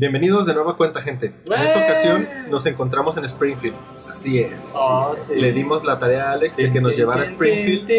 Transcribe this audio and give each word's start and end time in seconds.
Bienvenidos 0.00 0.46
de 0.46 0.54
nueva 0.54 0.76
cuenta, 0.76 1.02
gente. 1.02 1.34
En 1.50 1.60
esta 1.60 1.80
ocasión 1.80 2.28
nos 2.52 2.64
encontramos 2.66 3.16
en 3.16 3.24
Springfield. 3.24 3.74
Así 4.08 4.38
es. 4.38 4.72
Oh, 4.76 5.12
sí. 5.16 5.34
Le 5.34 5.50
dimos 5.50 5.82
la 5.82 5.98
tarea 5.98 6.30
a 6.30 6.32
Alex 6.34 6.56
de 6.56 6.70
que 6.70 6.80
nos 6.80 6.96
llevara 6.96 7.22
a 7.22 7.24
Springfield 7.24 7.90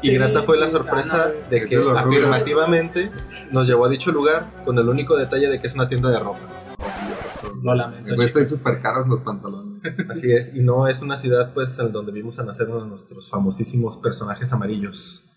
y 0.00 0.12
grata 0.12 0.44
fue 0.44 0.56
la 0.58 0.68
sorpresa 0.68 1.32
de 1.50 1.56
Ese 1.56 1.70
que 1.70 1.90
afirmativamente 1.90 3.10
nos 3.50 3.66
llevó 3.66 3.86
a 3.86 3.88
dicho 3.88 4.12
lugar 4.12 4.62
con 4.64 4.78
el 4.78 4.88
único 4.88 5.16
detalle 5.16 5.48
de 5.48 5.58
que 5.58 5.66
es 5.66 5.74
una 5.74 5.88
tienda 5.88 6.08
de 6.08 6.20
ropa. 6.20 6.38
Lo 7.64 7.74
lamento. 7.74 8.14
Chicos. 8.14 8.48
súper 8.48 8.80
caros 8.80 9.08
los 9.08 9.18
pantalones. 9.18 9.82
Así 10.08 10.30
es, 10.30 10.54
y 10.54 10.60
no 10.60 10.86
es 10.86 11.02
una 11.02 11.16
ciudad 11.16 11.52
pues 11.52 11.76
en 11.80 11.90
donde 11.90 12.12
vimos 12.12 12.38
a 12.38 12.44
nacer 12.44 12.68
uno 12.68 12.82
de 12.82 12.86
nuestros 12.86 13.28
famosísimos 13.28 13.96
personajes 13.96 14.52
amarillos. 14.52 15.27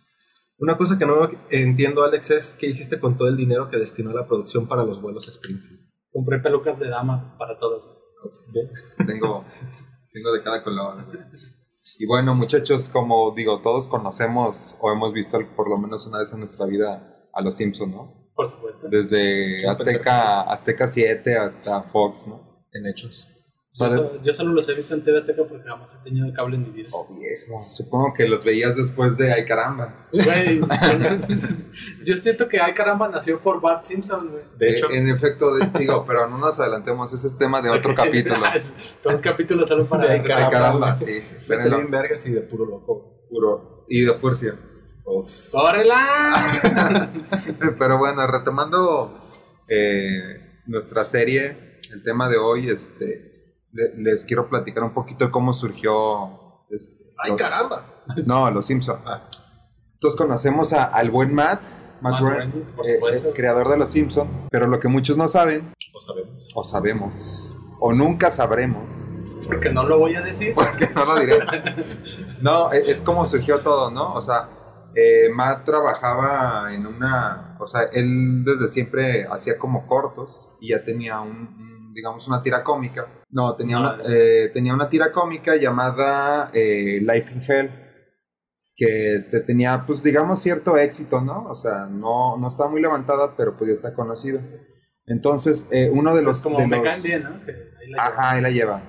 Una 0.62 0.78
cosa 0.78 1.00
que 1.00 1.08
no 1.08 1.28
entiendo, 1.50 2.04
Alex, 2.04 2.30
es 2.30 2.54
qué 2.54 2.68
hiciste 2.68 3.00
con 3.00 3.18
todo 3.18 3.28
el 3.28 3.36
dinero 3.36 3.68
que 3.68 3.80
destinó 3.80 4.12
a 4.12 4.14
la 4.14 4.28
producción 4.28 4.68
para 4.68 4.84
los 4.84 5.02
vuelos 5.02 5.28
a 5.28 5.32
Springfield. 5.32 5.90
Compré 6.14 6.38
pelucas 6.38 6.78
de 6.78 6.88
dama 6.88 7.36
para 7.40 7.58
todos. 7.58 7.98
Tengo, 9.08 9.44
tengo 10.14 10.32
de 10.32 10.44
cada 10.44 10.64
color. 10.64 11.08
Y 11.98 12.06
bueno, 12.06 12.36
muchachos, 12.36 12.90
como 12.90 13.34
digo, 13.36 13.60
todos 13.62 13.88
conocemos 13.88 14.78
o 14.80 14.92
hemos 14.92 15.14
visto 15.14 15.40
por 15.56 15.68
lo 15.68 15.80
menos 15.80 16.06
una 16.06 16.20
vez 16.20 16.32
en 16.32 16.40
nuestra 16.40 16.68
vida 16.68 17.28
a 17.34 17.42
los 17.42 17.56
Simpsons, 17.56 17.92
¿no? 17.92 18.30
Por 18.36 18.48
supuesto. 18.48 18.88
Desde 18.88 19.68
Azteca, 19.68 20.42
Azteca 20.42 20.88
7 20.88 21.38
hasta 21.38 21.82
Fox, 21.82 22.28
¿no? 22.28 22.68
En 22.72 22.86
hechos. 22.86 23.31
Yo, 23.74 23.86
de- 23.90 23.96
so- 23.98 24.22
yo 24.22 24.34
solo 24.34 24.52
los 24.52 24.68
he 24.68 24.74
visto 24.74 24.94
en 24.94 25.02
TV 25.04 25.18
Azteca 25.18 25.44
porque 25.48 25.64
jamás 25.68 25.96
he 25.96 26.04
tenido 26.04 26.32
cable 26.34 26.58
en 26.58 26.64
mi 26.64 26.70
vida. 26.72 26.90
Oh, 26.92 27.08
viejo. 27.08 27.64
Supongo 27.72 28.14
que 28.14 28.28
los 28.28 28.44
veías 28.44 28.76
después 28.76 29.16
de 29.18 29.32
Ay 29.32 29.46
caramba. 29.46 30.08
Güey, 30.12 30.60
yo 32.06 32.18
siento 32.18 32.48
que 32.50 32.60
Ay 32.60 32.74
Caramba 32.74 33.08
nació 33.08 33.40
por 33.40 33.62
Bart 33.62 33.86
Simpson, 33.86 34.30
güey. 34.30 34.44
De 34.58 34.72
hecho, 34.72 34.92
en 34.92 35.08
efecto, 35.08 35.56
de- 35.56 35.68
digo, 35.80 36.04
pero 36.06 36.28
no 36.30 36.38
nos 36.38 36.60
adelantemos, 36.60 37.14
ese 37.14 37.28
es 37.28 37.38
tema 37.38 37.62
de 37.62 37.70
otro 37.70 37.96
capítulo. 37.96 38.42
Todo 39.02 39.14
el 39.16 39.22
capítulo 39.22 39.66
solo 39.66 39.86
para 39.86 40.06
De 40.06 40.14
Ay 40.16 40.20
Ay 40.20 40.26
caramba, 40.28 40.50
caramba, 40.52 40.96
güey. 41.00 41.06
sí, 41.14 41.18
está 41.20 41.36
espérenlo. 41.36 41.78
bien 41.78 41.92
vergas 41.92 42.26
y 42.26 42.32
de 42.34 42.42
puro 42.42 42.66
loco. 42.66 43.26
Puro. 43.30 43.86
Y 43.88 44.02
de 44.02 44.14
furcia. 44.16 44.60
Uf. 45.06 45.50
¡Córrela! 45.52 47.10
Pero 47.80 47.98
bueno, 47.98 48.28
retomando 48.28 49.30
eh, 49.70 50.62
nuestra 50.66 51.06
serie, 51.06 51.80
el 51.94 52.04
tema 52.04 52.28
de 52.30 52.38
hoy, 52.38 52.70
este, 52.70 53.31
le- 53.74 53.96
les 53.98 54.26
quiero 54.26 54.48
platicar 54.50 54.84
un 54.84 54.94
poquito 54.94 55.26
de 55.26 55.32
cómo 55.32 55.54
surgió. 55.54 56.64
este, 56.70 57.14
¡Ay, 57.18 57.32
los- 57.32 57.40
caramba! 57.42 57.86
No, 58.26 58.50
los 58.52 58.66
Simpson. 58.66 59.00
Ah. 59.06 59.24
Todos 60.00 60.16
conocemos 60.16 60.74
a- 60.74 60.86
al 60.86 61.12
buen 61.12 61.34
Matt, 61.34 61.64
Matt, 62.02 62.22
Matt 62.22 62.52
por 62.76 62.86
eh, 62.88 62.94
supuesto. 62.96 63.28
el 63.30 63.34
creador 63.34 63.70
de 63.70 63.78
los 63.78 63.90
Simpson. 63.90 64.48
Pero 64.50 64.68
lo 64.68 64.80
que 64.80 64.88
muchos 64.88 65.18
no 65.18 65.28
saben, 65.28 65.74
Lo 65.94 66.00
sabemos. 66.00 66.52
o 66.56 66.64
sabemos, 66.64 67.56
o 67.80 67.94
nunca 67.94 68.32
sabremos, 68.32 69.12
Porque 69.46 69.70
no 69.72 69.84
lo 69.84 70.00
voy 70.00 70.16
a 70.16 70.22
decir. 70.22 70.54
porque 70.56 70.88
no 70.96 71.06
lo 71.06 71.20
diré. 71.20 71.40
No, 72.42 72.72
e- 72.72 72.90
es 72.92 73.02
como 73.02 73.26
surgió 73.26 73.60
todo, 73.60 73.92
¿no? 73.92 74.14
O 74.14 74.22
sea, 74.22 74.50
eh, 74.96 75.30
Matt 75.34 75.66
trabajaba 75.66 76.74
en 76.74 76.86
una, 76.88 77.56
o 77.60 77.68
sea, 77.68 77.84
él 77.94 78.44
desde 78.44 78.68
siempre 78.68 79.28
hacía 79.30 79.58
como 79.60 79.86
cortos 79.88 80.52
y 80.60 80.70
ya 80.70 80.84
tenía 80.84 81.20
un, 81.22 81.30
un, 81.30 81.81
digamos, 81.94 82.28
una 82.28 82.42
tira 82.42 82.64
cómica. 82.64 83.08
No, 83.30 83.56
tenía, 83.56 83.78
No, 83.80 83.94
una, 83.96 84.04
eh, 84.08 84.50
tenía 84.54 84.74
una 84.74 84.90
tira 84.90 85.12
cómica 85.12 85.56
llamada 85.56 86.50
eh, 86.54 87.00
Life 87.02 87.34
in 87.34 87.42
Hell, 87.48 87.72
que 88.76 89.16
este, 89.16 89.42
tenía, 89.42 89.84
pues, 89.86 90.02
digamos, 90.04 90.42
cierto 90.42 90.78
éxito, 90.78 91.22
¿no? 91.22 91.46
O 91.46 91.56
sea, 91.56 91.86
no, 91.86 92.38
no 92.38 92.48
estaba 92.48 92.70
muy 92.70 92.82
levantada, 92.82 93.36
pero 93.36 93.56
pues 93.58 93.68
ya 93.70 93.74
está 93.74 93.94
conocido. 93.94 94.42
Entonces, 95.06 95.68
eh, 95.72 95.90
uno 95.94 96.16
de 96.16 96.22
los... 96.22 96.38
Pues 96.38 96.44
como 96.44 96.58
de 96.60 96.68
me 96.68 96.84
los- 96.84 97.04
bien, 97.04 97.24
¿no? 97.24 97.46
Que 97.46 97.52
ahí 97.52 97.90
la 97.90 98.06
Ajá, 98.06 98.32
ahí 98.32 98.42
la 98.42 98.50
lleva. 98.50 98.82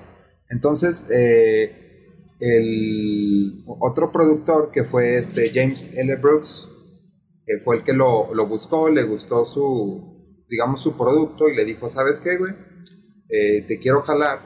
Entonces, 0.48 1.06
el 2.41 3.64
otro 3.80 4.10
productor 4.12 4.70
que 4.70 4.84
fue 4.84 5.16
este 5.18 5.50
James 5.54 5.91
L. 5.94 6.16
Brooks, 6.16 6.68
fue 7.64 7.76
el 7.76 7.84
que 7.84 7.92
lo, 7.92 8.32
lo 8.34 8.46
buscó, 8.46 8.88
le 8.88 9.02
gustó 9.02 9.44
su, 9.44 10.44
digamos, 10.48 10.80
su 10.80 10.96
producto 10.96 11.48
y 11.48 11.56
le 11.56 11.64
dijo, 11.64 11.88
¿sabes 11.88 12.20
qué, 12.20 12.36
güey? 12.36 12.54
Eh, 13.28 13.62
te 13.66 13.78
quiero 13.78 14.03
jalar. 14.03 14.41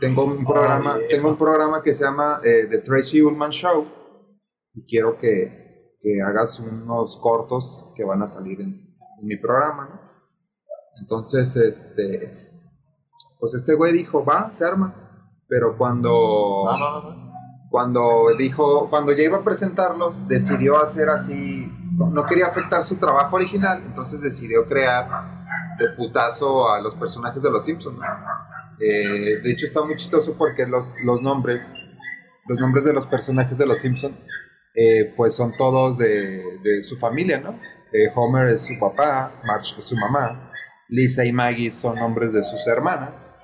Tengo 0.00 0.24
un 0.24 0.44
programa, 0.44 0.96
viejo. 0.96 1.08
tengo 1.10 1.28
un 1.30 1.38
programa 1.38 1.82
que 1.82 1.94
se 1.94 2.04
llama 2.04 2.40
eh, 2.44 2.66
The 2.68 2.78
Tracy 2.78 3.22
Ullman 3.22 3.50
Show 3.50 3.86
y 4.74 4.84
quiero 4.86 5.16
que, 5.16 5.94
que 6.00 6.20
hagas 6.20 6.58
unos 6.58 7.16
cortos 7.16 7.88
que 7.94 8.04
van 8.04 8.20
a 8.22 8.26
salir 8.26 8.60
en, 8.60 8.96
en 9.20 9.26
mi 9.26 9.36
programa, 9.36 9.88
¿no? 9.88 10.00
Entonces, 11.00 11.56
este, 11.56 12.50
pues 13.38 13.54
este 13.54 13.74
güey 13.74 13.92
dijo, 13.92 14.24
va, 14.24 14.50
se 14.52 14.64
arma. 14.64 15.00
Pero 15.48 15.76
cuando, 15.76 16.10
No, 16.10 16.78
no, 16.78 17.02
no, 17.02 17.14
no. 17.14 17.32
cuando 17.70 18.34
dijo, 18.36 18.88
cuando 18.90 19.12
ya 19.12 19.24
iba 19.24 19.38
a 19.38 19.44
presentarlos, 19.44 20.26
decidió 20.28 20.76
hacer 20.78 21.08
así, 21.08 21.70
no 21.96 22.24
quería 22.26 22.46
afectar 22.46 22.82
su 22.82 22.96
trabajo 22.96 23.36
original, 23.36 23.82
entonces 23.86 24.20
decidió 24.20 24.64
crear 24.66 25.33
de 25.78 25.88
putazo 25.96 26.70
a 26.70 26.80
los 26.80 26.94
personajes 26.94 27.42
de 27.42 27.50
los 27.50 27.64
Simpsons. 27.64 27.98
Eh, 28.80 29.40
de 29.42 29.50
hecho 29.52 29.66
está 29.66 29.84
muy 29.84 29.96
chistoso 29.96 30.34
porque 30.36 30.66
los, 30.66 30.94
los 31.04 31.22
nombres, 31.22 31.74
los 32.46 32.58
nombres 32.58 32.84
de 32.84 32.92
los 32.92 33.06
personajes 33.06 33.56
de 33.58 33.66
los 33.66 33.78
Simpsons, 33.78 34.16
eh, 34.74 35.12
pues 35.16 35.34
son 35.34 35.52
todos 35.56 35.98
de, 35.98 36.42
de 36.62 36.82
su 36.82 36.96
familia, 36.96 37.40
¿no? 37.40 37.58
Eh, 37.92 38.10
Homer 38.16 38.48
es 38.48 38.62
su 38.62 38.76
papá, 38.78 39.40
Marge 39.44 39.78
es 39.78 39.84
su 39.84 39.96
mamá, 39.96 40.50
Lisa 40.88 41.24
y 41.24 41.32
Maggie 41.32 41.70
son 41.70 41.96
nombres 41.96 42.32
de 42.32 42.42
sus 42.42 42.66
hermanas. 42.66 43.36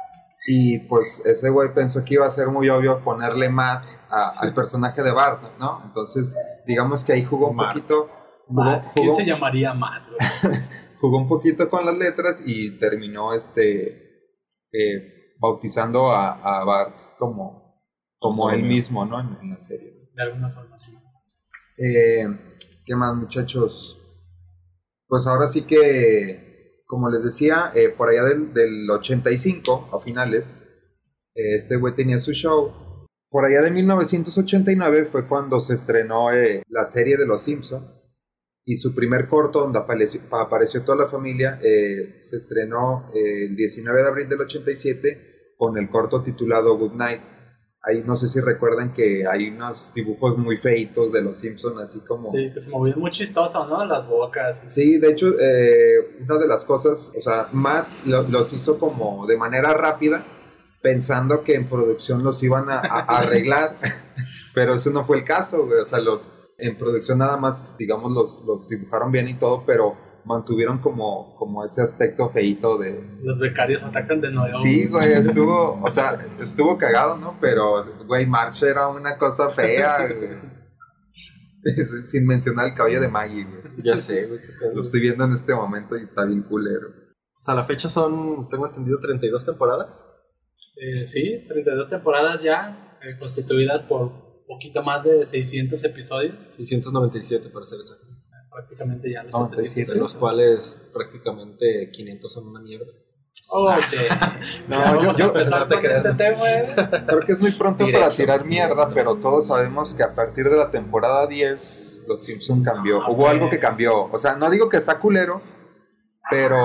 Y 0.47 0.81
pues 0.89 1.23
ese 1.25 1.49
güey 1.51 1.73
pensó 1.75 2.03
que 2.05 2.15
iba 2.15 2.27
a 2.27 2.31
ser 2.31 2.49
muy 2.49 2.69
obvio 2.69 3.05
ponerle 3.05 3.49
Matt 3.51 3.87
a- 4.09 4.33
al 4.41 4.53
personaje 4.55 5.03
de 5.03 5.13
Bart, 5.13 5.43
¿no? 5.61 5.83
Entonces, 5.85 6.37
digamos 6.67 7.05
que 7.05 7.13
ahí 7.13 7.23
jugó 7.25 7.51
un 7.51 7.57
Mart. 7.57 7.75
poquito. 7.75 8.11
Jugó, 8.49 8.65
Matt. 8.65 8.87
¿Quién 8.95 9.07
jugó- 9.07 9.17
se 9.19 9.25
llamaría 9.27 9.73
Matt? 9.75 10.07
jugó 11.01 11.17
un 11.19 11.27
poquito 11.27 11.69
con 11.71 11.87
las 11.87 11.97
letras 11.97 12.43
y 12.45 12.79
terminó 12.79 13.33
este 13.33 14.29
eh, 14.73 15.35
bautizando 15.39 16.13
a, 16.13 16.33
a 16.33 16.65
Bart 16.65 17.17
como, 17.19 17.83
como 18.19 18.51
él 18.51 18.63
mismo, 18.63 19.05
¿no? 19.07 19.19
En, 19.19 19.39
en 19.41 19.51
la 19.51 19.59
serie. 19.59 20.11
De 20.15 20.23
alguna 20.23 20.51
forma, 20.51 20.77
sí. 20.77 20.97
Eh, 21.79 22.27
¿Qué 22.85 22.95
más, 22.95 23.15
muchachos? 23.17 23.99
Pues 25.07 25.27
ahora 25.27 25.49
sí 25.49 25.63
que, 25.63 26.83
como 26.87 27.09
les 27.09 27.25
decía, 27.25 27.73
eh, 27.75 27.89
por 27.89 28.11
allá 28.11 28.25
del, 28.25 28.53
del 28.53 28.89
85, 28.91 29.89
a 29.93 29.99
finales, 29.99 30.59
eh, 31.35 31.57
este 31.57 31.77
güey 31.77 31.95
tenía 31.95 32.19
su 32.19 32.33
show. 32.33 33.07
Por 33.31 33.45
allá 33.45 33.63
de 33.63 33.71
1989 33.71 35.07
fue 35.07 35.27
cuando 35.27 35.61
se 35.61 35.75
estrenó 35.75 36.29
la 36.69 36.85
serie 36.85 37.17
de 37.17 37.27
Los 37.27 37.43
Simpson 37.43 38.00
y 38.65 38.77
su 38.77 38.95
primer 38.95 39.27
corto 39.29 39.61
donde 39.61 39.79
apareció, 39.79 40.21
apareció 40.31 40.83
toda 40.85 40.99
la 40.99 41.07
familia 41.07 41.59
eh, 41.63 42.17
se 42.21 42.37
estrenó 42.37 43.11
eh, 43.15 43.47
el 43.49 43.57
19 43.57 44.03
de 44.03 44.09
abril 44.09 44.29
del 44.29 44.41
87 44.43 45.55
con 45.57 45.77
el 45.79 45.89
corto 45.91 46.23
titulado 46.23 46.77
Good 46.79 46.93
Night. 46.95 47.21
Ahí 47.83 48.05
no 48.05 48.15
sé 48.15 48.29
si 48.29 48.41
recuerdan 48.41 48.93
que 48.93 49.27
hay 49.27 49.49
unos 49.49 49.93
dibujos 49.95 50.37
muy 50.37 50.59
feitos 50.59 51.13
de 51.13 51.23
los 51.23 51.39
Simpsons, 51.39 51.81
así 51.81 52.01
como... 52.01 52.29
Sí, 52.29 52.51
que 52.53 52.61
se 52.61 52.71
movían 52.71 53.01
muy 53.01 53.11
chistosos, 53.11 53.69
¿no? 53.71 53.83
Las 53.87 54.07
bocas. 54.07 54.63
Sí, 54.67 54.99
de 54.99 55.11
hecho, 55.13 55.29
eh, 55.41 56.19
una 56.21 56.37
de 56.37 56.47
las 56.47 56.67
cosas, 56.67 57.11
o 57.17 57.21
sea, 57.23 57.49
Matt 57.53 57.89
lo- 58.05 58.23
los 58.29 58.53
hizo 58.53 58.79
como 58.79 59.27
de 59.27 59.39
manera 59.39 59.73
rápida, 59.73 60.23
pensando 60.83 61.43
que 61.43 61.55
en 61.55 61.69
producción 61.71 62.23
los 62.23 62.43
iban 62.43 62.69
a, 62.69 62.81
a- 62.81 63.01
a 63.09 63.19
arreglar, 63.21 63.77
pero 64.55 64.75
eso 64.75 64.91
no 64.91 65.05
fue 65.07 65.17
el 65.17 65.25
caso, 65.25 65.65
güey. 65.67 65.81
O 65.81 65.85
sea, 65.87 66.01
los 66.01 66.31
en 66.61 66.77
producción 66.77 67.19
nada 67.19 67.37
más, 67.37 67.77
digamos, 67.79 68.13
los, 68.13 68.43
los 68.45 68.69
dibujaron 68.69 69.11
bien 69.11 69.29
y 69.29 69.35
todo, 69.35 69.65
pero 69.67 69.97
mantuvieron 70.25 70.79
como, 70.79 71.35
como 71.37 71.65
ese 71.65 71.83
aspecto 71.83 72.29
feito 72.31 72.79
de... 72.79 73.05
Los 73.23 73.39
becarios 73.39 73.83
atacan 73.83 74.21
de 74.21 74.31
nuevo. 74.31 74.59
Sí, 74.59 74.89
güey, 74.89 75.13
estuvo, 75.13 75.81
o 75.83 75.91
sea, 75.91 76.19
estuvo 76.41 76.77
cagado, 76.79 77.17
¿no? 77.17 77.37
Pero, 77.41 77.83
güey, 78.07 78.27
March 78.27 78.63
era 78.63 78.89
una 78.89 79.19
cosa 79.19 79.51
fea, 79.51 80.07
güey. 80.07 80.51
Sin 82.07 82.27
mencionar 82.27 82.67
el 82.67 82.75
cabello 82.75 83.01
de 83.01 83.09
Maggie, 83.09 83.45
güey. 83.45 83.61
Ya 83.85 83.97
sé, 83.97 84.27
güey. 84.27 84.41
Lo 84.75 84.81
estoy 84.81 85.01
viendo 85.01 85.25
en 85.25 85.33
este 85.33 85.55
momento 85.55 85.97
y 85.97 86.03
está 86.03 86.25
bien 86.25 86.43
culero. 86.43 86.89
O 86.89 87.43
sea, 87.43 87.55
la 87.55 87.65
fecha 87.65 87.89
son, 87.89 88.49
tengo 88.49 88.67
entendido, 88.67 88.99
32 88.99 89.45
temporadas. 89.45 90.05
Eh, 90.77 91.07
sí, 91.07 91.45
32 91.49 91.89
temporadas 91.89 92.43
ya, 92.43 92.97
eh, 93.03 93.19
constituidas 93.19 93.83
por 93.83 94.30
poquito 94.55 94.83
más 94.83 95.05
de 95.05 95.25
600 95.25 95.83
episodios. 95.85 96.51
697 96.57 97.49
para 97.51 97.65
ser 97.65 97.79
exacto. 97.79 98.07
Prácticamente 98.51 99.13
ya 99.13 99.23
los 99.23 99.33
97, 99.33 99.69
700. 99.69 99.95
De 99.95 100.01
los 100.01 100.15
cuales 100.15 100.81
prácticamente 100.93 101.91
500 101.93 102.33
son 102.33 102.49
una 102.49 102.61
mierda. 102.61 102.87
Oye, 103.53 103.77
No, 104.69 104.77
ya 104.77 104.93
vamos 104.93 105.03
yo- 105.05 105.11
a 105.11 105.13
yo- 105.19 105.27
empezar 105.29 105.61
no 105.61 105.67
te 105.67 105.75
con 105.77 105.91
este 105.91 106.15
tema. 106.15 106.51
¿eh? 106.51 106.75
Creo 107.07 107.21
que 107.21 107.33
es 107.33 107.41
muy 107.41 107.51
pronto 107.53 107.85
Directo, 107.85 108.05
para 108.07 108.17
tirar 108.17 108.45
mierda, 108.45 108.75
directo. 108.75 108.95
pero 108.95 109.17
todos 109.17 109.47
sabemos 109.47 109.95
que 109.95 110.03
a 110.03 110.15
partir 110.15 110.49
de 110.49 110.57
la 110.57 110.71
temporada 110.71 111.27
10, 111.27 112.03
Los 112.07 112.23
Simpson 112.25 112.63
cambió. 112.63 113.03
Ah, 113.03 113.11
Hubo 113.11 113.23
ok. 113.25 113.29
algo 113.31 113.51
que 113.51 113.59
cambió. 113.59 114.05
O 114.11 114.19
sea, 114.19 114.37
no 114.37 114.51
digo 114.51 114.69
que 114.69 114.77
está 114.77 114.99
culero, 115.01 115.41
pero 116.31 116.59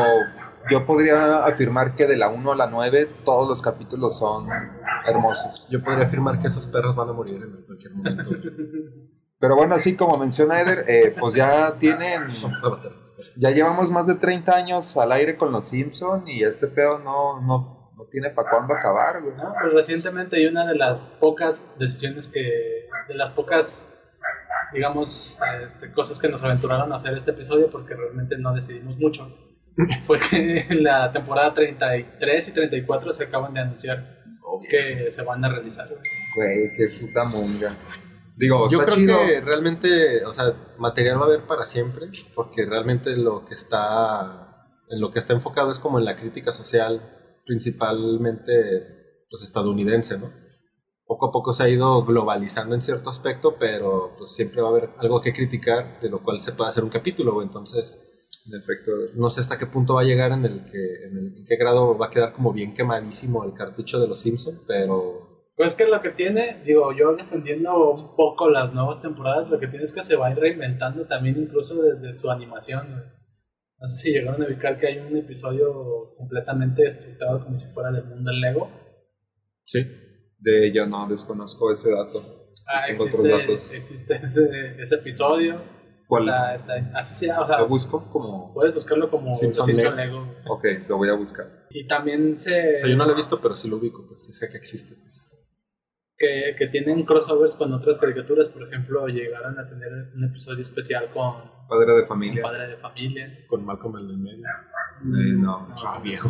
yo 0.70 0.86
podría 0.86 1.46
afirmar 1.46 1.96
que 1.96 2.08
de 2.08 2.18
la 2.18 2.30
1 2.30 2.52
a 2.52 2.56
la 2.56 2.68
9 2.68 3.10
todos 3.24 3.48
los 3.48 3.62
capítulos 3.62 4.18
son 4.18 4.48
hermosos. 5.06 5.68
Yo 5.70 5.84
podría 5.84 6.06
afirmar 6.06 6.40
que 6.40 6.48
esos 6.48 6.68
perros 6.68 6.96
van 6.96 7.10
a 7.10 7.14
morir 7.14 7.42
en 7.44 7.64
cualquier 7.66 7.94
momento. 7.94 8.30
Pero 9.40 9.58
bueno, 9.58 9.76
así 9.76 9.96
como 9.96 10.18
menciona 10.18 10.62
Eder, 10.62 10.86
eh, 10.88 11.16
pues 11.20 11.36
ya 11.36 11.78
tienen, 11.78 12.30
ya 13.36 13.52
llevamos 13.52 13.92
más 13.92 14.08
de 14.08 14.16
30 14.16 14.56
años 14.56 14.96
al 14.98 15.12
aire 15.12 15.38
con 15.38 15.52
Los 15.52 15.68
Simpson 15.68 16.28
y 16.28 16.44
este 16.44 16.68
pedo 16.68 17.00
no, 17.00 17.42
no, 17.42 17.92
no 17.96 18.06
tiene 18.06 18.30
para 18.30 18.50
cuándo 18.50 18.74
acabar, 18.74 19.22
güey. 19.22 19.36
No, 19.36 19.54
pues 19.60 19.74
recientemente 19.74 20.42
y 20.42 20.46
una 20.46 20.66
de 20.66 20.76
las 20.76 21.10
pocas 21.20 21.66
decisiones 21.78 22.28
que, 22.28 22.88
de 23.08 23.14
las 23.14 23.32
pocas, 23.32 23.88
digamos, 24.74 25.40
este, 25.64 25.92
cosas 25.92 26.18
que 26.18 26.30
nos 26.30 26.42
aventuraron 26.42 26.92
a 26.94 26.96
hacer 26.96 27.14
este 27.14 27.32
episodio, 27.32 27.70
porque 27.70 27.94
realmente 27.94 28.38
no 28.38 28.54
decidimos 28.54 28.98
mucho, 28.98 29.28
fue 30.06 30.20
que 30.20 30.66
en 30.70 30.84
la 30.84 31.12
temporada 31.12 31.54
33 31.54 32.50
y 32.50 32.54
34 32.54 33.12
se 33.12 33.24
acaban 33.26 33.54
de 33.54 33.62
anunciar 33.62 34.16
que 34.70 35.10
se 35.12 35.22
van 35.24 35.44
a 35.44 35.50
realizar. 35.50 35.88
Güey, 35.90 36.72
qué 36.76 36.88
puta 37.00 37.24
monga. 37.26 37.76
Digo, 38.38 38.70
Yo 38.70 38.82
está 38.82 38.94
creo 38.94 39.06
chido. 39.06 39.18
que 39.26 39.42
realmente, 39.42 40.26
o 40.26 40.34
sea, 40.34 40.54
material 40.78 41.20
va 41.20 41.24
a 41.24 41.28
haber 41.28 41.42
para 41.42 41.66
siempre, 41.66 42.08
porque 42.34 42.66
realmente 42.66 43.16
lo 43.16 43.46
que 43.46 43.54
está, 43.54 44.66
en 44.90 45.00
lo 45.00 45.12
que 45.12 45.20
está 45.20 45.34
enfocado 45.34 45.72
es 45.72 45.80
como 45.80 46.00
en 46.00 46.06
la 46.06 46.16
crítica 46.16 46.52
social, 46.52 47.02
principalmente, 47.46 49.24
pues 49.30 49.44
estadounidense, 49.44 50.18
¿no? 50.18 50.34
Poco 51.06 51.28
a 51.28 51.32
poco 51.32 51.54
se 51.54 51.64
ha 51.64 51.70
ido 51.70 52.04
globalizando 52.04 52.76
en 52.76 52.82
cierto 52.82 53.10
aspecto, 53.10 53.56
pero 53.58 54.16
pues 54.18 54.36
siempre 54.36 54.62
va 54.62 54.70
a 54.70 54.72
haber 54.72 54.90
algo 54.98 55.22
que 55.22 55.34
criticar, 55.34 56.00
de 56.02 56.10
lo 56.10 56.22
cual 56.22 56.42
se 56.42 56.52
puede 56.52 56.70
hacer 56.70 56.84
un 56.84 56.90
capítulo, 56.90 57.42
entonces 57.42 58.02
En 58.48 58.54
efecto, 58.60 58.92
no 59.18 59.30
sé 59.30 59.40
hasta 59.42 59.58
qué 59.58 59.66
punto 59.66 59.96
va 59.96 60.02
a 60.02 60.06
llegar 60.06 60.32
en 60.32 60.46
el 60.46 60.66
que, 60.66 61.06
en, 61.06 61.18
el- 61.18 61.38
en 61.38 61.46
qué 61.46 61.56
grado 61.56 61.98
va 61.98 62.08
a 62.08 62.10
quedar 62.12 62.32
como 62.34 62.54
bien 62.54 62.74
quemadísimo 62.74 63.44
el 63.44 63.54
cartucho 63.54 64.00
de 64.00 64.08
los 64.08 64.20
Simpsons, 64.20 64.60
pero 64.68 65.50
Pues 65.56 65.74
que 65.74 65.88
lo 65.88 66.00
que 66.02 66.12
tiene, 66.12 66.62
digo, 66.66 66.92
yo 66.94 67.16
defendiendo 67.16 67.92
un 67.92 68.16
poco 68.16 68.50
las 68.50 68.74
nuevas 68.74 69.02
temporadas, 69.02 69.50
lo 69.50 69.60
que 69.60 69.68
tiene 69.68 69.84
es 69.84 69.94
que 69.94 70.02
se 70.02 70.16
va 70.16 70.28
a 70.28 70.32
ir 70.32 70.38
reinventando 70.38 71.06
también 71.08 71.38
incluso 71.42 71.82
desde 71.82 72.12
su 72.12 72.30
animación. 72.30 72.88
güey. 72.92 73.04
No 73.80 73.88
sé 73.88 73.96
si 74.04 74.12
llegaron 74.12 74.42
a 74.44 74.46
ubicar 74.46 74.78
que 74.78 74.88
hay 74.88 75.00
un 75.00 75.16
episodio 75.18 76.14
completamente 76.18 76.84
estructurado 76.86 77.44
como 77.44 77.56
si 77.58 77.70
fuera 77.72 77.92
del 77.92 78.06
mundo 78.06 78.30
del 78.32 78.42
Lego. 78.42 78.70
sí. 79.64 79.84
de 80.40 80.68
ella 80.68 80.86
no 80.86 81.08
desconozco 81.08 81.72
ese 81.72 81.92
dato. 81.92 82.52
Ah, 82.68 82.88
existe, 82.88 83.54
existe 83.76 84.20
ese, 84.24 84.80
ese 84.80 84.96
episodio. 84.96 85.60
¿Cuál? 86.08 86.24
Está, 86.24 86.54
está- 86.54 86.92
así 86.98 87.14
sea, 87.26 87.42
o 87.42 87.46
sea, 87.46 87.60
Lo 87.60 87.68
busco 87.68 88.02
como. 88.12 88.54
puedes 88.54 88.74
buscarlo 88.74 89.10
como 89.10 89.32
Simpson 89.32 89.66
Simpson, 89.66 89.96
Lego. 89.96 90.20
Lego. 90.22 90.36
Ok, 90.50 90.66
lo 90.88 90.98
voy 90.98 91.10
a 91.10 91.14
buscar. 91.14 91.66
Y 91.72 91.88
también 91.88 92.38
se... 92.38 92.78
O 92.78 92.80
sea, 92.80 92.90
yo 92.90 92.96
no 92.96 93.06
lo 93.06 93.12
he 93.12 93.16
visto, 93.16 93.42
pero 93.42 93.56
sí 93.56 93.68
lo 93.68 93.78
ubico, 93.78 94.06
pues 94.08 94.24
sí 94.26 94.34
sé 94.34 94.48
que 94.50 94.58
existe. 94.58 94.96
Pues. 94.96 95.30
que, 96.18 96.56
que 96.58 96.68
tienen 96.68 97.04
crossovers 97.04 97.56
con 97.56 97.74
otras 97.74 97.98
caricaturas, 97.98 98.50
por 98.50 98.64
ejemplo, 98.64 99.08
llegaron 99.08 99.58
a 99.60 99.66
tener 99.66 99.92
un 100.16 100.24
episodio 100.24 100.62
especial 100.62 101.12
con 101.12 101.54
Padre 101.68 101.94
de 101.96 102.06
familia. 102.06 102.44
padre 102.44 102.68
de 102.68 102.78
familia. 102.78 103.28
Con 103.48 103.66
Malcolm 103.66 103.98
el 103.98 104.08
del 104.08 104.18
medio. 104.20 104.46
Eh, 104.48 105.34
no. 105.38 105.68
Ah, 105.86 106.00
viejo. 106.04 106.30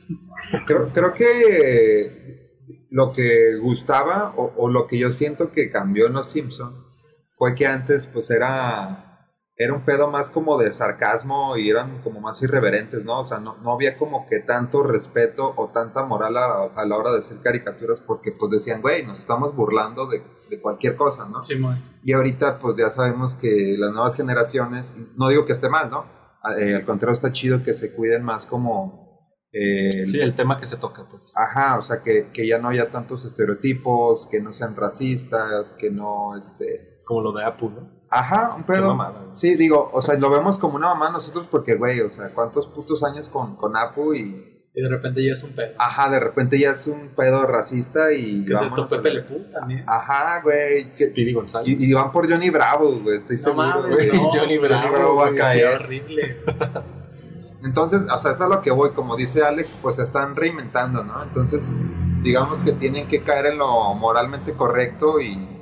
Creo, 0.66 0.82
creo 0.94 1.12
que 1.14 2.52
lo 2.90 3.10
que 3.10 3.56
gustaba 3.56 4.34
o, 4.36 4.52
o 4.56 4.70
lo 4.70 4.86
que 4.86 4.98
yo 4.98 5.10
siento 5.10 5.50
que 5.50 5.70
cambió 5.70 6.06
en 6.06 6.12
Los 6.12 6.28
Simpson 6.30 6.86
fue 7.34 7.54
que 7.54 7.66
antes 7.66 8.06
pues 8.06 8.30
era, 8.30 9.05
era 9.58 9.72
un 9.72 9.84
pedo 9.84 10.10
más 10.10 10.30
como 10.30 10.58
de 10.58 10.70
sarcasmo 10.72 11.56
y 11.56 11.70
eran 11.70 12.02
como 12.02 12.20
más 12.20 12.42
irreverentes, 12.42 13.06
¿no? 13.06 13.20
O 13.20 13.24
sea, 13.24 13.38
no, 13.38 13.56
no 13.62 13.72
había 13.72 13.96
como 13.96 14.26
que 14.26 14.40
tanto 14.40 14.82
respeto 14.82 15.54
o 15.56 15.70
tanta 15.70 16.04
moral 16.04 16.36
a, 16.36 16.64
a 16.74 16.84
la 16.84 16.96
hora 16.96 17.10
de 17.12 17.20
hacer 17.20 17.40
caricaturas 17.40 18.00
porque 18.00 18.32
pues 18.38 18.50
decían, 18.50 18.82
güey, 18.82 19.06
nos 19.06 19.18
estamos 19.18 19.54
burlando 19.56 20.06
de, 20.06 20.22
de 20.50 20.60
cualquier 20.60 20.94
cosa, 20.96 21.26
¿no? 21.26 21.42
Simón. 21.42 21.82
Y 22.04 22.12
ahorita 22.12 22.58
pues 22.58 22.76
ya 22.76 22.90
sabemos 22.90 23.34
que 23.34 23.76
las 23.78 23.92
nuevas 23.92 24.14
generaciones, 24.16 24.94
no 25.16 25.28
digo 25.28 25.46
que 25.46 25.52
esté 25.54 25.68
mal, 25.70 25.90
¿no? 25.90 26.04
Eh, 26.58 26.74
al 26.76 26.84
contrario 26.84 27.14
está 27.14 27.32
chido 27.32 27.62
que 27.62 27.72
se 27.72 27.92
cuiden 27.94 28.22
más 28.22 28.46
como... 28.46 29.32
eh, 29.52 30.04
Sí, 30.06 30.20
el 30.20 30.34
tema 30.34 30.60
que 30.60 30.66
se 30.66 30.76
toca, 30.76 31.08
pues. 31.08 31.32
Ajá, 31.34 31.78
o 31.78 31.82
sea, 31.82 32.02
que, 32.02 32.30
que 32.30 32.46
ya 32.46 32.58
no 32.58 32.68
haya 32.68 32.90
tantos 32.90 33.24
estereotipos, 33.24 34.28
que 34.30 34.40
no 34.40 34.52
sean 34.52 34.76
racistas, 34.76 35.74
que 35.74 35.90
no, 35.90 36.36
este... 36.36 36.98
Como 37.06 37.22
lo 37.22 37.32
de 37.32 37.44
Apu, 37.44 37.70
¿no? 37.70 37.95
Ajá, 38.18 38.50
un 38.56 38.62
Qué 38.64 38.72
pedo. 38.72 38.88
mamada, 38.88 39.20
güey. 39.20 39.34
Sí, 39.34 39.54
digo, 39.56 39.90
o 39.92 40.00
sea, 40.00 40.16
lo 40.18 40.30
vemos 40.30 40.58
como 40.58 40.76
una 40.76 40.88
mamá 40.88 41.10
nosotros 41.10 41.46
porque, 41.46 41.74
güey, 41.76 42.00
o 42.00 42.10
sea, 42.10 42.30
cuántos 42.34 42.66
putos 42.68 43.02
años 43.04 43.28
con, 43.28 43.56
con 43.56 43.76
Apu 43.76 44.14
y... 44.14 44.52
Y 44.78 44.82
de 44.82 44.90
repente 44.90 45.24
ya 45.24 45.32
es 45.32 45.42
un 45.42 45.52
pedo. 45.54 45.72
Ajá, 45.78 46.10
de 46.10 46.20
repente 46.20 46.58
ya 46.58 46.72
es 46.72 46.86
un 46.86 47.08
pedo 47.16 47.46
racista 47.46 48.12
y... 48.12 48.44
¿Qué 48.44 48.52
es 48.52 48.60
esto? 48.60 48.86
Pepe 48.86 49.10
Le 49.10 49.22
Pew 49.22 49.50
también. 49.50 49.82
Ajá, 49.86 50.42
güey. 50.42 50.90
Speedy 50.94 51.32
González. 51.32 51.68
Y, 51.80 51.90
y 51.90 51.92
van 51.94 52.12
por 52.12 52.30
Johnny 52.30 52.50
Bravo, 52.50 53.00
güey, 53.00 53.16
estoy 53.16 53.36
no 53.36 53.42
seguro, 53.42 53.66
mames, 53.66 53.94
güey. 53.94 54.12
no, 54.12 54.30
Johnny 54.34 54.58
Bravo, 54.58 54.92
Bravo 54.92 55.16
va 55.16 55.28
a 55.28 55.34
caer. 55.34 55.76
horrible. 55.76 56.36
Entonces, 57.64 58.06
o 58.12 58.18
sea, 58.18 58.32
es 58.32 58.40
a 58.40 58.48
lo 58.48 58.60
que 58.60 58.70
voy, 58.70 58.90
como 58.92 59.16
dice 59.16 59.42
Alex, 59.42 59.78
pues 59.80 59.96
se 59.96 60.02
están 60.04 60.36
reinventando, 60.36 61.02
¿no? 61.02 61.22
Entonces, 61.22 61.74
digamos 62.22 62.62
que 62.62 62.72
tienen 62.72 63.08
que 63.08 63.22
caer 63.22 63.46
en 63.46 63.58
lo 63.58 63.94
moralmente 63.94 64.52
correcto 64.52 65.20
y 65.20 65.55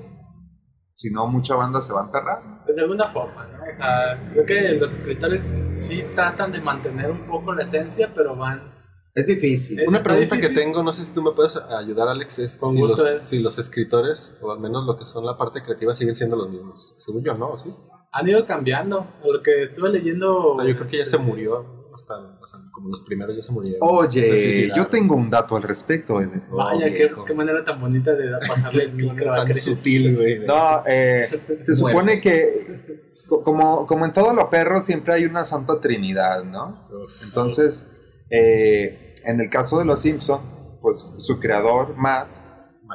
si 0.94 1.10
no, 1.10 1.26
mucha 1.26 1.54
banda 1.54 1.82
se 1.82 1.92
va 1.92 2.02
a 2.02 2.04
enterrar. 2.04 2.62
Pues 2.64 2.76
de 2.76 2.82
alguna 2.82 3.06
forma, 3.06 3.46
¿no? 3.46 3.64
O 3.68 3.72
sea, 3.72 4.30
creo 4.32 4.46
que 4.46 4.72
los 4.72 4.92
escritores 4.92 5.56
sí 5.72 6.04
tratan 6.14 6.52
de 6.52 6.60
mantener 6.60 7.10
un 7.10 7.26
poco 7.26 7.52
la 7.52 7.62
esencia, 7.62 8.12
pero 8.14 8.36
van... 8.36 8.72
Es 9.14 9.26
difícil. 9.26 9.78
Eh, 9.80 9.84
Una 9.86 9.98
Está 9.98 10.10
pregunta 10.10 10.38
que 10.38 10.48
tengo, 10.48 10.82
no 10.82 10.92
sé 10.92 11.04
si 11.04 11.14
tú 11.14 11.22
me 11.22 11.32
puedes 11.32 11.56
ayudar, 11.56 12.08
Alex, 12.08 12.38
es 12.40 12.60
si, 12.62 12.80
los, 12.80 12.98
eh. 12.98 13.18
si 13.18 13.38
los 13.38 13.58
escritores, 13.58 14.36
o 14.40 14.50
al 14.50 14.60
menos 14.60 14.84
lo 14.86 14.96
que 14.96 15.04
son 15.04 15.24
la 15.24 15.36
parte 15.36 15.62
creativa, 15.62 15.92
siguen 15.92 16.14
siendo 16.14 16.36
los 16.36 16.48
mismos. 16.48 16.94
Según 16.98 17.22
yo, 17.24 17.34
¿no? 17.34 17.50
¿O 17.50 17.56
¿Sí? 17.56 17.72
Han 18.10 18.28
ido 18.28 18.46
cambiando. 18.46 19.06
Lo 19.24 19.42
que 19.42 19.62
estuve 19.62 19.90
leyendo... 19.90 20.54
No, 20.56 20.66
yo 20.66 20.74
creo 20.74 20.86
que 20.86 20.96
ya 20.96 21.02
este, 21.02 21.16
se 21.16 21.22
murió. 21.22 21.83
Hasta, 21.94 22.14
sea, 22.44 22.60
como 22.72 22.88
los 22.88 23.00
primeros 23.02 23.36
ya 23.36 23.42
se 23.42 23.52
murieron. 23.52 23.78
Oye, 23.82 24.72
yo 24.74 24.86
tengo 24.88 25.14
un 25.14 25.30
dato 25.30 25.56
al 25.56 25.62
respecto, 25.62 26.20
Eder. 26.20 26.42
Oh, 26.50 26.56
Vaya, 26.56 26.86
qué, 26.92 27.08
qué 27.26 27.34
manera 27.34 27.64
tan 27.64 27.80
bonita 27.80 28.12
de 28.14 28.30
pasarle 28.48 28.84
el 28.84 28.92
micro 28.94 29.32
a 29.32 29.36
tan 29.44 29.54
sutil, 29.54 30.16
güey. 30.16 30.38
No, 30.46 30.82
eh, 30.86 31.28
se 31.60 31.74
supone 31.76 32.20
que, 32.20 33.06
co- 33.28 33.42
como, 33.42 33.86
como 33.86 34.04
en 34.04 34.12
todo 34.12 34.34
lo 34.34 34.50
perro, 34.50 34.80
siempre 34.80 35.14
hay 35.14 35.24
una 35.24 35.44
santa 35.44 35.80
trinidad, 35.80 36.42
¿no? 36.44 36.88
Uf. 37.04 37.22
Entonces, 37.22 37.86
eh, 38.30 39.14
en 39.24 39.40
el 39.40 39.48
caso 39.48 39.78
de 39.78 39.84
Los 39.84 40.00
Simpson, 40.00 40.40
pues 40.82 41.12
su 41.18 41.38
creador, 41.38 41.94
Matt, 41.96 42.28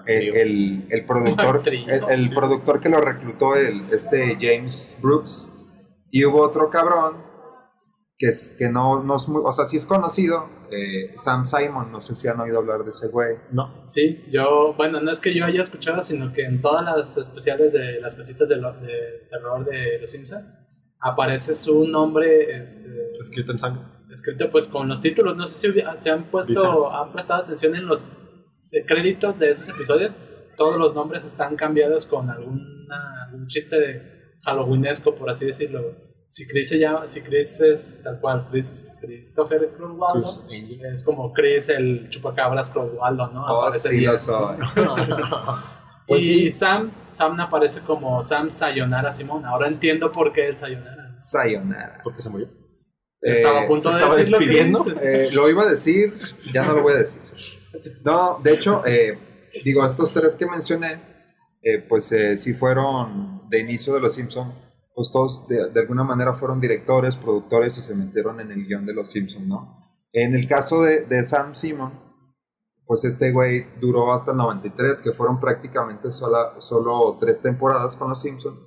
el, 0.06 0.36
el- 0.36 0.88
el 0.90 1.06
productor, 1.06 1.62
el, 1.66 1.90
el 2.10 2.24
sí. 2.28 2.36
productor 2.36 2.80
que 2.80 2.90
lo 2.90 3.00
reclutó, 3.02 3.56
el, 3.56 3.82
este 3.92 4.38
James 4.40 4.98
Brooks, 5.02 5.48
y 6.12 6.26
hubo 6.26 6.42
otro 6.42 6.70
cabrón 6.70 7.29
que, 8.20 8.28
es, 8.28 8.54
que 8.60 8.70
no, 8.70 9.02
no 9.02 9.16
es 9.16 9.28
muy, 9.30 9.42
o 9.44 9.52
sea, 9.54 9.64
sí 9.66 9.78
es 9.78 9.86
conocido, 9.86 10.50
eh, 10.72 11.14
Sam 11.18 11.46
Simon, 11.46 11.90
no 11.92 12.02
sé 12.02 12.16
si 12.16 12.28
han 12.28 12.40
oído 12.40 12.60
hablar 12.60 12.84
de 12.84 12.92
ese 12.92 13.08
güey. 13.08 13.38
No. 13.52 13.82
Sí, 13.86 14.26
yo, 14.30 14.74
bueno, 14.76 15.00
no 15.02 15.10
es 15.10 15.20
que 15.22 15.34
yo 15.34 15.46
haya 15.46 15.62
escuchado, 15.62 16.02
sino 16.02 16.32
que 16.34 16.44
en 16.44 16.62
todas 16.62 16.84
las 16.84 17.18
especiales 17.18 17.72
de 17.74 18.00
las 18.02 18.16
casitas 18.16 18.50
de, 18.50 18.58
lo- 18.58 18.74
de 18.74 19.26
terror 19.30 19.64
de 19.66 20.00
Los 20.00 20.10
Simpson 20.12 20.54
aparece 21.00 21.54
su 21.54 21.86
nombre 21.88 22.58
este, 22.58 22.90
Escrito 23.20 23.54
en 23.54 23.60
sangre. 23.60 23.84
escrito 24.12 24.52
pues 24.52 24.68
con 24.68 24.90
los 24.90 25.00
títulos. 25.00 25.38
No 25.38 25.46
sé 25.46 25.72
si 25.72 25.82
se 25.96 26.10
han 26.12 26.26
puesto, 26.30 26.94
han 26.94 27.14
prestado 27.14 27.44
atención 27.44 27.74
en 27.76 27.86
los 27.88 28.12
eh, 28.72 28.84
créditos 28.86 29.40
de 29.40 29.50
esos 29.50 29.70
episodios. 29.70 30.18
Todos 30.58 30.76
los 30.78 30.94
nombres 30.94 31.24
están 31.24 31.56
cambiados 31.56 32.06
con 32.06 32.30
alguna, 32.30 33.24
algún 33.26 33.48
chiste 33.48 33.80
de 33.80 34.02
Halloweenesco, 34.44 35.16
por 35.16 35.30
así 35.30 35.46
decirlo. 35.46 36.09
Si 36.32 36.48
Chris 36.48 36.70
se 36.70 36.78
llama, 36.78 37.08
si 37.08 37.22
Chris 37.22 37.60
es 37.62 38.02
tal 38.04 38.20
cual, 38.20 38.48
Chris, 38.52 38.92
Christopher 39.02 39.74
Cruz 39.76 39.94
Angel. 40.44 40.86
es 40.94 41.04
como 41.04 41.34
Chris 41.34 41.70
el 41.70 42.08
chupacabras 42.10 42.70
Cruzwaldo, 42.70 43.28
¿no? 43.32 43.46
Oh, 43.48 43.64
Aparece 43.64 43.90
sí 43.90 43.98
bien. 43.98 44.12
lo 44.12 44.18
soy. 44.18 44.58
Pues 46.08 46.24
y 46.24 46.26
sí. 46.26 46.50
Sam, 46.52 46.92
Sam 47.12 47.40
aparece 47.40 47.82
como 47.82 48.20
Sam 48.24 48.50
Sayonara 48.50 49.12
Simón. 49.12 49.46
Ahora 49.46 49.68
entiendo 49.68 50.12
por 50.12 50.32
qué 50.34 50.48
el 50.48 50.58
Sayonara. 50.58 51.14
Sayonara. 51.18 52.02
¿Por 52.04 52.16
qué 52.16 52.22
se 52.24 52.30
murió? 52.32 52.50
Estaba 53.22 53.60
a 53.60 53.64
Eh, 53.66 53.68
punto 53.68 53.90
¿se 53.92 53.98
de 53.98 54.02
estaba 54.02 54.16
decirlo, 54.16 54.40
despidiendo? 54.40 54.84
Chris. 54.84 54.98
Eh, 55.04 55.30
lo 55.32 55.50
iba 55.50 55.62
a 55.64 55.70
decir, 55.70 56.14
ya 56.52 56.64
no 56.64 56.74
lo 56.74 56.82
voy 56.82 56.94
a 56.94 56.98
decir. 56.98 57.22
No, 58.04 58.40
de 58.42 58.54
hecho, 58.54 58.82
eh, 58.88 59.20
digo, 59.64 59.86
estos 59.86 60.12
tres 60.12 60.36
que 60.36 60.48
mencioné, 60.48 61.00
eh, 61.62 61.78
pues 61.88 62.12
eh, 62.12 62.38
sí 62.38 62.54
fueron 62.56 63.48
de 63.50 63.60
inicio 63.60 63.94
de 63.94 64.00
Los 64.00 64.16
Simpson, 64.16 64.52
pues 65.00 65.12
todos 65.12 65.48
de, 65.48 65.70
de 65.70 65.80
alguna 65.80 66.04
manera 66.04 66.34
fueron 66.34 66.60
directores, 66.60 67.16
productores 67.16 67.78
y 67.78 67.82
se 67.82 67.96
metieron 67.96 68.42
en 68.42 68.52
el 68.52 68.66
guion 68.68 68.86
de 68.86 68.94
Los 68.94 69.08
Simpson, 69.12 69.48
¿no? 69.48 69.82
En 70.12 70.36
el 70.36 70.46
caso 70.46 70.82
de, 70.82 71.06
de 71.06 71.24
Sam 71.24 71.56
Simon, 71.56 71.94
pues 72.86 73.06
este 73.06 73.32
güey 73.32 73.66
duró 73.80 74.12
hasta 74.12 74.32
el 74.32 74.38
93, 74.38 75.02
que 75.02 75.14
fueron 75.14 75.40
prácticamente 75.40 76.12
sola- 76.12 76.60
solo 76.60 77.18
tres 77.18 77.40
temporadas 77.40 77.96
con 77.96 78.10
Los 78.10 78.20
Simpson, 78.20 78.60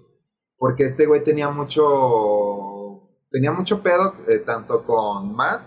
porque 0.57 0.85
este 0.85 1.05
güey 1.05 1.23
tenía 1.23 1.51
mucho, 1.51 3.11
tenía 3.31 3.53
mucho 3.53 3.83
pedo, 3.83 4.15
eh, 4.27 4.39
tanto 4.39 4.85
con 4.87 5.35
Matt 5.35 5.61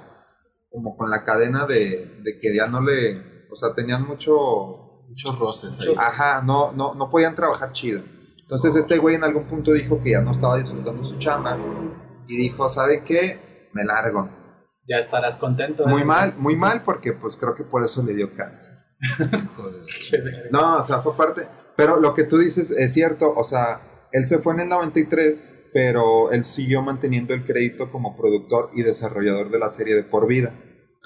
como 0.71 0.97
con 0.97 1.11
la 1.11 1.23
cadena 1.23 1.67
de, 1.67 2.21
de 2.23 2.39
que 2.39 2.55
ya 2.55 2.67
no 2.67 2.81
le, 2.81 3.45
o 3.51 3.55
sea, 3.55 3.71
tenían 3.75 4.07
mucho, 4.07 5.03
Muchos 5.07 5.37
roces 5.37 5.79
ahí. 5.81 5.93
Ajá, 5.95 6.41
no, 6.41 6.71
no, 6.71 6.95
no 6.95 7.07
podían 7.11 7.35
trabajar 7.35 7.71
chido. 7.71 8.01
Entonces 8.45 8.75
este 8.75 8.99
güey 8.99 9.15
en 9.15 9.23
algún 9.23 9.45
punto 9.45 9.73
dijo 9.73 9.99
que 10.03 10.11
ya 10.11 10.21
no 10.21 10.31
estaba 10.31 10.57
disfrutando 10.59 11.03
su 11.03 11.17
chamba 11.17 11.57
y 12.27 12.37
dijo, 12.37 12.69
¿sabe 12.69 13.03
qué? 13.03 13.69
Me 13.73 13.83
largo. 13.83 14.29
Ya 14.87 14.97
estarás 14.97 15.37
contento. 15.37 15.87
Muy 15.87 16.03
¿eh? 16.03 16.05
mal, 16.05 16.37
muy 16.37 16.55
mal 16.55 16.83
porque 16.83 17.13
pues 17.13 17.35
creo 17.35 17.55
que 17.55 17.63
por 17.63 17.83
eso 17.83 18.03
le 18.03 18.13
dio 18.13 18.31
cáncer. 18.35 18.75
Joder. 19.55 20.49
No, 20.51 20.77
o 20.77 20.83
sea, 20.83 20.99
fue 20.99 21.17
parte. 21.17 21.47
Pero 21.75 21.99
lo 21.99 22.13
que 22.13 22.23
tú 22.23 22.37
dices 22.37 22.69
es 22.69 22.93
cierto, 22.93 23.33
o 23.35 23.43
sea, 23.43 24.07
él 24.11 24.25
se 24.25 24.37
fue 24.37 24.53
en 24.53 24.59
el 24.61 24.69
93, 24.69 25.53
pero 25.73 26.31
él 26.31 26.45
siguió 26.45 26.83
manteniendo 26.83 27.33
el 27.33 27.43
crédito 27.43 27.91
como 27.91 28.15
productor 28.15 28.69
y 28.73 28.83
desarrollador 28.83 29.49
de 29.49 29.57
la 29.57 29.69
serie 29.69 29.95
de 29.95 30.03
por 30.03 30.27
vida. 30.27 30.53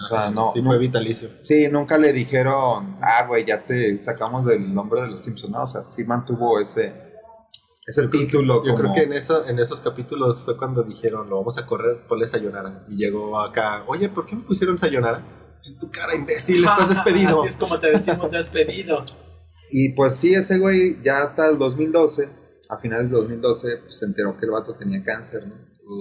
O 0.01 0.05
sea, 0.05 0.29
no, 0.29 0.51
Sí, 0.51 0.62
no- 0.62 0.67
fue 0.72 0.77
vitalicio. 0.77 1.29
Sí, 1.41 1.67
nunca 1.69 1.98
le 1.98 2.12
dijeron, 2.13 2.98
ah, 3.01 3.25
güey, 3.27 3.46
ya 3.46 3.63
te 3.65 3.98
sacamos 3.98 4.46
del 4.46 4.74
nombre 4.74 5.01
de 5.01 5.08
los 5.10 5.24
Simpsons, 5.24 5.51
¿no? 5.53 5.63
O 5.63 5.67
sea, 5.67 5.86
sí 5.86 6.03
mantuvo 6.03 6.60
ese, 6.60 6.93
ese 7.86 8.07
título. 8.07 8.63
Yo 8.65 8.74
como- 8.75 8.75
creo 8.75 8.93
que 8.93 9.03
en, 9.03 9.13
eso, 9.13 9.45
en 9.48 9.59
esos 9.59 9.81
capítulos 9.81 10.43
fue 10.43 10.55
cuando 10.57 10.83
dijeron, 10.83 11.29
lo 11.29 11.38
vamos 11.38 11.57
a 11.57 11.65
correr, 11.65 12.05
ponle 12.07 12.27
Sayonara. 12.27 12.86
Y 12.89 12.95
llegó 12.98 13.39
acá, 13.39 13.83
oye, 13.88 14.09
¿por 14.09 14.25
qué 14.25 14.36
me 14.36 14.43
pusieron 14.43 14.77
Sayonara? 14.77 15.59
En 15.63 15.77
tu 15.79 15.89
cara, 15.91 16.15
imbécil, 16.15 16.63
estás 16.65 16.89
despedido. 16.95 17.39
Así 17.39 17.48
es 17.48 17.57
como 17.57 17.79
te 17.79 17.91
decimos 17.91 18.29
despedido. 18.31 19.03
Y 19.71 19.93
pues 19.93 20.15
sí, 20.15 20.33
ese 20.33 20.57
güey 20.59 21.01
ya 21.03 21.21
hasta 21.24 21.48
el 21.50 21.57
2012, 21.59 22.29
a 22.69 22.77
finales 22.77 23.05
del 23.12 23.21
2012, 23.21 23.77
pues, 23.83 24.00
se 24.00 24.05
enteró 24.05 24.36
que 24.38 24.45
el 24.45 24.51
vato 24.51 24.75
tenía 24.75 25.03
cáncer, 25.03 25.48
¿no? 25.48 25.55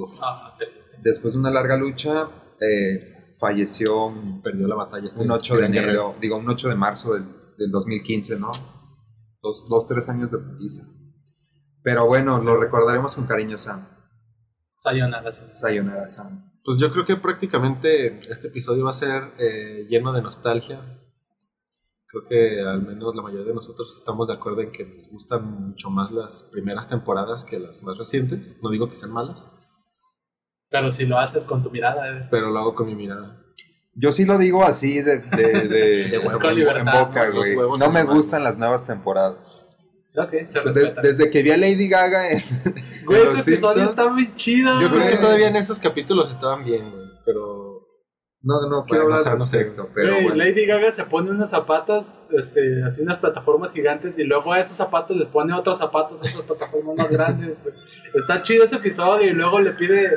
Uf, 0.05 0.19
Ah, 0.23 0.55
triste. 0.59 0.97
Después 1.03 1.35
de 1.35 1.41
una 1.41 1.51
larga 1.51 1.77
lucha, 1.77 2.29
eh, 2.61 3.35
falleció 3.39 4.13
perdió 4.43 4.67
la 4.69 4.75
batalla. 4.77 5.07
este 5.07 5.23
un 5.23 5.31
8 5.31 5.55
de 5.57 5.61
guerrero. 5.69 5.83
enero, 5.83 6.15
digo, 6.21 6.37
un 6.37 6.49
8 6.49 6.69
de 6.69 6.75
marzo 6.75 7.15
del, 7.15 7.25
del 7.57 7.71
2015, 7.71 8.39
¿no? 8.39 8.51
Dos, 9.43 9.65
dos, 9.69 9.87
tres 9.87 10.09
años 10.09 10.31
de 10.31 10.39
putiza. 10.39 10.85
Pero 11.83 12.07
bueno, 12.07 12.39
lo 12.43 12.57
recordaremos 12.59 13.15
con 13.15 13.27
cariño, 13.27 13.57
Sam. 13.59 13.87
Sayonara. 14.77 15.31
sí. 15.31 15.45
Sayonara, 15.47 16.09
Sam. 16.09 16.53
Pues 16.65 16.79
yo 16.79 16.91
creo 16.91 17.05
que 17.05 17.17
prácticamente 17.17 18.21
este 18.31 18.49
episodio 18.49 18.85
va 18.85 18.91
a 18.91 18.95
ser 18.95 19.33
eh, 19.39 19.87
lleno 19.89 20.13
de 20.13 20.23
nostalgia. 20.23 20.81
Creo 22.07 22.25
que 22.25 22.61
al 22.63 22.83
menos 22.83 23.15
la 23.15 23.23
mayoría 23.23 23.47
de 23.49 23.55
nosotros 23.55 23.97
estamos 23.97 24.29
de 24.29 24.35
acuerdo 24.35 24.61
en 24.63 24.73
que 24.73 24.85
nos 24.85 25.09
gustan 25.09 25.69
mucho 25.69 25.91
más 25.91 26.11
las 26.11 26.49
primeras 26.53 26.89
temporadas 26.89 27.45
que 27.45 27.59
las 27.59 27.83
más 27.83 27.99
recientes. 27.99 28.57
No 28.63 28.71
digo 28.71 28.89
que 28.89 28.95
sean 28.97 29.13
malas, 29.13 29.51
Pero 30.71 30.91
si 30.91 31.07
lo 31.07 31.19
haces 31.19 31.45
con 31.45 31.63
tu 31.63 31.71
mirada, 31.71 32.09
eh. 32.19 32.29
pero 32.31 32.51
lo 32.51 32.59
hago 32.59 32.75
con 32.75 32.87
mi 32.87 32.95
mirada. 32.95 33.43
Yo 33.95 34.13
sí 34.13 34.25
lo 34.25 34.39
digo 34.39 34.63
así 34.65 35.03
de, 35.03 35.19
de, 35.19 35.69
de- 35.69 36.09
De 36.11 36.19
huevos. 36.19 36.35
En 36.77 36.85
boca, 36.85 37.25
¿no? 37.27 37.35
güey. 37.35 37.57
No 37.81 37.91
me 37.91 38.05
gustan 38.05 38.43
las 38.45 38.57
nuevas 38.59 38.85
temporadas. 38.85 39.68
Se 40.47 40.61
De- 40.71 40.95
desde 41.03 41.31
que 41.31 41.43
vi 41.43 41.51
a 41.51 41.57
Lady 41.57 41.89
Gaga 41.89 42.31
en, 42.31 42.41
Güey, 43.07 43.23
en 43.23 43.29
ese 43.29 43.41
episodio 43.41 43.85
está 43.85 44.09
muy 44.09 44.35
chido. 44.35 44.81
Yo 44.81 44.91
creo 44.91 45.09
que 45.09 45.17
todavía 45.17 45.49
en 45.49 45.57
esos 45.57 45.79
capítulos 45.79 46.31
estaban 46.31 46.65
bien, 46.65 46.91
güey, 46.91 47.07
pero 47.25 47.87
No, 48.43 48.69
no 48.69 48.85
quiero 48.85 49.05
hablar 49.05 49.27
al 49.27 49.39
no 49.39 49.47
sé. 49.47 49.59
respecto, 49.59 49.89
pero 49.95 50.13
Güey, 50.13 50.23
bueno. 50.29 50.45
Lady 50.45 50.65
Gaga 50.67 50.93
se 50.93 51.05
pone 51.05 51.31
unos 51.31 51.51
zapatos, 51.51 52.25
este, 52.31 52.83
así 52.85 53.03
unas 53.03 53.19
plataformas 53.19 53.73
gigantes 53.73 54.19
y 54.19 54.25
luego 54.25 54.53
a 54.53 54.59
esos 54.61 54.77
zapatos 54.77 55.17
les 55.17 55.29
pone 55.29 55.53
otros 55.55 55.79
zapatos, 55.79 56.21
otras 56.21 56.43
plataformas 56.45 56.97
más 56.97 57.11
grandes. 57.11 57.63
güey. 57.63 57.75
Está 58.15 58.43
chido 58.43 58.65
ese 58.65 58.77
episodio 58.77 59.27
y 59.29 59.33
luego 59.33 59.61
le 59.61 59.73
pide, 59.73 60.11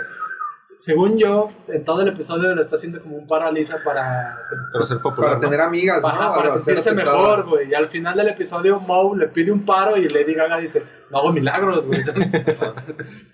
según 0.84 1.18
yo, 1.18 1.48
en 1.68 1.86
todo 1.86 2.02
el 2.02 2.08
episodio 2.08 2.56
le 2.56 2.62
está 2.62 2.76
haciendo 2.76 3.02
como 3.02 3.16
un 3.18 3.28
paraliza 3.28 3.78
para, 3.84 4.40
para 4.74 4.86
ser 4.86 4.98
popular. 5.02 5.30
Para 5.30 5.36
¿no? 5.36 5.42
tener 5.42 5.62
amigas, 5.62 6.02
¿no? 6.02 6.10
Para 6.10 6.50
sentirse 6.50 6.92
mejor, 6.94 7.48
güey. 7.48 7.70
Y 7.70 7.74
al 7.76 7.88
final 7.90 8.18
del 8.18 8.30
episodio 8.30 8.80
Moe 8.80 9.16
le 9.18 9.28
pide 9.28 9.52
un 9.52 9.64
paro 9.64 9.96
y 9.98 10.10
Lady 10.10 10.34
Gaga 10.34 10.58
dice, 10.58 10.84
no 11.12 11.20
hago 11.20 11.32
milagros, 11.32 11.86
güey. 11.88 12.04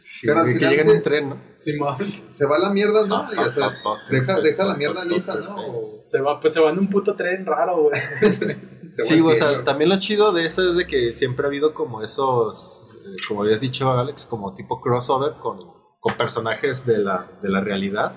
Sí, 0.04 0.26
Pero 0.28 0.40
al 0.40 0.46
güey, 0.46 0.54
que 0.58 0.60
final 0.60 0.72
llega 0.72 0.84
en 0.84 0.90
se- 0.90 0.96
un 0.98 1.04
tren, 1.04 1.30
¿no? 1.30 1.42
Simón. 1.56 1.96
Se 2.32 2.46
va 2.46 2.56
a 2.56 2.60
la 2.60 2.70
mierda, 2.72 3.06
¿no? 3.06 3.28
Y, 3.34 3.38
o 3.38 3.50
sea, 3.52 3.66
Ah, 3.68 3.74
ah, 3.86 3.98
deja, 4.42 4.66
la 4.66 4.76
mierda 4.76 5.04
lisa. 5.06 5.36
¿no? 5.36 5.56
O- 5.80 5.82
Se 5.84 6.22
va, 6.22 6.40
pues 6.40 6.54
se 6.54 6.60
va 6.62 6.70
en 6.72 6.80
un 6.80 6.90
puto 6.90 7.16
tren 7.16 7.46
raro, 7.46 7.84
güey. 7.84 8.00
se 8.84 9.04
Sí, 9.04 9.22
o 9.22 9.36
sea, 9.36 9.64
también 9.64 9.90
lo 9.90 10.00
chido 10.00 10.32
de 10.32 10.46
eso 10.46 10.70
es 10.70 10.76
de 10.78 10.88
que 10.88 11.12
siempre 11.12 11.46
ha 11.46 11.48
habido 11.48 11.74
como 11.74 12.02
esos, 12.04 12.88
eh, 13.06 13.16
como 13.28 13.44
habías 13.44 13.60
dicho 13.62 13.92
Alex, 13.92 14.26
como 14.26 14.54
tipo 14.54 14.80
crossover 14.82 15.34
con, 15.42 15.60
con 16.08 16.16
personajes 16.18 16.86
de 16.86 17.00
la, 17.00 17.28
de 17.42 17.50
la 17.50 17.62
realidad, 17.62 18.14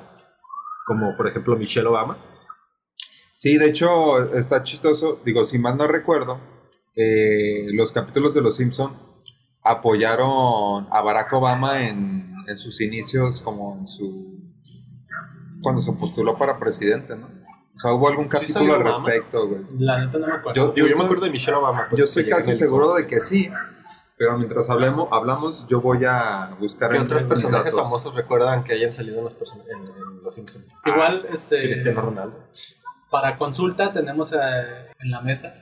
como 0.87 1.17
por 1.17 1.27
ejemplo 1.29 1.57
Michelle 1.57 1.87
Obama. 1.89 2.19
Sí, 3.35 3.57
de 3.59 3.67
hecho, 3.69 4.33
está 4.35 4.63
chistoso. 4.63 5.21
Digo, 5.25 5.45
si 5.45 5.59
mal 5.59 5.77
no 5.77 5.87
recuerdo, 5.87 6.39
eh, 6.95 7.67
los 7.73 7.91
capítulos 7.93 8.35
de 8.35 8.43
Los 8.43 8.57
Simpson 8.57 8.97
apoyaron 9.63 10.87
a 10.91 11.01
Barack 11.03 11.33
Obama 11.33 11.87
en, 11.87 12.35
en 12.47 12.59
sus 12.59 12.81
inicios, 12.81 13.41
como 13.41 13.77
en 13.79 13.87
su. 13.87 14.39
cuando 15.63 15.81
se 15.81 15.93
postuló 15.93 16.37
para 16.37 16.59
presidente, 16.59 17.17
¿no? 17.17 17.27
O 17.75 17.79
sea, 17.79 17.93
hubo 17.95 18.09
algún 18.09 18.25
¿Sí 18.25 18.31
capítulo 18.31 18.75
al 18.75 18.85
respecto, 18.85 19.47
güey. 19.49 19.63
La 19.79 20.05
neta 20.05 20.19
no 20.19 20.27
me 20.27 20.35
acuerdo. 20.35 20.55
Yo- 20.55 20.75
yo 20.75 20.85
estoy- 20.85 20.99
me 20.99 21.05
acuerdo 21.05 21.25
de 21.25 21.31
Michelle 21.31 21.57
Obama. 21.57 21.87
pues, 21.89 21.99
Yo 21.99 22.05
estoy 22.05 22.29
casi 22.29 22.53
seguro 22.55 22.93
de 22.95 23.07
que 23.07 23.21
sí, 23.21 23.51
pero 24.21 24.37
mientras 24.37 24.69
hablemos, 24.69 25.09
hablamos, 25.11 25.67
yo 25.67 25.81
voy 25.81 26.05
a 26.07 26.55
buscar 26.61 26.91
¿Qué 26.91 26.97
en 26.97 27.03
otros 27.05 27.23
personajes 27.23 27.73
datos. 27.73 27.81
famosos 27.89 28.15
recuerdan 28.15 28.65
que 28.65 28.75
hayan 28.75 28.93
salido 28.93 29.17
en 29.19 29.25
los, 29.25 29.35
en, 29.55 29.61
en 29.79 30.23
Los 30.23 30.35
Simpsons? 30.35 30.67
Igual, 30.85 31.25
este, 31.33 31.59
Cristiano 31.63 32.03
Ronaldo, 32.03 32.37
para 33.11 33.39
consulta 33.39 33.91
tenemos 33.91 34.35
eh, 34.35 34.37
en 34.99 35.11
la 35.11 35.23
mesa 35.23 35.55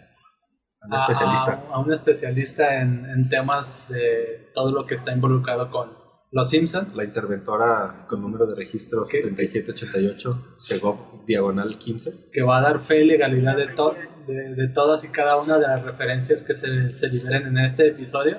un 0.82 0.92
a, 0.92 1.02
especialista. 1.02 1.62
a- 1.70 1.74
a 1.74 1.78
un 1.78 1.92
especialista 1.92 2.80
en, 2.80 3.06
en 3.08 3.28
temas 3.28 3.88
de 3.88 4.48
todo 4.52 4.72
lo 4.72 4.84
que 4.86 4.96
está 4.96 5.12
involucrado 5.12 5.70
con 5.70 5.92
Los 6.32 6.50
Simpson. 6.50 6.90
La 6.96 7.04
interventora 7.04 8.06
con 8.08 8.20
número 8.20 8.44
de 8.46 8.56
registro 8.56 9.04
¿Qué? 9.08 9.22
7788, 9.22 10.54
Segov 10.58 11.24
diagonal 11.26 11.78
15. 11.78 12.30
que 12.32 12.42
va 12.42 12.58
a 12.58 12.60
dar 12.62 12.80
fe 12.80 13.02
y 13.02 13.06
legalidad 13.06 13.56
de, 13.56 13.68
to- 13.68 13.94
de, 14.28 14.54
de 14.54 14.68
todas 14.68 15.02
y 15.04 15.08
cada 15.08 15.36
una 15.36 15.58
de 15.58 15.66
las 15.66 15.82
referencias 15.82 16.42
que 16.42 16.54
se, 16.54 16.90
se 16.92 17.08
liberen 17.08 17.46
en 17.48 17.58
este 17.58 17.88
episodio. 17.88 18.38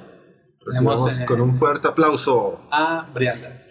Tenemos 0.63 1.05
Recibamos 1.05 1.19
eh, 1.19 1.25
con 1.25 1.41
un 1.41 1.57
fuerte 1.57 1.87
aplauso. 1.87 2.61
a 2.71 3.07
Brianda. 3.13 3.65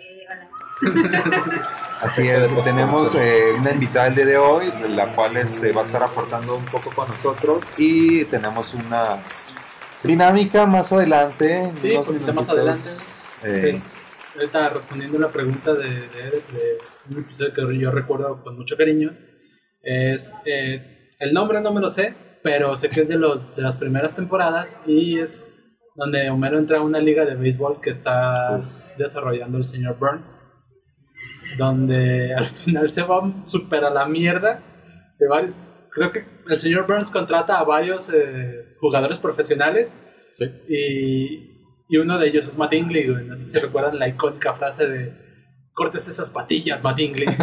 Así 2.01 2.29
es, 2.29 2.49
tenemos 2.63 3.15
eh, 3.17 3.53
una 3.59 3.73
invitada 3.73 4.07
el 4.07 4.15
día 4.15 4.27
de 4.27 4.37
hoy, 4.37 4.67
la 4.91 5.09
cual 5.15 5.37
este, 5.37 5.73
va 5.73 5.83
a 5.83 5.85
estar 5.85 6.03
aportando 6.03 6.57
un 6.57 6.65
poco 6.67 6.91
con 6.95 7.09
nosotros 7.09 7.65
y 7.77 8.25
tenemos 8.27 8.75
una 8.75 9.23
dinámica 10.05 10.67
más 10.67 10.93
adelante. 10.93 11.73
Sí, 11.77 11.91
unos 11.91 12.07
poquito 12.07 12.33
más 12.33 12.49
minutitos, 12.49 13.29
eh. 13.43 13.83
Ahorita 14.37 14.69
respondiendo 14.69 15.19
la 15.19 15.33
pregunta 15.33 15.75
de, 15.75 15.89
de, 15.89 16.45
de 16.53 16.79
un 17.11 17.19
episodio 17.19 17.53
que 17.53 17.79
yo 17.79 17.91
recuerdo 17.91 18.41
con 18.45 18.57
mucho 18.57 18.77
cariño, 18.77 19.17
es 19.83 20.35
eh, 20.45 20.98
el 21.19 21.33
nombre 21.33 21.61
no 21.61 21.73
me 21.73 21.81
lo 21.81 21.89
sé, 21.89 22.15
pero 22.43 22.75
sé 22.77 22.89
que 22.89 23.01
es 23.01 23.09
de 23.09 23.17
los 23.19 23.57
de 23.57 23.63
las 23.63 23.77
primeras 23.77 24.15
temporadas 24.15 24.83
y 24.87 25.19
es 25.19 25.53
donde 25.97 26.31
Homero 26.31 26.59
entra 26.59 26.79
a 26.79 26.83
una 26.83 27.01
liga 27.01 27.25
de 27.25 27.35
béisbol 27.35 27.81
que 27.81 27.91
está 27.91 28.63
desarrollando 28.97 29.59
el 29.59 29.65
señor 29.67 29.99
Burns, 29.99 30.45
donde 31.59 32.33
al 32.35 32.45
final 32.65 32.91
se 32.91 33.03
va 33.03 33.21
súper 33.47 33.85
a 33.85 33.91
la 33.91 34.07
mierda 34.07 34.63
de 35.19 35.29
varios. 35.29 35.57
Creo 35.91 36.13
que 36.13 36.25
el 36.49 36.59
señor 36.59 36.87
Burns 36.87 37.11
contrata 37.11 37.59
a 37.59 37.65
varios 37.65 38.11
eh, 38.13 38.71
jugadores 38.81 39.19
profesionales 39.19 39.97
Sí. 40.31 40.45
y, 40.69 41.57
y 41.89 41.97
uno 41.97 42.19
de 42.19 42.29
ellos 42.29 42.47
es 42.47 42.57
Matt 42.59 42.71
Dingley, 42.73 43.09
güey. 43.09 43.25
No 43.25 43.35
sé 43.35 43.47
si 43.47 43.59
recuerdan 43.59 43.99
la 43.99 44.07
icónica 44.09 44.53
frase 44.53 44.87
de 44.87 45.13
cortes 45.73 46.07
esas 46.07 46.31
patillas, 46.31 46.85
Matt 46.85 46.99
Dingley. 46.99 47.27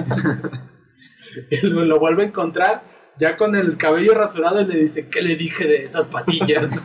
y 1.51 1.65
lo, 1.67 1.83
lo 1.83 1.99
vuelve 1.99 2.23
a 2.23 2.27
encontrar 2.27 2.83
ya 3.17 3.35
con 3.35 3.55
el 3.55 3.77
cabello 3.77 4.13
rasurado 4.13 4.61
y 4.61 4.65
le 4.65 4.77
dice, 4.79 5.07
¿qué 5.07 5.21
le 5.21 5.35
dije 5.35 5.67
de 5.67 5.83
esas 5.83 6.07
patillas? 6.07 6.69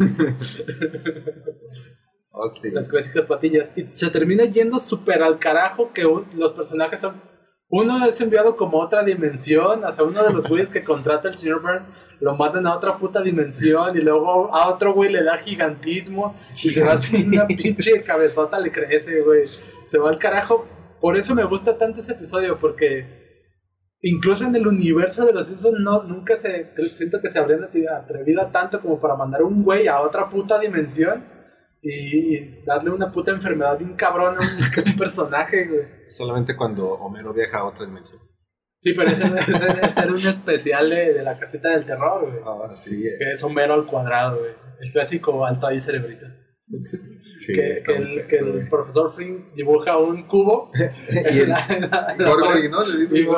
Oh, 2.32 2.48
sí. 2.48 2.70
Las 2.70 2.88
clásicas 2.88 3.26
patillas. 3.26 3.72
Y 3.76 3.88
se 3.92 4.08
termina 4.08 4.44
yendo 4.44 4.78
súper 4.78 5.22
al 5.22 5.38
carajo 5.38 5.92
que 5.92 6.06
un- 6.06 6.26
los 6.34 6.52
personajes 6.52 7.00
son... 7.00 7.20
Uno 7.68 8.04
es 8.06 8.20
enviado 8.20 8.56
como 8.56 8.80
a 8.80 8.86
otra 8.86 9.02
dimensión, 9.04 9.84
hacia 9.84 10.02
uno 10.04 10.22
de 10.24 10.32
los 10.32 10.48
güeyes 10.48 10.70
que 10.70 10.82
contrata 10.82 11.28
el 11.28 11.36
señor 11.36 11.60
Burns, 11.62 11.90
lo 12.20 12.34
mandan 12.36 12.66
a 12.66 12.74
otra 12.76 12.98
puta 12.98 13.20
dimensión 13.20 13.96
y 13.96 14.00
luego 14.00 14.52
a 14.54 14.68
otro 14.68 14.92
güey 14.94 15.10
le 15.12 15.22
da 15.22 15.36
gigantismo 15.38 16.34
y 16.64 16.70
se 16.70 16.82
va 16.82 16.92
así 16.94 17.16
una 17.24 17.46
pinche 17.46 18.02
cabezota 18.02 18.58
le 18.58 18.72
crece, 18.72 19.20
güey. 19.20 19.42
Se 19.86 19.98
va 19.98 20.08
al 20.10 20.18
carajo. 20.18 20.66
Por 21.00 21.16
eso 21.16 21.34
me 21.34 21.44
gusta 21.44 21.78
tanto 21.78 22.00
ese 22.00 22.12
episodio, 22.12 22.58
porque 22.58 23.19
incluso 24.02 24.44
en 24.44 24.54
el 24.54 24.66
universo 24.66 25.24
de 25.24 25.32
los 25.32 25.46
Simpsons 25.46 25.78
no, 25.80 26.02
nunca 26.04 26.36
se 26.36 26.72
siento 26.88 27.20
que 27.20 27.28
se 27.28 27.38
habrían 27.38 27.64
atrevido 27.64 28.42
a 28.42 28.50
tanto 28.50 28.80
como 28.80 28.98
para 28.98 29.16
mandar 29.16 29.42
un 29.42 29.62
güey 29.62 29.86
a 29.86 30.00
otra 30.00 30.28
puta 30.28 30.58
dimensión 30.58 31.24
y, 31.82 32.36
y 32.36 32.64
darle 32.64 32.90
una 32.90 33.10
puta 33.10 33.30
enfermedad 33.30 33.78
bien 33.78 33.94
cabrona 33.94 34.38
a 34.38 34.42
un, 34.42 34.84
un 34.90 34.96
personaje, 34.96 35.66
güey. 35.66 35.84
Solamente 36.10 36.56
cuando 36.56 36.88
Homero 36.88 37.32
viaja 37.32 37.58
a 37.58 37.66
otra 37.66 37.86
dimensión. 37.86 38.20
Sí, 38.76 38.94
pero 38.94 39.10
ese, 39.10 39.24
ese, 39.24 39.80
ese 39.82 40.00
era 40.00 40.10
un 40.10 40.16
especial 40.16 40.88
de, 40.88 41.12
de 41.12 41.22
la 41.22 41.38
casita 41.38 41.68
del 41.68 41.84
terror, 41.84 42.30
güey. 42.30 42.42
Ah, 42.46 42.68
sí. 42.70 43.02
Que 43.02 43.32
es 43.32 43.42
Homero 43.44 43.74
al 43.74 43.86
cuadrado, 43.86 44.38
güey. 44.38 44.52
El 44.80 44.90
clásico 44.90 45.44
alto 45.44 45.66
ahí 45.66 45.78
cerebrita. 45.78 46.34
Sí, 47.46 47.52
que, 47.54 47.76
que 47.84 47.92
el, 47.96 48.26
que 48.26 48.36
el 48.36 48.68
profesor 48.68 49.12
Frink 49.12 49.52
dibuja 49.54 49.96
un 49.96 50.24
cubo. 50.26 50.70
Y 51.32 51.38
el 51.38 51.48
la- 51.48 51.66
la- 51.68 52.14
la 52.18 52.28
Gorgory, 52.28 52.68
pared. 52.68 52.70
¿no? 52.70 52.86
Le 52.86 52.98
dice, 53.04 53.14
digo, 53.16 53.36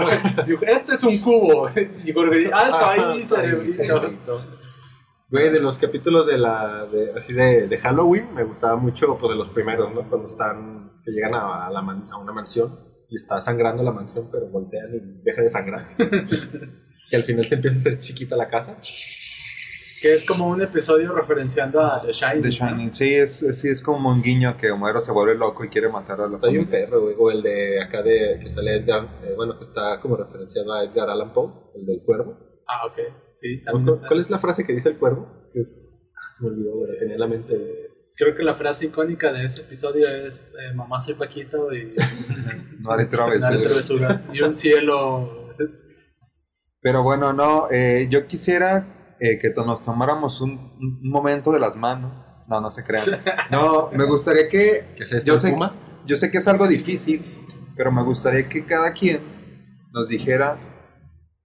este 0.66 0.94
es 0.94 1.02
un 1.04 1.18
cubo. 1.20 1.68
Y 2.04 2.12
Gorgory, 2.12 2.46
alto 2.46 2.76
Ajá, 2.76 3.12
ahí, 3.12 3.22
cerebrito. 3.22 4.44
Güey, 5.30 5.48
de 5.50 5.60
los 5.60 5.78
capítulos 5.78 6.26
de 6.26 6.36
la 6.36 6.84
de, 6.92 7.12
así 7.16 7.32
de, 7.32 7.66
de 7.66 7.78
Halloween 7.78 8.34
me 8.34 8.44
gustaba 8.44 8.76
mucho 8.76 9.16
pues 9.16 9.30
de 9.30 9.36
los 9.36 9.48
primeros, 9.48 9.94
¿no? 9.94 10.06
Cuando 10.08 10.26
están 10.26 11.00
que 11.04 11.10
llegan 11.10 11.34
a, 11.34 11.66
a 11.66 11.70
la 11.70 11.80
man- 11.80 12.06
a 12.12 12.18
una 12.18 12.32
mansión 12.32 12.78
y 13.08 13.16
está 13.16 13.40
sangrando 13.40 13.82
la 13.82 13.92
mansión, 13.92 14.28
pero 14.30 14.46
voltean 14.48 14.94
y 14.94 15.22
deja 15.24 15.40
de 15.42 15.48
sangrar. 15.48 15.80
que 15.96 17.16
al 17.16 17.24
final 17.24 17.44
se 17.46 17.54
empieza 17.54 17.78
a 17.78 17.80
hacer 17.80 17.98
chiquita 17.98 18.36
la 18.36 18.48
casa. 18.48 18.76
Que 20.02 20.14
es 20.14 20.26
como 20.26 20.48
un 20.48 20.60
episodio 20.60 21.12
referenciando 21.14 21.80
a 21.80 22.02
The 22.02 22.10
Shining. 22.12 22.42
The 22.42 22.50
Shining, 22.50 22.92
sí, 22.92 23.14
es, 23.14 23.42
es- 23.44 23.60
sí, 23.60 23.68
es 23.68 23.80
como 23.80 24.10
un 24.10 24.20
guiño 24.20 24.56
que 24.56 24.72
Homero 24.72 25.00
se 25.00 25.12
vuelve 25.12 25.36
loco 25.36 25.64
y 25.64 25.68
quiere 25.68 25.88
matar 25.88 26.20
a 26.20 26.24
la 26.24 26.30
Está 26.30 26.48
familia. 26.48 26.68
perro, 26.68 27.02
güey. 27.02 27.14
O 27.18 27.30
el 27.30 27.40
de 27.42 27.80
acá 27.80 28.02
de 28.02 28.38
que 28.42 28.50
sale 28.50 28.74
Edgar, 28.78 29.06
eh, 29.22 29.32
bueno, 29.36 29.56
que 29.56 29.62
está 29.62 30.00
como 30.00 30.16
referenciado 30.16 30.72
a 30.74 30.82
Edgar 30.82 31.08
Allan 31.08 31.32
Poe, 31.32 31.52
el 31.76 31.86
del 31.86 32.02
cuervo. 32.04 32.36
Ah, 32.66 32.86
ok. 32.86 32.98
Sí, 33.32 33.62
también 33.62 33.84
¿Cuál, 33.86 33.96
está. 33.96 34.08
cuál 34.08 34.20
es 34.20 34.30
la 34.30 34.38
frase 34.38 34.64
que 34.66 34.72
dice 34.72 34.88
el 34.88 34.98
cuervo? 34.98 35.48
Que 35.52 35.60
es, 35.60 35.86
ah, 36.16 36.32
se 36.36 36.44
me 36.44 36.50
olvidó, 36.50 36.72
güey, 36.78 36.92
la 36.92 36.98
tenía 36.98 37.14
en 37.14 37.20
la 37.20 37.26
mente. 37.28 37.88
Creo 38.16 38.34
que 38.34 38.42
la 38.42 38.54
frase 38.54 38.86
icónica 38.86 39.32
de 39.32 39.44
ese 39.44 39.60
episodio 39.62 40.08
es 40.08 40.40
eh, 40.40 40.74
Mamá 40.74 40.98
soy 40.98 41.14
Paquito 41.14 41.72
y 41.72 41.94
No 42.80 42.90
haré 42.90 43.04
Nada 43.04 43.30
de 43.30 43.38
travesuras. 43.38 43.62
travesuras. 43.62 44.28
Y 44.32 44.42
un 44.42 44.52
cielo. 44.52 45.54
Pero 46.80 47.02
bueno, 47.04 47.32
no, 47.32 47.68
eh, 47.70 48.08
yo 48.10 48.26
quisiera 48.26 48.98
eh, 49.24 49.38
que 49.38 49.50
nos 49.50 49.82
tomáramos 49.82 50.40
un, 50.40 50.58
un 50.80 51.08
momento 51.08 51.52
de 51.52 51.60
las 51.60 51.76
manos. 51.76 52.42
No, 52.48 52.60
no 52.60 52.72
se 52.72 52.82
crean. 52.82 53.04
No, 53.52 53.88
me 53.92 54.04
gustaría 54.04 54.48
que 54.48 54.94
¿Qué 54.96 55.04
es 55.04 55.12
esto? 55.12 55.32
Yo 55.32 55.38
sé-. 55.38 55.56
Yo 56.04 56.16
sé 56.16 56.32
que 56.32 56.38
es 56.38 56.48
algo 56.48 56.66
difícil, 56.66 57.24
pero 57.76 57.92
me 57.92 58.02
gustaría 58.02 58.48
que 58.48 58.64
cada 58.66 58.92
quien 58.92 59.22
nos 59.92 60.08
dijera 60.08 60.56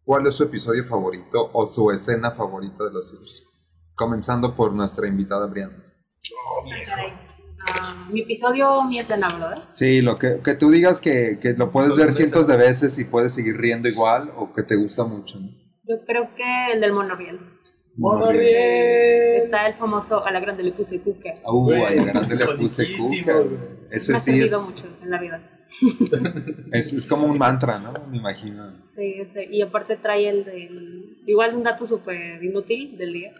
cuál 0.03 0.25
es 0.25 0.33
su 0.33 0.43
episodio 0.43 0.83
favorito 0.85 1.51
o 1.53 1.67
su 1.67 1.91
escena 1.91 2.31
favorita 2.31 2.83
de 2.83 2.91
los 2.91 3.09
Simpsons. 3.11 3.45
Comenzando 3.93 4.55
por 4.55 4.73
nuestra 4.73 5.07
invitada 5.07 5.45
Brianna. 5.45 5.83
Ah, 7.69 8.07
mi 8.11 8.21
episodio, 8.21 8.83
mi 8.85 8.97
escena, 8.97 9.27
¿verdad? 9.27 9.69
Sí, 9.71 10.01
lo 10.01 10.17
que, 10.17 10.39
que 10.43 10.55
tú 10.55 10.71
digas 10.71 10.99
que, 10.99 11.37
que 11.39 11.53
lo 11.53 11.71
puedes 11.71 11.95
ver 11.95 12.11
cientos 12.11 12.47
de 12.47 12.57
veces 12.57 12.97
y 12.97 13.03
puedes 13.03 13.33
seguir 13.35 13.57
riendo 13.57 13.87
igual 13.87 14.33
o 14.35 14.51
que 14.51 14.63
te 14.63 14.75
gusta 14.75 15.03
mucho. 15.03 15.39
¿no? 15.39 15.49
Yo 15.87 16.03
creo 16.05 16.33
que 16.35 16.73
el 16.73 16.81
del 16.81 16.93
monorriel. 16.93 17.56
¡Monorriel! 17.97 19.37
Está 19.43 19.67
el 19.67 19.73
famoso 19.75 20.25
a 20.25 20.31
la 20.31 20.39
grande 20.39 20.63
le 20.63 20.71
puse 20.71 20.99
cuca. 21.01 21.33
Uh, 21.45 21.63
Güey, 21.65 21.83
ahí 21.83 22.05
grande 22.05 22.35
le 22.35 22.45
puse 22.55 22.85
cuca. 22.95 23.43
Ese 23.91 24.11
Me 24.11 24.17
ha 24.17 24.21
sí 24.21 24.39
es, 24.39 24.51
servido 24.51 24.61
mucho 24.61 24.85
en 25.01 25.09
la 25.09 25.19
vida. 25.19 25.51
es, 26.71 26.93
es 26.93 27.07
como 27.07 27.27
un 27.27 27.37
mantra, 27.37 27.79
¿no? 27.79 27.93
Me 28.07 28.17
imagino. 28.17 28.69
Sí, 28.95 29.15
ese. 29.19 29.45
Y 29.49 29.61
aparte 29.61 29.97
trae 29.97 30.29
el 30.29 30.45
del. 30.45 31.17
Igual 31.25 31.55
un 31.55 31.63
dato 31.63 31.85
súper 31.85 32.41
inútil 32.43 32.97
del 32.97 33.13
día. 33.13 33.33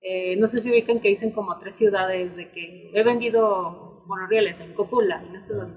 Eh, 0.00 0.36
no 0.38 0.46
sé 0.48 0.58
si 0.58 0.70
ubican 0.70 1.00
que 1.00 1.08
dicen 1.08 1.30
como 1.30 1.56
tres 1.58 1.76
ciudades 1.76 2.36
de 2.36 2.50
que 2.50 2.90
he 2.92 3.02
vendido 3.04 3.94
monorrieles 4.06 4.60
en 4.60 4.72
Cocula, 4.74 5.22
en 5.26 5.36
ese 5.36 5.52
lugar. 5.52 5.68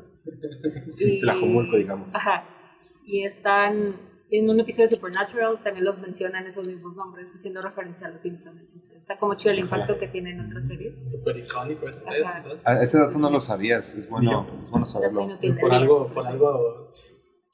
Y- 0.97 1.19
Tlajomulco, 1.21 1.77
digamos. 1.77 2.13
Ajá. 2.13 2.45
Y 3.05 3.23
están 3.23 3.95
en 4.29 4.49
un 4.49 4.59
episodio 4.59 4.89
de 4.89 4.95
Supernatural 4.95 5.59
también 5.63 5.85
los 5.85 5.99
mencionan 5.99 6.45
esos 6.47 6.67
mismos 6.67 6.95
nombres, 6.95 7.29
haciendo 7.33 7.61
referencia 7.61 8.07
a 8.07 8.11
los 8.11 8.21
Simpsons. 8.21 8.59
Entonces, 8.61 8.91
está 8.97 9.15
como 9.17 9.35
chido 9.35 9.53
el 9.53 9.59
impacto 9.59 9.97
que 9.97 10.07
tienen 10.07 10.39
en 10.39 10.47
otras 10.47 10.67
series. 10.67 11.11
Súper 11.11 11.37
icónico 11.37 11.87
ese 11.87 12.01
Ajá. 12.05 12.37
entonces. 12.39 12.61
Ah, 12.65 12.81
ese 12.81 12.97
dato 12.99 13.17
no 13.19 13.29
lo 13.29 13.39
sabías, 13.39 13.95
es 13.95 14.09
bueno, 14.09 14.47
es 14.59 14.69
bueno 14.69 14.85
Dato 14.85 14.99
saberlo. 14.99 15.27
del 15.37 15.57
Por 15.57 15.73
algo, 15.73 16.07
por 16.13 16.25
algo 16.25 16.91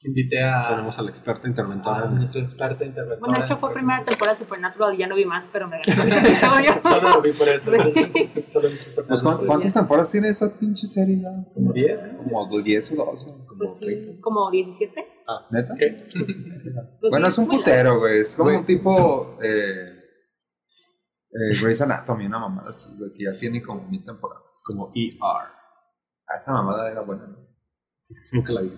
invité 0.06 0.42
a, 0.42 0.68
Tenemos 0.68 0.98
a 0.98 1.02
la 1.02 1.08
experta 1.08 1.46
a 1.46 1.48
interventora. 1.48 2.06
nuestra 2.10 2.42
experta 2.42 2.84
interventora. 2.84 3.20
Bueno, 3.20 3.38
de 3.38 3.44
hecho 3.44 3.56
fue 3.56 3.72
primera 3.72 4.04
temporada 4.04 4.36
de 4.36 4.44
Supernatural 4.44 4.94
y 4.94 4.98
ya 4.98 5.06
no 5.06 5.14
vi 5.16 5.24
más, 5.24 5.48
pero 5.50 5.66
me 5.68 5.80
ganó 5.86 6.02
ese 6.04 6.18
episodio. 6.18 6.72
Solo 6.82 7.08
lo 7.08 7.22
vi 7.22 7.32
por 7.32 7.48
eso. 7.48 7.72
Sí. 7.72 8.44
Solo 8.48 8.68
vi 8.68 8.76
Supernatural. 8.76 9.06
Pues, 9.08 9.22
¿cuán- 9.22 9.46
¿Cuántas 9.46 9.72
temporadas 9.72 10.10
tiene 10.10 10.28
esa 10.28 10.52
pinche 10.58 10.86
serie 10.86 11.20
ya? 11.22 11.30
¿Como 11.54 11.72
10? 11.72 12.02
¿eh? 12.02 12.16
Como 12.18 12.60
10 12.62 12.92
o 12.92 12.96
12. 13.06 13.28
Como 13.46 13.58
Pues 13.58 13.78
30. 13.80 14.12
sí, 14.12 14.20
como 14.20 14.50
17. 14.50 15.06
¿Neta? 15.50 15.74
¿Qué? 15.78 15.96
Pues 17.00 17.10
bueno, 17.10 17.26
sí, 17.26 17.32
es 17.32 17.38
un 17.38 17.48
putero, 17.48 17.98
güey. 17.98 18.20
Es 18.20 18.34
como 18.36 18.56
un 18.56 18.64
tipo. 18.64 19.38
Eh, 19.42 19.90
eh, 21.30 21.58
Grey's 21.60 21.80
Anatomy, 21.80 22.26
una 22.26 22.38
mamada 22.38 22.70
así, 22.70 22.90
güey, 22.96 23.12
que 23.12 23.24
ya 23.24 23.32
tiene 23.38 23.62
como 23.62 23.82
mil 23.88 24.04
temporadas. 24.04 24.44
Como 24.64 24.92
ER. 24.94 25.16
Ah, 25.22 26.36
esa 26.36 26.52
mamada 26.52 26.90
era 26.90 27.00
buena. 27.02 27.26
¿no? 27.26 27.36
Nunca 28.32 28.52
la 28.52 28.62
vi. 28.62 28.72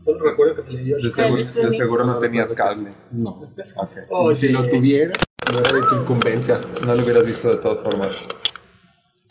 Solo 0.00 0.24
recuerdo 0.30 0.54
que 0.56 0.62
se 0.62 0.72
le 0.72 0.82
dio 0.82 0.96
De 0.96 1.10
seguro, 1.10 1.36
de 1.42 1.70
seguro 1.72 2.04
no 2.04 2.18
tenías 2.18 2.52
cable. 2.52 2.90
No. 3.12 3.30
Ok. 3.76 3.90
Oh, 4.10 4.34
si 4.34 4.48
sí. 4.48 4.52
lo 4.52 4.68
tuviera, 4.68 5.12
no 5.52 5.60
era 5.60 5.72
de 5.72 5.80
tu 5.82 5.94
incumbencia. 6.02 6.58
No 6.84 6.94
lo 6.94 7.02
hubieras 7.02 7.24
visto 7.24 7.48
de 7.48 7.56
todas 7.56 7.82
formas. 7.82 8.24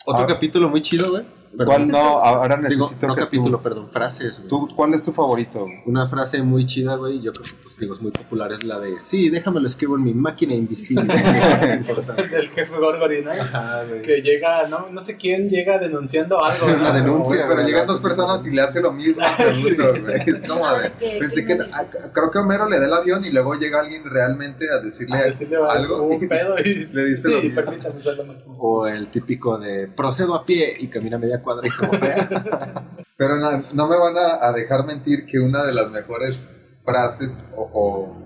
Otro 0.06 0.24
Ah. 0.24 0.26
capítulo 0.26 0.68
muy 0.68 0.82
chido, 0.82 1.10
güey. 1.10 1.24
¿Cuál 1.64 1.88
no? 1.88 1.98
Ahora 2.24 2.56
Digo, 2.56 2.68
necesito 2.84 3.06
no 3.06 3.14
que 3.14 3.20
capítulo, 3.22 3.58
tú, 3.58 3.62
perdón, 3.62 3.88
frases, 3.90 4.36
güey. 4.38 4.48
tú- 4.48 4.68
¿Cuál 4.74 4.94
es 4.94 5.02
tu 5.02 5.12
favorito? 5.12 5.66
Una 5.86 6.06
frase 6.08 6.42
muy 6.42 6.66
chida, 6.66 6.96
güey, 6.96 7.20
yo 7.20 7.32
creo 7.32 7.44
que, 7.44 7.52
pues, 7.62 7.78
digo, 7.78 7.94
es 7.94 8.02
muy 8.02 8.10
popular, 8.12 8.50
es 8.52 8.64
la 8.64 8.78
de, 8.80 8.98
sí, 9.00 9.30
déjamelo 9.30 9.66
escribo 9.66 9.96
en 9.96 10.04
mi 10.04 10.14
máquina 10.14 10.54
invisible. 10.54 11.04
Del 11.14 12.48
jefe 12.50 12.76
Gorgory, 12.78 13.22
¿no? 13.22 13.30
Ajá, 13.32 13.84
güey. 13.84 14.02
Que 14.02 14.20
llega, 14.22 14.66
no, 14.68 14.88
no 14.90 15.00
sé 15.00 15.16
quién 15.16 15.48
llega 15.48 15.78
denunciando 15.78 16.42
algo. 16.44 16.66
¿no? 16.70 16.76
La 16.78 16.92
denuncia, 16.92 17.42
pero 17.48 17.60
güey, 17.60 17.66
llegan 17.66 17.86
dos 17.86 18.00
personas 18.00 18.46
y 18.46 18.50
le 18.52 18.62
hace 18.62 18.80
lo 18.80 18.92
mismo 18.92 19.22
al 19.24 19.52
segundo, 19.52 20.00
güey. 20.02 20.14
Es 20.26 20.40
como 20.48 20.72
de. 20.74 20.92
Que- 20.98 21.16
Pensé 21.20 21.44
que. 21.46 21.58
ah, 21.72 21.84
creo 22.12 22.30
que 22.30 22.38
Homero 22.38 22.68
le 22.68 22.78
da 22.80 22.86
el 22.86 22.92
avión 22.92 23.24
y 23.24 23.30
luego 23.30 23.54
llega 23.54 23.80
alguien 23.80 24.02
realmente 24.04 24.66
a 24.70 24.80
decirle, 24.80 25.16
A 25.18 25.22
decirle 25.24 25.56
algo. 25.68 26.02
un 26.04 26.28
pedo 26.28 26.58
y 26.58 26.64
Le 26.64 27.04
dice 27.06 27.30
lo 27.30 27.40
sí, 27.40 27.46
mismo. 27.48 27.62
permítame 27.62 27.96
usarlo 27.96 28.24
más. 28.24 28.36
O 28.58 28.86
el 28.86 29.08
típico 29.08 29.58
de, 29.58 29.88
procedo 29.88 30.34
a 30.34 30.44
pie 30.44 30.74
y 30.78 30.88
camina 30.88 31.18
media 31.18 31.42
cuadra 31.44 31.66
y 31.66 31.70
se 31.70 31.86
bofea. 31.86 32.28
Pero 33.16 33.36
no, 33.36 33.50
no 33.72 33.88
me 33.88 33.96
van 33.96 34.16
a, 34.18 34.44
a 34.44 34.52
dejar 34.52 34.84
mentir 34.84 35.26
que 35.26 35.38
una 35.38 35.64
de 35.64 35.74
las 35.74 35.90
mejores 35.90 36.58
frases 36.84 37.46
o, 37.56 37.70
o 37.72 38.24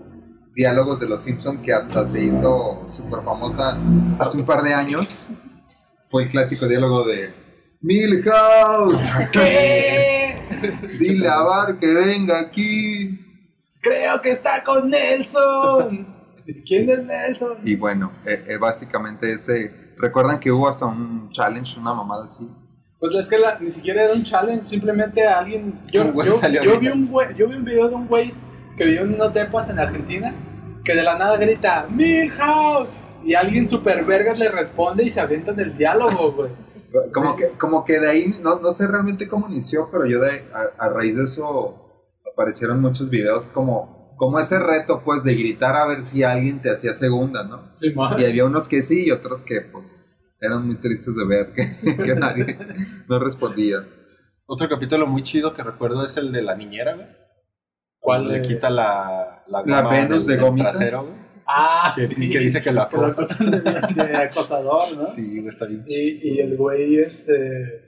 diálogos 0.54 1.00
de 1.00 1.08
Los 1.08 1.22
Simpson 1.22 1.60
que 1.62 1.72
hasta 1.72 2.04
se 2.06 2.22
hizo 2.24 2.84
súper 2.88 3.22
famosa 3.22 3.78
hace 4.18 4.38
un 4.38 4.44
par 4.44 4.62
de 4.62 4.74
años 4.74 5.28
fue 6.08 6.24
el 6.24 6.30
clásico 6.30 6.66
diálogo 6.66 7.04
de 7.04 7.32
Milhouse, 7.80 9.12
¿Qué? 9.32 10.42
dile 10.98 11.28
a 11.28 11.42
Bar 11.42 11.78
que 11.78 11.86
venga 11.92 12.40
aquí. 12.40 13.24
Creo 13.80 14.20
que 14.20 14.30
está 14.32 14.64
con 14.64 14.90
Nelson. 14.90 16.06
¿Quién 16.66 16.90
es 16.90 17.04
Nelson? 17.04 17.58
Y 17.62 17.76
bueno, 17.76 18.10
eh, 18.26 18.42
eh, 18.48 18.56
básicamente 18.56 19.32
ese... 19.32 19.94
¿Recuerdan 19.98 20.40
que 20.40 20.50
hubo 20.50 20.68
hasta 20.68 20.86
un 20.86 21.30
challenge, 21.30 21.78
una 21.78 21.92
mamada 21.94 22.24
así? 22.24 22.48
Pues 23.00 23.14
es 23.14 23.30
que 23.30 23.38
la- 23.38 23.58
ni 23.60 23.70
siquiera 23.70 24.02
era 24.04 24.12
un 24.14 24.24
challenge, 24.24 24.62
simplemente 24.62 25.26
alguien. 25.26 25.74
Yo, 26.64 26.78
vi 26.80 26.88
un 26.88 27.06
güey, 27.08 27.34
yo 27.36 27.48
vi 27.48 27.56
un 27.56 27.64
video 27.64 27.88
de 27.88 27.94
un 27.94 28.06
güey 28.08 28.34
que 28.76 28.84
vivió 28.84 29.02
en 29.02 29.14
unos 29.14 29.32
depas 29.34 29.68
en 29.70 29.78
Argentina 29.78 30.34
que 30.84 30.94
de 30.94 31.02
la 31.02 31.18
nada 31.18 31.36
grita 31.36 31.86
¡Milhouse! 31.90 32.88
Y 33.24 33.34
alguien 33.34 33.68
super 33.68 34.04
vergas 34.04 34.38
le 34.38 34.48
responde 34.48 35.04
y 35.04 35.10
se 35.10 35.20
avientan 35.20 35.58
el 35.60 35.76
diálogo, 35.76 36.32
güey. 36.32 36.50
Como 37.12 37.36
que, 37.36 37.48
como 37.58 37.84
que 37.84 38.00
de 38.00 38.08
ahí, 38.08 38.34
no, 38.42 38.60
no 38.60 38.72
sé 38.72 38.86
realmente 38.88 39.28
cómo 39.28 39.46
inició, 39.48 39.90
pero 39.92 40.06
yo 40.06 40.20
de, 40.20 40.30
a, 40.54 40.86
a 40.86 40.88
raíz 40.88 41.16
de 41.16 41.24
eso 41.24 41.84
aparecieron 42.32 42.80
muchos 42.80 43.10
videos 43.10 43.50
como 43.50 43.98
como 44.16 44.40
ese 44.40 44.58
reto, 44.58 45.02
pues, 45.04 45.22
de 45.22 45.34
gritar 45.34 45.76
a 45.76 45.86
ver 45.86 46.02
si 46.02 46.24
alguien 46.24 46.60
te 46.60 46.72
hacía 46.72 46.92
segunda, 46.92 47.44
¿no? 47.44 47.70
Sí, 47.74 47.92
ma. 47.94 48.16
Y 48.18 48.24
había 48.24 48.46
unos 48.46 48.66
que 48.66 48.82
sí 48.82 49.04
y 49.06 49.10
otros 49.12 49.44
que, 49.44 49.60
pues, 49.60 50.07
eran 50.40 50.66
muy 50.66 50.76
tristes 50.76 51.14
de 51.16 51.24
ver 51.26 51.52
que, 51.52 51.96
que 52.02 52.14
nadie 52.14 52.56
no 53.08 53.18
respondía. 53.18 53.86
Otro 54.46 54.68
capítulo 54.68 55.06
muy 55.06 55.22
chido 55.22 55.52
que 55.54 55.62
recuerdo 55.62 56.04
es 56.04 56.16
el 56.16 56.32
de 56.32 56.42
la 56.42 56.54
niñera, 56.56 56.94
güey. 56.94 57.06
¿Cuál 58.00 58.28
le 58.28 58.34
de- 58.34 58.42
quita 58.42 58.70
la, 58.70 59.42
la, 59.48 59.62
La 59.66 59.88
Venus 59.88 60.24
del- 60.26 60.36
de 60.38 60.42
gomita? 60.42 60.70
trasero, 60.70 61.02
güey. 61.04 61.14
Ah, 61.46 61.92
Que, 61.94 62.06
sí. 62.06 62.28
que 62.28 62.38
dice 62.40 62.60
que 62.60 62.70
lo 62.72 62.82
acosa. 62.82 63.22
de, 63.44 63.60
de 63.60 64.16
acosador, 64.16 64.96
¿no? 64.98 65.04
Sí, 65.04 65.26
güey, 65.36 65.48
está 65.48 65.64
bien 65.66 65.82
chido. 65.84 65.98
Y, 66.22 66.34
y 66.34 66.40
el 66.40 66.56
güey, 66.56 66.98
este. 66.98 67.87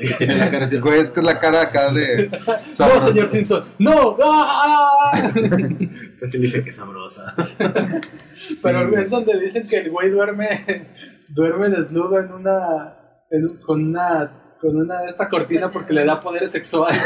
Y 0.00 0.12
tiene 0.14 0.36
la 0.36 0.50
cara 0.50 0.64
así. 0.66 0.78
Güey, 0.78 1.00
es 1.00 1.10
que 1.10 1.18
es 1.20 1.26
la 1.26 1.38
cara 1.40 1.62
acá 1.62 1.90
de... 1.92 2.30
No, 2.78 3.00
señor 3.08 3.26
Simpson, 3.26 3.64
no. 3.78 4.16
¡Ah! 4.22 5.32
Pues 6.18 6.30
sí 6.30 6.38
dice 6.38 6.62
que 6.62 6.70
es 6.70 6.76
sabrosa. 6.76 7.34
Pero 8.62 8.88
Sí. 8.88 8.94
es 9.02 9.10
donde 9.10 9.38
dicen 9.40 9.66
que 9.66 9.78
el 9.78 9.90
güey 9.90 10.10
duerme, 10.10 10.86
duerme 11.28 11.68
desnudo 11.70 12.20
en 12.20 12.32
una, 12.32 12.96
en 13.30 13.56
con 13.58 13.88
una, 13.88 14.54
con 14.60 14.76
una 14.76 15.00
de 15.02 15.06
esta 15.08 15.28
cortina 15.28 15.70
porque 15.72 15.92
le 15.92 16.04
da 16.04 16.20
poderes 16.20 16.52
sexuales. 16.52 17.00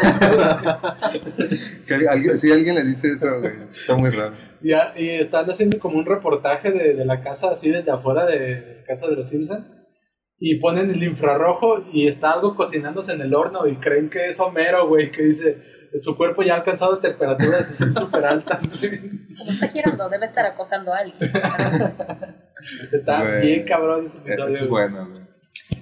Que 1.87 1.95
alguien, 2.09 2.39
si 2.39 2.51
alguien 2.53 2.75
le 2.75 2.83
dice 2.85 3.13
eso, 3.13 3.41
güey, 3.41 3.53
está 3.67 3.95
muy 3.97 4.11
raro. 4.11 4.35
y, 4.63 4.73
a- 4.73 4.93
y 4.97 5.09
están 5.11 5.51
haciendo 5.51 5.79
como 5.79 5.99
un 5.99 6.07
reportaje 6.07 6.71
de, 6.71 6.95
de 6.95 7.05
la 7.05 7.23
casa 7.23 7.51
así 7.53 7.71
desde 7.71 7.91
afuera 7.91 8.27
de, 8.27 8.39
de 8.39 8.77
la 8.81 8.85
casa 8.87 9.09
de 9.09 9.17
los 9.17 9.29
Simpson. 9.29 9.82
Y 10.45 10.57
ponen 10.57 10.91
el 10.91 11.03
infrarrojo 11.05 11.85
y 11.93 12.09
está 12.09 12.33
algo 12.33 12.57
cocinándose 12.57 13.13
en 13.13 13.21
el 13.21 13.33
horno 13.35 13.67
y 13.69 13.77
creen 13.77 14.09
que 14.11 14.27
es 14.29 14.41
Homero, 14.41 14.89
güey, 14.89 15.11
que 15.13 15.23
dice, 15.23 15.59
su 15.95 16.17
cuerpo 16.17 16.43
ya 16.43 16.55
ha 16.55 16.57
alcanzado 16.57 16.99
temperaturas 16.99 17.71
así 17.71 17.93
súper 17.95 18.25
altas. 18.25 18.69
güey". 18.81 19.01
Como 19.39 19.51
está 19.53 19.69
girando, 19.69 20.09
debe 20.09 20.27
estar 20.27 20.45
acosando 20.47 20.93
a 20.93 20.99
alguien. 20.99 21.17
Está 22.93 23.23
Güey. 23.23 23.41
bien 23.47 23.65
cabrón 23.65 24.07
ese 24.07 24.19
episodio. 24.19 24.55
es 24.55 24.69
bueno, 24.69 25.09
güey. 25.11 25.23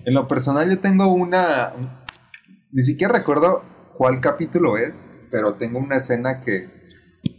En 0.04 0.14
lo 0.14 0.26
personal 0.28 0.68
yo 0.68 0.80
tengo 0.80 1.12
una... 1.12 1.72
un- 1.76 1.90
Ni 2.72 2.82
siquiera 2.82 3.12
recuerdo 3.14 3.62
cuál 3.94 4.20
capítulo 4.20 4.78
es, 4.78 5.12
pero 5.30 5.54
tengo 5.54 5.78
una 5.78 5.96
escena 5.96 6.40
que, 6.40 6.68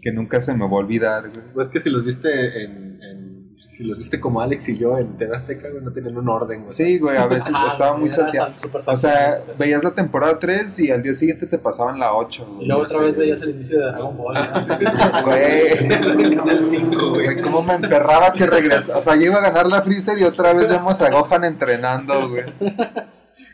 que 0.01 0.11
nunca 0.11 0.41
se 0.41 0.53
me 0.53 0.59
va 0.65 0.71
a 0.71 0.73
olvidar, 0.75 1.29
güey. 1.29 1.53
Pues 1.53 1.67
es 1.67 1.73
que 1.73 1.79
si 1.79 1.89
los 1.89 2.03
viste 2.03 2.63
en, 2.63 2.99
en- 3.01 3.30
Si 3.71 3.85
los 3.85 3.97
viste 3.97 4.19
como 4.19 4.41
Alex 4.41 4.67
y 4.67 4.77
yo 4.77 4.97
en 4.97 5.13
TV 5.13 5.33
Azteca, 5.33 5.69
güey, 5.69 5.81
no 5.81 5.93
tenían 5.93 6.17
un 6.17 6.27
orden, 6.27 6.63
güey. 6.63 6.73
Sí, 6.73 6.99
güey, 6.99 7.15
a 7.15 7.25
veces 7.27 7.51
Ah, 7.55 7.69
estaba 7.71 7.95
muy 7.95 8.09
salteado. 8.09 8.53
O 8.87 8.97
sea, 8.97 9.41
veías 9.57 9.81
la 9.81 9.91
temporada 9.91 10.37
3 10.39 10.79
y 10.81 10.91
al 10.91 11.01
día 11.01 11.13
siguiente 11.13 11.47
te 11.47 11.57
pasaban 11.57 11.97
la 11.97 12.13
8. 12.13 12.57
Y 12.59 12.65
luego 12.65 12.81
otra 12.83 12.99
vez 12.99 13.15
veías 13.15 13.41
el 13.43 13.51
inicio 13.51 13.79
de 13.79 13.85
Dragon 13.85 14.17
Ball. 14.17 14.33
¿no? 14.35 14.41
Güey, 15.25 15.87
Eso 15.89 16.15
me 16.15 16.25
acaba 16.27 16.51
el 16.51 16.65
cinco, 16.65 17.09
güey. 17.11 17.25
güey, 17.27 17.41
cómo 17.41 17.63
me 17.63 17.73
emperraba 17.75 18.33
que 18.33 18.45
regresa. 18.45 18.97
O 18.97 19.01
sea, 19.01 19.15
yo 19.15 19.23
iba 19.23 19.37
a 19.37 19.41
ganar 19.41 19.67
la 19.67 19.81
Freezer 19.81 20.17
y 20.19 20.23
otra 20.23 20.51
vez 20.53 20.67
vemos 20.67 21.01
a 21.01 21.09
Gohan 21.09 21.45
entrenando, 21.45 22.27
güey. 22.29 22.43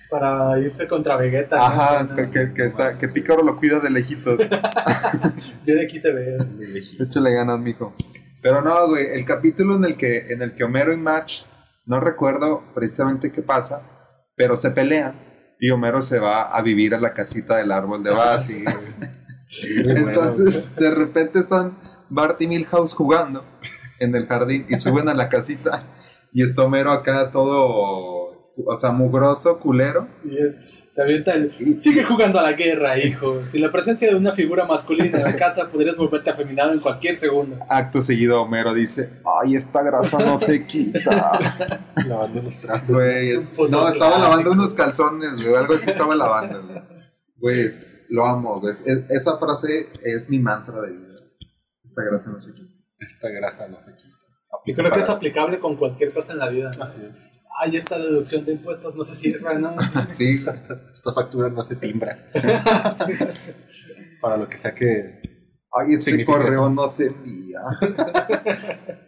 Para 0.09 0.59
irse 0.59 0.87
contra 0.87 1.15
Vegeta. 1.17 1.57
¿no? 1.57 1.63
Ajá, 1.63 2.03
No, 2.03 2.15
que, 2.15 2.29
que, 2.31 2.53
que 2.53 2.63
está, 2.65 2.97
que 2.97 3.07
Pícaro 3.07 3.43
lo 3.43 3.55
cuida 3.55 3.79
de 3.79 3.89
lejitos. 3.91 4.39
Yo 5.65 5.75
de 5.75 5.83
aquí 5.83 5.99
te 6.01 6.11
veo. 6.11 6.37
Échale 6.99 7.33
ganas, 7.33 7.59
mijo. 7.59 7.93
Pero 8.47 8.61
no, 8.61 8.87
güey, 8.87 9.07
el 9.07 9.25
capítulo 9.25 9.75
en 9.75 9.83
el 9.83 9.97
que, 9.97 10.27
en 10.29 10.41
el 10.41 10.53
que 10.53 10.63
Homero 10.63 10.93
y 10.93 10.97
Marge, 10.97 11.49
no 11.85 11.99
recuerdo 11.99 12.63
precisamente 12.73 13.29
qué 13.29 13.41
pasa, 13.41 13.81
pero 14.37 14.55
se 14.55 14.71
pelean 14.71 15.19
y 15.59 15.69
Homero 15.69 16.01
se 16.01 16.17
va 16.17 16.43
a 16.43 16.61
vivir 16.61 16.95
a 16.95 17.01
la 17.01 17.13
casita 17.13 17.57
del 17.57 17.73
árbol 17.73 18.03
de 18.03 18.11
Basi. 18.11 18.61
Entonces, 19.85 20.73
de 20.77 20.91
repente 20.91 21.39
están 21.39 21.77
Bart 22.07 22.41
y 22.41 22.47
Milhouse 22.47 22.93
jugando 22.93 23.43
en 23.99 24.15
el 24.15 24.27
jardín 24.27 24.65
y 24.69 24.77
suben 24.77 25.09
a 25.09 25.13
la 25.13 25.27
casita 25.27 25.83
y 26.31 26.41
está 26.41 26.63
Homero 26.63 26.93
acá 26.93 27.29
todo, 27.31 28.53
o 28.65 28.75
sea, 28.77 28.91
mugroso, 28.91 29.59
culero. 29.59 30.07
Y 30.23 30.37
es, 30.37 30.55
se 30.97 31.03
avienta 31.03 31.33
el. 31.35 31.75
Sigue 31.75 32.03
jugando 32.03 32.39
a 32.39 32.41
la 32.41 32.53
guerra, 32.53 32.97
hijo. 32.97 33.45
Sin 33.45 33.61
la 33.61 33.71
presencia 33.71 34.09
de 34.09 34.15
una 34.15 34.33
figura 34.33 34.65
masculina 34.65 35.19
en 35.19 35.23
la 35.25 35.35
casa, 35.35 35.69
podrías 35.69 35.95
volverte 35.95 36.31
afeminado 36.31 36.73
en 36.73 36.79
cualquier 36.79 37.15
segundo. 37.15 37.55
Acto 37.69 38.01
seguido 38.01 38.41
Homero 38.41 38.73
dice, 38.73 39.21
ay, 39.43 39.57
esta 39.57 39.83
grasa 39.83 40.17
no 40.17 40.39
se 40.39 40.65
quita. 40.65 41.37
Lavando 42.07 42.41
los 42.41 42.57
trastes. 42.59 42.89
Güey, 42.89 43.29
Es 43.29 43.53
no, 43.55 43.65
estaba 43.65 43.91
clásico. 43.93 44.09
lavando 44.19 44.51
unos 44.53 44.73
calzones, 44.73 45.35
güey, 45.35 45.53
algo 45.53 45.75
así 45.75 45.91
estaba 45.91 46.15
lavando, 46.15 46.63
güey. 46.65 46.81
Güey, 47.35 47.61
es- 47.61 48.03
lo 48.09 48.25
amo, 48.25 48.59
güey. 48.59 48.73
Es- 48.73 48.83
esa 49.09 49.37
frase 49.37 49.89
es 50.03 50.29
mi 50.31 50.39
mantra 50.39 50.81
de 50.81 50.93
vida. 50.93 51.19
Esta 51.83 52.03
grasa 52.05 52.31
no 52.31 52.41
se 52.41 52.53
quita. 52.55 52.73
Esta 52.97 53.29
grasa 53.29 53.67
no 53.67 53.79
se 53.79 53.95
quita. 53.95 54.17
Yo 54.65 54.73
creo 54.73 54.91
que 54.91 54.99
es 55.01 55.09
aplicable 55.09 55.59
con 55.59 55.75
cualquier 55.77 56.11
cosa 56.11 56.33
en 56.33 56.39
la 56.39 56.49
vida. 56.49 56.71
¿no? 56.75 56.83
Así 56.85 56.99
es. 57.07 57.33
Ay, 57.59 57.75
esta 57.75 57.97
deducción 57.97 58.45
de 58.45 58.53
impuestos 58.53 58.95
no 58.95 59.03
se 59.03 59.15
sirve, 59.15 59.57
¿no? 59.57 59.75
Sí. 60.13 60.45
Esta 60.93 61.11
factura 61.11 61.49
no 61.49 61.61
se 61.63 61.75
timbra. 61.75 62.27
Para 64.21 64.37
lo 64.37 64.47
que 64.47 64.57
sea 64.57 64.75
que. 64.75 65.21
Ay, 65.71 65.95
este 65.95 66.23
correo 66.23 66.65
eso. 66.65 66.69
no 66.69 66.89
se 66.89 67.07
envía. 67.07 67.59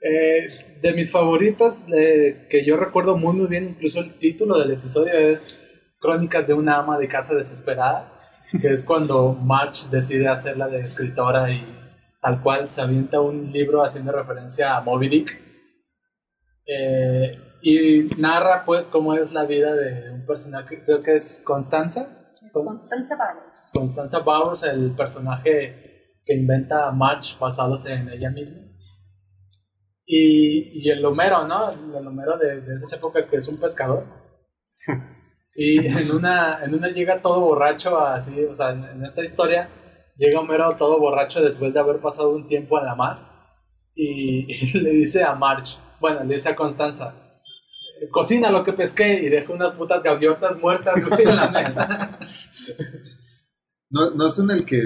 Eh, 0.00 0.78
de 0.80 0.92
mis 0.92 1.10
favoritos, 1.10 1.84
eh, 1.92 2.46
que 2.48 2.64
yo 2.64 2.76
recuerdo 2.76 3.16
muy 3.16 3.34
muy 3.34 3.48
bien, 3.48 3.70
incluso 3.70 3.98
el 3.98 4.14
título 4.14 4.56
del 4.56 4.70
episodio 4.70 5.12
es 5.12 5.58
Crónicas 5.98 6.46
de 6.46 6.54
una 6.54 6.76
ama 6.76 6.96
de 6.98 7.08
casa 7.08 7.34
desesperada, 7.34 8.12
que 8.60 8.68
es 8.68 8.84
cuando 8.84 9.32
Marge 9.32 9.88
decide 9.90 10.28
hacerla 10.28 10.68
de 10.68 10.82
escritora 10.82 11.50
y 11.50 11.66
tal 12.22 12.40
cual 12.40 12.70
se 12.70 12.80
avienta 12.80 13.20
un 13.20 13.50
libro 13.50 13.82
haciendo 13.82 14.12
referencia 14.12 14.76
a 14.76 14.82
Moby 14.82 15.08
Dick. 15.08 15.40
Eh, 16.64 17.47
y 17.60 18.08
narra 18.18 18.64
pues 18.64 18.86
cómo 18.86 19.14
es 19.14 19.32
la 19.32 19.44
vida 19.44 19.74
de 19.74 20.10
un 20.10 20.26
personaje, 20.26 20.82
creo 20.84 21.02
que 21.02 21.14
es 21.14 21.42
Constanza. 21.44 22.34
Constanza 22.52 23.16
Barros. 23.16 23.44
Constanza 23.72 24.18
Bowers, 24.20 24.62
el 24.62 24.94
personaje 24.94 26.20
que 26.24 26.34
inventa 26.34 26.90
Marge 26.92 27.36
basados 27.38 27.86
en 27.86 28.08
ella 28.08 28.30
misma. 28.30 28.58
Y, 30.04 30.80
y 30.80 30.90
el 30.90 31.04
Homero, 31.04 31.46
¿no? 31.46 31.70
El 31.70 32.06
Homero 32.06 32.38
de, 32.38 32.60
de 32.60 32.74
esas 32.74 32.92
épocas 32.94 33.28
que 33.30 33.36
es 33.36 33.48
un 33.48 33.58
pescador. 33.58 34.04
Y 35.60 35.84
en 35.88 36.12
una, 36.12 36.62
en 36.62 36.72
una 36.72 36.86
llega 36.86 37.20
todo 37.20 37.40
borracho, 37.40 37.98
así, 37.98 38.44
o 38.44 38.54
sea, 38.54 38.70
en, 38.70 38.84
en 38.84 39.04
esta 39.04 39.24
historia 39.24 39.68
llega 40.16 40.38
Homero 40.38 40.76
todo 40.76 41.00
borracho 41.00 41.42
después 41.42 41.74
de 41.74 41.80
haber 41.80 41.98
pasado 41.98 42.30
un 42.30 42.46
tiempo 42.46 42.78
en 42.78 42.84
la 42.84 42.94
mar. 42.94 43.16
Y, 43.92 44.46
y 44.48 44.80
le 44.80 44.90
dice 44.90 45.24
a 45.24 45.34
Marge, 45.34 45.78
bueno, 45.98 46.22
le 46.22 46.34
dice 46.34 46.50
a 46.50 46.54
Constanza, 46.54 47.12
cocina 48.10 48.50
lo 48.50 48.62
que 48.62 48.72
pesqué 48.72 49.14
y 49.14 49.28
deja 49.28 49.52
unas 49.52 49.72
putas 49.72 50.02
gaviotas 50.02 50.58
muertas 50.58 51.04
güey, 51.04 51.22
en 51.22 51.36
la 51.36 51.48
mesa. 51.52 52.18
No, 53.90 54.10
no 54.10 54.26
es 54.26 54.38
en 54.38 54.50
el 54.50 54.64
que 54.64 54.78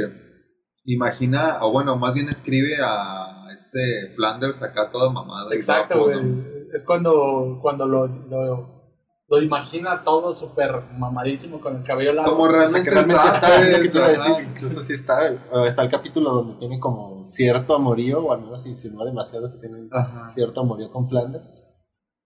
imagina, 0.84 1.58
o 1.62 1.72
bueno, 1.72 1.96
más 1.96 2.14
bien 2.14 2.28
escribe 2.28 2.76
a 2.82 3.48
este 3.52 4.10
Flanders 4.14 4.62
acá 4.62 4.90
todo 4.90 5.12
mamado. 5.12 5.52
y 5.52 5.56
Exacto, 5.56 5.98
guapo, 5.98 6.12
güey. 6.12 6.24
¿no? 6.24 6.44
Es 6.72 6.84
cuando, 6.84 7.58
cuando 7.60 7.86
lo, 7.86 8.06
lo, 8.06 8.82
lo 9.28 9.42
imagina 9.42 10.02
todo 10.04 10.32
súper 10.32 10.82
mamadísimo 10.98 11.60
con 11.60 11.76
el 11.76 11.82
cabello 11.82 12.14
largo. 12.14 12.32
Como 12.32 12.44
O 12.44 12.48
sea, 12.48 12.58
realmente 12.58 12.90
realmente 12.90 13.22
está, 13.24 13.36
está, 13.36 13.60
es 13.62 13.90
que 13.92 14.00
decir, 14.00 14.32
incluso 14.48 14.82
sí 14.82 14.92
está, 14.94 15.28
está 15.66 15.82
el 15.82 15.90
capítulo 15.90 16.30
donde 16.30 16.58
tiene 16.58 16.80
como 16.80 17.24
cierto 17.24 17.74
amorío, 17.74 18.20
o 18.24 18.32
al 18.32 18.42
menos 18.42 18.66
insinúa 18.66 19.04
demasiado 19.04 19.52
que 19.52 19.58
tiene 19.58 19.88
Ajá. 19.90 20.28
cierto 20.30 20.62
amorío 20.62 20.90
con 20.90 21.08
Flanders. 21.08 21.66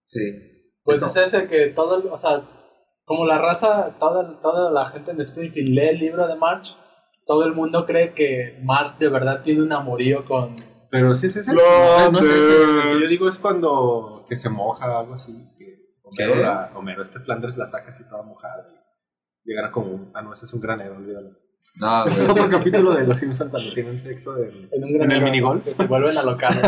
Sí. 0.05 0.56
Pues 0.87 1.01
No. 1.01 1.07
es 1.07 1.15
ese 1.17 1.47
que 1.47 1.67
todo, 1.67 1.97
el- 2.01 2.07
o 2.07 2.17
sea, 2.17 2.41
como 3.05 3.25
la 3.25 3.37
raza, 3.37 3.95
toda, 3.99 4.39
toda 4.41 4.71
la 4.71 4.85
gente 4.87 5.11
en 5.11 5.21
Springfield 5.21 5.69
lee 5.69 5.89
el 5.89 5.99
libro 5.99 6.27
de 6.27 6.35
March, 6.35 6.75
todo 7.25 7.43
el 7.45 7.53
mundo 7.53 7.85
cree 7.85 8.13
que 8.13 8.57
March 8.63 8.97
de 8.97 9.09
verdad 9.09 9.41
tiene 9.43 9.61
un 9.61 9.71
amorío 9.73 10.25
con... 10.25 10.55
Pero 10.89 11.13
sí 11.13 11.27
es 11.27 11.35
ese. 11.35 11.53
No, 11.53 12.11
no 12.11 12.19
es 12.19 12.25
ese. 12.25 12.63
El 12.63 12.81
que 12.97 13.01
yo 13.01 13.07
digo 13.09 13.27
es 13.29 13.37
cuando 13.37 14.23
que 14.29 14.37
se 14.37 14.49
moja 14.49 14.97
algo 14.99 15.13
así. 15.13 15.33
Que 15.57 15.75
Homero, 16.03 16.41
la- 16.41 16.71
Homero, 16.73 17.01
este 17.03 17.19
Flanders 17.19 17.57
la 17.57 17.65
saca 17.67 17.89
así 17.89 18.07
toda 18.07 18.23
mojada. 18.23 18.65
Y 19.43 19.49
llegará 19.49 19.69
como 19.73 19.87
un. 19.91 20.11
Ah, 20.15 20.21
no, 20.21 20.31
ese 20.31 20.45
es 20.45 20.53
un 20.53 20.61
granero, 20.61 20.95
olvídalo. 20.95 21.31
No, 21.79 22.05
Es 22.05 22.27
otro 22.27 22.49
capítulo 22.49 22.91
de 22.93 23.05
Los 23.05 23.19
Simpsons 23.19 23.51
cuando 23.51 23.71
tienen 23.73 23.99
sexo. 23.99 24.35
en- 24.37 24.67
En, 24.71 24.83
un 24.83 25.01
¿En 25.03 25.11
el 25.11 25.21
minigolf? 25.21 25.63
Que 25.63 25.73
se 25.75 25.85
vuelven 25.85 26.17
a 26.17 26.23
locales. 26.23 26.61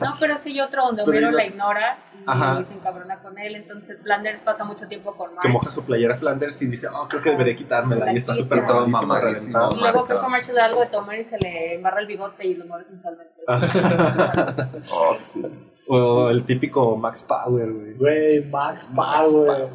No, 0.00 0.14
pero 0.18 0.38
sí 0.38 0.50
hay 0.50 0.60
otro 0.62 0.84
donde 0.86 1.02
Homero 1.02 1.30
la 1.30 1.44
ignora 1.44 1.98
y 2.16 2.22
Ajá. 2.26 2.64
se 2.64 2.72
encabrona 2.72 3.18
con 3.20 3.38
él. 3.38 3.56
Entonces 3.56 4.02
Flanders 4.02 4.40
pasa 4.40 4.64
mucho 4.64 4.86
tiempo 4.88 5.14
con 5.16 5.28
que 5.30 5.34
Marge. 5.34 5.48
moja 5.50 5.70
su 5.70 5.82
playera 5.84 6.16
Flanders 6.16 6.62
y 6.62 6.68
dice, 6.68 6.86
oh, 6.94 7.06
creo 7.08 7.20
que 7.20 7.30
debería 7.30 7.54
quitármela. 7.54 8.10
Y 8.12 8.16
está 8.16 8.34
súper 8.34 8.62
mamadísimo. 8.62 9.14
reventado. 9.16 9.76
Y 9.76 9.80
luego 9.80 10.04
creo 10.06 10.20
que 10.22 10.28
Marge 10.28 10.52
le 10.52 10.58
da 10.58 10.64
algo 10.64 10.80
de 10.80 10.86
tomar 10.86 11.18
y 11.18 11.24
se 11.24 11.38
le 11.38 11.74
embarra 11.74 12.00
el 12.00 12.06
bigote 12.06 12.46
y 12.46 12.54
lo 12.54 12.64
mueve 12.64 12.84
sensualmente. 12.84 13.34
Oh, 14.90 15.14
sí. 15.14 15.42
O 15.86 16.30
el 16.30 16.44
típico 16.44 16.96
Max 16.96 17.22
Power, 17.28 17.70
güey. 17.70 17.92
Güey, 17.94 18.44
Max 18.46 18.90
Max 18.94 19.26
Power. 19.28 19.68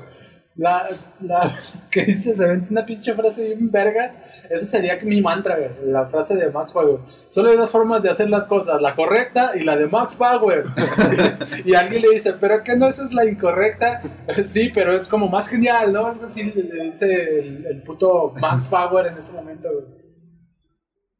La, 0.59 0.85
la 1.21 1.55
que 1.89 2.03
dice, 2.03 2.35
se 2.35 2.45
vende 2.45 2.67
una 2.69 2.85
pinche 2.85 3.13
frase 3.13 3.55
bien 3.55 3.71
vergas. 3.71 4.13
Esa 4.49 4.65
sería 4.65 4.99
mi 5.03 5.21
mantra, 5.21 5.55
güey, 5.55 5.69
la 5.85 6.05
frase 6.05 6.35
de 6.35 6.51
Max 6.51 6.73
Power. 6.73 6.99
Solo 7.29 7.49
hay 7.49 7.55
dos 7.55 7.69
formas 7.69 8.03
de 8.03 8.09
hacer 8.09 8.29
las 8.29 8.45
cosas, 8.45 8.81
la 8.81 8.93
correcta 8.93 9.53
y 9.55 9.61
la 9.61 9.77
de 9.77 9.87
Max 9.87 10.15
Power. 10.15 10.65
y 11.65 11.75
alguien 11.75 12.01
le 12.01 12.09
dice, 12.09 12.33
¿pero 12.33 12.61
qué 12.61 12.75
no 12.75 12.87
esa 12.87 13.05
es 13.05 13.13
la 13.13 13.23
incorrecta? 13.23 14.01
sí, 14.43 14.69
pero 14.73 14.91
es 14.91 15.07
como 15.07 15.29
más 15.29 15.47
genial, 15.47 15.93
¿no? 15.93 16.07
Algo 16.07 16.25
así 16.25 16.43
le, 16.43 16.87
dice 16.87 17.39
el, 17.39 17.65
el 17.65 17.81
puto 17.83 18.33
Max 18.41 18.67
Power 18.67 19.07
en 19.07 19.17
ese 19.17 19.31
momento, 19.31 19.69
güey. 19.71 19.85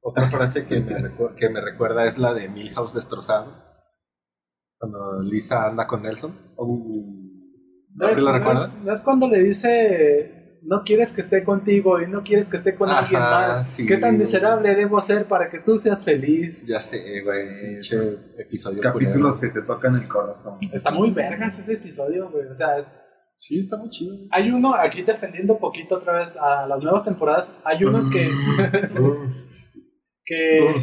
Otra 0.02 0.28
frase 0.28 0.65
que 0.65 0.82
me, 0.82 0.95
que 1.38 1.49
me 1.49 1.62
recuerda 1.62 2.06
es 2.06 2.17
la 2.17 2.34
de 2.34 2.49
Milhouse 2.49 2.93
destrozado. 2.93 3.63
Cuando 4.78 5.21
Lisa 5.21 5.65
anda 5.65 5.88
con 5.88 6.02
Nelson. 6.02 6.54
Uh, 6.58 7.18
No 7.99 8.07
¿Sí 8.07 8.13
es, 8.15 8.19
lo 8.21 8.31
no 8.31 8.38
recuerdas? 8.38 8.75
es- 8.77 8.81
no 8.83 8.93
es 8.93 9.01
cuando 9.01 9.27
le 9.27 9.43
dice, 9.43 10.59
no 10.63 10.83
quieres 10.83 11.12
que 11.13 11.21
esté 11.21 11.43
contigo 11.43 12.01
y 12.01 12.07
no 12.07 12.23
quieres 12.23 12.49
que 12.49 12.57
esté 12.57 12.75
con 12.75 12.89
Ajá, 12.89 12.99
alguien 12.99 13.19
más. 13.21 13.69
sí, 13.69 13.85
¿Qué 13.85 13.97
tan 13.97 14.17
miserable 14.17 14.73
debo 14.75 14.99
ser 15.01 15.25
para 15.25 15.49
que 15.49 15.59
tú 15.59 15.77
seas 15.77 16.03
feliz? 16.03 16.65
Ya 16.65 16.79
sé, 16.81 17.21
güey. 17.21 17.75
episodio. 18.38 18.81
Capítulos 18.81 19.35
culero. 19.38 19.53
que 19.53 19.59
te 19.62 19.65
tocan 19.65 19.95
el 19.95 20.07
corazón. 20.07 20.57
Está 20.73 20.91
muy 20.91 21.12
vergas 21.12 21.59
ese 21.59 21.73
episodio, 21.73 22.29
güey. 22.29 22.45
O 22.47 22.55
sea, 22.55 22.95
Sí, 23.41 23.57
está 23.59 23.77
muy 23.77 23.89
chido. 23.89 24.15
hay 24.31 24.51
uno, 24.51 24.75
aquí 24.75 25.01
defendiendo 25.01 25.53
un 25.53 25.59
poquito 25.59 25.95
otra 25.95 26.12
vez 26.19 26.35
a 26.35 26.67
las 26.67 26.79
nuevas 26.81 27.05
temporadas, 27.05 27.55
hay 27.63 27.83
uno 27.85 28.01
que, 28.12 28.27
Mm. 28.27 29.31
que, 30.25 30.73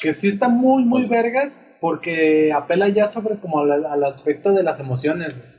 que 0.00 0.12
sí 0.12 0.28
está 0.28 0.48
muy, 0.48 0.84
muy 0.84 1.06
vergas 1.06 1.60
porque 1.80 2.52
apela 2.52 2.88
ya 2.88 3.06
sobre 3.06 3.38
como 3.40 3.58
al, 3.60 3.84
al 3.86 4.04
aspecto 4.04 4.52
de 4.52 4.62
las 4.62 4.80
emociones. 4.80 5.36
güey. 5.36 5.53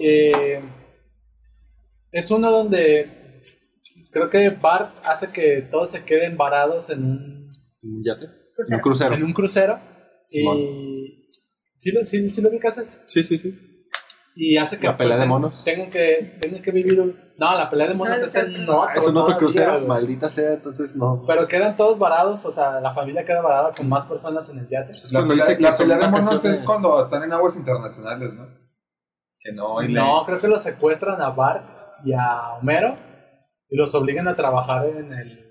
Eh, 0.00 0.60
es 2.12 2.30
uno 2.30 2.50
donde 2.50 3.42
creo 4.12 4.28
que 4.30 4.50
Bart 4.50 4.94
hace 5.06 5.28
que 5.30 5.62
todos 5.70 5.90
se 5.90 6.04
queden 6.04 6.36
varados 6.36 6.90
en 6.90 7.04
un, 7.04 7.50
¿Un 7.82 8.04
yate? 8.04 8.26
Crucero. 8.54 8.76
Un 8.76 8.80
crucero. 8.82 9.14
en 9.14 9.24
un 9.24 9.32
crucero 9.32 9.80
Simón. 10.28 10.58
y 10.58 11.30
¿sí 11.78 11.92
lo, 11.92 12.04
sí, 12.04 12.28
sí 12.28 12.42
lo 12.42 12.50
ubicas 12.50 12.76
ese? 12.78 12.98
Sí, 13.06 13.22
sí, 13.22 13.38
sí. 13.38 13.58
y 14.36 14.56
hace 14.58 14.78
que 14.78 14.86
La 14.86 14.96
pelea 14.96 15.16
de 15.16 15.26
monos. 15.26 15.64
tengan 15.64 15.90
que 15.90 16.36
tengan 16.40 16.60
que 16.62 16.70
vivir 16.70 17.00
un- 17.00 17.16
no 17.38 17.56
la 17.56 17.70
pelea 17.70 17.86
de 17.88 17.94
monos 17.94 18.18
No, 18.18 18.24
es 18.26 18.34
es 18.36 18.42
en 18.44 18.62
otro. 18.68 18.80
otro, 18.82 18.92
es 19.00 19.02
un 19.08 19.16
otro 19.16 19.22
todavía, 19.24 19.38
crucero. 19.38 19.80
Maldita 19.86 20.28
sea, 20.28 20.52
entonces 20.54 20.94
no. 20.96 21.22
pero 21.26 21.48
quedan 21.48 21.74
todos 21.76 21.98
varados 21.98 22.44
o 22.44 22.50
sea 22.50 22.80
la 22.80 22.92
familia 22.92 23.24
queda 23.24 23.40
varada 23.40 23.70
con 23.72 23.88
más 23.88 24.06
personas 24.06 24.48
en 24.50 24.58
el 24.58 24.68
yate 24.68 24.92
Es 24.92 25.10
La 25.12 25.20
cuando 25.20 25.32
pelea, 25.34 25.46
dice 25.46 25.56
que 25.56 25.62
la 25.64 25.76
pelea 25.76 25.98
de 25.98 26.08
monos 26.08 26.44
es 26.44 26.62
cuando 26.62 27.00
están 27.02 27.22
en 27.22 27.32
aguas 27.32 27.56
internacionales, 27.56 28.34
¿no? 28.34 28.46
Que 29.42 29.52
no, 29.52 29.82
y 29.82 29.88
le- 29.88 29.94
no 30.00 30.24
creo 30.26 30.38
que 30.38 30.48
los 30.48 30.62
secuestran 30.62 31.20
a 31.22 31.30
Bart 31.30 31.64
y 32.04 32.12
a 32.12 32.54
Homero 32.54 32.94
y 33.68 33.76
los 33.76 33.94
obligan 33.94 34.28
a 34.28 34.34
trabajar 34.36 34.86
en 34.86 35.12
el 35.12 35.46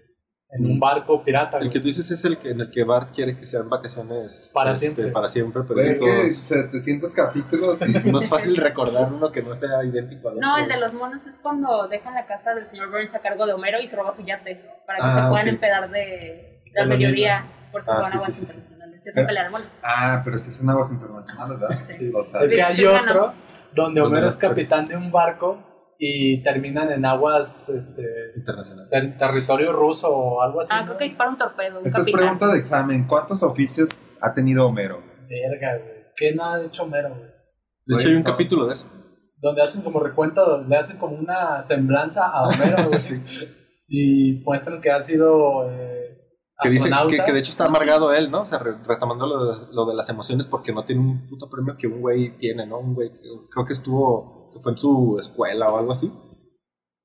en 0.51 0.65
un 0.65 0.79
barco 0.79 1.23
pirata 1.23 1.57
El 1.57 1.65
güey. 1.65 1.73
que 1.73 1.79
tú 1.79 1.85
dices 1.89 2.09
es 2.09 2.25
el 2.25 2.39
que 2.39 2.49
en 2.49 2.59
el 2.61 2.71
que 2.71 2.83
Bart 2.83 3.11
quiere 3.13 3.37
que 3.37 3.45
sean 3.45 3.69
vacaciones 3.69 4.49
Para 4.51 4.71
este, 4.71 4.85
siempre. 4.87 5.11
Para 5.11 5.27
siempre, 5.27 5.61
pero 5.61 5.75
Güey, 5.75 5.89
es 5.91 5.99
todos- 5.99 6.11
que 6.11 6.29
700 6.31 7.13
capítulos 7.13 7.79
y 7.87 7.91
no 8.11 8.17
es 8.17 8.27
fácil 8.29 8.57
recordar 8.57 9.13
uno 9.13 9.31
que 9.31 9.43
no 9.43 9.53
sea 9.53 9.83
idéntico 9.83 10.29
al 10.29 10.37
otro. 10.37 10.47
No, 10.47 10.57
el 10.57 10.67
de 10.67 10.77
los 10.77 10.95
monos 10.95 11.27
es 11.27 11.37
cuando 11.37 11.87
dejan 11.87 12.15
la 12.15 12.25
casa 12.25 12.55
del 12.55 12.65
señor 12.65 12.89
Burns 12.89 13.13
a 13.13 13.19
cargo 13.19 13.45
de 13.45 13.53
Homero 13.53 13.79
y 13.79 13.85
se 13.85 13.95
roba 13.95 14.11
su 14.11 14.23
yate 14.23 14.55
para 14.87 14.97
que 14.97 15.03
Ah, 15.05 15.23
se 15.23 15.29
puedan 15.29 15.47
empedar 15.49 15.89
de, 15.91 16.63
De 16.65 16.71
la 16.73 16.85
mediodía 16.85 17.45
por 17.71 17.83
si 17.83 17.91
Ah, 17.91 17.95
se 17.95 18.01
van 18.01 18.11
sí, 18.11 18.17
a 18.17 18.21
aguas 18.21 18.35
sí, 18.35 18.45
sí, 18.45 18.45
sí. 18.47 18.57
internacionales. 18.73 19.43
De 19.45 19.49
monos. 19.51 19.79
Ah, 19.83 20.21
pero 20.25 20.37
si 20.39 20.49
es 20.49 20.61
en 20.63 20.69
aguas 20.71 20.91
internacionales, 20.91 21.59
¿verdad? 21.59 21.77
Sí. 21.91 22.11
O 22.13 22.21
sea, 22.23 22.41
es 22.41 22.51
que 22.51 22.61
hay 22.63 22.85
otro 22.85 23.33
Donde 23.75 24.01
Homero 24.01 24.27
es 24.27 24.37
capitán 24.37 24.85
de 24.85 24.95
un 24.97 25.11
barco 25.11 25.63
y 25.97 26.41
terminan 26.43 26.91
en 26.91 27.05
aguas 27.05 27.69
este 27.69 28.03
Internacional. 28.37 28.87
ter- 28.89 29.17
territorio 29.17 29.73
ruso 29.73 30.09
o 30.09 30.41
algo 30.41 30.61
así 30.61 30.69
Ah, 30.73 30.81
¿no? 30.81 30.85
creo 30.87 30.97
que 30.97 31.03
dispara 31.05 31.29
un 31.29 31.37
torpedo, 31.37 31.79
un 31.79 31.85
Esta 31.87 32.01
es 32.01 32.11
pregunta 32.11 32.47
de 32.47 32.57
examen. 32.57 33.05
¿Cuántos 33.05 33.43
oficios 33.43 33.89
ha 34.21 34.33
tenido 34.33 34.65
Homero? 34.67 35.01
verga 35.29 35.77
güey 35.77 35.99
qué 36.15 36.33
no 36.33 36.43
ha 36.45 36.61
hecho 36.61 36.83
Homero 36.83 37.09
güey 37.09 37.29
De 37.85 37.95
hecho, 37.97 38.07
hay 38.09 38.15
un 38.15 38.23
capítulo 38.23 38.65
de 38.67 38.73
eso. 38.73 38.87
donde 39.37 39.61
hacen 39.61 39.81
como 39.83 39.99
recuento, 39.99 40.61
le 40.63 40.75
hacen 40.77 40.97
como 40.97 41.15
una 41.15 41.61
semblanza 41.63 42.27
a 42.27 42.43
Homero, 42.43 42.77
güey, 42.89 42.99
Sí. 42.99 43.21
y 43.87 44.41
muestran 44.45 44.79
que 44.81 44.91
ha 44.91 44.99
sido 44.99 45.69
eh, 45.69 45.98
Que 46.61 46.69
dice 46.69 46.89
que, 47.09 47.17
que 47.23 47.31
de 47.33 47.39
hecho 47.39 47.51
está 47.51 47.65
amargado 47.65 48.11
él, 48.13 48.29
¿no? 48.31 48.41
O 48.41 48.45
sea, 48.45 48.59
re- 48.59 48.77
retomando 48.85 49.25
lo 49.27 49.45
de, 49.45 49.67
lo 49.71 49.85
de 49.85 49.95
las 49.95 50.09
emociones 50.09 50.45
porque 50.45 50.73
no 50.73 50.83
tiene 50.83 51.01
un 51.01 51.25
puto 51.25 51.49
premio 51.49 51.75
que 51.77 51.87
un 51.87 52.01
güey 52.01 52.37
tiene, 52.37 52.65
¿no? 52.65 52.79
Un 52.79 52.93
güey 52.95 53.11
creo 53.49 53.65
que 53.65 53.73
estuvo, 53.73 54.45
fue 54.61 54.73
en 54.73 54.77
su 54.77 55.15
escuela 55.17 55.71
o 55.71 55.77
algo 55.77 55.91
así. 55.93 56.11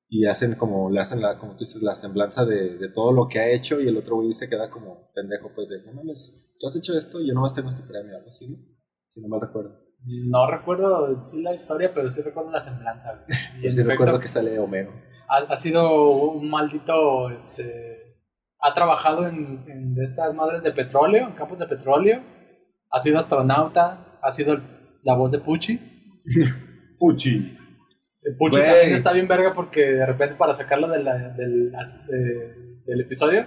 Y 0.08 0.26
hacen 0.26 0.54
como, 0.56 0.90
le 0.90 1.00
hacen 1.00 1.20
la, 1.22 1.38
como 1.38 1.52
tú 1.52 1.60
dices, 1.60 1.82
la 1.82 1.94
semblanza 1.94 2.44
de, 2.44 2.76
de 2.78 2.88
todo 2.88 3.12
lo 3.12 3.26
que 3.28 3.38
ha 3.40 3.48
hecho 3.50 3.80
y 3.80 3.88
el 3.88 3.96
otro 3.96 4.16
güey 4.16 4.32
se 4.32 4.48
queda 4.48 4.70
como 4.70 5.10
pendejo, 5.14 5.50
pues 5.54 5.68
de, 5.70 5.82
no 5.86 5.92
mames, 5.92 6.52
tú 6.58 6.66
has 6.66 6.76
hecho 6.76 6.96
esto 6.96 7.20
y 7.20 7.28
yo 7.28 7.34
nomás 7.34 7.54
tengo 7.54 7.68
este 7.68 7.82
premio, 7.82 8.16
algo 8.16 8.28
así, 8.28 8.48
¿no? 8.48 8.56
Si 9.08 9.20
no 9.20 9.28
mal 9.28 9.40
recuerdo. 9.40 9.70
No 10.28 10.50
recuerdo 10.50 11.24
sí 11.24 11.42
la 11.42 11.54
historia, 11.54 11.92
pero 11.94 12.10
sí 12.10 12.20
recuerdo 12.22 12.50
la 12.50 12.60
semblanza. 12.60 13.24
Yo 13.28 13.34
en 13.64 13.72
sí 13.72 13.80
efecto, 13.80 13.90
recuerdo 13.92 14.20
que 14.20 14.28
sale 14.28 14.58
Homero. 14.58 14.92
ha, 15.28 15.36
ha 15.52 15.56
sido 15.56 16.10
un 16.10 16.50
maldito, 16.50 17.30
este, 17.30 17.93
ha 18.66 18.72
trabajado 18.74 19.26
en, 19.28 19.64
en 19.68 19.94
estas 20.02 20.34
madres 20.34 20.62
de 20.62 20.72
petróleo, 20.72 21.26
en 21.28 21.34
campos 21.34 21.58
de 21.58 21.66
petróleo, 21.66 22.22
ha 22.90 22.98
sido 23.00 23.18
astronauta, 23.18 24.18
ha 24.22 24.30
sido 24.30 24.60
la 25.02 25.14
voz 25.14 25.32
de 25.32 25.38
Pucci. 25.38 25.78
Puchi. 26.98 27.58
Eh, 28.22 28.32
Pucci 28.38 28.56
también 28.60 28.94
está 28.94 29.12
bien 29.12 29.28
verga 29.28 29.52
porque 29.52 29.82
de 29.92 30.06
repente 30.06 30.36
para 30.36 30.54
sacarlo 30.54 30.88
de 30.88 31.02
la- 31.02 31.28
del, 31.30 31.70
de- 32.08 32.80
del 32.86 33.00
episodio, 33.02 33.44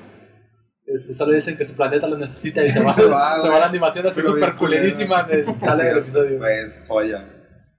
este, 0.86 1.14
solo 1.14 1.34
dicen 1.34 1.58
que 1.58 1.66
su 1.66 1.76
planeta 1.76 2.08
lo 2.08 2.18
necesita 2.18 2.64
y 2.64 2.70
se 2.70 2.80
va, 2.84 2.94
Se 2.94 3.02
se 3.42 3.50
va, 3.50 3.60
la 3.60 3.66
animación 3.66 4.06
así 4.06 4.22
súper 4.22 4.56
culerísima 4.56 5.24
de, 5.24 5.46
sale 5.64 5.84
del 5.86 5.98
episodio. 6.00 6.38
Pues, 6.40 6.84
joya. 6.88 7.28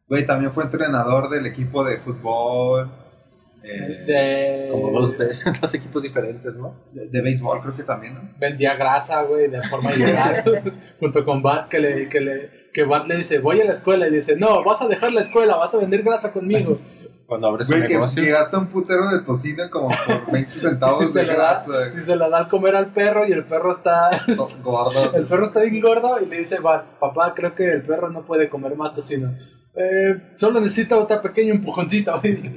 Güey, 0.08 0.26
también 0.26 0.50
fue 0.52 0.64
entrenador 0.64 1.28
del 1.28 1.46
equipo 1.46 1.84
de 1.84 1.98
fútbol. 1.98 2.90
Eh, 3.70 4.04
De, 4.06 4.68
Como 4.70 4.90
dos, 5.60 5.74
equipos 5.74 6.02
diferentes, 6.02 6.56
¿no? 6.56 6.74
de, 6.92 7.06
de 7.08 7.20
béisbol, 7.22 7.60
creo 7.60 7.76
que 7.76 7.82
también, 7.84 8.14
¿no? 8.14 8.20
vendía 8.38 8.74
grasa, 8.76 9.22
güey, 9.22 9.48
de 9.48 9.62
forma 9.62 9.92
ilegal, 9.94 10.80
junto 10.98 11.24
con 11.24 11.42
Bart, 11.42 11.68
que, 11.68 11.78
le, 11.80 12.08
que, 12.08 12.20
le, 12.20 12.50
que 12.72 12.84
Bart 12.84 13.06
le 13.06 13.16
dice, 13.18 13.38
voy 13.38 13.60
a 13.60 13.64
la 13.64 13.72
escuela, 13.72 14.08
y 14.08 14.12
dice, 14.12 14.36
no, 14.36 14.62
vas 14.64 14.80
a 14.82 14.88
dejar 14.88 15.12
la 15.12 15.20
escuela, 15.20 15.56
vas 15.56 15.74
a 15.74 15.78
vender 15.78 16.02
grasa 16.02 16.32
conmigo. 16.32 16.76
Cuando 17.28 17.48
abres 17.48 17.68
un 17.68 17.76
Güey, 17.76 17.88
que 17.88 17.94
negocio. 17.94 18.22
llegaste 18.22 18.56
a 18.56 18.58
un 18.60 18.68
putero 18.68 19.06
de 19.10 19.20
tocino 19.20 19.68
como 19.70 19.88
por 20.06 20.32
20 20.32 20.50
Y 20.50 20.60
centavos 20.60 21.12
de 21.12 21.26
da, 21.26 21.34
grasa. 21.34 21.72
y 21.94 22.00
se 22.00 22.16
la 22.16 22.30
da 22.30 22.38
al 22.38 22.48
comer 22.48 22.74
al 22.74 22.90
perro, 22.94 23.26
y 23.26 23.32
el 23.32 23.44
perro 23.44 23.70
está, 23.70 24.08
Gordo. 24.62 25.12
el 25.12 25.26
perro 25.26 25.42
está 25.44 25.60
bien 25.60 25.78
gordo, 25.82 26.18
y 26.22 26.24
le 26.26 26.38
dice, 26.38 26.58
Bart, 26.60 26.98
papá, 26.98 27.34
creo 27.34 27.54
que 27.54 27.64
el 27.70 27.82
perro 27.82 28.08
no 28.10 28.24
puede 28.24 28.48
comer 28.48 28.74
más 28.76 28.94
tocino. 28.94 29.34
Eh, 29.76 30.32
solo 30.36 30.58
necesita 30.58 30.96
otro 30.96 31.20
pequeño 31.20 31.52
empujoncito, 31.52 32.18
güey. 32.18 32.56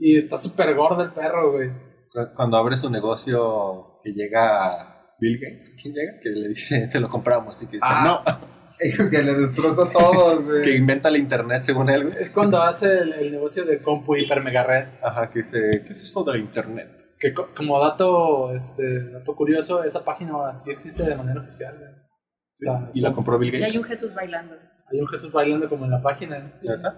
Y 0.00 0.16
está 0.16 0.36
súper 0.36 0.74
gordo 0.74 1.02
el 1.02 1.10
perro, 1.12 1.52
güey. 1.52 1.70
Cu- 2.12 2.32
Cuando 2.34 2.56
abres 2.56 2.82
un 2.84 2.92
negocio 2.92 4.00
que 4.02 4.10
llega 4.12 5.14
Bill 5.20 5.38
Gates, 5.40 5.74
¿quién 5.80 5.94
llega? 5.94 6.12
Que 6.22 6.30
le 6.30 6.48
dice, 6.48 6.88
te 6.90 7.00
lo 7.00 7.08
compramos. 7.08 7.62
Y 7.62 7.66
que 7.66 7.76
dice, 7.76 7.86
Ah. 7.88 8.22
no, 8.24 8.48
que 9.10 9.22
le 9.22 9.34
destroza 9.34 9.88
todo, 9.90 10.40
güey. 10.44 10.62
que 10.62 10.76
inventa 10.76 11.08
el 11.08 11.16
internet 11.16 11.62
según 11.62 11.90
él, 11.90 12.04
güey. 12.10 12.16
Es 12.22 12.30
cuando 12.32 12.62
hace 12.62 12.98
el, 12.98 13.12
el 13.14 13.32
negocio 13.32 13.64
de 13.64 13.82
compu 13.82 14.14
hiper 14.16 14.42
mega 14.42 14.62
red. 14.64 14.86
Ajá, 15.02 15.28
que 15.30 15.40
dice, 15.40 15.58
¿qué 15.84 15.92
es 15.92 16.02
esto 16.02 16.22
del 16.24 16.40
internet? 16.40 17.02
Que 17.18 17.34
co- 17.34 17.48
como 17.56 17.80
dato, 17.80 18.54
este, 18.54 19.10
dato 19.10 19.34
curioso, 19.34 19.82
esa 19.82 20.04
página 20.04 20.54
sí 20.54 20.70
existe 20.70 21.02
de 21.02 21.16
manera 21.16 21.40
oficial. 21.40 21.76
güey. 21.76 21.90
O 21.90 22.54
sea, 22.54 22.90
Y 22.94 23.00
la 23.00 23.12
compró 23.12 23.38
Bill 23.38 23.54
Y 23.54 23.58
Gates. 23.58 23.72
hay 23.74 23.78
un 23.78 23.84
Jesús 23.84 24.14
bailando. 24.14 24.54
hay 24.90 25.00
un 25.00 25.06
Jesús 25.08 25.32
bailando 25.32 25.68
como 25.68 25.84
en 25.84 25.90
la 25.90 26.00
página. 26.02 26.58
¿Verdad? 26.62 26.94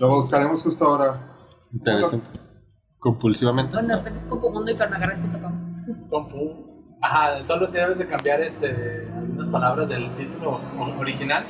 Lo 0.00 0.08
buscaremos 0.16 0.62
justo 0.62 0.84
ahora. 0.86 1.30
Interesante. 1.74 2.30
Compulsivamente. 2.98 3.74
Bueno, 3.74 3.88
de 3.88 3.96
repente 3.96 4.20
es 4.20 4.26
cocomundo.hipermegared.com. 4.26 6.08
Compu. 6.08 6.66
Ajá, 7.02 7.42
solo 7.42 7.66
debes 7.66 7.98
de 7.98 8.06
cambiar 8.06 8.40
este, 8.40 9.04
algunas 9.14 9.50
palabras 9.50 9.88
del 9.90 10.14
título 10.14 10.58
original, 10.98 11.44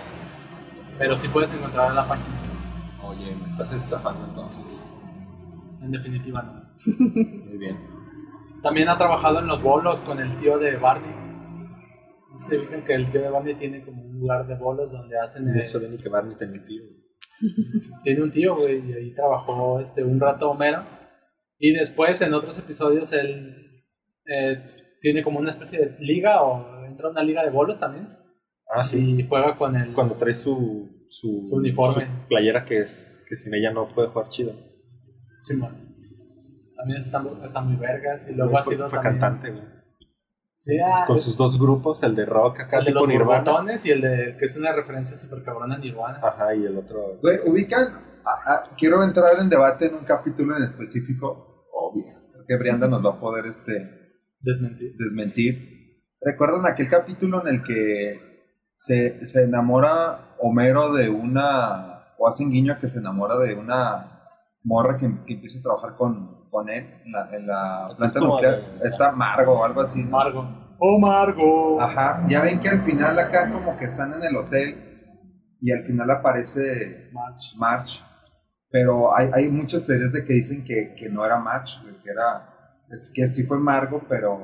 pero 0.99 1.17
sí 1.17 1.29
puedes 1.29 1.53
encontrar 1.53 1.91
en 1.91 1.97
la 1.97 2.09
página. 2.09 2.35
Oye, 3.05 3.37
me 3.37 3.47
estás 3.47 3.73
estafando 3.73 4.27
entonces. 4.27 4.85
En 5.81 5.93
definitiva, 5.93 6.43
no. 6.43 6.63
Muy 6.87 7.59
bien. 7.59 7.79
También 8.63 8.89
ha 8.89 8.97
trabajado 8.97 9.41
en 9.41 9.47
los 9.47 9.63
bolos 9.63 10.01
con 10.01 10.19
el 10.19 10.35
tío 10.37 10.59
de 10.59 10.77
Barney. 10.77 11.13
No 12.33 12.39
sé 12.39 12.49
si 12.49 12.57
ubican 12.57 12.83
que 12.83 12.95
el 12.95 13.11
tío 13.11 13.21
de 13.21 13.31
Barney 13.31 13.55
tiene 13.55 13.85
como 13.85 14.03
un 14.03 14.21
lugar 14.21 14.47
de 14.47 14.57
bolos 14.57 14.91
donde 14.91 15.17
hacen... 15.19 15.45
No 15.45 15.65
sabía 15.65 15.89
ni 15.89 15.99
que 15.99 16.09
Barney 16.09 16.35
tenía 16.35 16.61
un 16.61 16.67
tío. 16.67 16.83
Tiene 18.03 18.23
un 18.23 18.31
tío, 18.31 18.57
güey, 18.57 18.91
y 18.91 18.93
ahí 18.93 19.15
trabajó 19.15 19.81
este, 19.81 20.03
un 20.03 20.21
rato 20.21 20.51
Homero. 20.51 20.85
Y 21.59 21.73
después, 21.73 22.21
en 22.23 22.35
otros 22.35 22.59
episodios, 22.59 23.13
él 23.13 23.71
eh, 24.27 24.75
tiene 25.01 25.23
como 25.23 25.39
una 25.39 25.51
especie 25.51 25.79
de 25.79 25.99
liga 26.01 26.43
o 26.43 26.85
entra 26.85 27.09
a 27.09 27.11
una 27.11 27.23
liga 27.23 27.45
de 27.45 27.51
bolos 27.51 27.79
también. 27.79 28.09
Ah, 28.69 28.83
sí. 28.83 29.21
Y 29.21 29.27
juega 29.29 29.57
con 29.57 29.77
el... 29.77 29.93
Cuando 29.93 30.17
trae 30.17 30.35
su, 30.35 31.07
su, 31.09 31.41
Su 31.45 31.57
uniforme. 31.57 32.07
su 32.07 32.29
playera 32.29 32.65
que 32.65 32.79
es 32.79 33.25
que 33.29 33.37
sin 33.37 33.55
ella 33.55 33.71
no 33.73 33.87
puede 33.89 34.09
jugar 34.09 34.29
chido. 34.29 34.53
Sí, 35.43 35.55
man. 35.55 35.95
También 36.77 36.99
están, 36.99 37.27
están 37.45 37.69
muy 37.69 37.77
vergas. 37.77 38.29
Y 38.29 38.35
luego 38.35 38.59
ha 38.59 38.63
sido 38.63 38.89
fue 38.89 38.99
también. 38.99 39.21
cantante, 39.21 39.51
güey. 39.51 39.84
Sí, 40.65 40.77
ah, 40.83 41.05
Con 41.07 41.17
es- 41.17 41.23
sus 41.23 41.37
dos 41.37 41.59
grupos, 41.59 42.03
el 42.03 42.15
de 42.17 42.25
rock 42.25 42.61
acá 42.61 42.79
el 42.79 42.87
de 42.87 42.91
los 42.93 43.07
Nirvana. 43.09 43.41
botones 43.41 43.85
y 43.87 43.91
el 43.91 44.01
de 44.01 44.37
que 44.39 44.47
es 44.47 44.57
una 44.57 44.73
referencia 44.73 45.17
súper 45.17 45.43
cabrona 45.43 45.75
a 45.75 45.79
Nirvana. 45.79 46.21
Ajá, 46.23 46.55
y 46.55 46.65
el 46.65 46.79
otro. 46.79 47.19
Güey, 47.23 47.39
ubican. 47.47 47.89
ah, 48.25 48.41
ah, 48.47 48.63
quiero 48.79 49.03
entrar 49.03 49.39
en 49.39 49.51
debate 49.51 49.87
en 49.87 49.95
un 49.97 50.05
capítulo 50.05 50.57
en 50.57 50.63
específico. 50.65 51.67
Obvio. 51.73 52.05
Creo 52.33 52.45
que 52.49 52.57
Brianda 52.57 52.87
nos 52.89 53.05
va 53.05 53.11
a 53.11 53.21
poder 53.21 53.45
este, 53.47 53.75
Desmentir. 54.41 54.93
desmentir. 54.99 55.75
¿Recuerdan 56.21 56.65
aquel 56.67 56.89
capítulo 56.89 57.43
en 57.47 57.55
el 57.57 57.63
que 57.63 58.21
se, 58.75 59.25
se 59.27 59.45
enamora 59.45 60.35
Homero 60.41 60.93
de 60.95 61.11
una. 61.11 62.15
o 62.19 62.27
hacen 62.29 62.51
guiño 62.51 62.73
a 62.75 62.79
que 62.79 62.89
se 62.89 62.99
enamora 63.01 63.37
de 63.37 63.55
una 63.55 64.23
morra 64.63 64.97
que, 64.97 65.07
que 65.27 65.35
empieza 65.35 65.59
a 65.59 65.63
trabajar 65.63 65.97
con, 65.97 66.44
con 66.55 66.69
él 66.71 66.87
en 67.05 67.13
la, 67.13 67.29
en 67.37 67.47
la 67.49 67.87
planta 67.99 68.21
nuclear? 68.21 68.79
de- 68.79 68.89
Está 68.89 69.11
Margo 69.11 69.53
o 69.61 69.65
algo 69.65 69.81
así. 69.81 70.05
¿no? 70.05 70.11
Margo. 70.11 70.77
Oh, 70.79 70.99
Margo. 71.01 71.81
Ajá, 71.81 72.25
ya 72.29 72.43
ven 72.43 72.61
que 72.61 72.69
al 72.69 72.81
final 72.83 73.19
acá 73.19 73.51
como 73.51 73.77
que 73.77 73.85
están 73.85 74.13
en 74.13 74.23
el 74.23 74.37
hotel 74.37 75.19
y 75.61 75.73
al 75.73 75.83
final 75.83 76.09
aparece 76.13 77.11
March. 77.13 77.55
March, 77.57 78.05
pero 78.71 79.17
hay, 79.17 79.31
hay 79.33 79.51
muchas 79.51 79.85
teorías 79.85 80.13
de 80.13 80.25
que 80.25 80.35
dicen 80.35 80.65
que, 80.65 80.95
que 80.97 81.09
no 81.09 81.25
era 81.25 81.39
March, 81.39 81.81
que 82.03 82.11
era, 82.11 82.77
es 82.91 83.11
que 83.15 83.27
sí 83.27 83.45
fue 83.45 83.59
Margo, 83.59 84.03
pero 84.09 84.35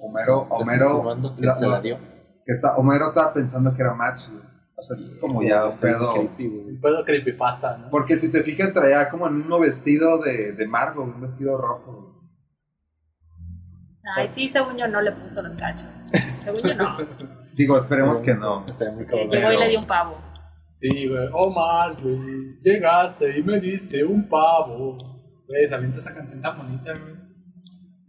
Homero, 0.00 0.42
¿Estás 0.42 0.60
Homero, 0.60 0.84
insinuando 0.90 1.34
que 1.36 1.46
la- 1.46 1.54
se 1.54 1.64
la 1.64 1.70
los- 1.70 1.82
dio. 1.82 1.98
que 2.44 2.52
está, 2.52 2.76
Homero 2.76 3.06
estaba 3.06 3.32
pensando 3.32 3.74
que 3.74 3.82
era 3.82 3.94
March, 3.94 4.28
güey. 4.30 4.44
O 4.78 4.82
sea, 4.82 4.94
eso 4.94 5.06
es 5.06 5.18
como 5.18 5.42
ya 5.42 5.64
un 5.64 5.76
pedo, 5.78 6.08
creepy. 6.08 6.46
Un 6.46 6.80
pedo 6.80 7.04
creepypasta, 7.04 7.78
¿no? 7.78 7.90
porque 7.90 8.16
si 8.16 8.28
se 8.28 8.42
fijan 8.42 8.74
traía 8.74 9.08
como 9.08 9.26
el 9.26 9.34
mismo 9.34 9.58
vestido 9.58 10.18
de, 10.18 10.52
de 10.52 10.68
Margo, 10.68 11.02
un 11.02 11.20
vestido 11.20 11.56
rojo. 11.56 12.12
Ay, 14.14 14.28
sí, 14.28 14.48
según 14.48 14.76
yo 14.76 14.86
no 14.86 15.00
le 15.00 15.12
puso 15.12 15.42
los 15.42 15.56
cachos. 15.56 15.88
Según 16.40 16.62
yo 16.62 16.74
no. 16.74 16.96
digo, 17.54 17.76
esperemos 17.76 18.20
que 18.20 18.34
no. 18.34 18.64
Estaría 18.66 18.94
muy 18.94 19.06
cabrón. 19.06 19.30
llegó 19.30 19.52
y 19.52 19.58
le 19.58 19.68
dio 19.68 19.80
un 19.80 19.86
pavo. 19.86 20.18
Sí, 20.74 21.08
güey. 21.08 21.28
Oh, 21.32 21.50
Margo. 21.50 22.08
Llegaste 22.62 23.38
y 23.38 23.42
me 23.42 23.58
diste 23.58 24.04
un 24.04 24.28
pavo. 24.28 24.98
Güey, 25.48 25.66
se 25.66 25.74
avienta 25.74 25.98
esa 25.98 26.14
canción 26.14 26.40
tan 26.42 26.56
bonita, 26.58 26.92
güey. 26.92 27.16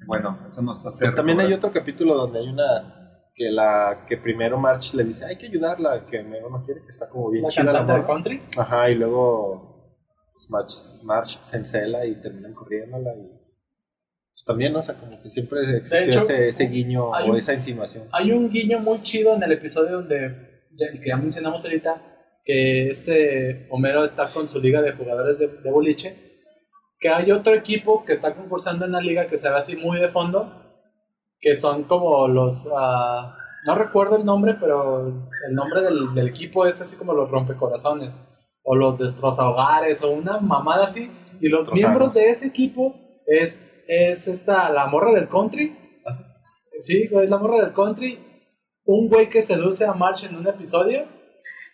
Bueno, 0.06 0.40
eso 0.46 0.62
nos 0.62 0.86
hace... 0.86 1.06
Pues 1.06 1.16
también 1.16 1.40
hay 1.40 1.52
otro 1.54 1.72
capítulo 1.72 2.14
donde 2.16 2.40
hay 2.40 2.48
una 2.48 2.97
que 3.38 3.52
la 3.52 4.04
que 4.08 4.18
primero 4.18 4.58
March 4.58 4.96
le 4.96 5.04
dice 5.04 5.24
hay 5.26 5.38
que 5.38 5.46
ayudarla 5.46 6.08
que 6.08 6.20
Homero 6.20 6.50
no 6.50 6.60
quiere 6.64 6.82
que 6.82 6.88
está 6.90 7.08
como 7.08 7.30
bien 7.30 7.44
la 7.44 7.50
chida 7.50 7.72
la 7.72 7.84
de 8.00 8.04
country. 8.06 8.42
Ajá, 8.58 8.90
y 8.90 8.96
luego 8.96 9.94
pues, 10.34 10.50
March, 10.50 11.04
March 11.04 11.40
se 11.44 11.58
encela 11.58 12.04
y 12.06 12.20
terminan 12.20 12.56
corriéndola 12.56 13.14
y 13.16 13.28
pues 14.34 14.44
también, 14.46 14.74
¿no? 14.74 14.80
o 14.80 14.84
sea, 14.84 14.96
como 14.96 15.12
que 15.22 15.30
siempre 15.30 15.60
existió 15.78 16.00
hecho, 16.10 16.20
ese, 16.20 16.48
ese 16.50 16.66
guiño 16.66 17.10
o 17.10 17.26
un- 17.26 17.38
esa 17.38 17.54
insinuación. 17.54 18.08
Hay 18.12 18.32
un 18.32 18.50
guiño 18.50 18.80
muy 18.80 19.00
chido 19.02 19.36
en 19.36 19.42
el 19.44 19.52
episodio 19.52 19.98
donde, 19.98 20.26
el 20.78 21.00
que 21.00 21.08
ya 21.10 21.18
mencionamos 21.18 21.64
ahorita, 21.64 22.04
que 22.44 22.90
este 22.90 23.68
Homero 23.72 24.04
está 24.04 24.32
con 24.32 24.48
su 24.48 24.60
liga 24.60 24.82
de 24.82 24.94
jugadores 24.94 25.40
de, 25.40 25.48
de 25.48 25.72
boliche, 25.72 26.16
que 27.00 27.10
hay 27.10 27.32
otro 27.32 27.54
equipo 27.54 28.04
que 28.06 28.14
está 28.14 28.36
concursando 28.36 28.86
en 28.86 28.92
la 28.92 29.02
liga 29.02 29.28
que 29.28 29.38
se 29.40 29.50
ve 29.50 29.56
así 29.56 29.76
muy 29.76 30.00
de 30.00 30.08
fondo, 30.10 30.67
que 31.40 31.56
son 31.56 31.84
como 31.84 32.28
los, 32.28 32.68
ah, 32.76 33.36
no 33.66 33.76
recuerdo 33.76 34.16
el 34.18 34.26
nombre, 34.26 34.56
pero 34.60 35.08
el 35.48 35.54
nombre 35.56 35.82
del, 35.82 36.14
del 36.14 36.28
equipo 36.30 36.66
es 36.66 36.82
así 36.82 36.96
como 36.96 37.14
los 37.14 37.30
rompecorazones, 37.32 38.20
o 38.64 38.76
los 38.76 38.98
destrozahogares, 38.98 40.04
o 40.04 40.12
una 40.12 40.40
mamada 40.40 40.86
así, 40.86 41.12
y 41.40 41.48
los 41.50 41.72
miembros 41.74 42.14
de 42.14 42.30
ese 42.30 42.48
equipo 42.48 42.94
es, 43.26 43.64
es 43.88 44.28
esta, 44.28 44.70
la 44.72 44.88
morra 44.88 45.12
del 45.12 45.28
country, 45.30 45.76
Sí, 46.80 47.08
güey, 47.08 47.28
la 47.28 47.40
morra 47.40 47.58
del 47.58 47.74
country. 47.74 48.20
Un 48.86 49.10
güey 49.10 49.30
que 49.32 49.42
seduce 49.42 49.84
a 49.84 49.94
March 49.94 50.24
en 50.26 50.36
un 50.36 50.48
episodio. 50.48 51.08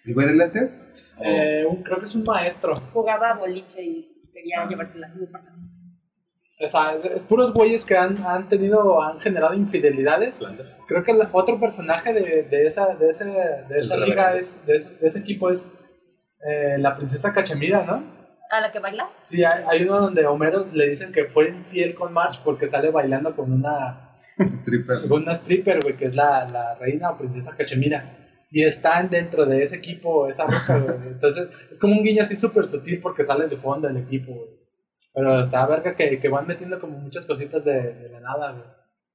¿El 0.06 0.13
güey 0.13 0.28
de 0.28 0.36
lentes? 0.36 0.86
eh, 1.21 1.65
un- 1.69 1.84
creo 1.84 1.97
que 1.97 2.06
es 2.06 2.15
un 2.15 2.23
maestro. 2.23 2.71
Jugaba 2.93 3.34
boliche 3.38 3.84
y 3.84 4.21
quería 4.34 4.65
llevársela 4.65 5.08
a 5.08 5.10
su 5.10 5.19
departamento. 5.19 5.67
O 6.65 6.69
sea, 6.69 6.95
es, 6.95 7.06
es 7.06 7.23
puros 7.23 7.54
güeyes 7.54 7.86
que 7.86 7.97
han, 7.97 8.17
han 8.26 8.47
tenido, 8.49 9.02
han 9.02 9.19
generado 9.19 9.54
infidelidades. 9.54 10.38
Flanders. 10.38 10.80
Creo 10.88 11.04
que 11.04 11.12
el 11.12 11.21
otro 11.32 11.60
personaje 11.60 12.13
de, 12.13 12.43
de 12.43 12.67
esa, 12.67 12.95
de 12.95 13.10
ese, 13.10 13.26
de 13.26 13.76
esa 13.76 13.97
liga, 13.97 14.36
es, 14.36 14.65
de, 14.65 14.76
ese, 14.76 14.99
de 14.99 15.08
ese 15.08 15.19
equipo 15.19 15.49
es 15.49 15.71
eh, 16.47 16.78
la 16.78 16.95
princesa 16.95 17.34
Cachemira, 17.34 17.84
¿no? 17.84 17.95
¿A 18.49 18.62
la 18.62 18.71
que 18.71 18.80
baila? 18.80 19.10
Sí, 19.21 19.43
hay, 19.43 19.63
hay 19.67 19.84
uno 19.84 19.99
donde 19.99 20.26
Homero 20.28 20.65
le 20.71 20.88
dicen 20.89 21.12
que 21.12 21.26
fue 21.26 21.49
infiel 21.49 21.95
con 21.95 22.13
March 22.13 22.41
porque 22.43 22.67
sale 22.67 22.91
bailando 22.91 23.36
con 23.36 23.52
una, 23.52 24.13
Stripper. 24.38 25.08
con 25.08 25.23
una 25.23 25.34
stripper, 25.34 25.80
güey, 25.82 25.95
que 25.95 26.06
es 26.06 26.15
la, 26.15 26.45
la 26.45 26.76
reina 26.76 27.12
o 27.12 27.17
princesa 27.17 27.56
Cachemira. 27.56 28.19
Y 28.52 28.63
están 28.63 29.10
dentro 29.10 29.45
de 29.45 29.63
ese 29.63 29.78
equipo, 29.78 30.28
esa 30.28 30.45
roca, 30.45 30.78
güey. 30.78 31.08
Entonces, 31.13 31.49
es 31.71 31.80
como 31.80 31.93
un 31.93 32.04
guiño 32.04 32.21
así 32.21 32.36
súper 32.36 32.67
sutil 32.67 32.99
porque 32.99 33.23
sale 33.23 33.47
de 33.47 33.58
fondo 33.58 33.88
el 33.88 33.97
equipo, 33.97 34.34
güey. 34.34 34.62
Pero 35.13 35.41
está 35.41 35.65
verga 35.67 35.95
que, 35.95 36.19
que 36.19 36.30
van 36.30 36.47
metiendo 36.47 36.80
como 36.80 36.97
muchas 36.97 37.26
cositas 37.26 37.63
de, 37.63 37.93
de 37.93 38.10
la 38.10 38.19
nada, 38.19 38.52
güey. 38.52 38.65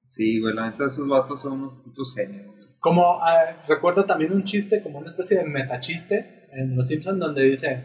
Sí, 0.09 0.41
güey, 0.41 0.55
la 0.55 0.71
neta 0.71 0.87
esos 0.87 1.07
vatos 1.07 1.43
son 1.43 1.53
unos 1.53 1.83
putos 1.83 2.15
genios. 2.15 2.71
Como 2.81 3.23
ah, 3.23 3.61
recuerdo 3.69 4.07
también 4.07 4.33
un 4.33 4.43
chiste, 4.43 4.83
como 4.83 4.99
una 4.99 5.09
especie 5.09 5.37
de 5.37 5.45
metachiste 5.45 6.49
en 6.53 6.75
Los 6.77 6.89
Simpsons, 6.89 7.19
donde 7.19 7.43
dice: 7.43 7.77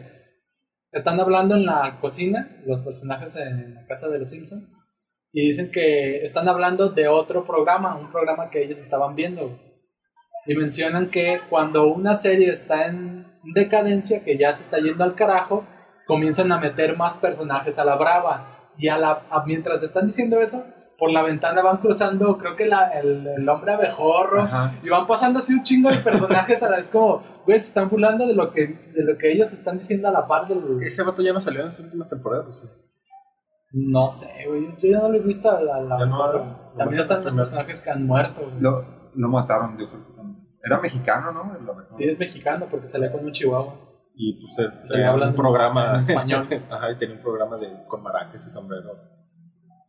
Están 0.90 1.20
hablando 1.20 1.54
en 1.54 1.66
la 1.66 1.98
cocina, 2.00 2.62
los 2.64 2.82
personajes 2.82 3.36
en 3.36 3.74
la 3.74 3.86
casa 3.86 4.08
de 4.08 4.20
Los 4.20 4.30
Simpsons, 4.30 4.64
y 5.32 5.48
dicen 5.48 5.70
que 5.70 6.22
están 6.24 6.48
hablando 6.48 6.88
de 6.88 7.08
otro 7.08 7.44
programa, 7.44 7.94
un 7.94 8.10
programa 8.10 8.48
que 8.48 8.62
ellos 8.62 8.78
estaban 8.78 9.14
viendo. 9.14 9.48
güey. 9.48 9.60
Y 10.46 10.54
mencionan 10.54 11.10
que 11.10 11.40
cuando 11.50 11.88
una 11.88 12.14
serie 12.14 12.50
está 12.50 12.86
en 12.86 13.26
decadencia, 13.54 14.24
que 14.24 14.38
ya 14.38 14.50
se 14.52 14.62
está 14.62 14.78
yendo 14.78 15.04
al 15.04 15.14
carajo, 15.14 15.66
comienzan 16.06 16.50
a 16.52 16.58
meter 16.60 16.96
más 16.96 17.16
personajes 17.18 17.78
a 17.78 17.84
la 17.84 17.96
brava. 17.96 18.50
Y 18.76 18.88
a 18.88 18.98
la, 18.98 19.22
a- 19.30 19.44
mientras 19.46 19.82
están 19.84 20.06
diciendo 20.08 20.40
eso, 20.40 20.64
por 20.98 21.10
la 21.12 21.22
ventana 21.22 21.62
van 21.62 21.76
cruzando, 21.78 22.38
creo 22.38 22.56
que 22.56 22.66
la- 22.66 22.88
el, 22.88 23.24
el 23.26 23.48
hombre 23.48 23.72
abejorro, 23.74 24.40
Ajá. 24.42 24.74
y 24.82 24.88
van 24.88 25.06
pasando 25.06 25.38
así 25.38 25.52
un 25.54 25.62
chingo 25.62 25.90
de 25.90 25.98
personajes 25.98 26.60
a 26.62 26.68
la 26.70 26.78
vez, 26.78 26.90
como, 26.90 27.22
güey, 27.46 27.60
se 27.60 27.68
están 27.68 27.88
burlando 27.88 28.26
de 28.26 28.34
lo 28.34 28.52
que, 28.52 28.66
de 28.92 29.04
lo 29.04 29.16
que 29.16 29.30
ellos 29.30 29.52
están 29.52 29.78
diciendo 29.78 30.08
a 30.08 30.10
la 30.12 30.26
par 30.26 30.48
del... 30.48 30.78
Ese 30.82 31.04
vato 31.04 31.22
ya 31.22 31.32
no 31.32 31.40
salió 31.40 31.60
en 31.60 31.66
las 31.66 31.78
últimas 31.78 32.08
temporadas, 32.08 32.48
¿o 32.48 32.52
sí? 32.52 32.66
No 33.72 34.08
sé, 34.08 34.30
güey, 34.48 34.66
yo 34.78 34.88
ya 34.90 34.98
no 34.98 35.08
lo 35.08 35.16
he 35.16 35.20
visto 35.20 35.50
a 35.50 35.60
la, 35.60 35.80
la 35.80 35.98
Ya 35.98 36.06
no, 36.06 36.72
También 36.76 37.00
están 37.00 37.24
los 37.24 37.34
personajes 37.34 37.80
que 37.80 37.90
han 37.90 38.06
muerto, 38.06 38.42
güey. 38.42 38.60
Lo, 38.60 38.84
lo 39.14 39.28
mataron, 39.28 39.76
yo 39.78 39.88
creo 39.88 40.04
que 40.06 40.12
también. 40.14 40.48
Era 40.64 40.80
mexicano, 40.80 41.30
¿no? 41.32 41.52
Sí, 41.90 42.08
es 42.08 42.18
mexicano 42.18 42.66
porque 42.70 42.86
sale 42.86 43.10
con 43.12 43.24
un 43.24 43.32
chihuahua. 43.32 43.74
Y 44.16 44.40
pues 44.40 44.54
Se 44.86 44.92
tenía 44.94 45.10
hablan 45.10 45.30
un 45.30 45.34
programa 45.34 45.94
en 45.96 46.00
español. 46.08 46.48
Ajá, 46.70 46.90
y 46.92 46.96
tenía 46.96 47.16
un 47.16 47.22
programa 47.22 47.56
de, 47.56 47.82
con 47.88 48.02
maracas 48.02 48.46
y 48.46 48.50
sombrero. 48.50 48.92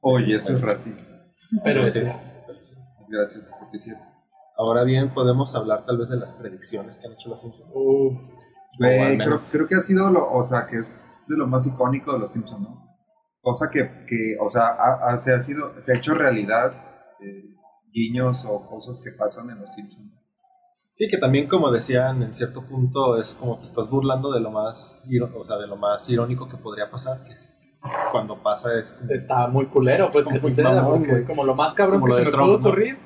Oye, 0.01 0.35
eso 0.35 0.53
es 0.55 0.61
racista. 0.61 1.11
Pero 1.63 1.83
pero 1.83 1.87
sí. 2.61 2.73
Es 3.01 3.09
gracioso, 3.09 3.51
porque 3.59 3.77
es 3.77 3.83
cierto. 3.83 4.07
Ahora 4.57 4.83
bien, 4.83 5.13
podemos 5.13 5.53
hablar 5.55 5.85
tal 5.85 5.97
vez 5.97 6.09
de 6.09 6.17
las 6.17 6.33
predicciones 6.33 6.97
que 6.97 7.07
han 7.07 7.13
hecho 7.13 7.29
los 7.29 7.41
Simpsons. 7.41 7.69
Uf, 7.73 8.19
creo, 8.79 9.37
creo 9.51 9.67
que 9.67 9.75
ha 9.75 9.81
sido, 9.81 10.09
lo, 10.09 10.31
o 10.31 10.41
sea, 10.43 10.65
que 10.65 10.77
es 10.77 11.23
de 11.27 11.37
lo 11.37 11.45
más 11.45 11.67
icónico 11.67 12.13
de 12.13 12.19
los 12.19 12.31
Simpsons, 12.31 12.61
¿no? 12.61 12.97
Cosa 13.41 13.69
que, 13.69 14.05
que 14.07 14.37
o 14.41 14.49
sea, 14.49 14.69
ha, 14.69 15.09
ha- 15.11 15.17
se, 15.17 15.33
ha 15.33 15.39
sido, 15.39 15.79
se 15.79 15.91
ha 15.91 15.97
hecho 15.97 16.15
realidad 16.15 16.73
eh, 17.19 17.53
guiños 17.91 18.43
o 18.45 18.65
cosas 18.67 19.01
que 19.03 19.11
pasan 19.11 19.49
en 19.51 19.59
los 19.59 19.73
Simpsons. 19.73 20.11
Sí, 20.97 21.09
que 21.09 21.17
también 21.17 21.47
como 21.49 21.71
decían 21.71 22.23
en 22.23 22.33
cierto 22.33 22.65
punto 22.65 23.17
es 23.19 23.33
como 23.33 23.57
te 23.57 23.65
estás 23.65 23.89
burlando 23.89 24.31
de 24.31 24.39
lo 24.39 24.49
más, 24.49 25.01
o 25.37 25.43
sea, 25.43 25.57
de 25.57 25.67
lo 25.67 25.75
más 25.75 26.09
irónico 26.09 26.47
que 26.47 26.55
podría 26.55 26.89
pasar, 26.89 27.21
que 27.25 27.33
es 27.33 27.57
cuando 28.13 28.41
pasa 28.41 28.79
es 28.79 28.93
como- 28.93 29.11
está 29.11 29.47
muy 29.47 29.65
culero, 29.67 30.09
pues 30.13 30.25
que 30.25 30.39
suceda, 30.39 30.71
mamón, 30.71 30.99
porque 30.99 31.11
güey. 31.11 31.25
como 31.25 31.43
lo 31.43 31.53
más 31.53 31.73
cabrón 31.73 31.99
Como 31.99 32.13
que 32.15 32.19
se 32.19 32.25
me 32.25 32.31
Trump, 32.31 32.45
pudo 32.45 32.59
¿no? 32.59 32.65
ocurrir, 32.69 32.97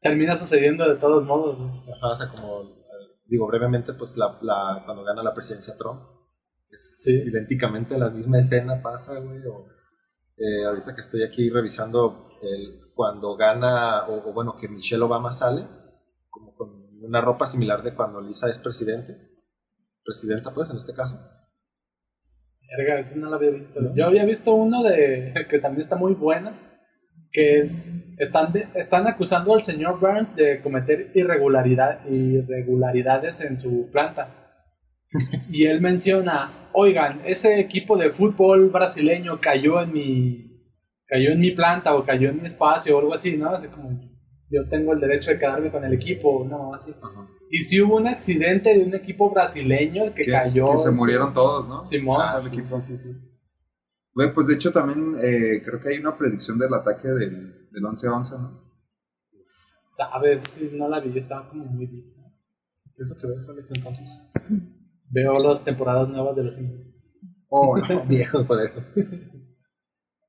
termina 0.00 0.36
sucediendo 0.36 0.88
de 0.88 0.94
todos 0.94 1.24
modos, 1.24 1.58
güey. 1.58 1.70
Ajá, 1.92 2.08
o 2.12 2.14
sea, 2.16 2.28
como, 2.28 2.62
digo, 3.26 3.48
brevemente, 3.48 3.94
pues 3.94 4.16
la, 4.16 4.38
la- 4.42 4.82
cuando 4.84 5.02
gana 5.02 5.20
la 5.24 5.34
presidencia 5.34 5.76
Trump, 5.76 6.00
es 6.70 6.98
Sí. 7.02 7.20
idénticamente 7.26 7.98
la 7.98 8.10
misma 8.10 8.38
escena 8.38 8.80
pasa, 8.80 9.18
güey, 9.18 9.40
o 9.44 9.66
eh, 10.36 10.64
ahorita 10.66 10.94
que 10.94 11.00
estoy 11.00 11.24
aquí 11.24 11.50
revisando 11.50 12.28
el, 12.42 12.78
cuando 12.94 13.34
gana, 13.36 14.06
o, 14.06 14.30
o 14.30 14.32
bueno, 14.32 14.54
que 14.56 14.68
Michelle 14.68 15.02
Obama 15.02 15.32
sale, 15.32 15.66
como 16.30 16.54
con 16.54 16.77
una 17.08 17.20
ropa 17.20 17.46
similar 17.46 17.82
de 17.82 17.94
cuando 17.94 18.20
Lisa 18.20 18.48
es 18.50 18.58
presidente, 18.58 19.16
presidenta 20.04 20.52
pues, 20.52 20.70
en 20.70 20.76
este 20.76 20.92
caso. 20.92 21.18
Verga, 22.76 23.00
eso 23.00 23.16
no 23.16 23.30
lo 23.30 23.36
había 23.36 23.50
visto. 23.50 23.80
Yo 23.94 24.06
había 24.06 24.24
visto 24.26 24.52
uno 24.54 24.82
de 24.82 25.32
que 25.48 25.58
también 25.58 25.80
está 25.80 25.96
muy 25.96 26.12
bueno, 26.12 26.52
que 27.32 27.58
es 27.58 27.94
están 28.18 28.52
de- 28.52 28.68
están 28.74 29.06
acusando 29.06 29.54
al 29.54 29.62
señor 29.62 29.98
Burns 30.00 30.36
de 30.36 30.60
cometer 30.60 31.10
irregularidad, 31.14 32.04
irregularidades 32.08 33.40
en 33.40 33.58
su 33.58 33.88
planta. 33.90 34.34
y 35.50 35.64
él 35.64 35.80
menciona, 35.80 36.50
oigan, 36.74 37.22
ese 37.24 37.58
equipo 37.58 37.96
de 37.96 38.10
fútbol 38.10 38.68
brasileño 38.68 39.40
cayó 39.40 39.80
en 39.80 39.92
mi, 39.94 40.62
cayó 41.06 41.30
en 41.30 41.40
mi 41.40 41.52
planta 41.52 41.96
o 41.96 42.04
cayó 42.04 42.28
en 42.28 42.40
mi 42.40 42.44
espacio 42.46 42.96
o 42.96 43.00
algo 43.00 43.14
así, 43.14 43.34
¿no? 43.38 43.48
Así 43.48 43.68
como, 43.68 43.98
yo 44.50 44.68
tengo 44.68 44.92
el 44.92 45.00
derecho 45.00 45.30
de 45.30 45.38
quedarme 45.38 45.70
con 45.70 45.84
el 45.84 45.92
equipo, 45.92 46.46
no, 46.48 46.74
así. 46.74 46.94
Y 47.50 47.58
si 47.58 47.80
hubo 47.80 47.96
un 47.96 48.06
accidente 48.06 48.76
de 48.76 48.84
un 48.84 48.94
equipo 48.94 49.30
brasileño 49.30 50.14
que, 50.14 50.26
cayó. 50.26 50.66
Que 50.72 50.78
se 50.78 50.90
sí. 50.90 50.94
murieron 50.94 51.32
todos, 51.32 51.68
¿no? 51.68 51.84
Simón. 51.84 52.20
Ah, 52.20 52.38
sí, 52.40 52.48
el 52.48 52.60
equipo. 52.60 52.80
sí, 52.80 52.96
sí, 52.96 53.08
sí. 53.08 53.16
Güey, 54.14 54.34
pues 54.34 54.48
de 54.48 54.54
hecho 54.54 54.72
también 54.72 55.14
eh, 55.22 55.62
creo 55.64 55.78
que 55.78 55.90
hay 55.90 55.98
una 55.98 56.16
predicción 56.16 56.58
del 56.58 56.74
ataque 56.74 57.08
del, 57.08 57.68
del 57.70 57.82
11-11, 57.82 58.30
¿no? 58.40 58.68
Sabes, 59.86 60.42
sí, 60.48 60.70
no 60.72 60.88
la 60.88 61.00
vi, 61.00 61.16
estaba 61.16 61.48
como 61.48 61.64
muy 61.64 61.86
deep. 61.86 62.18
¿Qué 62.94 63.02
es 63.02 63.08
lo 63.08 63.16
que 63.16 63.28
ves, 63.28 63.48
Alex, 63.48 63.72
entonces? 63.76 64.20
Veo 65.10 65.38
las 65.38 65.64
temporadas 65.64 66.08
nuevas 66.08 66.36
de 66.36 66.42
los 66.42 66.54
Simpsons. 66.54 66.82
Oh, 67.48 67.78
no, 67.78 68.04
viejo 68.08 68.44
por 68.44 68.60
eso. 68.60 68.82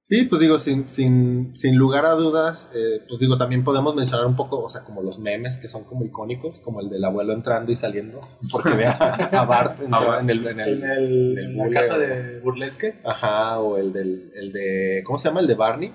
Sí, 0.01 0.23
pues 0.23 0.39
digo, 0.41 0.57
sin, 0.57 0.87
sin, 0.87 1.53
sin 1.55 1.75
lugar 1.75 2.05
a 2.05 2.11
dudas, 2.13 2.71
eh, 2.73 3.03
pues 3.07 3.19
digo, 3.19 3.37
también 3.37 3.63
podemos 3.65 3.95
mencionar 3.95 4.25
un 4.25 4.35
poco, 4.37 4.59
o 4.59 4.69
sea, 4.69 4.83
como 4.83 5.01
los 5.03 5.19
memes 5.19 5.57
que 5.57 5.67
son 5.67 5.83
como 5.83 6.05
icónicos, 6.05 6.61
como 6.61 6.79
el 6.79 6.89
del 6.89 7.03
abuelo 7.03 7.33
entrando 7.33 7.71
y 7.71 7.75
saliendo, 7.75 8.21
porque 8.51 8.69
ve 8.77 8.87
a, 8.87 8.95
a 9.41 9.45
Bart 9.45 9.81
en, 9.81 9.93
en 9.93 10.29
el... 10.29 10.47
En 10.47 10.59
el 10.61 10.69
En, 10.83 10.89
el, 10.89 11.37
el 11.37 11.37
en 11.37 11.57
la 11.57 11.69
casa 11.69 11.97
de 11.97 12.39
Burlesque. 12.39 13.01
Ajá, 13.03 13.59
o 13.59 13.77
el 13.77 13.91
del, 13.91 14.31
el 14.35 14.53
de, 14.53 15.01
¿cómo 15.05 15.19
se 15.19 15.27
llama? 15.27 15.41
El 15.41 15.47
de 15.47 15.55
Barney, 15.55 15.93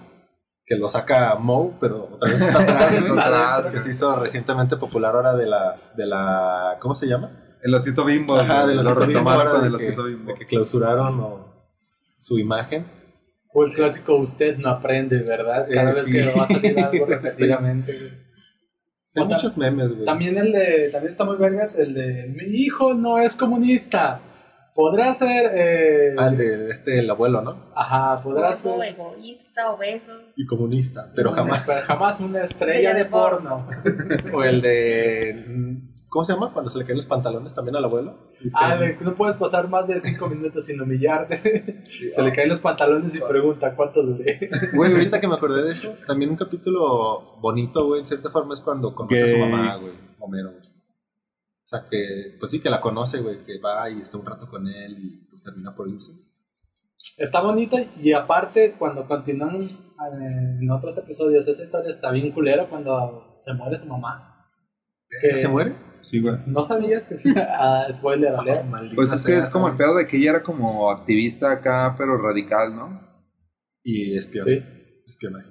que 0.67 0.77
lo 0.77 0.89
saca 0.89 1.35
Moe, 1.37 1.73
pero 1.81 2.11
otra 2.13 2.31
vez 2.31 2.43
está 2.43 2.61
atrás, 2.61 3.67
que 3.73 3.81
se 3.81 3.91
hizo 3.91 4.15
recientemente 4.17 4.77
popular 4.77 5.17
ahora 5.17 5.35
de 5.35 5.47
la, 5.47 5.93
de 5.97 6.07
la, 6.07 6.77
¿cómo 6.79 6.95
se 6.95 7.07
llama? 7.07 7.41
El 7.63 7.75
osito 7.75 8.05
bimbo. 8.05 8.37
Ajá, 8.37 8.67
de 8.67 8.75
los 8.75 8.85
lo 8.85 8.95
retomaron 8.95 9.61
con 9.61 9.63
de, 9.63 9.71
que, 9.71 9.77
osito 9.77 10.05
bimbo. 10.05 10.27
de 10.29 10.35
que 10.35 10.45
clausuraron 10.45 11.19
o- 11.21 11.55
su 12.17 12.39
imagen. 12.39 12.85
O 13.57 13.65
el 13.65 13.73
clásico 13.73 14.17
usted 14.17 14.59
no 14.59 14.69
aprende, 14.69 15.19
¿verdad? 15.19 15.67
Cada 15.73 15.91
Eh, 15.93 15.95
vez 15.95 16.05
sí. 16.05 16.11
que 16.13 16.25
va 16.37 16.43
a 16.43 16.47
salir 16.49 16.79
algo 16.81 17.07
repetidamente. 17.09 17.93
Sí, 19.05 19.21
hay 19.21 19.27
muchos 19.27 19.57
memes, 19.57 19.93
güey. 19.93 20.05
También 20.05 20.37
el 20.37 20.51
de, 20.53 20.89
también 20.91 21.11
está 21.11 21.25
muy 21.25 21.37
vergas, 21.37 21.79
el 21.79 21.95
de 21.95 22.27
mi 22.35 22.45
hijo 22.47 22.95
no 22.95 23.19
es 23.21 23.37
comunista. 23.37 24.21
Podrá 24.75 25.15
ser, 25.15 25.53
eh, 25.55 26.15
Ah, 26.19 26.29
el 26.29 26.37
de 26.37 26.69
este, 26.69 26.99
el 26.99 27.09
abuelo, 27.09 27.43
¿no? 27.43 27.53
ajá, 27.77 28.21
podrá 28.23 28.49
Obeso, 28.49 28.77
ser, 28.77 28.89
egoísta, 28.95 29.71
obeso. 29.71 30.13
Y 30.37 30.47
comunista, 30.47 31.13
pero 31.15 31.31
jamás. 31.33 31.63
pero 31.65 31.81
jamás 31.87 32.21
una 32.21 32.43
estrella 32.43 32.93
de 32.93 33.05
porno. 33.05 33.69
O 34.35 34.43
el 34.43 34.61
de, 34.61 35.79
¿cómo 36.09 36.25
se 36.25 36.33
llama? 36.33 36.53
Cuando 36.53 36.71
se 36.71 36.79
le 36.81 36.85
caen 36.85 36.97
los 36.97 37.07
pantalones 37.07 37.55
también 37.55 37.77
al 37.77 37.85
abuelo. 37.85 38.33
Ah, 38.61 38.75
de 38.77 38.97
que 38.99 39.05
no 39.05 39.15
puedes 39.15 39.37
pasar 39.37 39.69
más 39.69 39.87
de 39.87 40.01
cinco 40.01 40.29
minutos 40.29 40.65
sin 40.67 40.81
humillarte. 40.81 41.83
Se 41.85 42.23
le 42.23 42.33
caen 42.33 42.49
los 42.49 42.61
pantalones 42.61 43.15
y 43.15 43.21
pregunta 43.21 43.75
cuánto 43.77 44.03
duré. 44.03 44.51
Güey, 44.75 44.91
ahorita 44.93 45.21
que 45.21 45.29
me 45.29 45.35
acordé 45.35 45.63
de 45.63 45.71
eso, 45.73 45.95
también 46.07 46.31
un 46.33 46.37
capítulo 46.37 47.39
bonito, 47.41 47.87
güey, 47.87 48.01
en 48.01 48.07
cierta 48.07 48.29
forma 48.31 48.55
es 48.55 48.61
cuando 48.61 48.93
conoce 48.95 49.23
a 49.23 49.27
su 49.29 49.37
mamá, 49.39 49.77
güey, 49.77 49.93
Homero. 50.19 50.51
güey. 50.51 50.61
O 51.65 51.67
sea, 51.67 51.85
que, 51.91 52.37
pues 52.39 52.51
sí, 52.51 52.61
que 52.61 52.69
la 52.69 52.81
conoce, 52.81 53.21
güey, 53.21 53.43
que 53.43 53.59
va 53.59 53.89
y 53.89 54.01
está 54.03 54.19
un 54.19 54.27
rato 54.27 54.47
con 54.49 54.67
él 54.69 54.99
y 54.99 55.27
pues 55.29 55.43
termina 55.43 55.75
por 55.75 55.89
irse. 55.89 56.13
Está 57.17 57.41
bonito 57.43 57.77
y 58.03 58.13
aparte 58.13 58.75
cuando 58.79 59.07
continúan 59.07 59.63
eh, 59.63 60.59
en 60.61 60.71
otros 60.71 60.97
episodios 60.99 61.47
esa 61.49 61.63
historia 61.63 61.91
está 61.91 62.11
bien 62.11 62.33
culera 62.33 62.69
cuando 62.69 63.39
se 63.43 63.53
muere 63.55 63.77
su 63.79 63.89
mamá. 63.89 64.47
Que- 65.21 65.37
¿Se 65.37 65.49
muere? 65.49 65.75
Sí, 66.01 66.21
güey. 66.21 66.37
¿No 66.47 66.63
sabías 66.63 67.09
que 67.09 67.17
sí? 67.17 67.33
Ah, 67.37 67.87
spoiler 67.91 68.35
alert. 68.35 68.65
maldita 68.67 68.95
Pues 68.97 69.11
es 69.13 69.25
que 69.25 69.33
sea, 69.33 69.39
es 69.39 69.49
como 69.51 69.69
el 69.69 69.75
pedo 69.75 69.95
de 69.97 70.07
que 70.07 70.19
ella 70.19 70.31
era 70.31 70.43
como 70.43 70.91
activista 70.91 71.51
acá, 71.51 71.95
pero 71.97 72.19
radical, 72.19 72.77
¿no? 72.77 73.01
Y 73.83 74.19
espion, 74.19 74.45
Sí. 74.45 74.63
espionaje. 75.07 75.49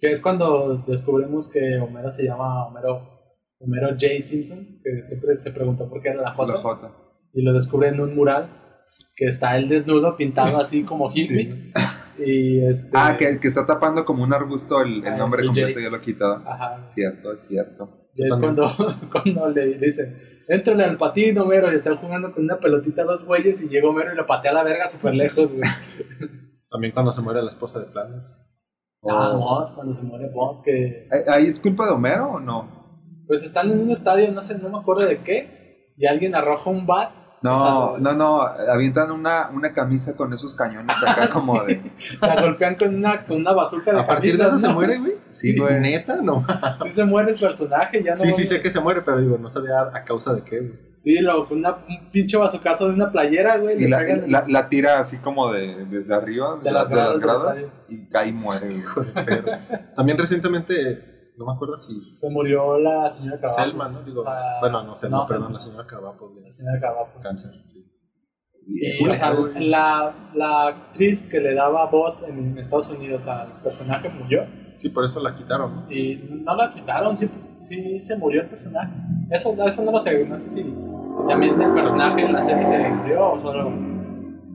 Que 0.00 0.10
es 0.12 0.20
cuando 0.22 0.78
descubrimos 0.86 1.50
que 1.50 1.78
Homero 1.78 2.10
se 2.10 2.24
llama 2.24 2.66
Homero, 2.66 3.11
Homero 3.62 3.88
J. 3.90 4.06
Simpson, 4.20 4.80
que 4.82 5.02
siempre 5.02 5.36
se 5.36 5.50
preguntó 5.52 5.88
por 5.88 6.02
qué 6.02 6.10
era 6.10 6.22
la 6.22 6.32
J. 6.34 6.52
La 6.52 6.58
J. 6.58 6.92
Y 7.34 7.42
lo 7.42 7.52
descubre 7.52 7.88
en 7.88 8.00
un 8.00 8.14
mural 8.14 8.48
que 9.16 9.26
está 9.26 9.56
él 9.56 9.68
desnudo, 9.68 10.16
pintado 10.16 10.58
así 10.60 10.82
como 10.82 11.08
hippie. 11.12 11.72
Y 12.18 12.60
este. 12.66 12.90
Ah, 12.92 13.16
que, 13.18 13.38
que 13.40 13.48
está 13.48 13.64
tapando 13.66 14.04
como 14.04 14.22
un 14.22 14.34
arbusto 14.34 14.82
el, 14.82 15.04
el 15.04 15.12
Ah, 15.14 15.16
nombre 15.16 15.40
el 15.42 15.46
completo, 15.48 15.70
J. 15.74 15.80
ya 15.82 15.90
lo 15.90 15.96
he 15.96 16.00
quitado. 16.00 16.34
Ajá. 16.46 16.84
Cierto, 16.88 17.32
es 17.32 17.40
cierto. 17.46 18.10
Y 18.14 18.24
es 18.26 18.36
cuando, 18.36 18.70
cuando 19.10 19.48
le 19.48 19.78
dicen, 19.78 20.18
éntrale 20.46 20.84
al 20.84 20.98
patín, 20.98 21.38
Homero, 21.38 21.72
y 21.72 21.76
están 21.76 21.96
jugando 21.96 22.30
con 22.34 22.44
una 22.44 22.58
pelotita 22.58 23.04
dos 23.04 23.24
güeyes 23.24 23.62
y 23.62 23.68
llega 23.68 23.88
Homero 23.88 24.12
y 24.12 24.16
lo 24.16 24.26
patea 24.26 24.50
a 24.50 24.54
la 24.54 24.64
verga 24.64 24.86
súper 24.86 25.14
lejos, 25.14 25.52
güey. 25.52 25.62
También 26.70 26.92
cuando 26.92 27.12
se 27.12 27.22
muere 27.22 27.40
la 27.42 27.48
esposa 27.48 27.80
de 27.80 27.86
Flanders. 27.86 28.38
Ah, 29.08 29.32
Oh. 29.34 29.38
Bob, 29.38 29.74
cuando 29.74 29.92
se 29.92 30.02
muere 30.04 30.28
Bob, 30.28 30.62
que 30.62 31.06
¿Eh, 31.06 31.24
¿Ahí 31.28 31.46
es 31.46 31.58
culpa 31.58 31.86
de 31.86 31.92
Homero 31.92 32.32
o 32.32 32.38
no? 32.38 32.81
Pues 33.32 33.44
están 33.44 33.70
en 33.70 33.80
un 33.80 33.90
estadio, 33.90 34.30
no 34.30 34.42
sé, 34.42 34.58
no 34.58 34.68
me 34.68 34.76
acuerdo 34.78 35.06
de 35.06 35.22
qué, 35.22 35.94
y 35.96 36.04
alguien 36.06 36.34
arroja 36.34 36.68
un 36.68 36.86
bat. 36.86 37.10
No, 37.40 37.96
no, 37.96 38.12
no, 38.12 38.42
avientan 38.42 39.10
una, 39.10 39.48
una 39.50 39.72
camisa 39.72 40.14
con 40.14 40.34
esos 40.34 40.54
cañones 40.54 40.94
acá 41.02 41.28
como 41.32 41.62
de... 41.64 41.80
La 42.20 42.38
golpean 42.40 42.74
con 42.76 42.94
una, 42.94 43.24
con 43.24 43.38
una 43.38 43.52
bazooka 43.52 43.90
de 43.92 44.00
A 44.00 44.06
partir 44.06 44.36
de 44.36 44.44
eso 44.44 44.58
se 44.58 44.68
muere, 44.68 44.98
güey. 44.98 45.14
Sí, 45.30 45.56
güey. 45.58 45.80
Neta, 45.80 46.18
no. 46.22 46.44
Sí 46.82 46.90
se 46.92 47.04
muere 47.04 47.32
el 47.32 47.40
personaje, 47.40 48.02
ya 48.04 48.10
no. 48.10 48.16
Sí, 48.18 48.32
sí 48.32 48.44
sé 48.44 48.60
que 48.60 48.68
se 48.68 48.80
muere, 48.80 49.00
pero 49.00 49.18
digo, 49.18 49.38
no 49.38 49.48
sabía 49.48 49.80
a 49.80 50.04
causa 50.04 50.34
de 50.34 50.42
qué, 50.42 50.58
güey. 50.58 50.92
Sí, 50.98 51.18
lo, 51.18 51.48
con 51.48 51.58
una, 51.58 51.78
un 51.88 52.10
pinche 52.12 52.36
bazucazo 52.36 52.86
de 52.86 52.94
una 52.94 53.10
playera, 53.10 53.56
güey. 53.56 53.76
Y 53.76 53.80
le 53.84 53.88
la, 53.88 53.98
pegan- 53.98 54.24
la, 54.30 54.44
la 54.46 54.68
tira 54.68 55.00
así 55.00 55.16
como 55.16 55.50
de 55.50 55.84
desde 55.86 56.14
arriba, 56.14 56.58
de, 56.58 56.62
De 56.64 56.70
las, 56.70 56.82
las 56.82 56.90
de 56.90 56.94
las 56.96 57.18
gradas 57.18 57.42
gradas, 57.62 57.66
y 57.88 58.06
cae 58.08 58.28
y 58.28 58.32
muere. 58.34 58.66
güey. 58.66 58.78
Hijo 58.78 59.00
de 59.00 59.10
perro. 59.24 59.50
También 59.96 60.16
recientemente, 60.16 61.11
no 61.44 61.50
me 61.50 61.56
acuerdo 61.56 61.76
si 61.76 62.02
Se 62.04 62.30
murió 62.30 62.78
la 62.78 63.08
señora 63.08 63.38
Carabapo. 63.40 63.62
Selma, 63.62 63.88
¿no? 63.88 64.02
Digo, 64.02 64.24
Ah, 64.26 64.58
bueno, 64.60 64.82
no 64.84 64.94
Selma, 64.94 65.18
no, 65.18 65.22
perdón, 65.24 65.42
Selma. 65.44 65.58
la 65.58 65.60
señora 65.60 65.86
Carabapo 65.86 66.28
de 66.34 66.40
La 66.42 66.50
señora 66.50 66.80
Carabapo. 66.80 67.20
cáncer. 67.20 67.50
Y, 68.64 69.08
o 69.08 69.12
sea, 69.12 69.32
la, 69.60 70.14
la 70.34 70.66
actriz 70.68 71.26
que 71.26 71.40
le 71.40 71.52
daba 71.54 71.86
voz 71.86 72.22
en 72.22 72.56
Estados 72.56 72.90
Unidos 72.90 73.26
al 73.26 73.60
personaje 73.60 74.08
murió. 74.08 74.46
Sí, 74.78 74.88
por 74.88 75.04
eso 75.04 75.20
la 75.20 75.34
quitaron, 75.34 75.74
¿no? 75.74 75.92
Y 75.92 76.16
no 76.44 76.54
la 76.54 76.70
quitaron, 76.70 77.16
sí, 77.16 77.28
sí 77.56 78.00
se 78.00 78.16
murió 78.16 78.42
el 78.42 78.48
personaje. 78.48 78.92
Eso, 79.30 79.54
eso 79.66 79.84
no 79.84 79.92
lo 79.92 79.98
sé, 79.98 80.24
no 80.26 80.38
sé 80.38 80.48
si 80.48 80.62
también 81.28 81.60
el 81.60 81.72
personaje 81.74 82.24
en 82.24 82.32
la 82.32 82.40
serie 82.42 82.64
se 82.64 82.88
murió 82.88 83.32
o 83.32 83.38
solo. 83.38 83.64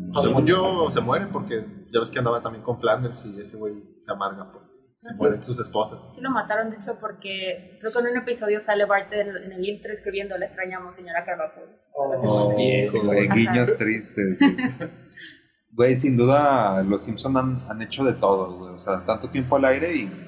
solo 0.05 0.21
Según 0.21 0.45
yo, 0.45 0.89
se 0.89 1.01
muere 1.01 1.27
porque 1.27 1.65
ya 1.91 1.99
ves 1.99 2.09
que 2.11 2.19
andaba 2.19 2.41
también 2.41 2.63
con 2.63 2.79
Flanders 2.79 3.25
y 3.25 3.39
ese 3.39 3.57
güey 3.57 3.73
se 4.01 4.11
amarga 4.13 4.49
porque 4.51 4.67
se 4.97 5.15
mueren 5.15 5.39
es. 5.39 5.45
sus 5.45 5.59
esposas. 5.59 6.13
Sí 6.13 6.21
lo 6.21 6.31
mataron, 6.31 6.69
de 6.71 6.77
hecho, 6.77 6.97
porque 6.99 7.77
creo 7.79 7.91
que 7.93 7.99
en 7.99 8.07
un 8.07 8.17
episodio 8.17 8.59
sale 8.59 8.85
Bart 8.85 9.13
en, 9.13 9.29
en 9.37 9.51
el 9.51 9.63
intro 9.65 9.91
escribiendo, 9.93 10.37
le 10.37 10.45
extrañamos, 10.47 10.95
señora 10.95 11.23
Carvajal. 11.23 11.63
Oh, 11.93 12.53
viejo, 12.55 13.03
güey, 13.03 13.27
guiños 13.29 13.75
tristes. 13.77 14.37
güey. 15.71 15.95
Sin 15.95 16.17
duda, 16.17 16.83
los 16.83 17.03
Simpson 17.03 17.37
han, 17.37 17.61
han 17.69 17.81
hecho 17.81 18.03
de 18.03 18.13
todo, 18.13 18.57
güey. 18.57 18.73
O 18.73 18.79
sea, 18.79 19.05
tanto 19.05 19.29
tiempo 19.29 19.55
al 19.55 19.65
aire 19.65 19.95
y. 19.95 20.23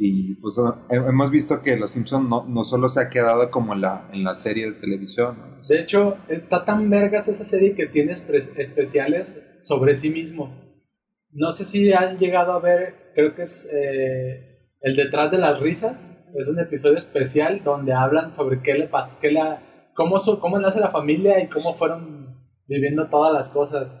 Y 0.00 0.40
pues 0.40 0.56
he- 0.90 0.94
hemos 0.94 1.32
visto 1.32 1.60
que 1.60 1.76
los 1.76 1.90
Simpson 1.90 2.28
no, 2.28 2.44
no 2.46 2.62
solo 2.62 2.88
se 2.88 3.00
ha 3.02 3.08
quedado 3.08 3.50
como 3.50 3.74
en 3.74 3.80
la, 3.80 4.08
en 4.12 4.22
la 4.22 4.32
serie 4.34 4.66
de 4.70 4.78
televisión, 4.80 5.36
¿no? 5.36 5.60
De 5.68 5.80
hecho, 5.80 6.18
está 6.28 6.64
tan 6.64 6.88
vergas 6.88 7.26
esa 7.26 7.44
serie 7.44 7.74
que 7.74 7.86
tiene 7.86 8.12
especiales 8.12 9.42
sobre 9.58 9.96
sí 9.96 10.10
mismos. 10.10 10.54
No 11.32 11.50
sé 11.50 11.64
si 11.64 11.92
han 11.92 12.16
llegado 12.16 12.52
a 12.52 12.60
ver, 12.60 13.07
creo 13.18 13.34
que 13.34 13.42
es 13.42 13.68
eh, 13.72 14.60
el 14.80 14.94
detrás 14.94 15.30
de 15.32 15.38
las 15.38 15.58
risas. 15.60 16.14
Es 16.36 16.46
un 16.48 16.60
episodio 16.60 16.96
especial 16.96 17.62
donde 17.64 17.92
hablan 17.92 18.32
sobre 18.32 18.60
qué 18.62 18.74
le 18.74 18.86
pasó, 18.86 19.18
qué 19.20 19.32
la, 19.32 19.60
cómo, 19.96 20.18
su- 20.20 20.38
cómo 20.38 20.58
nace 20.60 20.78
la 20.78 20.90
familia 20.90 21.42
y 21.42 21.48
cómo 21.48 21.74
fueron 21.74 22.46
viviendo 22.68 23.08
todas 23.08 23.32
las 23.32 23.48
cosas. 23.48 23.96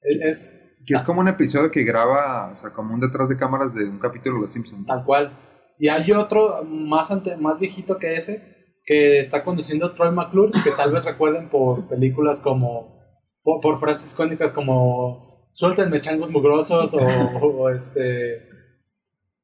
Es, 0.00 0.58
Que 0.84 0.94
es 0.94 1.02
como 1.04 1.20
un 1.20 1.28
episodio 1.28 1.70
que 1.70 1.84
graba, 1.84 2.50
o 2.50 2.54
sea, 2.56 2.70
como 2.72 2.94
un 2.94 3.00
detrás 3.00 3.28
de 3.28 3.36
cámaras 3.36 3.74
de 3.74 3.88
un 3.88 3.98
capítulo 4.00 4.34
de 4.36 4.40
Los 4.40 4.50
Simpsons. 4.52 4.86
tal 4.86 5.04
cual. 5.04 5.38
Y 5.78 5.88
hay 5.88 6.10
otro 6.12 6.64
más, 6.64 7.10
ante, 7.12 7.36
más 7.36 7.60
viejito 7.60 7.96
que 7.98 8.14
ese 8.14 8.44
que 8.84 9.20
está 9.20 9.44
conduciendo 9.44 9.94
Troy 9.94 10.10
McClure, 10.10 10.50
que 10.64 10.72
tal 10.72 10.90
vez 10.92 11.04
recuerden 11.04 11.48
por 11.48 11.86
películas 11.86 12.40
como, 12.40 12.98
por, 13.44 13.60
por 13.60 13.78
frases 13.78 14.12
icónicas 14.12 14.50
como 14.50 15.31
suéltenme 15.52 16.00
changos 16.00 16.30
mugrosos 16.30 16.94
o, 16.94 16.98
o 16.98 17.70
este, 17.70 18.48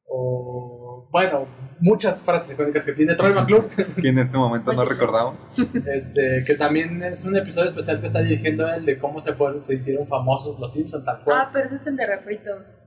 o 0.06 1.09
bueno, 1.11 1.46
muchas 1.80 2.22
frases 2.22 2.52
icónicas 2.52 2.84
que 2.84 2.92
tiene 2.92 3.14
Troy 3.14 3.32
McClure, 3.32 3.68
Que 4.02 4.09
en 4.09 4.18
este 4.18 4.36
momento 4.36 4.72
no 4.72 4.84
recordamos. 4.84 5.42
este, 5.86 6.42
que 6.46 6.54
también 6.54 7.02
es 7.02 7.24
un 7.24 7.36
episodio 7.36 7.68
especial 7.68 8.00
que 8.00 8.06
está 8.06 8.20
dirigiendo 8.20 8.68
él 8.68 8.84
de 8.84 8.98
cómo 8.98 9.20
se, 9.20 9.32
fueron, 9.34 9.62
se 9.62 9.74
hicieron 9.76 10.06
famosos 10.06 10.59
los 10.59 10.72
Simpsons, 10.72 11.04
tal 11.04 11.22
cual. 11.24 11.38
Ah, 11.40 11.50
pero 11.52 11.66
ese 11.66 11.76
es 11.76 11.86
el 11.86 11.96
de 11.96 12.04
refritos. 12.06 12.82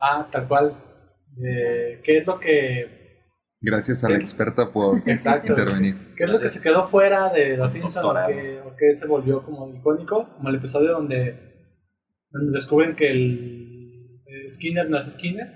Ah, 0.00 0.26
tal 0.30 0.48
cual. 0.48 0.74
Eh, 1.44 2.00
¿Qué 2.02 2.18
es 2.18 2.26
lo 2.26 2.38
que 2.40 3.00
Gracias 3.60 4.02
a 4.02 4.08
la 4.08 4.16
¿Qué? 4.18 4.22
experta 4.24 4.72
por 4.72 4.96
Exacto. 5.08 5.52
intervenir. 5.52 6.14
¿Qué 6.16 6.24
es 6.24 6.30
lo 6.30 6.40
que 6.40 6.48
se 6.48 6.60
quedó 6.60 6.88
fuera 6.88 7.30
de 7.30 7.56
Los 7.56 7.70
Simpsons 7.70 8.04
o 8.04 8.26
que, 8.26 8.60
o 8.60 8.76
que 8.76 8.92
se 8.92 9.06
volvió 9.06 9.44
como 9.44 9.72
icónico? 9.72 10.28
Como 10.36 10.48
el 10.48 10.56
episodio 10.56 10.90
donde 10.90 11.51
descubren 12.52 12.94
que 12.94 13.10
el 13.10 14.20
eh, 14.26 14.50
Skinner 14.50 14.88
no 14.88 14.96
es 14.98 15.12
Skinner, 15.12 15.52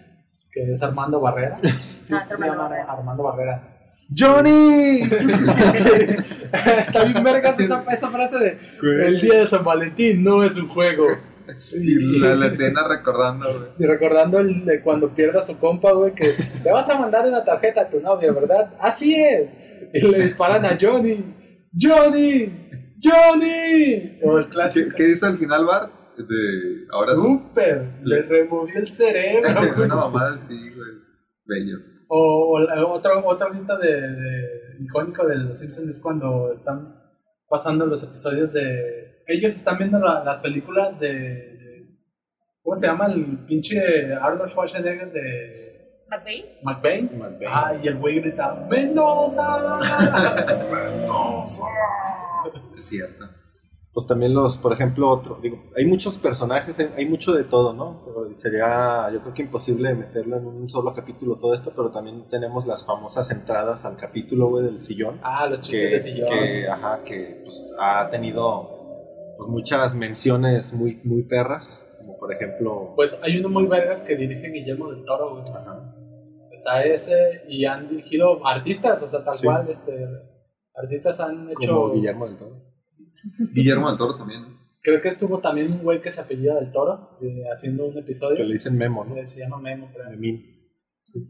que 0.52 0.70
es 0.72 0.82
Armando 0.82 1.20
Barrera. 1.20 1.56
Sí, 2.06 2.12
Ah, 2.14 2.18
sí, 2.20 2.32
es 2.32 2.38
se 2.38 2.44
Armando 2.44 2.52
llama 2.54 2.68
Barrera. 2.68 2.92
Armando 2.92 3.22
Barrera. 3.24 3.72
¡Johnny! 4.16 5.00
Está 6.78 7.04
bien 7.04 7.24
vergas 7.24 7.58
esa, 7.58 7.84
esa 7.92 8.10
frase 8.10 8.38
de 8.38 9.06
El 9.06 9.20
día 9.20 9.40
de 9.40 9.46
San 9.48 9.64
Valentín 9.64 10.22
no 10.22 10.44
es 10.44 10.56
un 10.56 10.68
juego. 10.68 11.06
Y 11.72 12.18
la, 12.20 12.34
la 12.34 12.46
escena 12.46 12.82
recordando, 12.88 13.46
güey. 13.58 13.70
Y 13.78 13.86
recordando 13.86 14.38
el 14.40 14.64
de 14.64 14.80
cuando 14.82 15.14
pierda 15.14 15.42
su 15.42 15.58
compa, 15.58 15.92
güey, 15.92 16.12
que 16.14 16.34
le 16.64 16.72
vas 16.72 16.88
a 16.90 16.98
mandar 16.98 17.26
una 17.26 17.44
tarjeta 17.44 17.82
a 17.82 17.88
tu 17.88 18.00
novia, 18.00 18.32
¿verdad? 18.32 18.74
Así 18.80 19.14
es. 19.14 19.56
Y 19.94 20.00
le 20.06 20.20
disparan 20.20 20.64
a 20.64 20.76
Johnny. 20.80 21.24
¡Johnny! 21.78 22.68
¡Johnny! 23.02 24.18
O 24.24 24.38
el 24.38 24.44
¿Qué, 24.46 24.50
clásico. 24.50 24.90
qué 24.96 25.08
hizo 25.10 25.26
al 25.26 25.38
final 25.38 25.64
Bart? 25.64 25.92
De, 26.16 26.86
ahora 26.92 27.12
¡Súper! 27.12 27.88
Le 28.02 28.22
removí 28.22 28.72
el 28.76 28.90
cerebro. 28.90 29.48
Una 29.84 29.94
mamada 29.96 30.36
güey. 30.36 30.70
Bello. 31.44 31.78
O, 32.08 32.54
o 32.56 32.60
la- 32.60 32.84
otro, 32.86 33.24
otro 33.26 33.48
ahorita 33.48 33.76
de, 33.78 34.00
de- 34.00 34.76
icónico 34.80 35.26
de 35.26 35.36
Los 35.36 35.58
Simpsons 35.58 35.88
es 35.88 36.00
cuando 36.00 36.50
están 36.52 36.94
pasando 37.48 37.86
los 37.86 38.02
episodios 38.04 38.52
de... 38.52 39.22
Ellos 39.26 39.54
están 39.54 39.78
viendo 39.78 39.98
la- 39.98 40.22
las 40.24 40.38
películas 40.38 40.98
de, 41.00 41.12
de- 41.12 41.98
¿Cómo 42.62 42.74
se 42.76 42.86
llama? 42.86 43.06
El 43.06 43.44
pinche 43.46 44.12
Arnold 44.14 44.48
Schwarzenegger 44.50 45.12
de 45.12 45.76
¿McBain? 46.08 46.44
McBain. 46.62 47.18
McBain. 47.18 47.48
Ah, 47.52 47.74
y 47.82 47.88
el 47.88 47.96
güey 47.98 48.20
grita, 48.20 48.66
¡Mendoza! 48.70 49.80
Es 52.76 52.84
cierto. 52.84 53.24
Pues 53.96 54.06
también 54.06 54.34
los, 54.34 54.58
por 54.58 54.74
ejemplo, 54.74 55.08
otro, 55.08 55.38
digo, 55.42 55.56
hay 55.74 55.86
muchos 55.86 56.18
personajes, 56.18 56.78
hay- 56.78 57.06
mucho 57.06 57.32
de 57.32 57.44
todo, 57.44 57.72
¿no? 57.72 58.02
Pero 58.04 58.34
sería, 58.34 59.08
yo 59.10 59.22
creo 59.22 59.32
que 59.32 59.40
imposible 59.40 59.94
meterlo 59.94 60.36
en 60.36 60.46
un 60.46 60.68
solo 60.68 60.92
capítulo 60.92 61.38
todo 61.38 61.54
esto, 61.54 61.72
pero 61.74 61.90
también 61.90 62.28
tenemos 62.28 62.66
las 62.66 62.84
famosas 62.84 63.30
entradas 63.30 63.86
al 63.86 63.96
capítulo, 63.96 64.48
güey, 64.50 64.64
del 64.66 64.82
sillón. 64.82 65.18
ah, 65.22 65.46
los 65.48 65.62
chistes 65.62 65.86
que, 65.86 65.92
de 65.94 65.98
sillón. 65.98 66.28
que, 66.28 66.68
ajá, 66.68 67.02
que 67.04 67.40
pues, 67.44 67.72
ha 67.80 68.10
tenido 68.10 68.68
pues, 69.38 69.48
muchas 69.48 69.94
menciones 69.94 70.74
muy, 70.74 71.00
muy 71.02 71.22
perras, 71.22 71.86
como 71.96 72.18
por 72.18 72.30
ejemplo, 72.34 72.92
Pues 72.96 73.18
hay 73.22 73.38
uno 73.38 73.48
muy 73.48 73.66
vergas 73.66 74.02
que 74.02 74.14
dirige 74.14 74.48
Guillermo 74.50 74.90
del 74.90 75.06
Toro, 75.06 75.30
güey. 75.30 75.42
Está 76.52 76.84
ese 76.84 77.44
y 77.48 77.64
han 77.64 77.88
dirigido 77.88 78.46
artistas, 78.46 79.02
o 79.02 79.08
sea, 79.08 79.24
tal 79.24 79.32
Sí. 79.34 79.46
cual, 79.46 79.66
este, 79.70 80.06
artistas 80.74 81.18
han 81.20 81.48
hecho... 81.48 81.74
como 81.74 81.94
Guillermo 81.94 82.26
del 82.26 82.36
Toro. 82.36 82.75
Guillermo 83.52 83.88
del 83.88 83.98
Toro 83.98 84.16
también. 84.16 84.56
Creo 84.82 85.00
que 85.00 85.08
estuvo 85.08 85.40
también 85.40 85.72
un 85.72 85.82
güey 85.82 86.00
que 86.00 86.10
se 86.10 86.20
apellida 86.20 86.54
del 86.60 86.70
Toro, 86.70 87.18
eh, 87.20 87.44
haciendo 87.52 87.86
un 87.86 87.98
episodio. 87.98 88.36
Que 88.36 88.44
le 88.44 88.52
dicen 88.52 88.76
Memo, 88.76 89.04
¿no? 89.04 89.14
que 89.14 89.26
se 89.26 89.40
llama 89.40 89.58
Memo, 89.58 89.90
creo. 89.92 90.10
Memín. 90.10 90.54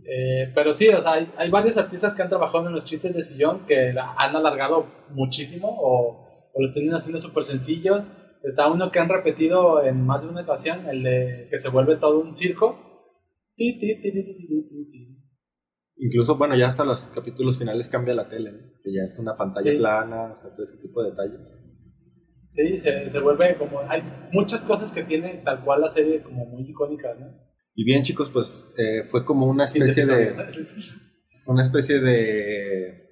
Eh, 0.05 0.51
pero 0.55 0.72
sí, 0.72 0.89
o 0.89 1.01
sea, 1.01 1.12
hay, 1.12 1.30
hay 1.37 1.51
varios 1.51 1.76
artistas 1.76 2.14
que 2.14 2.22
han 2.22 2.28
trabajado 2.28 2.66
en 2.66 2.72
los 2.74 2.84
chistes 2.84 3.14
de 3.14 3.22
sillón 3.22 3.66
que 3.66 3.93
la- 3.93 4.14
han 4.14 4.34
alargado 4.34 4.87
muchísimo 5.11 5.68
o, 5.68 6.51
o 6.53 6.62
los 6.62 6.72
tienen 6.72 6.95
haciendo 6.95 7.18
súper 7.18 7.43
sencillos. 7.45 8.14
Está 8.43 8.70
uno 8.70 8.91
que 8.91 8.99
han 9.01 9.09
repetido 9.09 9.82
en 9.82 10.05
más 10.05 10.22
de 10.24 10.30
una 10.30 10.43
ocasión, 10.43 10.87
el 10.89 11.03
de 11.03 11.49
que 11.51 11.59
se 11.59 11.68
vuelve 11.68 11.97
todo 11.97 12.20
un 12.20 12.34
circo. 12.34 12.78
Ti, 13.55 13.78
ti, 13.78 14.01
ti, 14.01 14.12
ti, 14.12 14.22
ti, 14.22 14.34
ti, 14.37 14.47
ti, 14.68 14.91
ti. 14.91 15.16
Incluso, 15.99 16.37
bueno, 16.37 16.55
ya 16.57 16.66
hasta 16.66 16.84
los 16.84 17.09
capítulos 17.09 17.59
finales 17.59 17.89
cambia 17.89 18.14
la 18.14 18.28
tele, 18.28 18.53
¿no? 18.53 18.59
Que 18.82 18.93
ya 18.93 19.03
es 19.05 19.18
una 19.18 19.34
pantalla 19.34 19.70
Sí. 19.70 19.78
plana, 19.78 20.32
o 20.32 20.37
sea, 20.37 20.51
todo 20.51 20.62
ese 20.64 20.78
tipo 20.78 21.03
de 21.03 21.11
detalles. 21.11 21.59
Sí, 22.49 22.77
se, 22.77 23.09
se 23.11 23.21
vuelve 23.21 23.57
como... 23.57 23.81
Hay 23.89 24.03
muchas 24.33 24.63
cosas 24.65 24.93
que 24.93 25.03
tiene 25.03 25.43
tal 25.45 25.65
cual 25.65 25.81
la 25.81 25.89
serie 25.89 26.23
como 26.23 26.47
muy 26.47 26.69
icónica, 26.71 27.15
¿no? 27.15 27.27
Y 27.75 27.85
bien, 27.85 28.03
chicos, 28.03 28.31
pues 28.31 28.71
eh, 28.79 29.03
fue 29.05 29.25
como 29.25 29.47
una 29.47 29.65
especie 29.65 30.07
de... 30.07 30.35
Fue 31.45 31.53
una 31.53 31.63
especie 31.63 32.01
de... 32.01 33.03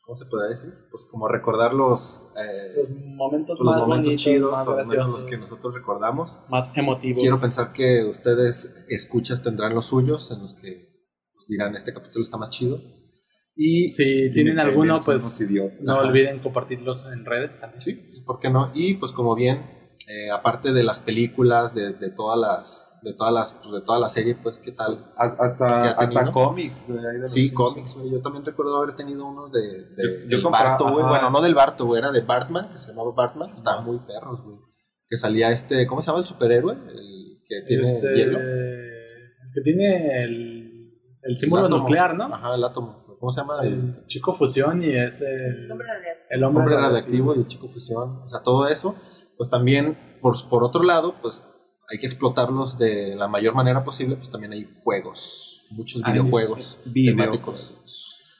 ¿Cómo 0.00 0.16
se 0.16 0.26
puede 0.26 0.50
decir? 0.50 0.70
Pues 0.90 1.06
como 1.10 1.28
recordar 1.28 1.72
los... 1.72 2.26
eh, 2.36 2.72
Los 2.76 2.90
momentos 2.90 3.58
los 3.58 3.66
más 3.66 3.80
momentos 3.82 4.06
bonitos, 4.06 4.22
chidos, 4.22 4.52
más 4.52 4.66
o 4.66 4.70
menos 4.72 4.88
graciosos, 4.88 5.12
los 5.22 5.24
que 5.30 5.38
nosotros 5.38 5.74
recordamos. 5.74 6.40
más 6.50 6.76
emotivos. 6.76 7.22
Quiero 7.22 7.40
pensar 7.40 7.72
que 7.72 8.04
ustedes 8.04 8.74
escuchas 8.88 9.42
tendrán 9.42 9.74
los 9.74 9.86
suyos 9.86 10.30
en 10.30 10.40
los 10.40 10.54
que 10.54 10.90
pues, 11.32 11.46
dirán 11.48 11.74
este 11.74 11.92
capítulo 11.94 12.22
está 12.22 12.36
más 12.36 12.50
chido. 12.50 12.80
Y 13.56 13.86
Si 13.86 14.30
tienen 14.32 14.58
alguno, 14.58 14.96
pues 15.04 15.40
no 15.80 15.98
olviden 16.00 16.40
compartirlos 16.40 17.06
en 17.06 17.24
redes 17.24 17.60
también. 17.60 17.80
Sí, 17.80 17.94
¿por 18.24 18.38
qué 18.40 18.50
no? 18.50 18.70
Y 18.74 18.94
pues 18.94 19.12
como 19.12 19.34
bien, 19.34 19.62
eh, 20.08 20.30
aparte 20.30 20.72
de 20.72 20.82
las 20.84 20.98
películas, 20.98 21.74
de, 21.74 21.92
de 21.94 22.10
todas 22.10 22.38
las, 22.38 22.90
de 23.02 23.14
todas 23.14 23.32
las, 23.32 23.54
pues, 23.54 23.72
de 23.72 23.80
toda 23.82 23.98
la 23.98 24.08
serie, 24.08 24.34
pues 24.34 24.58
qué 24.58 24.72
tal. 24.72 25.10
Has- 25.16 25.34
¿Qué 25.34 25.42
Hasta, 25.44 25.90
hasta 25.92 26.30
cómics, 26.30 26.84
güey. 26.86 26.98
ahí 27.06 27.18
de 27.20 27.28
Sí, 27.28 27.46
Simpsons. 27.48 27.72
cómics, 27.72 27.94
güey. 27.96 28.10
Yo 28.10 28.20
también 28.20 28.44
recuerdo 28.44 28.76
haber 28.76 28.94
tenido 28.96 29.26
unos 29.26 29.50
de, 29.52 29.60
de 29.62 30.02
Yo- 30.02 30.20
yo 30.24 30.28
del 30.28 30.42
compraba- 30.42 30.70
Barto, 30.70 30.90
güey. 30.92 31.06
Bueno, 31.06 31.30
no 31.30 31.40
del 31.40 31.54
Barto, 31.54 31.86
güey, 31.86 31.98
era 32.00 32.12
de 32.12 32.20
Bartman, 32.20 32.68
que 32.70 32.78
se 32.78 32.88
llamaba 32.88 33.12
Bartman. 33.16 33.48
Estaban 33.48 33.84
muy 33.84 33.98
perros, 34.00 34.42
güey. 34.42 34.56
Que 35.08 35.16
salía 35.16 35.50
este, 35.50 35.86
¿cómo 35.86 36.00
se 36.02 36.06
llama 36.08 36.20
el 36.20 36.26
superhéroe? 36.26 36.72
El 36.74 37.40
que 37.46 37.62
tiene 37.66 37.82
Este, 37.82 38.14
hielo. 38.16 38.38
el 38.38 39.06
que 39.54 39.60
tiene 39.62 40.22
el, 40.24 40.92
el 41.22 41.34
símbolo 41.34 41.62
El 41.62 41.66
átomo. 41.66 41.82
nuclear, 41.82 42.14
¿no? 42.16 42.24
Ajá, 42.24 42.54
el 42.54 42.64
átomo. 42.64 43.04
¿Cómo 43.20 43.30
se 43.30 43.40
llama? 43.40 43.62
El 43.62 43.72
El 43.72 44.06
chico 44.06 44.32
fusión 44.32 44.82
y 44.82 44.90
es 44.96 45.20
el, 45.22 45.68
Nombre 45.68 45.86
real. 45.88 46.13
El 46.34 46.44
hombre, 46.44 46.62
hombre 46.62 46.76
radioactivo. 46.76 47.28
radiactivo 47.32 47.34
y 47.34 47.38
el 47.40 47.46
chico 47.46 47.68
fusión. 47.68 48.22
O 48.24 48.28
sea, 48.28 48.42
todo 48.42 48.66
eso. 48.68 48.94
Pues 49.36 49.50
también, 49.50 49.98
por, 50.20 50.34
por 50.48 50.64
otro 50.64 50.82
lado, 50.82 51.16
pues 51.22 51.44
hay 51.90 51.98
que 51.98 52.06
explotarlos 52.06 52.78
de 52.78 53.14
la 53.16 53.28
mayor 53.28 53.54
manera 53.54 53.84
posible. 53.84 54.16
Pues 54.16 54.30
también 54.30 54.52
hay 54.52 54.68
juegos. 54.82 55.66
Muchos 55.70 56.02
Así 56.02 56.10
es. 56.12 56.18
videojuegos 56.22 56.78
Videojuegos. 56.84 57.76
temáticos. 57.78 57.78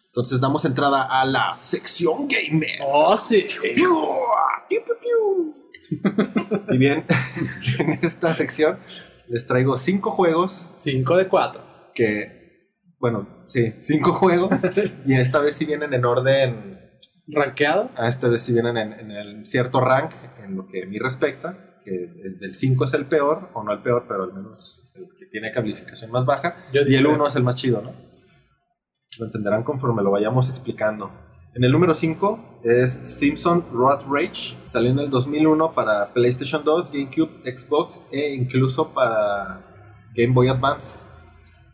Entonces 0.06 0.40
damos 0.40 0.64
entrada 0.64 1.02
a 1.20 1.24
la 1.24 1.56
sección 1.56 2.28
gamer. 2.28 2.78
Oh, 2.86 3.16
sí. 3.16 3.44
Y 6.70 6.78
bien, 6.78 7.04
en 7.78 7.90
esta 8.02 8.32
sección 8.32 8.78
les 9.28 9.46
traigo 9.46 9.76
cinco 9.76 10.10
juegos 10.10 10.50
5 10.52 11.16
de 11.16 11.28
4. 11.28 11.62
que, 11.94 12.70
bueno, 12.98 13.44
sí, 13.46 13.74
cinco 13.80 14.12
juegos. 14.12 14.62
Y 15.06 15.14
esta 15.14 15.40
vez 15.40 15.54
sí 15.56 15.64
vienen 15.66 15.92
en 15.94 16.04
orden, 16.04 16.83
Rankeado. 17.26 17.90
a 17.96 18.08
esta 18.08 18.28
vez 18.28 18.42
sí 18.42 18.52
vienen 18.52 18.76
en, 18.76 18.92
en 18.92 19.10
el 19.10 19.46
cierto 19.46 19.80
rank 19.80 20.12
en 20.42 20.56
lo 20.56 20.66
que 20.66 20.82
a 20.82 20.86
mí 20.86 20.98
respecta, 20.98 21.78
que 21.82 22.10
el 22.40 22.54
5 22.54 22.84
es 22.84 22.94
el 22.94 23.06
peor, 23.06 23.50
o 23.54 23.62
no 23.62 23.72
el 23.72 23.80
peor, 23.80 24.04
pero 24.08 24.24
al 24.24 24.32
menos 24.32 24.82
el 24.94 25.08
que 25.16 25.26
tiene 25.26 25.50
calificación 25.50 26.10
más 26.10 26.24
baja. 26.24 26.56
Yo 26.72 26.80
Y 26.80 26.84
el 26.84 26.88
discrepo. 26.88 27.14
1 27.14 27.26
es 27.26 27.36
el 27.36 27.42
más 27.42 27.54
chido, 27.54 27.82
¿no? 27.82 27.92
Lo 29.18 29.26
entenderán 29.26 29.62
conforme 29.62 30.02
lo 30.02 30.10
vayamos 30.10 30.48
explicando. 30.48 31.10
En 31.54 31.62
el 31.62 31.70
número 31.70 31.94
5 31.94 32.60
es 32.64 32.92
Simpson 33.02 33.64
Road 33.72 34.00
Rage. 34.10 34.56
Salió 34.64 34.90
en 34.90 34.98
el 34.98 35.08
2001 35.08 35.72
para 35.72 36.12
PlayStation 36.12 36.64
2, 36.64 36.90
GameCube, 36.90 37.56
Xbox 37.56 38.02
e 38.10 38.34
incluso 38.34 38.92
para 38.92 39.64
Game 40.14 40.34
Boy 40.34 40.48
Advance. 40.48 41.08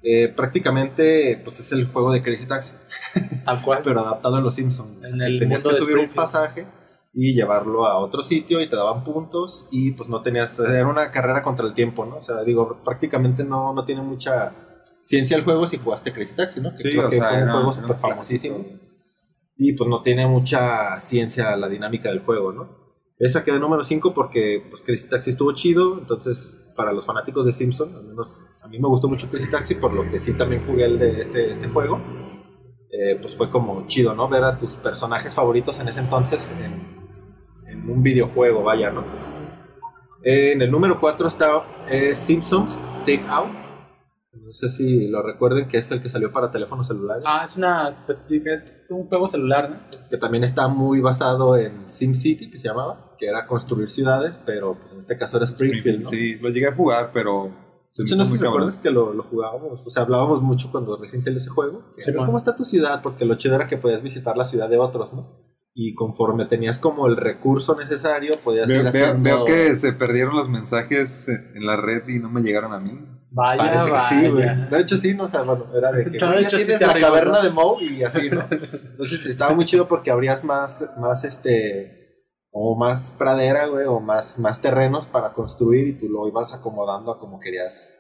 Eh, 0.03 0.29
prácticamente 0.29 1.41
pues 1.45 1.61
es 1.61 1.73
el 1.73 1.87
juego 1.87 2.11
de 2.13 2.23
Crazy 2.23 2.47
Taxi, 2.47 2.75
Tal 3.45 3.61
cual. 3.63 3.81
pero 3.85 4.01
adaptado 4.01 4.39
en 4.39 4.45
los 4.45 4.55
Simpsons. 4.55 5.05
En 5.05 5.21
el 5.21 5.39
tenías 5.39 5.63
mundo 5.63 5.71
que 5.71 5.77
de 5.77 5.83
subir 5.83 5.99
un 5.99 6.15
pasaje 6.15 6.67
y 7.13 7.35
llevarlo 7.35 7.87
a 7.87 7.99
otro 7.99 8.23
sitio 8.23 8.61
y 8.61 8.69
te 8.69 8.77
daban 8.77 9.05
puntos 9.05 9.67
y 9.71 9.93
pues 9.93 10.09
no 10.09 10.23
tenías, 10.23 10.59
era 10.61 10.87
una 10.87 11.11
carrera 11.11 11.43
contra 11.43 11.67
el 11.67 11.75
tiempo, 11.75 12.07
¿no? 12.07 12.17
O 12.17 12.21
sea, 12.23 12.43
digo, 12.45 12.81
prácticamente 12.85 13.45
no, 13.45 13.75
no 13.75 13.85
tiene 13.85 14.01
mucha 14.01 14.55
ciencia 15.01 15.37
el 15.37 15.45
juego 15.45 15.67
si 15.67 15.79
jugaste 15.79 16.13
Crazy 16.13 16.37
Taxi, 16.37 16.61
¿no? 16.61 16.73
Que 16.73 16.83
Sí, 16.83 16.91
creo 16.93 17.07
o 17.07 17.11
que 17.11 17.17
sea, 17.17 17.29
fue 17.29 17.43
un 17.43 17.51
juego 17.51 17.73
súper 17.73 17.97
famosísimo. 17.97 18.65
Y 19.57 19.75
pues 19.75 19.91
no 19.91 20.01
tiene 20.01 20.27
mucha 20.27 20.99
ciencia 21.01 21.55
la 21.57 21.69
dinámica 21.69 22.09
del 22.09 22.21
juego, 22.21 22.53
¿no? 22.53 22.81
Esa 23.19 23.45
quedó 23.45 23.59
número 23.59 23.85
5 23.85 24.15
porque 24.15 24.65
pues 24.71 24.81
Crazy 24.81 25.09
Taxi 25.11 25.29
estuvo 25.31 25.53
chido, 25.53 25.99
entonces 25.99 26.59
para 26.81 26.95
los 26.95 27.05
fanáticos 27.05 27.45
de 27.45 27.53
Simpson, 27.53 27.95
al 27.95 28.05
menos 28.05 28.47
a 28.63 28.67
mí 28.67 28.79
me 28.79 28.89
gustó 28.89 29.07
mucho 29.07 29.29
Crazy 29.29 29.51
Taxi, 29.51 29.75
por 29.75 29.93
lo 29.93 30.11
que 30.11 30.19
sí 30.19 30.33
también 30.33 30.65
jugué 30.67 30.87
el 30.87 30.99
de 30.99 31.21
este, 31.21 31.51
este 31.51 31.69
juego. 31.69 32.01
Eh, 32.91 33.19
pues 33.21 33.37
fue 33.37 33.51
como 33.51 33.87
chido, 33.87 34.15
¿no? 34.15 34.31
Ver 34.31 34.45
a 34.45 34.57
tus 34.57 34.77
personajes 34.77 35.35
favoritos 35.35 35.79
en 35.79 35.89
ese 35.89 36.01
entonces 36.01 36.57
en, 36.59 37.07
en 37.71 37.91
un 37.91 38.03
videojuego, 38.03 38.63
vaya, 38.63 38.91
¿no? 38.91 39.05
Eh, 40.23 40.53
en 40.53 40.63
el 40.63 40.71
número 40.71 40.99
4 40.99 41.29
está 41.29 41.67
eh, 41.91 42.15
Simpsons 42.15 42.79
Take 43.01 43.27
Out. 43.29 43.51
No 44.33 44.55
sé 44.55 44.71
si 44.71 45.07
lo 45.09 45.23
recuerden, 45.23 45.69
que 45.69 45.77
es 45.77 45.91
el 45.91 46.01
que 46.01 46.09
salió 46.09 46.33
para 46.33 46.51
teléfonos 46.51 46.87
celulares. 46.87 47.25
Ah, 47.27 47.43
es 47.45 47.59
una. 47.59 48.07
pues, 48.07 48.21
es 48.27 48.73
un 48.89 49.07
juego 49.07 49.29
celular, 49.29 49.69
¿no? 49.69 49.81
que 50.09 50.17
también 50.17 50.45
está 50.45 50.67
muy 50.67 51.03
basado 51.03 51.59
en 51.59 51.91
SimCity, 51.91 52.49
que 52.49 52.59
se 52.59 52.69
llamaba, 52.69 53.10
que 53.21 53.27
era 53.27 53.47
construir 53.47 53.91
ciudades, 53.91 54.41
pero 54.47 54.77
pues 54.79 54.93
en 54.93 54.99
este 54.99 55.19
caso 55.19 55.37
era 55.37 55.45
Springfield, 55.45 56.05
¿no? 56.05 56.09
Sí, 56.09 56.37
lo 56.37 56.49
llegué 56.49 56.69
a 56.69 56.75
jugar, 56.75 57.11
pero 57.13 57.55
Se 57.91 58.03
me 58.03 58.09
Yo 58.09 58.17
no 58.17 58.25
sé 58.25 58.39
si 58.39 58.43
recuerdas 58.43 58.79
que 58.79 58.91
lo, 58.91 59.13
lo 59.13 59.23
jugábamos, 59.25 59.87
o 59.87 59.91
sea, 59.91 60.05
hablábamos 60.05 60.41
mucho 60.43 60.71
cuando 60.73 60.97
recién 60.97 61.21
salió 61.21 61.37
ese 61.37 61.51
juego. 61.51 61.93
que, 61.95 62.01
Sí. 62.03 62.15
¿Cómo 62.15 62.37
está 62.39 62.57
tu 62.57 62.65
ciudad? 62.65 63.03
Porque 63.03 63.27
lo 63.27 63.35
chido 63.35 63.57
era 63.57 63.67
que 63.67 63.77
podías 63.77 64.03
visitar 64.03 64.37
la 64.39 64.45
ciudad 64.45 64.71
de 64.71 64.79
otros, 64.79 65.13
¿no? 65.13 65.39
Y 65.75 65.95
conforme 65.95 66.47
tenías 66.47 66.79
como 66.79 67.07
el 67.07 67.17
recurso 67.17 67.77
necesario, 67.77 68.33
podías 68.43 68.69
Veo, 68.69 68.81
ir 68.81 68.89
haciendo... 68.89 69.23
veo 69.23 69.45
que 69.45 69.75
se 69.75 69.93
perdieron 69.93 70.35
los 70.35 70.49
mensajes 70.49 71.29
en 71.29 71.65
la 71.67 71.77
red 71.77 72.09
y 72.09 72.19
no 72.21 72.31
me 72.31 72.41
llegaron 72.41 72.73
a 72.73 72.81
mí. 72.81 72.99
Vaya, 73.33 73.63
Parece 73.63 73.91
que 73.93 73.99
sí, 74.09 74.29
güey. 74.29 74.67
De 74.69 74.81
hecho, 74.81 74.97
sí, 74.97 75.15
no, 75.15 75.25
o 75.25 75.29
sea, 75.29 75.43
bueno, 75.43 75.67
era 75.77 75.93
de 75.93 76.07
que 76.07 76.19
No, 76.19 76.27
de 76.31 76.33
"Oye, 76.33 76.43
ya 76.43 76.49
hecho, 76.49 76.59
sí 76.59 76.65
tienes 76.65 76.81
te 76.81 76.87
la 76.87 76.93
arriba, 76.93 77.09
caverna 77.09 77.39
¿no? 77.39 77.43
de 77.43 77.51
Moe 77.51 77.85
y 77.85 78.03
así, 78.03 78.29
¿no? 78.31 78.45
Entonces 78.51 79.27
estaba 79.27 79.55
muy 79.55 79.65
chido 79.67 79.87
porque 79.87 80.11
abrías 80.11 80.43
más, 80.43 80.91
más 80.99 81.23
este, 81.25 82.00
como 82.51 82.77
más 82.77 83.13
pradera, 83.13 83.67
güey, 83.67 83.87
o 83.87 84.01
más, 84.01 84.39
más 84.39 84.61
terrenos 84.61 85.07
para 85.07 85.33
construir 85.33 85.87
y 85.89 85.99
tú 85.99 86.09
lo 86.09 86.27
ibas 86.29 86.55
acomodando 86.55 87.13
a 87.13 87.19
como 87.19 87.39
querías, 87.39 87.97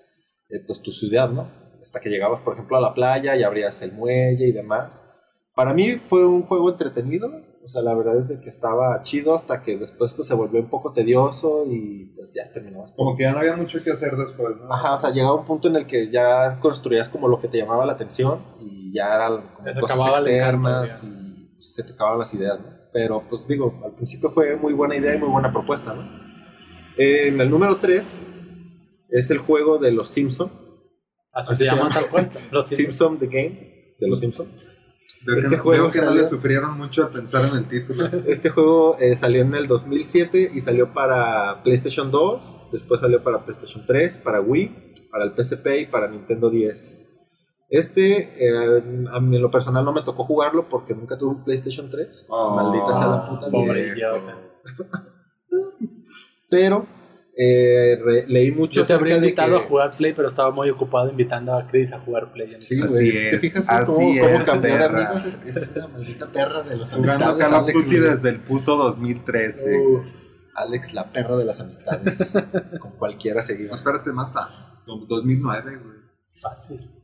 eh, 0.48 0.60
pues, 0.66 0.82
tu 0.82 0.90
ciudad, 0.90 1.30
¿no? 1.30 1.50
Hasta 1.80 2.00
que 2.00 2.10
llegabas, 2.10 2.42
por 2.42 2.54
ejemplo, 2.54 2.76
a 2.76 2.80
la 2.80 2.92
playa 2.92 3.36
y 3.36 3.42
abrías 3.42 3.80
el 3.82 3.92
muelle 3.92 4.48
y 4.48 4.52
demás. 4.52 5.06
Para 5.54 5.72
mí 5.72 5.96
fue 5.96 6.26
un 6.26 6.42
juego 6.42 6.70
entretenido, 6.70 7.30
o 7.62 7.68
sea, 7.68 7.82
la 7.82 7.94
verdad 7.94 8.18
es 8.18 8.28
de 8.28 8.40
que 8.40 8.48
estaba 8.48 9.00
chido 9.02 9.34
hasta 9.34 9.62
que 9.62 9.76
después 9.76 10.14
pues, 10.14 10.26
se 10.26 10.34
volvió 10.34 10.60
un 10.60 10.68
poco 10.68 10.92
tedioso 10.92 11.64
y 11.66 12.12
pues 12.14 12.34
ya 12.34 12.50
terminamos. 12.50 12.92
Como 12.92 13.16
que 13.16 13.24
ya 13.24 13.32
no 13.32 13.38
había 13.38 13.56
mucho 13.56 13.78
que 13.84 13.90
hacer 13.90 14.12
después, 14.16 14.56
¿no? 14.56 14.72
Ajá, 14.72 14.94
o 14.94 14.98
sea, 14.98 15.10
llegaba 15.10 15.34
un 15.34 15.44
punto 15.44 15.68
en 15.68 15.76
el 15.76 15.86
que 15.86 16.10
ya 16.10 16.58
construías 16.60 17.08
como 17.08 17.28
lo 17.28 17.38
que 17.38 17.48
te 17.48 17.58
llamaba 17.58 17.86
la 17.86 17.92
atención 17.92 18.44
y 18.58 18.92
ya 18.94 19.14
eran 19.14 19.54
como 19.54 19.68
cosas 19.80 20.20
externas 20.20 21.04
encanto, 21.04 21.20
y 21.20 21.44
pues, 21.52 21.74
se 21.74 21.84
te 21.84 21.92
acababan 21.92 22.18
las 22.18 22.34
ideas, 22.34 22.60
¿no? 22.60 22.79
Pero 22.92 23.22
pues 23.28 23.46
digo, 23.46 23.80
al 23.84 23.94
principio 23.94 24.30
fue 24.30 24.56
muy 24.56 24.72
buena 24.72 24.96
idea 24.96 25.14
y 25.14 25.18
muy 25.18 25.28
buena 25.28 25.52
propuesta, 25.52 25.94
¿no? 25.94 26.02
En 26.96 27.40
el 27.40 27.48
número 27.50 27.76
3 27.76 28.24
es 29.10 29.30
el 29.30 29.38
juego 29.38 29.78
de 29.78 29.92
los 29.92 30.08
Simpson, 30.08 30.50
Así, 31.32 31.52
Así 31.52 31.64
se 31.64 31.70
llama. 31.70 31.88
tal 31.92 32.06
cual. 32.08 32.28
Los 32.50 32.66
Simpsons. 32.68 32.96
Simpson 32.96 33.18
the 33.20 33.26
Game, 33.26 33.94
de 34.00 34.08
los 34.08 34.18
Simpson. 34.20 34.48
Veo 35.24 35.36
que, 35.36 35.40
este 35.42 35.56
no- 35.58 35.62
juego 35.62 35.82
veo 35.84 35.92
que 35.92 36.00
no 36.02 36.14
le 36.14 36.24
sufrieron 36.24 36.76
mucho 36.78 37.04
al 37.04 37.10
pensar 37.10 37.44
en 37.50 37.58
el 37.58 37.68
título. 37.68 38.08
Este 38.26 38.50
juego 38.50 38.96
eh, 38.98 39.14
salió 39.14 39.42
en 39.42 39.54
el 39.54 39.66
2007 39.68 40.50
y 40.54 40.60
salió 40.60 40.92
para 40.92 41.62
PlayStation 41.62 42.10
2, 42.10 42.64
después 42.72 43.00
salió 43.02 43.22
para 43.22 43.44
PlayStation 43.44 43.84
3, 43.86 44.18
para 44.18 44.40
Wii, 44.40 44.94
para 45.12 45.24
el 45.24 45.32
PSP 45.36 45.66
y 45.82 45.86
para 45.86 46.08
Nintendo 46.08 46.50
10. 46.50 47.06
Este, 47.70 48.34
eh, 48.44 48.82
a 49.12 49.20
mí 49.20 49.36
en 49.36 49.42
lo 49.42 49.50
personal 49.50 49.84
no 49.84 49.92
me 49.92 50.02
tocó 50.02 50.24
jugarlo 50.24 50.68
porque 50.68 50.92
nunca 50.94 51.16
tuve 51.16 51.36
un 51.36 51.44
PlayStation 51.44 51.88
3. 51.88 52.26
Oh, 52.28 52.56
Maldita 52.56 52.94
sea 52.96 53.06
la 53.06 53.28
puta 53.28 53.48
pobre. 53.50 53.94
Pero 56.50 56.86
eh, 57.36 57.96
re- 58.04 58.26
leí 58.26 58.50
mucho 58.50 58.80
Yo 58.80 58.86
te 58.86 58.92
habría 58.92 59.16
invitado 59.16 59.56
que- 59.58 59.64
a 59.64 59.68
jugar 59.68 59.92
Play, 59.96 60.12
pero 60.14 60.26
estaba 60.28 60.50
muy 60.50 60.68
ocupado 60.68 61.08
invitando 61.08 61.54
a 61.54 61.66
Chris 61.68 61.92
a 61.92 62.00
jugar 62.00 62.32
Play. 62.32 62.56
Sí, 62.60 62.78
Así 62.80 62.88
güey, 62.92 63.08
es, 63.08 63.30
¿te 63.30 63.38
fijas 63.38 63.66
güey, 63.66 63.78
así 63.78 63.92
cómo, 63.94 64.20
cómo 64.20 64.40
es, 64.40 64.46
cambió 64.46 64.72
de 64.72 64.78
perra. 64.78 65.06
amigos? 65.10 65.24
Es, 65.26 65.56
es 65.56 65.70
una 65.76 65.88
maldita 65.88 66.26
perra 66.32 66.62
de 66.62 66.76
los 66.76 66.92
Jugando 66.92 67.24
amistades. 67.26 67.44
Call 67.44 67.54
of 67.54 67.62
Alex, 67.68 67.84
Duty 67.84 67.96
desde 67.98 68.28
el 68.30 68.40
puto 68.40 68.76
2013. 68.76 69.78
Uf, 69.78 70.06
Alex, 70.56 70.92
la 70.92 71.12
perra 71.12 71.36
de 71.36 71.44
las 71.44 71.60
amistades. 71.60 72.36
Con 72.80 72.92
cualquiera 72.98 73.40
seguido. 73.42 73.70
No, 73.70 73.76
espérate 73.76 74.12
más 74.12 74.34
a 74.36 74.48
2009, 74.86 75.76
güey. 75.76 75.96
fácil. 76.42 76.99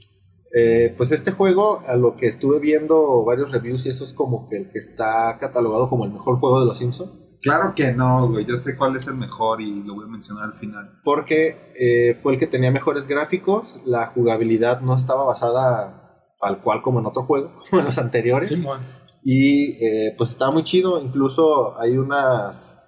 Eh, 0.55 0.95
pues 0.97 1.13
este 1.13 1.33
juego, 1.33 1.81
a 1.87 1.97
lo 1.97 2.17
que 2.17 2.27
estuve 2.27 2.61
viendo 2.61 3.25
varios 3.25 3.53
reviews 3.53 3.87
y 3.87 3.91
eso 3.91 4.05
es 4.05 4.13
como 4.13 4.49
que 4.49 4.57
el 4.57 4.71
que 4.71 4.79
está 4.79 5.37
catalogado 5.39 5.89
como 5.89 6.05
el 6.05 6.13
mejor 6.13 6.39
juego 6.39 6.61
de 6.61 6.67
los 6.67 6.79
Simpsons. 6.79 7.13
Claro 7.43 7.75
que 7.75 7.93
no, 7.93 8.29
güey. 8.29 8.45
Yo 8.45 8.57
sé 8.57 8.77
cuál 8.77 8.97
es 8.97 9.07
el 9.07 9.15
mejor 9.15 9.61
y 9.61 9.83
lo 9.83 9.95
voy 9.95 10.05
a 10.05 10.09
mencionar 10.09 10.45
al 10.45 10.55
final. 10.55 11.01
Porque 11.05 11.73
eh, 11.79 12.15
fue 12.15 12.33
el 12.33 12.39
que 12.39 12.47
tenía 12.47 12.71
mejores 12.71 13.07
gráficos, 13.07 13.81
la 13.85 14.07
jugabilidad 14.07 14.81
no 14.81 14.97
estaba 14.97 15.25
basada 15.25 16.03
tal 16.41 16.61
cual 16.61 16.83
como 16.83 17.01
en 17.01 17.07
otro 17.07 17.25
juego, 17.25 17.53
como 17.71 17.81
en 17.81 17.87
los 17.87 17.99
anteriores. 17.99 18.49
Simón. 18.49 18.81
Y 19.23 19.85
eh, 19.85 20.15
pues 20.17 20.31
estaba 20.31 20.53
muy 20.53 20.63
chido, 20.63 21.03
incluso 21.03 21.79
hay 21.79 21.99
unas... 21.99 22.81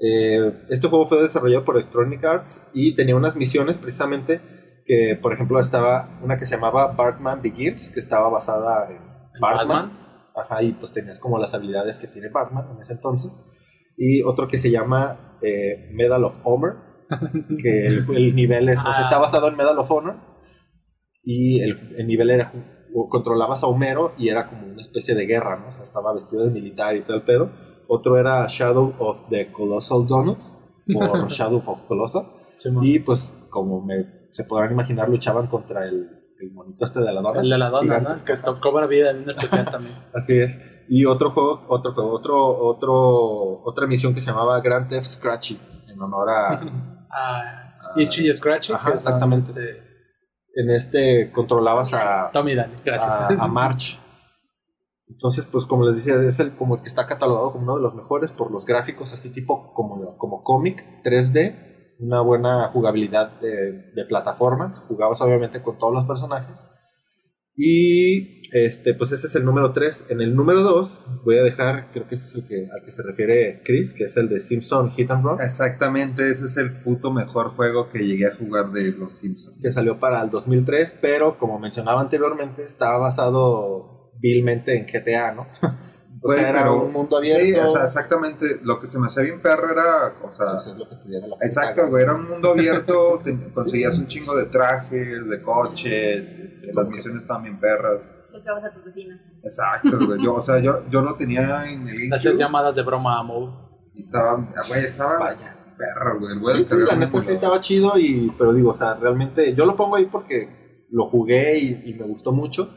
eh, 0.00 0.62
este 0.70 0.88
juego 0.88 1.06
fue 1.06 1.20
desarrollado 1.20 1.64
por 1.64 1.76
Electronic 1.76 2.24
Arts 2.24 2.64
y 2.72 2.94
tenía 2.94 3.14
unas 3.14 3.36
misiones 3.36 3.76
precisamente 3.76 4.40
que, 4.92 5.16
por 5.16 5.32
ejemplo, 5.32 5.58
estaba 5.58 6.20
una 6.22 6.36
que 6.36 6.44
se 6.44 6.54
llamaba 6.56 6.88
Batman 6.92 7.40
Begins, 7.40 7.90
que 7.90 7.98
estaba 7.98 8.28
basada 8.28 8.90
en 8.90 9.00
Batman. 9.40 9.68
Batman. 9.68 9.98
Ajá, 10.36 10.62
y 10.62 10.72
pues 10.74 10.92
tenías 10.92 11.18
como 11.18 11.38
las 11.38 11.54
habilidades 11.54 11.98
que 11.98 12.08
tiene 12.08 12.28
Batman 12.28 12.68
en 12.74 12.80
ese 12.82 12.92
entonces. 12.92 13.42
Y 13.96 14.22
otro 14.22 14.48
que 14.48 14.58
se 14.58 14.70
llama 14.70 15.38
eh, 15.40 15.88
Medal 15.94 16.24
of 16.24 16.40
Honor, 16.44 17.06
que 17.62 17.86
el, 17.86 18.06
el 18.14 18.34
nivel 18.36 18.68
es, 18.68 18.80
o 18.80 18.82
sea, 18.82 18.92
Ah. 18.98 19.02
está 19.02 19.18
basado 19.18 19.48
en 19.48 19.56
Medal 19.56 19.78
of 19.78 19.90
Honor. 19.90 20.16
Y 21.22 21.60
el, 21.62 21.94
el 21.96 22.06
nivel 22.06 22.28
era, 22.30 22.52
controlabas 23.08 23.62
a 23.62 23.68
Homero 23.68 24.12
y 24.18 24.28
era 24.28 24.46
como 24.50 24.66
una 24.66 24.80
especie 24.82 25.14
de 25.14 25.24
guerra, 25.24 25.58
¿no? 25.58 25.68
O 25.68 25.72
sea, 25.72 25.84
estaba 25.84 26.12
vestido 26.12 26.44
de 26.44 26.50
militar 26.50 26.96
y 26.96 27.00
todo 27.00 27.16
el 27.16 27.22
pedo. 27.22 27.50
Otro 27.88 28.18
era 28.18 28.46
Shadow 28.46 28.94
of 28.98 29.28
the 29.30 29.50
Colossal 29.52 30.06
Donut, 30.06 30.40
o 30.94 31.26
Shadow 31.28 31.62
of 31.64 31.84
Colossal. 31.84 32.26
Y 32.82 32.98
pues, 32.98 33.38
como 33.48 33.80
me, 33.80 34.21
se 34.32 34.44
podrán 34.44 34.72
imaginar, 34.72 35.08
luchaban 35.08 35.46
contra 35.46 35.84
el, 35.86 36.34
el 36.40 36.50
monito 36.52 36.84
este 36.84 37.00
de 37.00 37.12
la 37.12 37.20
dona. 37.20 37.40
El 37.40 37.50
de 37.50 37.58
la 37.58 37.70
dona. 37.70 38.00
¿no? 38.00 38.24
Que 38.24 38.36
to- 38.36 38.60
cobra 38.60 38.86
vida 38.86 39.10
en 39.10 39.18
un 39.22 39.28
especial 39.28 39.64
también. 39.70 39.94
Así 40.12 40.36
es. 40.38 40.60
Y 40.88 41.04
otro 41.04 41.30
juego, 41.30 41.64
otro 41.68 41.92
juego, 41.92 42.12
otro, 42.12 42.58
otro, 42.64 43.62
otra 43.62 43.86
misión 43.86 44.12
que 44.14 44.20
se 44.20 44.30
llamaba 44.30 44.60
Grand 44.60 44.88
Theft 44.88 45.06
Scratchy, 45.06 45.60
en 45.88 46.00
honor 46.02 46.28
a... 46.30 46.60
Ah, 47.14 47.92
Itchy 47.94 48.26
y 48.26 48.32
Scratchy. 48.32 48.72
Ajá, 48.72 48.92
exactamente. 48.94 49.44
este, 49.48 49.82
en 50.54 50.70
este 50.70 51.30
controlabas 51.30 51.92
a, 51.92 52.30
Tommy 52.32 52.54
Daly, 52.54 52.72
gracias. 52.82 53.10
a, 53.10 53.26
a 53.28 53.46
March. 53.48 54.00
Entonces, 55.08 55.46
pues 55.46 55.66
como 55.66 55.84
les 55.84 55.96
decía, 55.96 56.14
es 56.22 56.40
el, 56.40 56.56
como 56.56 56.74
el 56.76 56.80
que 56.80 56.88
está 56.88 57.06
catalogado 57.06 57.52
como 57.52 57.64
uno 57.64 57.76
de 57.76 57.82
los 57.82 57.94
mejores 57.94 58.32
por 58.32 58.50
los 58.50 58.64
gráficos, 58.64 59.12
así 59.12 59.30
tipo 59.30 59.74
como, 59.74 60.16
como 60.16 60.42
cómic 60.42 61.02
3D, 61.04 61.71
una 61.98 62.20
buena 62.20 62.68
jugabilidad 62.68 63.40
de, 63.40 63.92
de 63.94 64.04
plataforma, 64.04 64.72
jugabas 64.88 65.20
obviamente 65.20 65.62
con 65.62 65.78
todos 65.78 65.94
los 65.94 66.04
personajes. 66.04 66.68
Y 67.54 68.40
este, 68.52 68.92
pues 68.92 69.12
ese 69.12 69.26
es 69.26 69.34
el 69.34 69.44
número 69.44 69.72
3. 69.72 70.06
En 70.10 70.20
el 70.20 70.34
número 70.34 70.60
2 70.60 71.04
voy 71.24 71.38
a 71.38 71.42
dejar, 71.42 71.90
creo 71.90 72.06
que 72.06 72.14
ese 72.16 72.26
es 72.26 72.34
el 72.34 72.44
que, 72.44 72.68
al 72.70 72.84
que 72.84 72.92
se 72.92 73.02
refiere 73.02 73.62
Chris, 73.64 73.94
que 73.94 74.04
es 74.04 74.16
el 74.16 74.28
de 74.28 74.38
Simpson 74.38 74.90
Hit 74.90 75.10
and 75.10 75.24
Run, 75.24 75.36
Exactamente, 75.40 76.30
ese 76.30 76.46
es 76.46 76.56
el 76.58 76.82
puto 76.82 77.10
mejor 77.10 77.50
juego 77.50 77.88
que 77.88 78.00
llegué 78.00 78.26
a 78.26 78.34
jugar 78.34 78.70
de 78.72 78.92
Los 78.92 79.14
Simpsons. 79.14 79.58
que 79.60 79.72
salió 79.72 79.98
para 79.98 80.22
el 80.22 80.30
2003, 80.30 80.98
pero 81.00 81.38
como 81.38 81.58
mencionaba 81.58 82.00
anteriormente, 82.00 82.64
estaba 82.64 82.98
basado 82.98 84.12
vilmente 84.20 84.76
en 84.76 84.84
GTA, 84.86 85.32
¿no? 85.32 85.46
O 86.24 86.28
Güey, 86.28 86.38
sea, 86.38 86.48
era 86.50 86.62
pero- 86.62 86.84
un 86.84 86.92
mundo 86.92 87.16
abierto. 87.16 87.44
Sí, 87.44 87.54
o 87.54 87.72
sea, 87.74 87.84
exactamente. 87.84 88.60
Lo 88.62 88.78
que 88.78 88.86
se 88.86 88.98
me 89.00 89.06
hacía 89.06 89.24
bien 89.24 89.40
perro 89.42 89.72
era, 89.72 90.14
o 90.22 90.30
sea, 90.30 90.54
Eso 90.56 90.70
es 90.70 90.76
lo 90.78 90.88
que 90.88 90.94
tuviera 90.96 91.26
la 91.26 91.34
exacto, 91.40 91.88
güey, 91.88 92.04
era 92.04 92.14
un 92.14 92.28
mundo 92.28 92.50
abierto, 92.52 93.20
te- 93.24 93.36
conseguías 93.52 93.98
un 93.98 94.06
chingo 94.06 94.36
de 94.36 94.44
trajes, 94.46 95.28
de 95.28 95.42
coches, 95.42 96.32
este, 96.34 96.72
las 96.72 96.86
misiones 96.86 97.22
estaban 97.22 97.42
bien 97.42 97.58
perras. 97.58 98.08
Tocabas 98.30 98.64
a 98.64 98.72
tus 98.72 98.84
vecinas. 98.84 99.32
Exacto, 99.42 99.98
güey. 100.06 100.22
Yo, 100.24 100.34
o 100.34 100.40
sea, 100.40 100.58
yo, 100.60 100.84
yo 100.88 101.02
lo 101.02 101.16
tenía 101.16 101.68
en 101.70 101.88
el 101.88 102.12
Hacías 102.12 102.38
llamadas 102.38 102.76
de 102.76 102.82
broma 102.82 103.20
a 103.20 103.24
y 103.94 103.98
estaba, 103.98 104.36
güey, 104.68 104.84
estaba 104.84 105.18
Vaya. 105.18 105.56
perro, 105.76 106.18
güey. 106.20 106.54
A 106.54 106.56
Sí, 106.56 106.62
sí, 106.62 106.76
la 106.88 106.94
neta 106.96 107.20
sí 107.20 107.32
estaba 107.32 107.60
chido, 107.60 107.98
y, 107.98 108.32
pero 108.38 108.52
digo, 108.52 108.70
o 108.70 108.74
sea, 108.74 108.94
realmente 108.94 109.54
yo 109.54 109.66
lo 109.66 109.76
pongo 109.76 109.96
ahí 109.96 110.06
porque 110.06 110.86
lo 110.90 111.06
jugué 111.06 111.58
y, 111.58 111.82
y 111.90 111.94
me 111.94 112.06
gustó 112.06 112.32
mucho, 112.32 112.70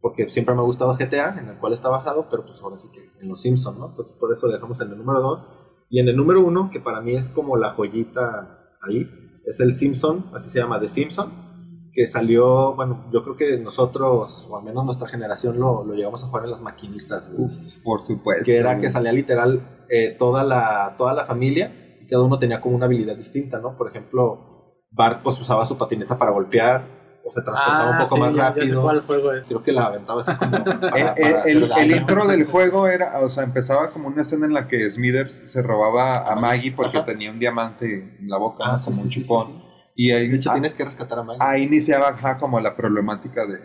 porque 0.00 0.28
siempre 0.28 0.54
me 0.54 0.60
ha 0.60 0.64
gustado 0.64 0.94
GTA, 0.94 1.38
en 1.38 1.48
el 1.48 1.58
cual 1.58 1.72
está 1.72 1.88
bajado, 1.88 2.28
pero 2.30 2.44
pues 2.44 2.60
ahora 2.62 2.76
sí 2.76 2.88
que 2.92 3.10
en 3.20 3.28
los 3.28 3.42
Simpsons, 3.42 3.78
¿no? 3.78 3.88
Entonces 3.88 4.16
por 4.18 4.32
eso 4.32 4.48
dejamos 4.48 4.80
en 4.80 4.90
el 4.90 4.98
número 4.98 5.20
2. 5.20 5.48
Y 5.90 5.98
en 6.00 6.08
el 6.08 6.16
número 6.16 6.44
1, 6.44 6.70
que 6.70 6.80
para 6.80 7.00
mí 7.00 7.14
es 7.14 7.28
como 7.28 7.56
la 7.56 7.70
joyita 7.70 8.76
ahí, 8.80 9.08
es 9.44 9.60
el 9.60 9.72
Simpson, 9.72 10.30
así 10.32 10.50
se 10.50 10.60
llama, 10.60 10.78
The 10.80 10.88
Simpson, 10.88 11.90
que 11.92 12.06
salió, 12.06 12.74
bueno, 12.74 13.06
yo 13.12 13.24
creo 13.24 13.36
que 13.36 13.58
nosotros, 13.58 14.46
o 14.48 14.56
al 14.56 14.64
menos 14.64 14.84
nuestra 14.84 15.08
generación, 15.08 15.58
lo, 15.58 15.84
lo 15.84 15.94
llegamos 15.94 16.22
a 16.22 16.28
jugar 16.28 16.44
en 16.44 16.50
las 16.50 16.62
maquinitas. 16.62 17.30
Uf, 17.36 17.78
por 17.82 18.00
supuesto. 18.00 18.44
que 18.44 18.56
era 18.56 18.78
que 18.80 18.88
salía 18.88 19.12
literal 19.12 19.84
eh, 19.90 20.14
toda, 20.16 20.44
la, 20.44 20.94
toda 20.96 21.12
la 21.12 21.24
familia 21.24 21.98
y 22.00 22.06
cada 22.06 22.22
uno 22.22 22.38
tenía 22.38 22.60
como 22.60 22.76
una 22.76 22.86
habilidad 22.86 23.16
distinta, 23.16 23.58
¿no? 23.58 23.76
Por 23.76 23.88
ejemplo, 23.88 24.76
Bart 24.92 25.22
pues 25.22 25.40
usaba 25.40 25.64
su 25.64 25.76
patineta 25.76 26.16
para 26.16 26.30
golpear 26.30 26.99
o 27.22 27.30
se 27.30 27.42
transportaba 27.42 27.90
un 27.90 27.96
poco 27.98 28.14
Ah, 28.14 28.14
sí, 28.14 28.20
más 28.20 28.34
ya- 28.34 28.40
ya 28.40 28.52
sé 28.54 28.58
rápido. 28.60 28.82
cuál 28.82 29.00
juego 29.02 29.32
es. 29.32 29.44
Creo 29.46 29.62
que 29.62 29.72
la 29.72 29.86
aventaba 29.86 30.20
así 30.20 30.34
como 30.36 30.64
para, 30.64 31.12
El, 31.12 31.68
para 31.68 31.82
el- 31.82 31.90
intro 31.96 32.26
del 32.26 32.44
juego 32.46 32.86
era, 32.88 33.20
o 33.20 33.28
sea, 33.28 33.44
empezaba 33.44 33.90
como 33.90 34.08
una 34.08 34.22
escena 34.22 34.46
en 34.46 34.54
la 34.54 34.66
que 34.68 34.88
Smithers 34.90 35.42
se 35.46 35.62
robaba 35.62 36.30
a 36.30 36.36
Maggie 36.36 36.72
porque 36.72 36.96
Ajá. 36.98 37.06
tenía 37.06 37.30
un 37.30 37.38
diamante 37.38 38.16
en 38.18 38.28
la 38.28 38.38
boca, 38.38 38.64
Ah, 38.66 38.76
como 38.82 38.96
sí, 38.96 39.02
un 39.04 39.10
sí, 39.10 39.20
chupón. 39.22 39.46
sí, 39.46 39.52
sí. 39.52 39.64
Y 39.96 40.10
ahí, 40.12 40.28
De 40.28 40.36
hecho, 40.36 40.50
tienes 40.52 40.74
que 40.74 40.84
rescatar 40.84 41.18
a 41.18 41.22
Maggie. 41.22 41.38
ahí 41.44 41.62
iniciaba 41.64 42.16
como 42.38 42.58
la 42.60 42.74
problemática 42.76 43.44
de, 43.46 43.58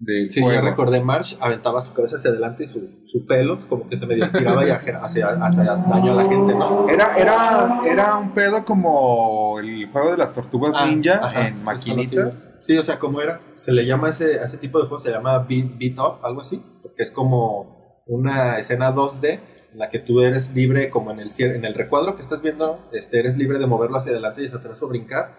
del 0.00 0.30
Sí, 0.30 0.40
ya 0.40 0.46
juego. 0.46 0.62
recordé 0.62 1.00
March, 1.02 1.36
aventaba 1.40 1.82
su 1.82 1.92
cabeza 1.92 2.16
hacia 2.16 2.30
adelante 2.30 2.64
y 2.64 2.66
su, 2.66 3.02
su 3.04 3.26
pelo 3.26 3.58
como 3.68 3.86
que 3.88 3.96
se 3.98 4.06
medio 4.06 4.24
estiraba 4.24 4.66
y 4.66 4.70
hacia 4.70 4.98
daño 5.88 6.12
a 6.12 6.14
la 6.16 6.24
gente, 6.26 6.54
¿no? 6.54 6.88
Era, 6.88 7.16
era, 7.18 7.80
era 7.86 8.16
un 8.16 8.32
pedo 8.32 8.64
como 8.64 9.60
el 9.60 9.88
juego 9.92 10.10
de 10.12 10.16
las 10.16 10.34
tortugas 10.34 10.72
Ah, 10.74 10.86
ninja 10.86 11.20
ajá, 11.22 11.48
en 11.48 11.62
maquinitas. 11.62 12.50
Sí, 12.60 12.76
o 12.78 12.82
sea, 12.82 12.98
como 12.98 13.20
era, 13.20 13.40
se 13.56 13.72
le 13.72 13.84
llama 13.84 14.08
ese, 14.08 14.40
a 14.40 14.44
ese 14.44 14.56
tipo 14.58 14.78
de 14.80 14.84
juego, 14.86 14.98
se 14.98 15.10
llama 15.10 15.38
beat, 15.40 15.76
beat 15.78 15.98
up, 15.98 16.24
algo 16.24 16.40
así, 16.40 16.62
porque 16.82 17.02
es 17.02 17.10
como 17.10 18.02
una 18.06 18.58
escena 18.58 18.94
2D 18.94 19.38
en 19.72 19.78
la 19.78 19.88
que 19.90 19.98
tú 19.98 20.20
eres 20.22 20.54
libre, 20.54 20.90
como 20.90 21.10
en 21.12 21.20
el, 21.20 21.28
cier- 21.30 21.54
en 21.54 21.64
el 21.64 21.74
recuadro 21.74 22.16
que 22.16 22.22
estás 22.22 22.42
viendo, 22.42 22.88
este, 22.92 23.20
eres 23.20 23.36
libre 23.36 23.58
de 23.58 23.66
moverlo 23.66 23.98
hacia 23.98 24.12
adelante 24.12 24.42
y 24.42 24.46
hacia 24.46 24.58
atrás 24.58 24.82
o 24.82 24.88
brincar, 24.88 25.34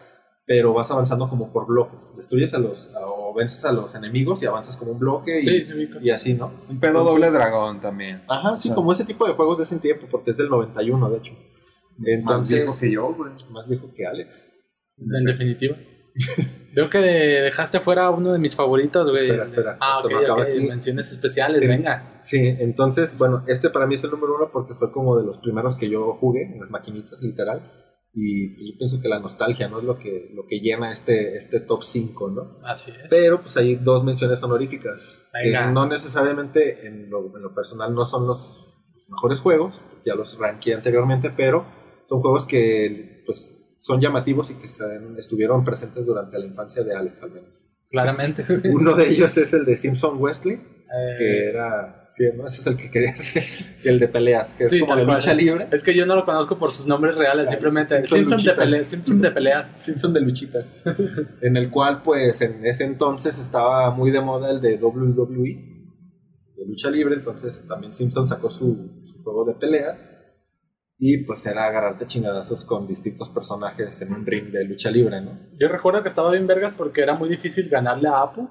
pero 0.54 0.74
vas 0.74 0.92
avanzando 0.92 1.30
como 1.30 1.50
por 1.54 1.66
bloques. 1.66 2.14
Destruyes 2.14 2.54
a 2.54 2.60
los, 2.60 2.94
a- 2.94 3.08
o 3.08 3.34
vences 3.34 3.64
a 3.64 3.72
los 3.72 3.96
enemigos 3.96 4.44
y 4.44 4.48
avanzas 4.48 4.76
como 4.76 4.92
un 4.92 5.00
bloque 5.00 5.40
y, 5.40 5.42
Sí, 5.42 5.64
sí, 5.64 5.90
y 6.02 6.10
así, 6.10 6.34
¿no? 6.34 6.48
Un 6.70 6.78
pedo 6.78 7.00
Entonces- 7.00 7.14
doble 7.14 7.32
dragón 7.32 7.80
también. 7.80 8.22
Ajá, 8.28 8.58
sí, 8.58 8.70
como 8.72 8.92
ese 8.92 9.06
tipo 9.06 9.26
de 9.26 9.32
juegos 9.32 9.58
de 9.60 9.64
ese 9.64 9.78
tiempo, 9.78 10.08
porque 10.12 10.32
es 10.32 10.38
del 10.38 10.50
91, 10.50 11.10
de 11.10 11.18
hecho. 11.20 11.32
Más 11.34 11.40
viejo 12.00 12.20
Entonces, 12.20 12.80
que 12.82 12.92
yo, 12.92 13.14
güey. 13.14 13.32
más 13.54 13.66
viejo 13.70 13.92
que 13.96 14.06
Alex. 14.06 14.52
En 14.98 15.24
definitiva. 15.24 15.78
Veo 16.76 16.90
que 16.90 16.98
de- 16.98 17.42
dejaste 17.44 17.80
fuera 17.80 18.10
uno 18.10 18.34
de 18.34 18.40
mis 18.40 18.54
favoritos, 18.54 19.10
güey. 19.10 19.24
Espera, 19.28 19.44
espera, 19.46 19.78
Ah, 19.80 20.02
esto 20.04 20.34
aquí. 20.42 20.60
Menciones 20.68 21.12
especiales, 21.12 21.64
Es- 21.64 21.70
venga. 21.70 22.20
Sí, 22.24 22.38
entonces, 22.60 23.18
bueno, 23.18 23.44
este 23.48 23.70
para 23.70 23.88
mí 23.88 23.96
es 23.96 24.04
el 24.04 24.12
número 24.12 24.36
uno 24.36 24.50
porque 24.52 24.76
fue 24.76 24.92
como 24.92 25.18
de 25.18 25.24
los 25.26 25.38
primeros 25.38 25.78
que 25.78 25.90
yo 25.90 26.18
jugué 26.20 26.44
en 26.44 26.60
las 26.60 26.72
maquinitas, 26.72 27.22
literal. 27.22 27.72
Y 28.14 28.56
pues, 28.56 28.70
yo 28.72 28.78
pienso 28.78 29.02
que 29.02 29.08
la 29.08 29.20
nostalgia, 29.20 29.70
¿no? 29.70 29.80
Es 29.80 29.86
lo 29.86 29.98
que, 29.98 30.30
lo 30.34 30.46
que 30.46 30.60
llena 30.60 30.92
este, 30.92 31.38
este 31.38 31.62
top 31.62 31.84
5, 31.84 32.30
¿no? 32.32 32.58
Así 32.66 32.92
es. 32.92 33.08
Pero 33.10 33.42
pues 33.42 33.56
hay 33.58 33.76
dos 33.76 34.04
menciones 34.04 34.44
honoríficas. 34.44 35.24
Venga. 35.34 35.68
Que 35.68 35.74
no 35.74 35.88
necesariamente 35.88 36.86
en 36.88 37.10
lo, 37.10 37.36
en 37.36 37.42
lo 37.42 37.54
personal 37.54 37.94
no 37.94 38.06
son 38.06 38.28
los 38.28 38.68
mejores 39.10 39.40
juegos, 39.40 39.84
ya 40.06 40.16
los 40.16 40.38
ranqué 40.38 40.74
anteriormente, 40.74 41.32
pero 41.36 41.66
son 42.06 42.22
juegos 42.22 42.46
que 42.46 43.24
pues 43.26 43.58
son 43.78 44.00
llamativos 44.00 44.52
y 44.52 44.56
que 44.56 44.68
se 44.68 44.86
estuvieron 45.18 45.64
presentes 45.64 46.06
durante 46.06 46.38
la 46.38 46.46
infancia 46.46 46.84
de 46.84 46.96
Alex 46.96 47.24
al 47.24 47.32
menos. 47.32 47.68
Claramente. 47.90 48.46
Uno 48.72 48.94
de 48.94 49.10
ellos 49.10 49.36
es 49.38 49.54
el 49.54 49.66
de 49.66 49.76
Simpson 49.76 50.18
Wesley, 50.22 50.62
Eh, 50.94 51.16
que 51.18 51.50
era, 51.50 52.06
sí, 52.10 52.26
¿no? 52.36 52.46
Ese 52.46 52.60
es 52.60 52.68
el 52.68 52.76
que 52.76 52.92
quería 52.92 53.12
hacer, 53.12 53.44
el 53.86 53.98
de 53.98 54.10
peleas, 54.10 54.54
que 54.54 54.66
es 54.66 54.72
Sí, 54.72 54.82
como 54.82 54.96
de 54.98 55.06
lucha 55.06 55.34
libre. 55.34 55.68
Es 55.72 55.84
que 55.84 55.96
yo 55.96 56.06
no 56.06 56.16
lo 56.16 56.26
conozco 56.26 56.58
por 56.58 56.72
sus 56.72 56.86
nombres 56.86 57.16
reales, 57.16 57.50
simplemente 57.50 57.96
Simpson 58.06 58.40
Simpson 58.40 58.70
de, 58.70 58.86
Simpson 58.86 59.22
peleas. 59.34 59.74
Simpson 59.78 60.14
de 60.14 60.20
luchitas, 60.20 60.84
en 61.42 61.56
el 61.56 61.70
cual 61.70 62.02
pues 62.02 62.42
en 62.42 62.66
ese 62.66 62.84
entonces 62.84 63.40
estaba 63.40 63.92
muy 63.92 64.12
de 64.12 64.20
moda 64.20 64.52
el 64.52 64.60
de 64.60 64.76
WWE, 64.76 65.72
de 66.58 66.66
lucha 66.68 66.90
libre, 66.90 67.16
entonces 67.16 67.66
también 67.66 67.94
Simpson 67.94 68.28
sacó 68.28 68.50
su, 68.50 69.02
su 69.06 69.24
juego 69.24 69.46
de 69.46 69.56
peleas 69.56 70.18
y 71.04 71.24
pues 71.24 71.44
era 71.48 71.66
agarrarte 71.66 72.06
chingadazos 72.06 72.64
con 72.64 72.86
distintos 72.86 73.30
personajes 73.30 74.00
en 74.04 74.14
un 74.14 74.24
ring 74.24 74.52
de 74.52 74.66
lucha 74.66 74.92
libre, 74.92 75.20
¿no? 75.20 75.40
Yo 75.58 75.68
recuerdo 75.68 76.04
que 76.04 76.10
estaba 76.10 76.30
bien 76.30 76.46
vergas 76.46 76.76
porque 76.78 77.02
era 77.02 77.16
muy 77.16 77.28
difícil 77.28 77.70
ganarle 77.70 78.08
a 78.08 78.22
Apu. 78.22 78.48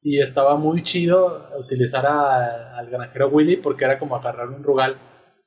Y 0.00 0.20
estaba 0.20 0.56
muy 0.56 0.82
chido 0.82 1.48
utilizar 1.58 2.06
a- 2.06 2.76
al 2.78 2.88
granjero 2.90 3.28
Willy 3.28 3.56
porque 3.56 3.84
era 3.84 3.98
como 3.98 4.16
agarrar 4.16 4.48
un 4.48 4.62
rugal. 4.62 4.96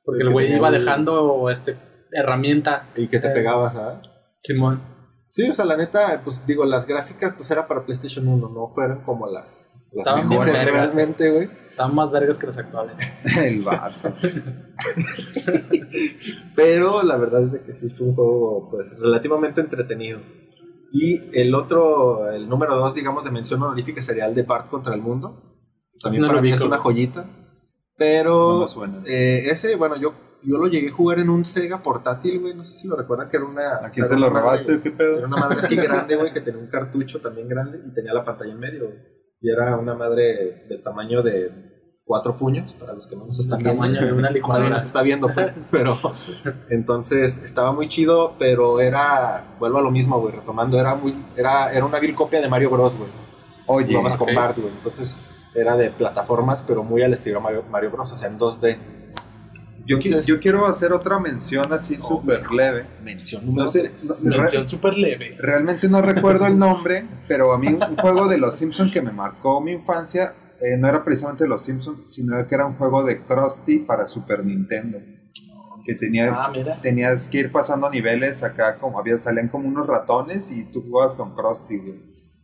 Porque 0.04 0.22
el 0.22 0.30
güey 0.30 0.52
iba 0.54 0.70
dejando 0.70 1.48
este 1.48 1.76
herramienta. 2.12 2.88
Y 2.96 3.08
que 3.08 3.18
te 3.18 3.28
Eh, 3.28 3.32
pegabas, 3.32 3.76
¿ah? 3.76 4.00
Simón. 4.40 4.82
Sí, 5.30 5.48
o 5.48 5.54
sea, 5.54 5.64
la 5.64 5.76
neta, 5.78 6.20
pues 6.24 6.44
digo, 6.44 6.66
las 6.66 6.86
gráficas 6.86 7.32
pues 7.32 7.50
era 7.50 7.66
para 7.66 7.84
PlayStation 7.86 8.28
1, 8.28 8.50
no 8.50 8.66
fueron 8.66 9.02
como 9.02 9.26
las, 9.26 9.78
las 9.92 10.00
Estaban 10.06 10.28
bien 10.28 10.40
mejores 10.40 10.52
vergas. 10.54 10.94
realmente, 10.94 11.30
güey. 11.30 11.48
Estaban 11.68 11.94
más 11.94 12.10
vergas 12.10 12.38
que 12.38 12.46
las 12.48 12.58
actuales. 12.58 12.94
El 13.38 13.62
vato. 13.62 14.12
Pero 16.54 17.02
la 17.02 17.16
verdad 17.16 17.44
es 17.44 17.52
de 17.52 17.62
que 17.62 17.72
sí 17.72 17.88
fue 17.88 18.08
un 18.08 18.14
juego 18.14 18.68
pues 18.70 18.98
relativamente 19.00 19.60
entretenido. 19.62 20.20
Y 20.92 21.38
el 21.38 21.54
otro, 21.54 22.30
el 22.30 22.48
número 22.48 22.76
dos, 22.76 22.94
digamos, 22.94 23.24
de 23.24 23.30
mención 23.30 23.62
honorífica 23.62 24.02
sería 24.02 24.26
el 24.26 24.34
de 24.34 24.42
Bart 24.42 24.68
contra 24.68 24.94
el 24.94 25.00
Mundo. 25.00 25.58
También 26.02 26.22
no 26.22 26.28
para 26.28 26.42
mí 26.42 26.52
es 26.52 26.60
una 26.60 26.78
joyita. 26.78 27.26
Pero 27.96 28.60
No 28.60 28.68
suena. 28.68 29.02
eh, 29.06 29.44
ese, 29.46 29.76
bueno, 29.76 29.96
yo, 29.96 30.14
yo 30.42 30.56
lo 30.58 30.66
llegué 30.66 30.88
a 30.88 30.92
jugar 30.92 31.20
en 31.20 31.30
un 31.30 31.44
Sega 31.44 31.82
portátil, 31.82 32.40
güey. 32.40 32.54
No 32.54 32.64
sé 32.64 32.74
si 32.74 32.88
lo 32.88 32.96
recuerdan, 32.96 33.28
que 33.28 33.36
era 33.36 33.46
una... 33.46 33.76
¿A 33.86 33.90
quién 33.90 34.06
se 34.06 34.14
era 34.14 34.20
lo 34.20 34.30
robaste? 34.30 34.80
¿Qué 34.80 34.88
Era 34.88 34.96
pedo? 34.98 35.26
una 35.26 35.36
madre 35.36 35.60
así 35.60 35.76
grande, 35.76 36.16
güey, 36.16 36.32
que 36.32 36.40
tenía 36.40 36.60
un 36.60 36.68
cartucho 36.68 37.20
también 37.20 37.48
grande 37.48 37.80
y 37.86 37.94
tenía 37.94 38.12
la 38.12 38.24
pantalla 38.24 38.52
en 38.52 38.58
medio, 38.58 38.86
güey. 38.86 38.98
Y 39.40 39.50
era 39.50 39.76
una 39.76 39.94
madre 39.94 40.66
del 40.68 40.82
tamaño 40.82 41.22
de 41.22 41.71
cuatro 42.12 42.36
puños, 42.36 42.74
para 42.74 42.92
los 42.92 43.06
que 43.06 43.16
no 43.16 43.24
nos 43.24 43.38
están 43.38 43.58
El 43.66 43.72
viendo. 43.78 44.04
de 44.06 44.12
una 44.12 44.28
Nadie 44.30 44.68
nos 44.68 44.84
está 44.84 45.00
viendo, 45.00 45.28
pues, 45.32 45.68
pero 45.72 45.98
entonces 46.68 47.42
estaba 47.42 47.72
muy 47.72 47.88
chido, 47.88 48.34
pero 48.38 48.80
era, 48.82 49.46
vuelvo 49.58 49.78
a 49.78 49.82
lo 49.82 49.90
mismo, 49.90 50.20
güey, 50.20 50.34
retomando, 50.34 50.78
era 50.78 50.94
muy, 50.94 51.24
era, 51.36 51.72
era 51.72 51.86
una 51.86 51.98
vil 52.00 52.14
copia 52.14 52.42
de 52.42 52.50
Mario 52.50 52.68
Bros, 52.68 52.98
güey. 52.98 53.08
Oye, 53.66 53.86
Jugabas 53.94 54.12
ok. 54.12 54.18
con 54.26 54.34
Bart, 54.34 54.58
güey, 54.58 54.68
entonces 54.74 55.20
era 55.54 55.74
de 55.76 55.88
plataformas, 55.90 56.62
pero 56.66 56.84
muy 56.84 57.00
al 57.02 57.14
estilo 57.14 57.40
Mario, 57.40 57.64
Mario 57.70 57.90
Bros, 57.90 58.12
o 58.12 58.16
sea, 58.16 58.28
en 58.28 58.38
2D. 58.38 58.76
yo, 59.86 59.96
qui- 59.98 60.06
Entonces- 60.06 60.26
yo 60.26 60.38
quiero 60.38 60.66
hacer 60.66 60.92
otra 60.92 61.18
mención 61.18 61.72
así 61.72 61.96
Oh, 61.98 62.06
súper 62.08 62.50
leve. 62.52 62.84
Mención 63.02 63.42
No 63.46 63.52
número 63.52 63.68
sé, 63.68 63.88
tres. 63.88 64.22
no- 64.24 64.36
Mención 64.36 64.66
súper 64.66 64.96
leve. 64.98 65.36
realmente 65.40 65.88
no 65.88 66.02
recuerdo 66.02 66.46
el 66.46 66.58
nombre, 66.66 67.06
pero 67.26 67.52
a 67.54 67.58
mí 67.58 67.68
un 67.68 67.96
juego 67.96 68.28
de 68.28 68.36
los 68.36 68.54
Simpsons 68.54 68.92
que 68.92 69.00
me 69.02 69.12
marcó 69.12 69.60
mi 69.62 69.72
infancia 69.72 70.34
eh, 70.62 70.76
no 70.78 70.88
era 70.88 71.04
precisamente 71.04 71.46
los 71.46 71.62
Simpsons, 71.62 72.10
sino 72.12 72.46
que 72.46 72.54
era 72.54 72.66
un 72.66 72.74
juego 72.76 73.02
de 73.04 73.22
Krusty 73.24 73.78
para 73.80 74.06
Super 74.06 74.44
Nintendo. 74.44 74.98
Que 75.84 75.94
tenía, 75.96 76.30
Ah, 76.32 76.52
tenías 76.80 77.28
que 77.28 77.38
ir 77.40 77.50
pasando 77.52 77.90
niveles 77.90 78.42
acá, 78.44 78.78
como 78.78 78.98
había, 79.00 79.18
salían 79.18 79.48
como 79.48 79.66
unos 79.66 79.86
ratones 79.86 80.50
y 80.52 80.64
tú 80.64 80.82
jugabas 80.82 81.16
con 81.16 81.34
Krusty, 81.34 81.78
güey. 81.78 81.92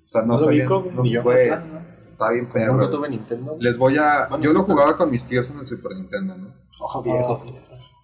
O 0.05 0.11
sea, 0.11 0.23
no, 0.23 0.29
No 0.29 0.33
lo 0.35 0.39
salían, 0.41 0.69
güey, 0.69 0.91
no 0.95 1.03
ni 1.03 1.13
yo 1.15 1.23
fue, 1.23 1.45
atrás, 1.51 1.69
¿no? 1.69 1.81
está 1.91 2.31
bien 2.33 2.47
Como 2.47 2.55
perro. 2.55 2.77
güey. 2.77 2.91
tuve 2.91 3.09
Nintendo. 3.11 3.57
Les 3.61 3.77
voy 3.79 3.97
a, 3.99 4.27
Bueno, 4.29 4.45
yo 4.45 4.53
lo 4.53 4.65
jugaba 4.65 4.97
con 4.97 5.11
mis 5.11 5.25
tíos 5.27 5.49
en 5.51 5.59
el 5.59 5.67
Super 5.67 5.95
Nintendo, 5.95 6.37
¿no? 6.37 6.53
Ojo 6.81 7.03
viejo. 7.03 7.33
Oh, 7.35 7.43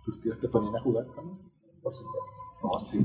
Tus 0.04 0.20
tíos 0.20 0.38
te 0.38 0.48
ponían 0.48 0.76
a 0.76 0.80
jugar, 0.80 1.06
¿no? 1.16 1.38
Por 1.82 1.92
supuesto. 1.92 2.42
Oh, 2.62 2.78
sí. 2.78 3.04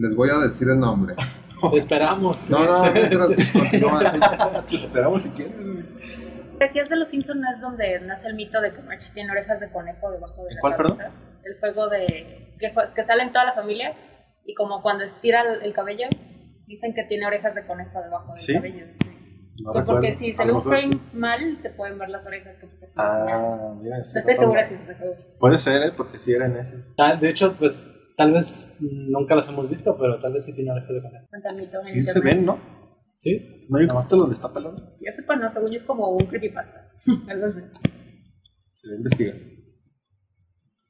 Les 0.00 0.14
voy 0.16 0.30
a 0.30 0.38
decir 0.38 0.66
el 0.68 0.80
nombre. 0.80 1.14
Te 1.70 1.78
esperamos. 1.78 2.48
No, 2.48 2.64
no, 2.64 2.90
mientras 2.92 3.52
continúa. 3.52 4.64
Te 4.68 4.76
esperamos 4.76 5.22
si 5.24 5.28
quieres. 5.30 5.54
Decías 6.58 6.88
de 6.88 6.96
los 6.96 7.08
Simpsons 7.08 7.42
es 7.54 7.60
donde 7.60 8.00
nace 8.00 8.28
el 8.28 8.34
mito 8.34 8.60
de 8.62 8.72
que 8.72 8.80
Marge 8.82 9.12
tiene 9.12 9.30
orejas 9.30 9.60
de 9.60 9.70
conejo 9.70 10.10
debajo 10.10 10.42
de 10.44 10.48
¿En 10.50 10.54
la 10.56 10.60
cuál, 10.62 10.76
cabeza. 10.76 11.10
El 11.44 11.58
juego 11.60 11.88
de 11.88 12.06
que, 12.58 12.72
que 12.94 13.04
sale 13.04 13.22
en 13.24 13.32
toda 13.32 13.44
la 13.44 13.52
familia 13.52 13.94
y 14.46 14.54
como 14.54 14.80
cuando 14.82 15.04
estira 15.04 15.42
el, 15.42 15.62
el 15.62 15.72
cabello 15.74 16.06
dicen 16.66 16.94
que 16.94 17.04
tiene 17.04 17.26
orejas 17.26 17.54
de 17.54 17.66
conejo 17.66 18.00
debajo 18.02 18.28
del 18.28 18.36
¿Sí? 18.36 18.54
cabello. 18.54 18.86
sí. 19.02 19.10
No 19.64 19.72
Pues 19.72 19.84
porque 19.84 20.14
si 20.16 20.32
se 20.32 20.42
ve 20.44 20.52
lo 20.52 20.56
un 20.56 20.62
frame 20.62 20.94
sí. 20.94 21.00
mal 21.12 21.60
se 21.60 21.70
pueden 21.70 21.98
ver 21.98 22.08
las 22.08 22.24
orejas 22.26 22.56
que 22.56 22.66
porque 22.66 22.86
se. 22.86 22.94
Ah, 22.98 23.74
mira. 23.78 23.96
No 23.96 24.02
estoy 24.02 24.34
segura 24.36 24.64
si 24.64 24.74
es 24.74 24.88
de 24.88 24.94
juego. 24.96 25.14
Puede 25.38 25.58
ser, 25.58 25.82
¿eh? 25.82 25.92
Porque 25.94 26.18
sí 26.18 26.32
era 26.32 26.46
en 26.46 26.56
ese. 26.56 26.82
Ah, 26.98 27.14
De 27.16 27.28
hecho, 27.28 27.54
pues 27.58 27.90
tal 28.20 28.32
vez 28.32 28.74
nunca 28.80 29.34
las 29.34 29.48
hemos 29.48 29.68
visto, 29.68 29.96
pero 29.98 30.18
tal 30.18 30.32
vez 30.34 30.44
sí 30.44 30.52
tiene 30.52 30.70
orejas 30.72 30.90
de 30.90 31.00
conejo. 31.00 31.26
Sí 31.84 32.02
se 32.02 32.20
ven, 32.20 32.44
¿no? 32.44 32.58
¿Sí? 33.18 33.66
¿No 33.68 33.78
hay 33.78 33.86
capítulo 33.86 34.22
donde 34.22 34.34
está 34.34 34.52
pelón? 34.52 34.76
Yo 34.76 35.12
sepa, 35.12 35.34
no, 35.36 35.48
según 35.48 35.70
yo 35.70 35.76
es 35.76 35.84
como 35.84 36.08
un 36.10 36.26
creepypasta. 36.26 36.90
Algo 37.28 37.46
así. 37.46 37.60
Se 38.74 38.88
debe 38.88 38.98
investigar. 38.98 39.34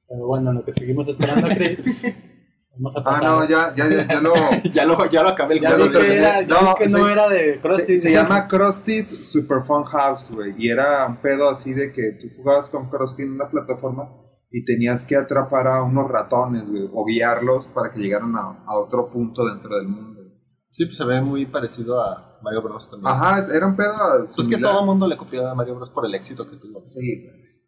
Pero 0.09 0.27
bueno, 0.27 0.51
en 0.51 0.57
lo 0.57 0.65
que 0.65 0.73
seguimos 0.73 1.07
esperando 1.09 1.47
a 1.47 1.51
Chris, 1.51 1.87
vamos 2.75 2.97
a 2.97 3.01
Ah, 3.01 3.05
pasar. 3.05 3.25
no, 3.25 3.49
ya, 3.49 3.75
ya, 3.77 3.89
ya, 3.89 4.07
ya 4.09 4.21
lo. 4.21 4.33
ya, 4.73 4.85
lo, 4.85 5.11
ya 5.11 5.23
lo 5.23 5.29
acabé 5.29 5.55
el 5.55 5.61
Ya 5.61 5.71
juego. 5.71 5.85
vi 5.87 5.91
que, 6.07 6.13
era, 6.19 6.41
ya 6.43 6.47
No, 6.49 6.75
vi 6.79 6.85
que 6.85 6.91
no 6.91 7.09
era 7.09 7.29
de 7.29 7.59
Krusty. 7.61 7.97
Se, 7.97 7.99
se 7.99 8.13
llama 8.13 8.49
Krusty's 8.49 9.07
Super 9.31 9.63
Fun 9.65 9.85
House, 9.85 10.31
güey. 10.33 10.55
Y 10.59 10.69
era 10.69 11.07
un 11.07 11.21
pedo 11.21 11.49
así 11.49 11.75
de 11.75 11.93
que 11.93 12.13
tú 12.21 12.29
jugabas 12.37 12.69
con 12.71 12.89
Krusty 12.89 13.23
en 13.23 13.33
una 13.33 13.49
plataforma 13.49 14.05
y 14.51 14.65
tenías 14.65 15.07
que 15.07 15.17
atrapar 15.17 15.67
a 15.69 15.83
unos 15.83 16.09
ratones, 16.11 16.67
güey, 16.69 16.89
o 16.93 17.05
guiarlos 17.05 17.69
para 17.69 17.91
que 17.91 18.01
llegaran 18.01 18.35
a, 18.37 18.65
a 18.67 18.79
otro 18.79 19.09
punto 19.11 19.47
dentro 19.47 19.77
del 19.77 19.87
mundo. 19.89 20.21
Sí, 20.69 20.85
pues 20.87 20.97
se 20.97 21.05
ve 21.05 21.21
muy 21.21 21.47
parecido 21.47 22.01
a 22.01 22.39
Mario 22.43 22.63
Bros. 22.63 22.89
también. 22.91 23.13
Ajá, 23.13 23.45
era 23.55 23.67
un 23.67 23.77
pedo. 23.77 23.93
Pues 24.35 24.49
que 24.49 24.57
todo 24.59 24.81
el 24.81 24.87
mundo 24.87 25.07
le 25.07 25.17
copió 25.17 25.47
a 25.49 25.55
Mario 25.55 25.75
Bros. 25.77 25.91
por 25.91 26.07
el 26.07 26.15
éxito 26.15 26.47
que 26.47 26.57
tuvo. 26.57 26.85
Sí. 26.89 27.27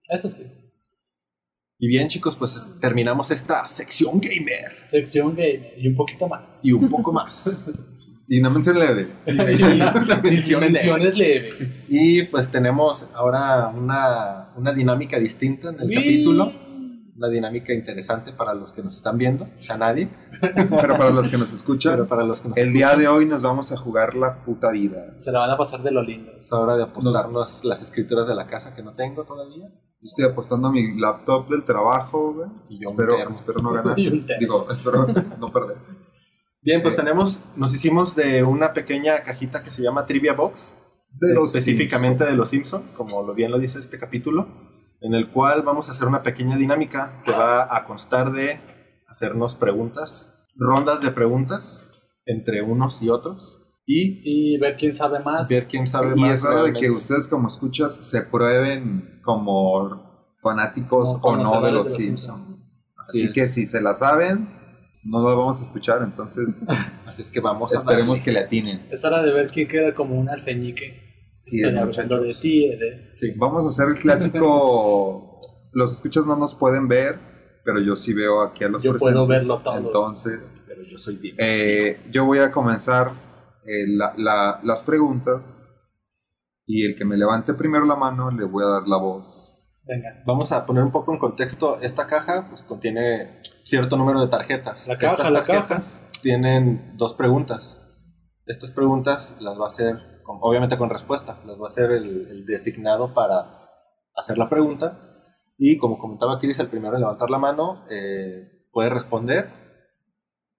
Eso 0.09 0.29
sí. 0.29 0.45
Y 1.79 1.89
bien, 1.89 2.07
chicos, 2.09 2.37
pues 2.37 2.57
es- 2.57 2.79
terminamos 2.79 3.31
esta 3.33 3.67
sección 3.67 4.21
gamer. 4.21 4.87
Sección 4.87 5.31
gamer 5.35 5.75
y 5.79 5.89
un 5.89 5.97
poquito 5.97 6.29
más. 6.29 6.65
Y 6.65 6.73
un 6.73 6.89
poco 6.89 7.13
más. 7.13 7.71
Y 8.29 8.41
no 8.41 8.51
mención 8.51 8.79
leve. 8.79 9.13
Y, 9.27 9.33
mención 10.23 10.61
menciones 10.61 11.19
leves. 11.19 11.87
y 11.91 12.23
pues 12.23 12.51
tenemos 12.51 13.07
ahora 13.13 13.67
una, 13.69 14.55
una 14.57 14.73
dinámica 14.73 15.19
distinta 15.19 15.69
en 15.71 15.81
el 15.81 15.89
Uy. 15.89 15.95
capítulo. 15.97 16.53
Una 17.15 17.29
dinámica 17.29 17.73
interesante 17.75 18.33
para 18.33 18.55
los 18.55 18.73
que 18.73 18.83
nos 18.83 18.97
están 18.97 19.19
viendo, 19.19 19.45
o 19.45 19.63
sea, 19.63 19.77
nadie, 19.77 20.09
Pero 20.41 20.97
para 20.97 21.11
los 21.11 21.29
que 21.29 21.37
nos 21.39 21.53
escuchan, 21.53 21.93
pero 21.95 22.07
para 22.07 22.25
los 22.25 22.41
que 22.41 22.49
nos 22.49 22.57
el 22.57 22.73
día 22.73 22.87
escuchan, 22.87 23.01
de 23.01 23.09
hoy 23.09 23.27
nos 23.27 23.43
vamos 23.43 23.71
a 23.73 23.77
jugar 23.77 24.15
la 24.15 24.43
puta 24.45 24.71
vida. 24.71 25.13
Se 25.17 25.31
la 25.31 25.41
van 25.41 25.51
a 25.51 25.57
pasar 25.59 25.83
de 25.83 25.91
lo 25.91 26.03
lindo. 26.03 26.33
es 26.35 26.51
hora 26.53 26.77
de 26.77 26.85
apostarnos 26.85 27.65
las 27.65 27.83
escrituras 27.83 28.27
de 28.27 28.35
la 28.35 28.47
casa 28.47 28.73
que 28.75 28.83
no 28.83 28.93
tengo 28.95 29.25
todavía. 29.25 29.69
Yo 29.69 30.07
estoy 30.07 30.25
apostando 30.25 30.69
a 30.69 30.73
mi 30.73 30.99
laptop 30.99 31.49
del 31.49 31.65
trabajo, 31.65 32.33
güey. 32.35 32.49
Y 32.69 32.83
yo 32.83 32.91
espero, 32.91 33.17
espero 33.29 33.61
no 33.63 33.73
ganar. 33.75 33.99
Y 33.99 34.09
un 34.09 34.25
termo. 34.27 34.41
Digo, 34.41 34.67
espero 34.71 35.07
no 35.39 35.49
perder. 35.53 35.77
Bien, 36.63 36.81
pues 36.83 36.95
Eh. 36.95 36.97
tenemos, 36.97 37.45
nos 37.57 37.75
hicimos 37.75 38.17
de 38.17 38.43
una 38.43 38.73
pequeña 38.73 39.23
cajita 39.23 39.63
que 39.63 39.71
se 39.71 39.83
llama 39.83 40.07
Trivia 40.07 40.33
Box, 40.33 40.79
De 41.13 41.35
los 41.35 41.47
específicamente 41.55 42.25
de 42.25 42.35
los 42.35 42.49
Simpson, 42.49 42.83
como 42.97 43.23
lo 43.23 43.35
bien 43.35 43.51
lo 43.51 43.59
dice 43.59 43.79
este 43.79 43.99
capítulo, 43.99 44.49
en 45.03 45.15
el 45.15 45.31
cual 45.31 45.63
vamos 45.63 45.89
a 45.89 45.93
hacer 45.93 46.07
una 46.09 46.23
pequeña 46.23 46.57
dinámica 46.57 47.23
que 47.25 47.33
va 47.33 47.75
a 47.77 47.85
constar 47.85 48.33
de 48.33 48.61
hacernos 49.09 49.55
preguntas, 49.55 50.33
rondas 50.57 51.01
de 51.03 51.11
preguntas 51.11 51.89
entre 52.27 52.63
unos 52.63 53.03
y 53.03 53.09
otros 53.11 53.59
y 53.85 54.55
Y 54.55 54.59
ver 54.59 54.77
quién 54.77 54.95
sabe 54.95 55.19
más. 55.25 55.49
ver 55.49 55.67
quién 55.67 55.87
sabe 55.89 56.15
Y 56.17 56.21
más. 56.21 56.35
es 56.37 56.45
hora 56.45 56.63
de 56.63 56.73
que 56.73 56.91
ustedes 56.91 57.27
como 57.27 57.49
escuchas 57.49 57.95
se 57.97 58.23
prueben 58.23 59.21
como 59.25 60.33
fanáticos 60.39 61.19
Como 61.21 61.41
o 61.41 61.43
no 61.43 61.61
de 61.63 61.73
los 61.73 61.85
de 61.87 61.91
los 61.91 61.93
Simpsons. 61.95 62.59
Así 62.97 63.19
Así 63.19 63.25
es. 63.25 63.33
que 63.33 63.47
si 63.47 63.65
se 63.65 63.81
la 63.81 63.95
saben, 63.95 64.49
no 65.05 65.29
la 65.29 65.35
vamos 65.35 65.59
a 65.61 65.65
escuchar, 65.65 66.03
entonces 66.03 66.65
Así 67.07 67.23
es 67.23 67.31
que 67.31 67.41
vamos 67.41 67.73
a 67.75 67.79
esperemos 67.79 68.19
darle. 68.19 68.25
que 68.25 68.33
le 68.33 68.41
atinen. 68.41 68.87
Es 68.93 69.05
hora 69.05 69.21
de 69.23 69.33
ver 69.35 69.51
quién 69.51 69.67
queda 69.67 69.95
como 69.95 70.15
un 70.15 70.29
alfeñique. 70.29 71.12
Sí, 71.45 71.57
Estoy 71.59 71.71
es, 71.73 71.77
hablando 71.79 72.17
muchachos. 72.17 72.23
de 72.37 72.41
ti, 72.41 72.69
de... 72.69 73.11
Sí. 73.15 73.33
Vamos 73.37 73.65
a 73.65 73.69
hacer 73.69 73.89
el 73.89 74.01
clásico. 74.01 75.41
los 75.73 75.93
escuchas 75.93 76.25
no 76.27 76.37
nos 76.37 76.55
pueden 76.55 76.87
ver, 76.87 77.19
pero 77.65 77.81
yo 77.81 77.97
sí 77.97 78.13
veo 78.15 78.43
aquí 78.43 78.63
a 78.65 78.69
los 78.69 78.83
Yo 78.83 78.95
puedo 78.97 79.27
presentes. 79.27 79.49
verlo 79.49 79.61
todo. 79.63 79.77
Entonces, 79.79 80.63
Pero 80.69 80.83
yo 80.85 80.99
soy 80.99 81.17
bien. 81.17 81.35
eh, 81.39 82.01
yo 82.13 82.25
voy 82.27 82.39
a 82.39 82.53
comenzar 82.53 83.11
eh, 83.67 83.87
la- 83.89 84.15
la- 84.17 84.61
las 84.63 84.83
preguntas 84.83 85.65
y 86.67 86.85
el 86.87 86.95
que 86.97 87.05
me 87.05 87.17
levante 87.17 87.55
primero 87.55 87.85
la 87.87 87.97
mano 87.97 88.31
le 88.31 88.45
voy 88.45 88.65
a 88.65 88.69
dar 88.69 88.87
la 88.89 88.99
voz. 88.99 89.57
Venga. 89.85 90.23
Vamos 90.27 90.53
a 90.53 90.65
poner 90.65 90.85
un 90.85 90.93
poco 90.93 91.13
en 91.13 91.19
contexto. 91.19 91.81
Esta 91.81 92.07
caja 92.07 92.47
pues, 92.49 92.63
contiene 92.63 93.41
cierto 93.65 93.97
número 93.97 94.21
de 94.21 94.29
tarjetas. 94.29 94.87
La 94.87 94.97
caja, 94.97 95.15
Estas 95.15 95.31
la 95.33 95.45
tarjetas 95.45 96.03
tienen 96.23 96.93
dos 96.97 97.15
preguntas. 97.15 97.83
Estas 98.47 98.71
preguntas 98.71 99.37
las 99.41 99.59
va 99.59 99.65
a 99.65 99.67
hacer, 99.67 99.97
obviamente 100.41 100.79
con 100.79 100.91
respuesta, 100.91 101.41
las 101.45 101.59
va 101.59 101.67
a 101.67 101.97
el, 101.97 102.29
el 102.29 102.45
designado 102.45 103.15
para 103.15 103.69
hacer 104.15 104.39
la 104.39 104.49
pregunta. 104.49 104.99
Y 105.59 105.77
como 105.77 105.99
comentaba 105.99 106.39
Chris, 106.39 106.59
el 106.59 106.69
primero 106.69 106.95
en 106.95 107.01
levantar 107.01 107.31
la 107.31 107.39
mano 107.39 107.85
eh, 107.91 108.67
puede 108.73 108.91
responder. 108.91 109.51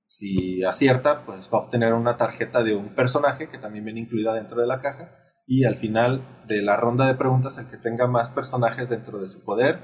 Si 0.08 0.64
acierta, 0.64 1.26
pues 1.26 1.50
va 1.52 1.58
a 1.58 1.62
obtener 1.62 1.94
una 1.94 2.18
tarjeta 2.18 2.64
de 2.64 2.76
un 2.76 2.96
personaje 2.96 3.50
que 3.50 3.58
también 3.58 3.86
viene 3.86 4.02
incluida 4.02 4.34
dentro 4.34 4.62
de 4.62 4.68
la 4.68 4.82
caja. 4.82 5.12
Y 5.46 5.66
al 5.66 5.76
final 5.76 6.46
de 6.48 6.62
la 6.62 6.78
ronda 6.78 7.08
de 7.08 7.16
preguntas, 7.16 7.58
el 7.58 7.68
que 7.68 7.78
tenga 7.78 8.08
más 8.08 8.30
personajes 8.30 8.90
dentro 8.90 9.20
de 9.20 9.28
su 9.28 9.44
poder 9.44 9.80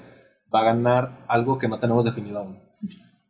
va 0.54 0.62
a 0.62 0.66
ganar 0.66 1.26
algo 1.28 1.58
que 1.58 1.68
no 1.68 1.80
tenemos 1.80 2.06
definido 2.06 2.40
aún. 2.40 2.60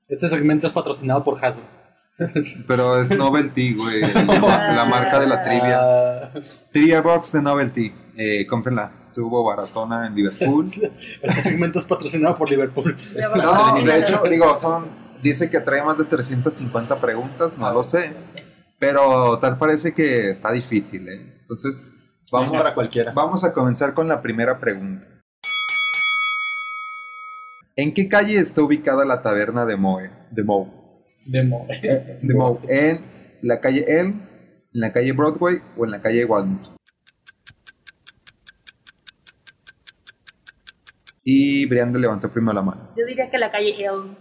Este 0.08 0.30
segmento 0.30 0.68
es 0.68 0.74
patrocinado 0.74 1.24
por 1.24 1.44
Hasbro. 1.44 1.79
Pero 2.68 3.02
es 3.02 3.16
Novelty, 3.16 3.74
güey. 3.74 4.02
la 4.14 4.86
marca 4.90 5.20
de 5.20 5.28
la 5.28 5.42
trivia. 5.44 5.80
Ah, 5.82 6.32
Trivia 6.72 7.02
Box 7.02 7.32
de 7.34 7.42
Novelty. 7.42 7.94
Eh, 8.16 8.46
cómprenla. 8.48 8.94
Estuvo 9.02 9.44
baratona 9.44 10.08
en 10.08 10.16
Liverpool. 10.16 10.70
este 11.22 11.42
segmento 11.42 11.80
es 11.80 11.86
patrocinado 11.86 12.36
por 12.36 12.50
Liverpool. 12.50 12.98
No, 13.36 13.82
de 13.82 14.00
hecho, 14.00 14.22
digo, 14.30 14.56
son. 14.56 15.10
Dice 15.22 15.50
que 15.50 15.60
trae 15.60 15.84
más 15.84 15.98
de 15.98 16.06
350 16.06 17.00
preguntas, 17.02 17.58
no 17.58 17.74
lo 17.74 17.84
sé. 17.84 18.14
Pero 18.80 19.38
tal 19.40 19.58
parece 19.58 19.94
que 19.94 20.30
está 20.30 20.50
difícil, 20.52 21.10
¿eh? 21.10 21.36
Entonces, 21.42 21.90
Vamos 22.32 22.52
vamos, 22.52 22.64
para 22.64 22.76
cualquiera. 22.76 23.12
vamos 23.12 23.44
a 23.44 23.52
comenzar 23.52 23.94
con 23.94 24.08
la 24.08 24.22
primera 24.22 24.60
pregunta. 24.60 25.08
¿En 27.76 27.94
qué 27.94 28.08
calle 28.08 28.38
está 28.38 28.62
ubicada 28.62 29.04
la 29.06 29.22
taberna 29.22 29.66
de 29.66 29.76
Moe? 29.78 30.12
De 30.32 30.44
Moe. 30.44 30.79
Demo. 31.26 31.68
Eh, 31.70 32.20
de 32.22 32.34
Moe. 32.34 32.60
¿En 32.68 33.06
la 33.42 33.60
calle 33.60 33.86
Elm, 33.88 34.22
en 34.74 34.82
la 34.82 34.92
calle 34.92 35.12
Broadway 35.12 35.58
o 35.78 35.86
en 35.86 35.92
la 35.92 36.02
calle 36.02 36.26
Walnut? 36.26 36.68
Y 41.24 41.66
Brianda 41.68 42.00
levantó 42.00 42.32
primero 42.32 42.54
la 42.54 42.62
mano. 42.62 42.90
Yo 42.98 43.06
diría 43.06 43.30
que 43.30 43.38
la 43.38 43.52
calle 43.52 43.76
Elm. 43.84 44.16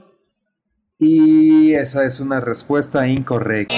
Y 0.99 1.72
esa 1.74 2.05
es 2.05 2.20
una 2.20 2.40
respuesta 2.40 3.07
incorrecta. 3.07 3.74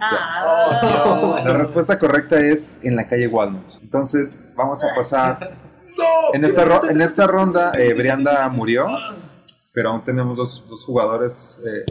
Ah. 0.00 1.42
La 1.44 1.52
respuesta 1.52 1.98
correcta 1.98 2.40
es 2.40 2.78
en 2.82 2.96
la 2.96 3.06
calle 3.06 3.26
Walnut. 3.28 3.74
Entonces, 3.82 4.40
vamos 4.56 4.82
a 4.84 4.94
pasar. 4.94 5.58
En 6.32 6.44
esta, 6.46 6.64
ro- 6.64 6.88
en 6.88 7.02
esta 7.02 7.26
ronda, 7.26 7.72
eh, 7.78 7.92
Brianda 7.92 8.48
murió, 8.48 8.86
pero 9.80 9.92
aún 9.92 10.04
tenemos 10.04 10.36
dos, 10.36 10.66
dos 10.68 10.84
jugadores 10.84 11.58
eh, 11.66 11.86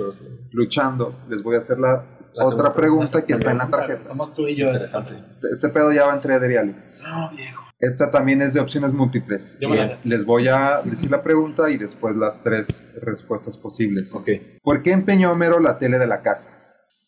luchando. 0.51 1.23
Les 1.27 1.41
voy 1.41 1.55
a 1.55 1.57
hacer 1.57 1.79
la, 1.79 2.05
La 2.35 2.45
otra 2.45 2.71
pregunta 2.75 3.25
que 3.25 3.33
está 3.33 3.49
en 3.49 3.57
la 3.57 3.67
tarjeta. 3.67 4.03
Somos 4.03 4.35
tú 4.35 4.47
y 4.47 4.53
yo. 4.53 4.67
Interesante. 4.67 5.15
Este, 5.27 5.47
este 5.51 5.69
pedo 5.69 5.91
ya 5.91 6.05
va 6.05 6.13
entre 6.13 6.35
Eder 6.35 6.51
y 6.51 6.57
Alex. 6.57 7.01
No, 7.03 7.31
viejo. 7.31 7.63
Esta 7.79 8.11
también 8.11 8.43
es 8.43 8.53
de 8.53 8.59
opciones 8.59 8.93
múltiples. 8.93 9.57
Yo 9.59 9.69
me 9.69 9.77
la 9.77 9.85
Y 9.85 9.87
sé. 9.87 9.97
Les 10.03 10.23
voy 10.23 10.49
a 10.49 10.83
decir 10.83 11.09
la 11.09 11.23
pregunta 11.23 11.71
y 11.71 11.77
después 11.77 12.15
las 12.15 12.43
tres 12.43 12.83
respuestas 13.01 13.57
posibles. 13.57 14.13
Ok. 14.13 14.29
¿Por 14.61 14.83
qué 14.83 14.91
empeñó 14.91 15.31
Homero 15.31 15.59
la 15.59 15.79
tele 15.79 15.97
de 15.97 16.05
la 16.05 16.21
casa? 16.21 16.51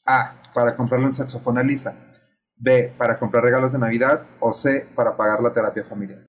A. 0.07 0.41
Para 0.55 0.75
comprarle 0.75 1.05
un 1.05 1.13
saxofón 1.13 1.59
a 1.59 1.63
Lisa. 1.63 1.93
B. 2.57 2.91
Para 2.97 3.19
comprar 3.19 3.43
regalos 3.43 3.71
de 3.71 3.77
Navidad. 3.77 4.25
O 4.39 4.51
C. 4.51 4.87
Para 4.95 5.15
pagar 5.15 5.43
la 5.43 5.53
terapia 5.53 5.83
familiar. 5.83 6.25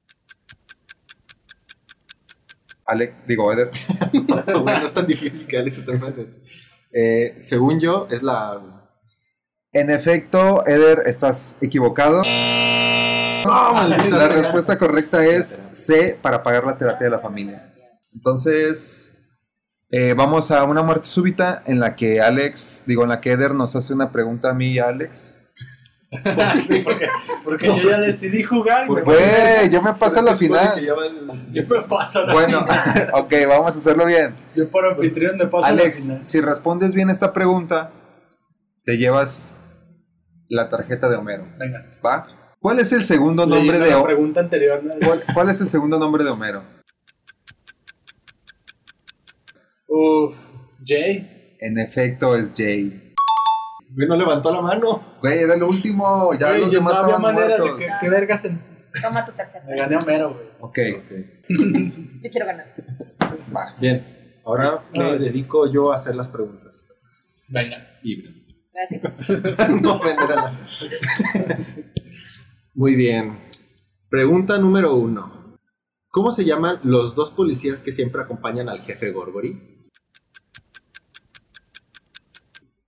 Alex, 2.86 3.26
digo, 3.26 3.52
Eder. 3.52 3.70
bueno, 4.62 4.84
es 4.84 4.94
tan 4.94 5.06
difícil 5.06 5.46
que 5.46 5.58
Alex 5.58 5.78
esté 5.78 5.92
enfrente. 5.92 6.42
Eh, 6.92 7.36
según 7.40 7.80
yo, 7.80 8.06
es 8.10 8.22
la. 8.22 8.60
En 9.72 9.90
efecto, 9.90 10.66
Eder, 10.66 11.02
estás 11.06 11.56
equivocado. 11.62 12.22
¡No, 13.44 13.72
maldita 13.74 14.16
La 14.16 14.28
sea! 14.28 14.36
respuesta 14.36 14.78
correcta 14.78 15.24
es 15.24 15.64
C. 15.72 16.18
Para 16.20 16.42
pagar 16.42 16.64
la 16.64 16.76
terapia 16.76 17.06
de 17.06 17.10
la 17.10 17.20
familia. 17.20 17.72
Entonces, 18.12 19.12
eh, 19.90 20.14
vamos 20.14 20.50
a 20.50 20.64
una 20.64 20.82
muerte 20.82 21.08
súbita 21.08 21.62
en 21.66 21.80
la 21.80 21.96
que 21.96 22.20
Alex, 22.20 22.84
digo, 22.86 23.02
en 23.02 23.08
la 23.10 23.20
que 23.20 23.32
Eder 23.32 23.54
nos 23.54 23.74
hace 23.74 23.94
una 23.94 24.12
pregunta 24.12 24.50
a 24.50 24.54
mí 24.54 24.72
y 24.72 24.78
a 24.78 24.88
Alex. 24.88 25.34
Sí, 26.66 26.80
porque, 26.84 27.08
porque 27.42 27.66
yo 27.68 27.88
ya 27.90 27.98
decidí 27.98 28.42
jugar. 28.42 28.86
¿Por 28.86 29.02
güey. 29.02 29.16
Güey, 29.18 29.70
yo 29.70 29.80
me 29.80 29.94
paso 29.94 30.20
a 30.20 30.22
la 30.22 30.34
final. 30.36 30.78
el- 30.78 30.84
Yo 30.86 30.96
me 31.66 31.80
paso 31.88 32.20
a 32.20 32.26
la 32.26 32.32
Bueno, 32.34 32.66
final. 32.66 33.10
ok, 33.14 33.34
vamos 33.48 33.74
a 33.74 33.78
hacerlo 33.78 34.04
bien. 34.06 34.34
Yo 34.54 34.68
por 34.70 34.84
anfitrión 34.84 35.36
me 35.38 35.46
paso 35.46 35.64
a 35.64 35.72
la 35.72 35.82
Alex, 35.82 36.02
final. 36.02 36.24
si 36.24 36.40
respondes 36.40 36.94
bien 36.94 37.08
esta 37.10 37.32
pregunta, 37.32 37.92
te 38.84 38.98
llevas 38.98 39.56
la 40.48 40.68
tarjeta 40.68 41.08
de 41.08 41.16
Homero. 41.16 41.44
Venga. 41.58 41.98
¿Va? 42.04 42.26
¿Cuál 42.60 42.78
es 42.80 42.92
el 42.92 43.04
segundo 43.04 43.44
nombre 43.46 43.60
Leyendo 43.78 43.84
de 43.86 43.90
la 43.90 43.96
Homero? 43.98 44.06
pregunta 44.14 44.40
anterior. 44.40 44.84
¿no? 44.84 44.92
¿Cuál, 45.06 45.22
cuál 45.32 45.48
es 45.48 45.60
el 45.62 45.68
segundo 45.68 45.98
nombre 45.98 46.22
de 46.24 46.30
Homero? 46.30 46.62
Uf, 49.88 50.34
Jay. 50.84 51.56
En 51.60 51.78
efecto, 51.78 52.36
es 52.36 52.54
Jay. 52.56 53.01
Güey, 53.94 54.08
no 54.08 54.16
levantó 54.16 54.50
la 54.52 54.60
mano. 54.60 55.02
Güey, 55.20 55.38
era 55.40 55.54
el 55.54 55.62
último. 55.62 56.32
Ya 56.38 56.48
Güey, 56.48 56.60
los 56.62 56.70
yo 56.70 56.78
demás 56.78 56.92
no 56.94 56.98
había 57.00 57.14
estaban 57.16 57.34
manera 57.34 57.58
muertos. 57.58 57.78
de 57.78 57.84
que, 57.86 57.92
que 58.00 58.08
vergas 58.08 58.44
en... 58.44 58.62
Toma 59.02 59.24
tu 59.24 59.32
tarjeta. 59.32 59.64
Me 59.66 59.76
gané 59.76 59.96
a 59.96 59.98
Homero, 60.00 60.34
güey. 60.34 60.46
Ok, 60.60 60.78
Yo 62.22 62.30
quiero 62.30 62.46
ganar. 62.46 62.66
va. 63.54 63.74
Bien, 63.80 64.40
ahora 64.44 64.82
me 64.94 65.04
Ah, 65.04 65.12
dedico 65.16 65.70
yo 65.72 65.92
a 65.92 65.96
hacer 65.96 66.14
las 66.14 66.28
preguntas. 66.28 66.86
Venga. 67.48 67.76
Libre. 68.02 68.34
Gracias. 68.72 69.28
no 69.82 69.94
ofender 69.96 70.32
a 70.32 70.52
nadie. 70.52 70.58
Muy 72.74 72.94
bien. 72.94 73.38
Pregunta 74.08 74.58
número 74.58 74.94
uno. 74.94 75.56
¿Cómo 76.08 76.30
se 76.32 76.44
llaman 76.44 76.78
los 76.82 77.14
dos 77.14 77.30
policías 77.30 77.82
que 77.82 77.92
siempre 77.92 78.20
acompañan 78.22 78.68
al 78.68 78.80
jefe 78.80 79.10
Gorgory? 79.10 79.88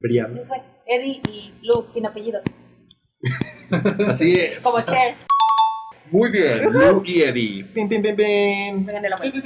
Brian. 0.00 0.34
Yo 0.36 0.44
soy 0.44 0.58
Eddie 0.86 1.20
y 1.28 1.54
Luke 1.62 1.88
sin 1.90 2.06
apellido. 2.06 2.40
Así 4.08 4.34
es. 4.38 4.62
Como 4.62 4.80
Cher. 4.82 5.14
Muy 6.10 6.30
bien, 6.30 6.70
Lou 6.72 7.02
y 7.04 7.22
Eddie. 7.22 7.64
Pin, 7.64 7.88
pin, 7.88 8.02
pin, 8.02 8.14
pin. 8.14 8.84
Me 8.84 8.92
gané 8.92 9.08
la 9.08 9.16
vuelta. 9.16 9.38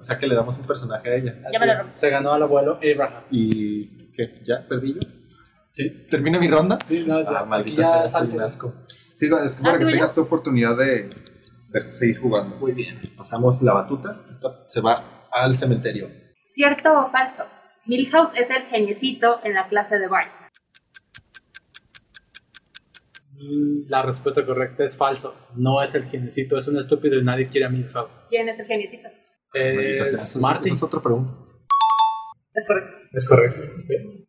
O 0.00 0.02
sea 0.02 0.18
que 0.18 0.26
le 0.26 0.34
damos 0.34 0.56
un 0.58 0.66
personaje 0.66 1.08
a 1.10 1.14
ella. 1.16 1.34
Ya 1.52 1.58
me 1.60 1.66
lo 1.66 1.76
rompí. 1.76 1.90
Se 1.94 2.10
ganó 2.10 2.32
al 2.32 2.42
abuelo 2.42 2.78
Abraham. 2.78 3.24
¿Y 3.30 4.10
qué? 4.12 4.34
¿Ya 4.42 4.66
perdí 4.66 4.94
yo? 4.94 5.00
Sí. 5.70 6.06
¿Termina 6.10 6.38
mi 6.38 6.48
ronda? 6.48 6.78
Sí, 6.86 7.04
no, 7.06 7.18
Ah, 7.26 7.44
maldita 7.44 7.84
sea, 7.84 8.08
soy 8.08 8.28
un 8.28 8.40
asco. 8.40 8.74
Sí, 8.88 9.26
es 9.26 9.30
que 9.30 9.60
Ah, 9.60 9.64
para 9.64 9.78
que 9.78 9.84
¿tú 9.84 9.88
y 9.90 9.92
yo? 9.92 9.96
tengas 9.98 10.14
tu 10.14 10.20
oportunidad 10.22 10.76
de, 10.76 11.08
de 11.68 11.92
seguir 11.92 12.18
jugando. 12.18 12.56
Muy 12.56 12.72
bien. 12.72 12.98
Pasamos 13.16 13.62
la 13.62 13.74
batuta. 13.74 14.20
Esta 14.30 14.66
se 14.68 14.80
va 14.80 14.94
al 15.30 15.56
cementerio. 15.56 16.10
¿Cierto 16.54 16.90
o 17.06 17.10
falso? 17.10 17.44
Milhouse 17.86 18.32
es 18.36 18.50
el 18.50 18.62
geniecito 18.66 19.40
en 19.44 19.54
la 19.54 19.68
clase 19.68 19.98
de 19.98 20.06
Bart. 20.08 20.30
La 23.90 24.02
respuesta 24.02 24.46
correcta 24.46 24.84
es 24.84 24.96
falso. 24.96 25.34
No 25.56 25.82
es 25.82 25.94
el 25.94 26.04
genecito, 26.04 26.56
es 26.56 26.68
un 26.68 26.78
estúpido 26.78 27.18
y 27.18 27.24
nadie 27.24 27.48
quiere 27.48 27.66
a 27.66 27.70
Milhouse. 27.70 28.20
¿Quién 28.28 28.48
es 28.48 28.58
el 28.60 28.66
geniecito? 28.66 29.08
Es 29.52 30.12
eso 30.12 30.38
es- 30.64 30.82
otra 30.82 31.00
pregunta. 31.02 31.32
Es 32.54 32.66
correcto. 32.66 32.96
Es 33.12 33.28
correcto. 33.28 33.60
Güey, 33.86 34.21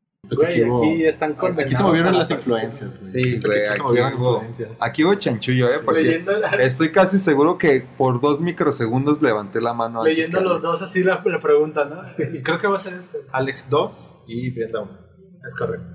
Aquí 0.45 0.63
hubo- 0.63 0.83
aquí 0.83 1.05
están 1.05 1.35
Aquí 1.57 1.75
se 1.75 1.83
movieron 1.83 2.17
las 2.17 2.31
influencias. 2.31 2.91
güey. 2.99 3.23
Sí, 3.25 3.39
güey, 3.39 3.65
aquí 3.67 3.77
se 3.77 3.83
movieron 3.83 4.13
hubo- 4.15 4.33
influencias. 4.35 4.81
Aquí 4.81 5.03
hubo 5.03 5.13
chanchullo, 5.15 5.69
¿eh? 5.69 5.79
Porque 5.83 6.01
Leyendo, 6.01 6.31
estoy 6.59 6.91
casi 6.91 7.17
seguro 7.19 7.57
que 7.57 7.85
por 7.97 8.21
dos 8.21 8.41
microsegundos 8.41 9.21
levanté 9.21 9.61
la 9.61 9.73
mano. 9.73 10.03
leyendo 10.03 10.41
los 10.41 10.51
Alex. 10.51 10.61
dos 10.63 10.81
así 10.81 11.03
la, 11.03 11.21
la 11.25 11.39
pregunta, 11.39 11.85
¿no? 11.85 12.01
Y 12.33 12.41
creo 12.43 12.59
que 12.59 12.67
va 12.67 12.75
a 12.75 12.79
ser 12.79 12.93
este. 12.95 13.19
Alex 13.31 13.69
2 13.69 14.17
y 14.27 14.49
Brenda 14.51 14.81
1. 14.81 14.97
Es 15.45 15.55
correcto. 15.55 15.87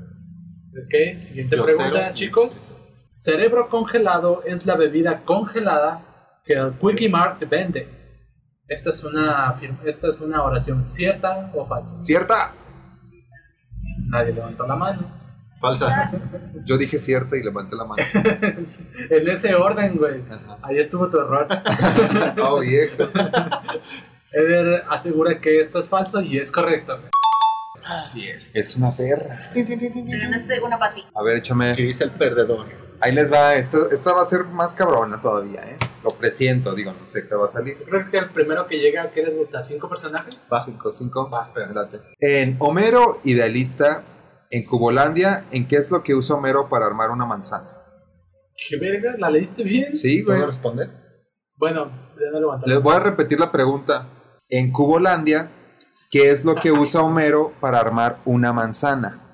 Ok, 0.85 1.19
siguiente 1.19 1.57
Yo 1.57 1.65
pregunta, 1.65 1.91
cero. 1.95 2.11
chicos. 2.15 2.71
Cerebro 3.09 3.69
congelado 3.69 4.43
es 4.45 4.67
la 4.67 4.77
bebida 4.77 5.25
congelada 5.25 6.41
que 6.45 6.53
el 6.55 6.73
Quickie 6.79 7.09
Mart 7.09 7.43
vende. 7.49 7.89
Esta 8.69 8.91
es 8.91 9.03
una, 9.03 9.55
esta 9.87 10.09
es 10.09 10.21
una 10.21 10.43
oración 10.45 10.85
cierta 10.85 11.51
o 11.55 11.65
falsa. 11.65 12.01
¿Cierta? 12.03 12.53
Nadie 14.09 14.33
levantó 14.33 14.67
la 14.67 14.77
mano. 14.77 15.19
Falsa. 15.61 16.13
Yo 16.65 16.79
dije 16.79 16.99
cierta 16.99 17.37
y 17.37 17.43
levanté 17.43 17.77
la 17.77 17.85
mano. 17.85 18.03
En 19.11 19.29
ese 19.29 19.55
orden, 19.55 19.97
güey. 19.97 20.23
Ajá. 20.31 20.59
Ahí 20.63 20.79
estuvo 20.79 21.09
tu 21.09 21.19
error. 21.19 21.49
Oh, 22.43 22.61
viejo. 22.61 23.09
Eder 24.33 24.85
asegura 24.89 25.41
que 25.41 25.59
esto 25.59 25.79
es 25.79 25.89
falso 25.89 26.21
y 26.21 26.39
es 26.39 26.53
correcto. 26.53 27.01
Así 27.87 28.29
es. 28.29 28.51
Es 28.55 28.77
una 28.77 28.91
perra. 28.91 29.51
Te 29.53 29.63
ganaste 29.65 30.61
una 30.61 30.79
para 30.79 30.95
ti. 30.95 31.05
A 31.15 31.23
ver, 31.23 31.39
échame. 31.39 31.75
Que 31.75 31.83
dice 31.83 32.05
el 32.05 32.11
perdedor. 32.13 32.67
Ahí 33.01 33.13
les 33.13 33.33
va. 33.33 33.55
Esta 33.55 34.13
va 34.13 34.23
a 34.23 34.27
ser 34.27 34.45
más 34.45 34.75
cabrona 34.75 35.21
todavía, 35.21 35.63
¿eh? 35.63 35.79
Lo 36.03 36.11
presiento, 36.11 36.75
digo, 36.75 36.93
no 36.93 37.07
sé 37.07 37.29
qué 37.29 37.35
va 37.35 37.45
a 37.45 37.49
salir. 37.49 37.77
Creo 37.85 38.11
que 38.11 38.19
el 38.19 38.31
primero 38.31 38.67
que 38.67 38.79
llega, 38.79 39.11
¿qué 39.11 39.23
les 39.23 39.37
gusta? 39.37 39.63
¿Cinco 39.63 39.89
personajes? 39.89 40.49
Va. 40.53 40.63
5, 40.65 40.91
5. 40.91 41.31
Va, 41.31 41.41
espera. 41.41 41.67
Espérate. 41.67 42.01
En 42.19 42.57
Homero 42.59 43.21
Idealista, 43.25 44.05
en 44.51 44.65
Cubolandia, 44.65 45.45
¿en 45.51 45.69
qué 45.69 45.77
es 45.77 45.91
lo 45.91 46.03
que 46.03 46.15
usa 46.15 46.37
Homero 46.37 46.69
para 46.69 46.87
armar 46.87 47.11
una 47.11 47.27
manzana? 47.27 47.71
¿Qué 48.57 48.77
verga? 48.77 49.15
¿La 49.19 49.31
leíste 49.31 49.63
bien? 49.63 49.95
Sí, 49.95 50.23
güey. 50.23 50.37
¿Puedo 50.37 50.47
responder? 50.47 50.91
Bueno, 51.57 51.91
ya 52.21 52.31
no 52.33 52.41
levantó 52.41 52.67
la 52.67 52.75
Les 52.75 52.83
voy 52.83 52.95
a 52.95 53.01
repetir 53.01 53.39
la 53.39 53.53
pregunta. 53.53 54.09
En 54.49 54.73
Cubolandia, 54.73 55.51
¿qué 56.11 56.31
es 56.31 56.45
lo 56.45 56.57
que 56.57 56.73
usa 56.73 57.03
Homero 57.03 57.53
para 57.61 57.79
armar 57.79 58.21
una 58.25 58.53
manzana? 58.53 59.28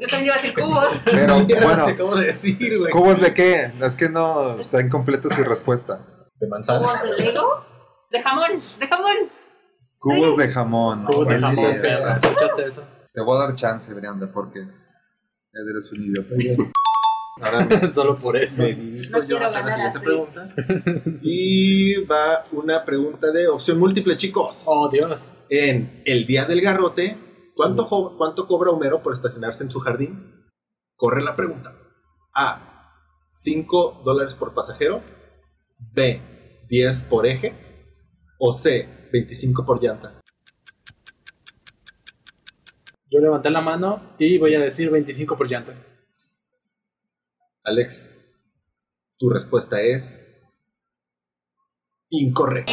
Yo 0.00 0.06
también 0.06 0.26
iba 0.26 0.34
a 0.34 0.38
decir 0.38 0.54
cubos. 0.54 0.86
Pero 1.04 1.34
bueno, 1.44 1.84
acabo 1.86 2.16
de 2.16 2.26
decir, 2.26 2.78
güey. 2.78 2.92
¿cubos 2.92 3.20
de 3.20 3.34
qué? 3.34 3.72
Es 3.80 3.96
que 3.96 4.08
no 4.08 4.58
está 4.58 4.80
incompleta 4.80 5.34
su 5.34 5.42
respuesta. 5.44 6.04
De 6.40 6.48
manzana. 6.48 6.80
¿Cubos 6.80 7.02
de 7.02 7.24
Lego? 7.24 7.64
De 8.10 8.22
jamón, 8.22 8.62
de 8.78 8.86
jamón. 8.86 9.16
Cubos 9.98 10.36
de 10.36 10.48
jamón. 10.48 11.04
Cubos 11.06 11.28
de 11.28 11.40
jamón. 11.40 11.64
¿Escuchaste 11.66 12.66
eso? 12.66 12.84
Te 13.12 13.20
voy 13.20 13.36
a 13.36 13.46
dar 13.46 13.54
chance, 13.54 13.92
Brianda, 13.94 14.28
porque 14.32 14.60
eres 14.60 15.92
un 15.92 16.02
idiota. 16.02 16.34
Ahora 17.40 17.64
me, 17.82 17.88
Solo 17.88 18.16
por 18.16 18.36
eso. 18.36 18.62
me 18.62 18.74
dirijo 18.74 19.18
No 19.18 19.24
yo 19.24 19.26
quiero 19.38 19.44
a 19.44 19.46
hacer 19.48 19.64
la 19.64 19.70
ganar 19.70 19.92
siguiente 19.92 19.98
así. 19.98 20.82
pregunta. 20.84 21.20
Y 21.22 22.04
va 22.04 22.44
una 22.52 22.84
pregunta 22.84 23.30
de 23.32 23.48
opción 23.48 23.78
múltiple, 23.78 24.16
chicos. 24.16 24.64
Oh, 24.66 24.88
Dios. 24.88 25.32
En 25.48 26.02
el 26.04 26.26
día 26.26 26.44
del 26.44 26.60
garrote, 26.60 27.16
¿cuánto, 27.54 27.84
jo- 27.84 28.16
¿cuánto 28.16 28.46
cobra 28.46 28.70
Homero 28.70 29.02
por 29.02 29.12
estacionarse 29.12 29.64
en 29.64 29.70
su 29.70 29.80
jardín? 29.80 30.40
Corre 30.96 31.22
la 31.22 31.34
pregunta. 31.36 31.76
A. 32.34 32.70
5 33.26 34.02
dólares 34.04 34.34
por 34.34 34.54
pasajero. 34.54 35.02
B. 35.78 36.64
10 36.68 37.02
por 37.02 37.26
eje. 37.26 37.54
O 38.38 38.52
C. 38.52 39.08
25 39.12 39.64
por 39.64 39.82
llanta. 39.82 40.20
Yo 43.10 43.20
levanté 43.20 43.50
la 43.50 43.60
mano 43.60 44.14
y 44.18 44.38
voy 44.38 44.54
a 44.54 44.60
decir 44.60 44.90
25 44.90 45.36
por 45.36 45.48
llanta. 45.48 45.74
Alex, 47.62 48.14
tu 49.18 49.30
respuesta 49.30 49.80
es 49.80 50.26
incorrecta. 52.10 52.72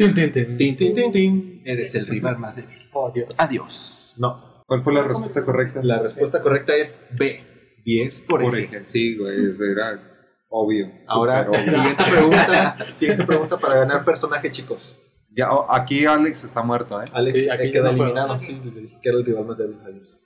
Tin, 0.00 0.14
tin, 0.14 0.32
tin. 0.32 0.56
Tin, 0.56 0.76
tin, 0.76 0.94
tin, 0.94 1.12
tin. 1.12 1.62
Eres 1.62 1.94
el 1.94 2.06
rival 2.06 2.38
más 2.38 2.56
débil. 2.56 2.88
Oh, 2.94 3.10
Dios. 3.14 3.30
Adiós. 3.36 4.14
No, 4.16 4.64
¿Cuál 4.66 4.80
fue 4.80 4.94
la 4.94 5.02
respuesta 5.02 5.44
correcta? 5.44 5.80
la 5.82 5.98
respuesta 5.98 6.40
correcta 6.40 6.74
es 6.74 7.04
B. 7.10 7.44
10 7.84 8.22
por, 8.22 8.40
Por 8.40 8.58
eje. 8.58 8.86
Sí, 8.86 9.18
güey, 9.18 9.54
era 9.72 10.00
obvio. 10.48 10.90
Ahora, 11.08 11.46
obvio. 11.50 11.60
siguiente 11.60 12.04
pregunta. 12.10 12.76
siguiente 12.90 13.24
pregunta 13.26 13.58
para 13.58 13.80
ganar 13.80 14.02
personaje, 14.02 14.50
chicos. 14.50 14.98
Ya, 15.32 15.52
oh, 15.52 15.70
aquí 15.70 16.06
Alex 16.06 16.44
está 16.44 16.62
muerto, 16.62 17.02
¿eh? 17.02 17.04
Alex 17.12 17.38
Sí, 17.38 17.50
aquí 17.50 17.64
eh, 17.64 17.70
queda 17.70 17.92
no 17.92 18.02
eliminado. 18.02 18.40
Sí, 18.40 18.58
le 18.64 18.80
dije 18.80 18.98
que 19.02 19.08
era 19.10 19.18
el 19.18 19.24
rival 19.26 19.44
más 19.44 19.58
débil. 19.58 19.80
Adiós. 19.84 20.18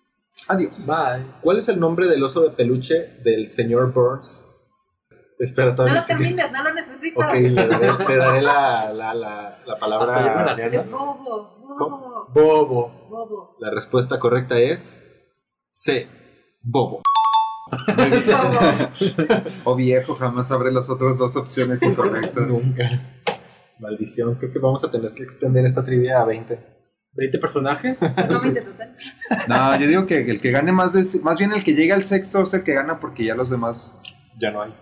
Adiós. 0.47 0.87
Bye. 0.87 1.27
¿Cuál 1.41 1.59
es 1.59 1.69
el 1.69 1.81
nombre 1.81 2.07
del 2.07 2.23
oso 2.23 2.43
de 2.43 2.51
peluche 2.51 3.19
del 3.25 3.49
señor 3.49 3.93
Burns? 3.93 4.47
Espera, 5.45 5.69
No 5.71 5.75
todavía 5.75 5.95
lo 5.95 6.01
existe. 6.01 6.23
termines, 6.25 6.53
no 6.53 6.63
lo 6.63 6.75
necesito. 6.75 7.21
Ok, 7.21 7.33
le 7.35 7.51
daré, 7.67 8.05
le 8.09 8.17
daré 8.17 8.43
la, 8.43 8.93
la, 8.93 9.15
la, 9.15 9.59
la 9.67 9.79
palabra. 9.79 10.05
Hasta 10.05 10.27
yo 10.33 10.39
me 10.39 10.45
la 10.45 10.53
a 10.53 10.57
sé. 10.57 10.71
Diana. 10.71 10.85
Es 10.87 10.91
bobo, 10.91 11.15
bobo, 11.79 12.29
Bobo. 12.35 13.07
bobo. 13.09 13.57
La 13.61 13.71
respuesta 13.71 14.19
correcta 14.19 14.59
es 14.59 15.05
C. 15.73 16.09
Bobo. 16.63 17.03
O 19.65 19.75
viejo, 19.75 20.15
jamás 20.15 20.49
sabré 20.49 20.71
las 20.73 20.91
otras 20.91 21.19
dos 21.19 21.35
opciones 21.37 21.83
incorrectas. 21.83 22.47
Nunca. 22.47 22.85
Maldición, 23.81 24.35
creo 24.37 24.53
que 24.53 24.59
vamos 24.59 24.85
a 24.85 24.91
tener 24.91 25.13
que 25.15 25.23
extender 25.23 25.65
esta 25.65 25.83
trivia 25.83 26.21
a 26.21 26.25
20. 26.25 26.75
¿20 27.17 27.41
personajes? 27.41 27.99
No 28.29 28.41
me 28.43 28.61
total. 28.61 28.95
No, 29.49 29.77
yo 29.79 29.87
digo 29.87 30.07
que 30.07 30.21
el 30.31 30.41
que 30.41 30.51
gane 30.51 30.73
más 30.73 30.93
de... 30.93 31.05
Más 31.21 31.37
bien 31.39 31.53
el 31.53 31.65
que 31.65 31.75
llega 31.75 31.95
al 31.95 32.05
sexto 32.05 32.43
es 32.43 32.55
el 32.55 32.63
que 32.65 32.75
gana 32.75 33.01
porque 33.01 33.25
ya 33.25 33.35
los 33.35 33.51
demás... 33.51 33.97
Ya 34.41 34.51
no 34.51 34.63
hay. 34.63 34.75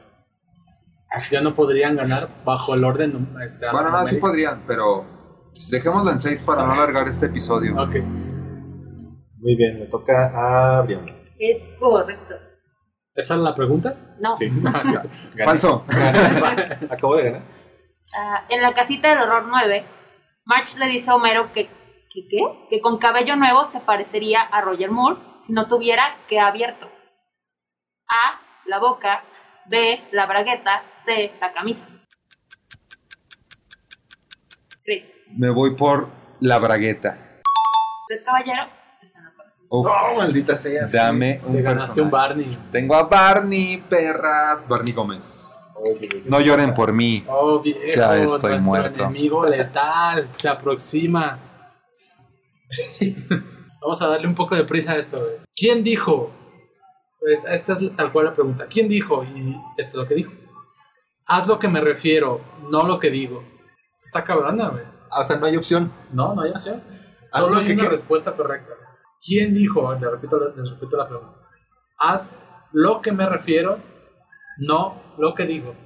Ya 1.30 1.40
no 1.40 1.54
podrían 1.54 1.96
ganar 1.96 2.28
bajo 2.44 2.74
el 2.74 2.84
orden. 2.84 3.36
Este, 3.44 3.70
Bueno, 3.70 3.90
no, 3.90 4.06
sí 4.06 4.16
podrían, 4.16 4.64
pero... 4.66 5.04
Dejémoslo 5.70 6.10
en 6.10 6.18
seis 6.18 6.40
para 6.40 6.64
no 6.64 6.72
alargar 6.72 7.06
este 7.08 7.26
episodio. 7.26 7.74
Ok. 7.74 7.96
Muy 9.36 9.56
bien, 9.56 9.80
me 9.80 9.86
toca 9.86 10.32
a 10.34 10.80
Brian. 10.82 11.04
Es 11.38 11.66
correcto. 11.78 12.34
¿Esa 13.14 13.34
es 13.34 13.40
la 13.40 13.54
pregunta? 13.54 13.96
No. 14.18 14.36
Sí. 14.36 14.48
Gané. 14.62 15.00
Falso. 15.44 15.84
Acabo 16.88 17.16
de 17.16 17.24
ganar. 17.24 17.42
Ah, 18.16 18.46
en 18.48 18.62
la 18.62 18.72
casita 18.72 19.10
del 19.10 19.20
horror 19.20 19.44
9, 19.48 19.84
March 20.44 20.76
le 20.76 20.86
dice 20.86 21.10
a 21.10 21.16
Homero 21.16 21.52
que, 21.52 21.66
que, 22.10 22.26
¿qué? 22.28 22.40
que 22.70 22.80
con 22.80 22.98
cabello 22.98 23.36
nuevo 23.36 23.64
se 23.64 23.80
parecería 23.80 24.40
a 24.40 24.60
Roger 24.60 24.90
Moore 24.90 25.20
si 25.46 25.52
no 25.52 25.66
tuviera 25.66 26.16
que 26.28 26.40
abierto. 26.40 26.86
A, 28.08 28.40
la 28.66 28.78
boca, 28.78 29.24
B, 29.66 30.02
la 30.12 30.26
bragueta, 30.26 30.82
C, 31.04 31.32
la 31.40 31.52
camisa. 31.52 31.86
Chris, 34.84 35.04
Me 35.36 35.50
voy 35.50 35.74
por 35.76 36.08
la 36.40 36.58
bragueta. 36.58 37.40
¿usted 38.02 38.24
caballero? 38.24 38.62
Está 39.00 39.18
en 39.18 39.24
la 39.24 39.30
correcta. 39.32 39.60
Uf, 39.70 39.86
No, 39.86 40.16
maldita 40.18 40.54
sea. 40.56 40.84
dame 40.92 41.40
un 41.46 41.54
Te 41.56 41.62
ganaste 41.62 42.00
un. 42.00 42.10
Barney. 42.10 42.58
Tengo 42.72 42.94
a 42.96 43.04
Barney, 43.04 43.78
perras. 43.88 44.66
Barney 44.68 44.92
Gómez. 44.92 45.56
No 46.26 46.40
lloren 46.40 46.74
por 46.74 46.92
mí. 46.92 47.24
Oh, 47.28 47.60
viejo, 47.60 47.80
Ya 47.94 48.16
estoy 48.16 48.50
nuestro 48.52 48.60
muerto. 48.60 49.04
enemigo 49.04 49.44
letal 49.46 50.28
se 50.36 50.48
aproxima. 50.48 51.38
Vamos 53.80 54.00
a 54.00 54.06
darle 54.08 54.28
un 54.28 54.34
poco 54.34 54.54
de 54.54 54.64
prisa 54.64 54.92
a 54.92 54.96
esto. 54.96 55.20
güey. 55.20 55.34
¿Quién 55.56 55.82
dijo? 55.82 56.32
Pues, 57.22 57.44
esta 57.44 57.74
es 57.74 57.96
tal 57.96 58.10
cual 58.12 58.26
la 58.26 58.32
pregunta. 58.32 58.66
¿Quién 58.66 58.88
dijo? 58.88 59.22
Y 59.22 59.50
esto 59.76 59.96
es 59.98 60.02
lo 60.02 60.08
que 60.08 60.14
dijo. 60.16 60.32
Haz 61.26 61.46
lo 61.46 61.58
que 61.58 61.68
me 61.68 61.80
refiero, 61.80 62.40
no 62.68 62.82
lo 62.84 62.98
que 62.98 63.10
digo. 63.10 63.44
Está 63.92 64.24
cabrona, 64.24 64.70
güey. 64.70 64.82
Ah, 65.10 65.20
O 65.20 65.24
sea, 65.24 65.36
no 65.36 65.46
hay 65.46 65.56
opción. 65.56 65.92
No, 66.12 66.34
no 66.34 66.42
hay 66.42 66.50
opción. 66.50 66.82
Haz 67.32 67.40
Solo 67.44 67.54
lo 67.54 67.60
hay 67.60 67.66
que 67.66 67.74
una 67.74 67.88
respuesta 67.88 68.34
correcta. 68.34 68.72
¿Quién 69.24 69.54
dijo? 69.54 69.94
Le 69.94 70.10
repito, 70.10 70.40
les 70.56 70.68
repito 70.68 70.96
la 70.96 71.06
pregunta. 71.08 71.38
Haz 71.98 72.36
lo 72.72 73.00
que 73.00 73.12
me 73.12 73.24
refiero, 73.26 73.78
no 74.58 75.14
lo 75.18 75.32
que 75.34 75.46
digo. 75.46 75.76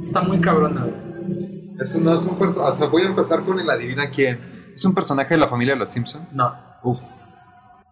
Está 0.00 0.22
muy 0.22 0.40
cabrona. 0.40 0.84
güey. 0.84 1.74
Eso 1.78 2.00
no 2.00 2.14
es 2.14 2.24
un 2.24 2.38
personaje. 2.38 2.70
O 2.70 2.72
sea, 2.72 2.86
voy 2.86 3.02
a 3.02 3.06
empezar 3.06 3.44
con 3.44 3.60
el 3.60 3.68
adivina 3.68 4.08
quién. 4.10 4.72
¿Es 4.74 4.84
un 4.86 4.94
personaje 4.94 5.34
de 5.34 5.40
la 5.40 5.46
familia 5.48 5.74
de 5.74 5.80
los 5.80 5.90
Simpson? 5.90 6.26
No. 6.32 6.50
Uf. 6.82 7.02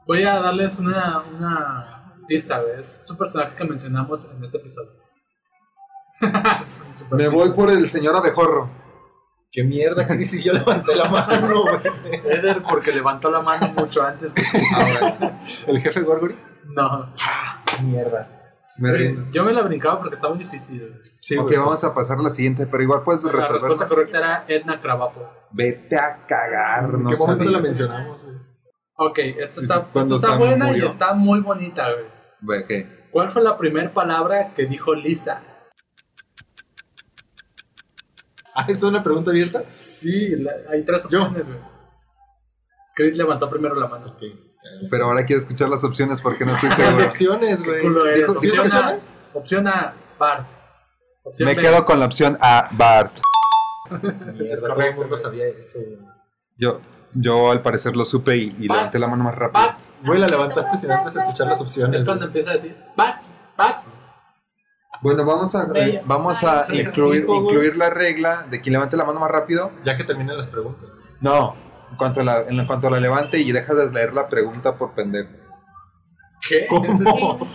Voy 0.06 0.22
a 0.22 0.40
darles 0.40 0.78
una, 0.78 1.20
una 1.22 2.14
pista, 2.28 2.60
güey. 2.60 2.80
Es 2.80 3.10
un 3.10 3.16
personaje 3.16 3.56
que 3.56 3.64
mencionamos 3.64 4.26
en 4.26 4.42
este 4.42 4.58
episodio. 4.58 4.92
Me 7.10 7.28
voy 7.28 7.52
por 7.52 7.70
el 7.70 7.88
señor 7.88 8.14
abejorro. 8.16 8.70
Qué 9.50 9.62
mierda, 9.64 10.06
Chris, 10.06 10.34
y 10.34 10.42
yo 10.42 10.52
levanté 10.52 10.94
la 10.94 11.08
mano, 11.08 11.62
güey. 11.62 12.20
Eder 12.24 12.62
porque 12.62 12.92
levantó 12.92 13.30
la 13.30 13.40
mano 13.40 13.68
mucho 13.76 14.02
antes 14.02 14.32
que... 14.32 14.42
¿El 15.66 15.80
jefe 15.80 16.00
Gorgory? 16.02 16.36
No. 16.74 17.12
Mierda. 17.82 18.32
Me 18.78 18.92
rindo. 18.92 19.30
Yo 19.32 19.44
me 19.44 19.52
la 19.52 19.62
brincaba 19.62 19.98
porque 20.00 20.16
está 20.16 20.28
muy 20.28 20.38
difícil. 20.38 21.00
Sí, 21.20 21.36
ok, 21.38 21.44
güey, 21.46 21.56
vamos 21.56 21.80
pues, 21.80 21.90
a 21.90 21.94
pasar 21.94 22.18
a 22.18 22.22
la 22.22 22.30
siguiente, 22.30 22.66
pero 22.66 22.82
igual 22.82 23.02
puedes 23.02 23.24
La 23.24 23.32
resolver. 23.32 23.54
respuesta 23.62 23.86
correcta 23.86 24.18
era 24.18 24.44
Edna 24.46 24.80
Cravapo. 24.80 25.26
Vete 25.52 25.96
a 25.96 26.26
cagar, 26.26 26.84
¿En 26.84 27.02
no 27.02 27.10
qué 27.10 27.16
momento 27.16 27.44
sabía. 27.44 27.50
la 27.56 27.62
mencionamos, 27.62 28.24
güey? 28.24 28.36
Ok, 28.98 29.18
esta 29.18 29.60
está, 29.60 29.88
esta 29.94 30.36
buena 30.38 30.76
y 30.76 30.80
está 30.80 31.12
muy 31.14 31.40
bonita, 31.40 31.82
güey. 31.92 32.06
Ve, 32.40 32.64
¿qué? 32.66 33.08
¿Cuál 33.10 33.30
fue 33.30 33.42
la 33.42 33.56
primera 33.58 33.92
palabra 33.92 34.54
que 34.54 34.66
dijo 34.66 34.94
Lisa? 34.94 35.42
Ah, 38.54 38.64
¿es 38.68 38.82
una 38.82 39.02
pregunta 39.02 39.30
abierta? 39.30 39.64
Sí, 39.72 40.34
la- 40.36 40.52
hay 40.70 40.82
tres 40.84 41.04
opciones, 41.04 41.48
güey. 41.48 41.60
Chris 42.94 43.18
levantó 43.18 43.50
primero 43.50 43.74
la 43.74 43.86
mano. 43.86 44.06
Ok. 44.12 44.22
Pero 44.90 45.04
ahora 45.04 45.24
quiero 45.26 45.40
escuchar 45.42 45.68
las 45.68 45.84
opciones 45.84 46.20
porque 46.22 46.44
no 46.46 46.54
estoy 46.54 46.68
Las 46.70 46.78
seguro. 46.78 47.04
opciones, 47.04 47.60
¿Qué 47.60 47.88
güey. 47.90 48.22
Opción 48.24 48.58
A, 48.58 48.78
opciones? 48.78 49.12
opción 49.34 49.68
A, 49.68 49.94
Bart. 50.18 50.48
Opción 51.22 51.48
Me 51.48 51.54
B, 51.54 51.60
quedo 51.60 51.84
con 51.84 52.00
la 52.00 52.06
opción 52.06 52.38
A, 52.40 52.68
Bart. 52.72 53.18
Es 53.90 54.60
todo 54.60 54.70
el 54.70 54.74
correcto, 54.74 55.00
mundo 55.02 55.16
sabía 55.16 55.46
eso. 55.48 55.78
Yo, 56.56 56.80
yo 57.18 57.50
al 57.50 57.62
parecer 57.62 57.96
lo 57.96 58.04
supe 58.04 58.36
y, 58.36 58.50
levanté 58.50 58.98
la 58.98 59.08
mano 59.08 59.24
más 59.24 59.34
rápido. 59.34 59.64
Bart. 59.64 59.80
Güey, 60.04 60.20
la 60.20 60.26
levantaste 60.26 60.76
sin 60.76 60.90
antes 60.90 61.16
escuchar 61.16 61.46
las 61.46 61.60
opciones. 61.60 62.00
Es 62.00 62.06
cuando 62.06 62.26
güey. 62.26 62.28
empieza 62.28 62.50
a 62.50 62.52
decir 62.54 62.76
Bart, 62.96 63.24
Bart. 63.56 63.76
Bueno, 65.02 65.24
vamos 65.26 65.54
a, 65.54 65.66
eh, 65.74 66.02
vamos 66.06 66.42
a 66.42 66.66
Ay, 66.68 66.80
incluir, 66.80 67.76
la 67.76 67.90
regla 67.90 68.46
de 68.50 68.60
quien 68.60 68.72
levante 68.72 68.96
la 68.96 69.04
mano 69.04 69.20
más 69.20 69.30
rápido. 69.30 69.70
Ya 69.84 69.96
que 69.96 70.04
terminen 70.04 70.36
las 70.36 70.48
preguntas. 70.48 71.14
No, 71.20 71.54
en 71.90 71.96
cuanto 71.96 72.22
la, 72.22 72.42
en 72.42 72.66
cuanto 72.66 72.88
la 72.88 72.98
levante 72.98 73.38
y 73.38 73.52
deja 73.52 73.74
de 73.74 73.90
leer 73.90 74.14
la 74.14 74.28
pregunta 74.28 74.76
por 74.76 74.94
pendejo. 74.94 75.30
¿Qué? 76.48 76.66
¿Cómo? 76.70 77.38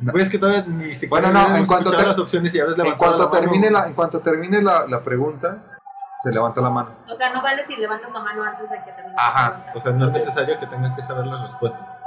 Güey, 0.00 0.22
es 0.22 0.30
que 0.30 0.38
todavía 0.38 0.64
ni 0.64 0.94
siquiera 0.94 1.28
Bueno, 1.32 1.48
no, 1.48 1.56
en 1.56 1.66
cuanto 1.66 1.90
te- 1.90 2.00
las 2.04 2.16
opciones 2.20 2.54
y 2.54 2.58
ya 2.58 2.66
ves 2.66 2.78
En 2.78 2.92
cuanto 2.96 3.18
la 3.18 3.24
mano. 3.24 3.40
termine 3.40 3.68
la, 3.68 3.88
en 3.88 3.94
cuanto 3.94 4.20
termine 4.20 4.62
la, 4.62 4.86
la 4.86 5.02
pregunta, 5.02 5.77
se 6.20 6.30
levanta 6.32 6.60
la 6.60 6.70
mano. 6.70 6.96
O 7.10 7.14
sea, 7.14 7.32
no 7.32 7.42
vale 7.42 7.64
si 7.64 7.76
levantas 7.76 8.10
la 8.12 8.20
mano 8.20 8.42
antes 8.42 8.68
de 8.70 8.76
que 8.84 8.92
termine. 8.92 9.14
Ajá. 9.18 9.66
O 9.74 9.78
sea, 9.78 9.92
no 9.92 10.06
es 10.06 10.12
necesario 10.12 10.58
que 10.58 10.66
tengan 10.66 10.94
que 10.94 11.04
saber 11.04 11.26
las 11.26 11.40
respuestas. 11.42 12.02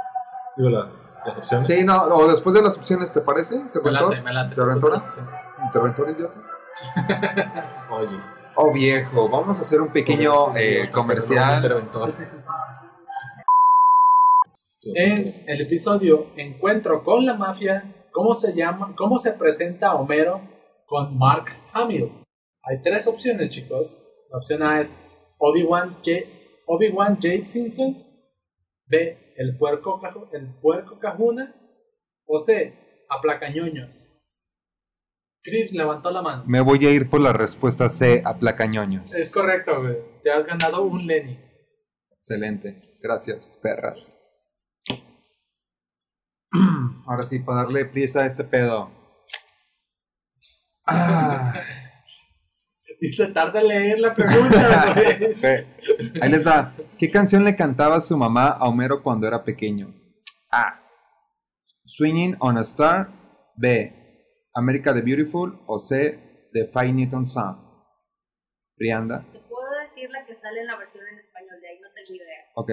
Digo, 0.56 0.68
la- 0.70 0.90
las 1.24 1.38
opciones. 1.38 1.66
Sí, 1.66 1.84
no, 1.84 2.02
o 2.02 2.26
después 2.28 2.54
de 2.54 2.62
las 2.62 2.76
opciones, 2.76 3.12
¿te 3.12 3.20
parece? 3.20 3.54
¿Interventor? 3.56 4.22
me 4.22 4.32
late. 4.32 4.50
¿Interventora? 4.50 4.96
¿Interventor 5.64 6.10
idiota? 6.10 6.34
Oye. 7.90 8.20
Oh, 8.54 8.70
viejo, 8.72 9.28
vamos 9.30 9.58
a 9.58 9.62
hacer 9.62 9.80
un 9.80 9.88
pequeño 9.88 10.54
eh, 10.56 10.90
comercial. 10.90 11.56
Interventor. 11.56 12.12
En 14.84 15.44
el 15.46 15.62
episodio 15.62 16.26
Encuentro 16.36 17.04
con 17.04 17.24
la 17.24 17.34
mafia, 17.34 18.06
¿cómo 18.10 18.34
se 18.34 18.52
llama? 18.52 18.94
¿Cómo 18.96 19.16
se 19.18 19.32
presenta 19.32 19.94
Homero 19.94 20.40
con 20.86 21.16
Mark 21.16 21.44
Hamill? 21.72 22.21
Hay 22.64 22.80
tres 22.82 23.06
opciones, 23.06 23.50
chicos. 23.50 23.98
La 24.30 24.38
opción 24.38 24.62
A 24.62 24.80
es 24.80 24.98
Obi-Wan 25.38 25.96
J. 25.96 26.10
Obi-Wan 26.66 27.16
J. 27.16 27.46
Simpson. 27.46 28.04
B. 28.86 29.34
El 29.36 29.56
puerco, 29.56 30.00
el 30.32 30.54
puerco 30.60 30.98
cajuna. 30.98 31.54
O 32.26 32.38
C. 32.38 33.04
Aplacañoños. 33.08 34.08
Chris 35.42 35.72
levantó 35.72 36.12
la 36.12 36.22
mano. 36.22 36.44
Me 36.46 36.60
voy 36.60 36.86
a 36.86 36.90
ir 36.90 37.10
por 37.10 37.20
la 37.20 37.32
respuesta 37.32 37.88
C, 37.88 38.22
a 38.24 38.38
placañoños. 38.38 39.12
Es 39.12 39.28
correcto, 39.28 39.82
güey. 39.82 39.96
Te 40.22 40.30
has 40.30 40.46
ganado 40.46 40.84
un 40.84 41.04
Lenny. 41.04 41.36
Excelente. 42.12 42.80
Gracias, 43.02 43.58
perras. 43.60 44.16
Ahora 47.06 47.24
sí, 47.24 47.40
para 47.40 47.64
darle 47.64 47.86
prisa 47.86 48.20
a 48.20 48.26
este 48.26 48.44
pedo. 48.44 48.92
Ah, 50.86 51.52
Y 53.02 53.08
se 53.08 53.26
tarda 53.26 53.60
en 53.60 53.66
leer 53.66 53.98
la 53.98 54.14
pregunta, 54.14 54.94
güey. 54.94 55.66
Ahí 56.22 56.30
les 56.30 56.46
va. 56.46 56.72
¿Qué 56.96 57.10
canción 57.10 57.42
le 57.42 57.56
cantaba 57.56 58.00
su 58.00 58.16
mamá 58.16 58.50
a 58.50 58.68
Homero 58.68 59.02
cuando 59.02 59.26
era 59.26 59.42
pequeño? 59.42 59.92
A. 60.52 60.80
Swinging 61.84 62.36
on 62.38 62.58
a 62.58 62.60
Star. 62.60 63.08
B. 63.56 63.92
America 64.54 64.94
the 64.94 65.00
Beautiful. 65.00 65.64
O 65.66 65.80
C. 65.80 66.48
The 66.52 66.66
Five 66.66 66.92
Newton 66.92 67.26
Song. 67.26 67.56
Brianda. 68.76 69.26
Te 69.32 69.40
puedo 69.40 69.68
decir 69.82 70.08
la 70.08 70.24
que 70.24 70.36
sale 70.36 70.60
en 70.60 70.68
la 70.68 70.76
versión 70.76 71.04
en 71.08 71.18
español, 71.18 71.60
de 71.60 71.68
ahí 71.68 71.80
no 71.80 71.88
tengo 71.92 72.22
idea. 72.22 72.44
Ok. 72.54 72.70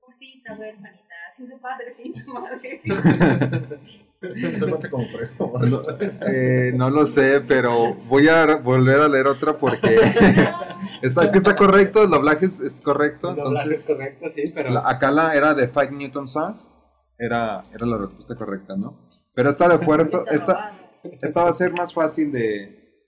Cosita, 0.00 0.54
huérfanita, 0.54 1.05
sin 1.36 1.48
su 1.48 1.58
padre, 1.60 1.92
sin 1.92 2.16
su 2.16 2.32
madre. 2.32 2.80
Eso 4.22 4.68
cuenta 4.68 4.88
como 4.90 5.04
prueba. 5.08 5.66
No, 5.68 5.80
eh, 6.26 6.72
no 6.74 6.90
lo 6.90 7.06
sé, 7.06 7.40
pero 7.42 7.94
voy 8.08 8.28
a 8.28 8.56
volver 8.56 9.00
a 9.00 9.08
leer 9.08 9.26
otra 9.26 9.56
porque 9.58 9.94
está, 11.02 11.24
es 11.24 11.32
que 11.32 11.38
está 11.38 11.54
correcto, 11.54 12.02
el 12.02 12.10
doblaje 12.10 12.46
es, 12.46 12.60
es 12.60 12.80
correcto. 12.80 13.30
El 13.30 13.36
doblaje 13.36 13.74
es 13.74 13.82
correcto, 13.84 14.28
sí, 14.28 14.44
pero. 14.54 14.70
la- 14.70 14.88
acá 14.88 15.10
la 15.10 15.34
era 15.34 15.54
de 15.54 15.68
Five 15.68 15.90
Newton 15.92 16.26
Song, 16.26 16.56
era, 17.18 17.60
era 17.74 17.86
la 17.86 17.98
respuesta 17.98 18.34
correcta, 18.34 18.74
¿no? 18.76 19.08
Pero 19.34 19.50
esta 19.50 19.68
de 19.68 19.78
fuerte, 19.78 20.18
esta, 20.30 20.78
esta 21.20 21.44
va 21.44 21.50
a 21.50 21.52
ser 21.52 21.72
más 21.74 21.92
fácil 21.92 22.32
de, 22.32 23.04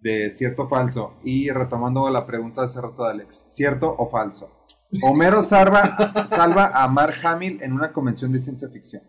de 0.00 0.30
cierto 0.30 0.62
o 0.62 0.68
falso. 0.68 1.18
Y 1.24 1.50
retomando 1.50 2.08
la 2.10 2.24
pregunta 2.26 2.60
de 2.60 2.66
hace 2.66 2.80
rato 2.80 3.02
de 3.04 3.10
Alex, 3.10 3.46
¿cierto 3.48 3.92
o 3.98 4.06
falso? 4.08 4.57
Homero 5.02 5.42
salva, 5.42 6.26
salva 6.26 6.68
a 6.68 6.88
Mark 6.88 7.14
Hamill 7.24 7.62
en 7.62 7.72
una 7.72 7.92
convención 7.92 8.32
de 8.32 8.38
ciencia 8.38 8.68
ficción. 8.68 9.02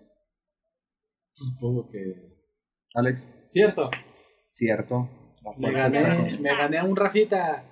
Supongo 1.32 1.88
que. 1.88 2.00
Alex, 2.96 3.30
Cierto. 3.48 3.90
¿cierto? 4.50 5.10
Me 5.58 5.72
gané, 5.72 6.38
me 6.40 6.50
gané 6.56 6.78
a 6.80 6.84
un 6.84 6.96
Rafita. 6.96 7.64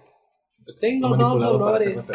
Tengo 0.79 1.15
dos 1.17 1.39
dolores. 1.39 2.09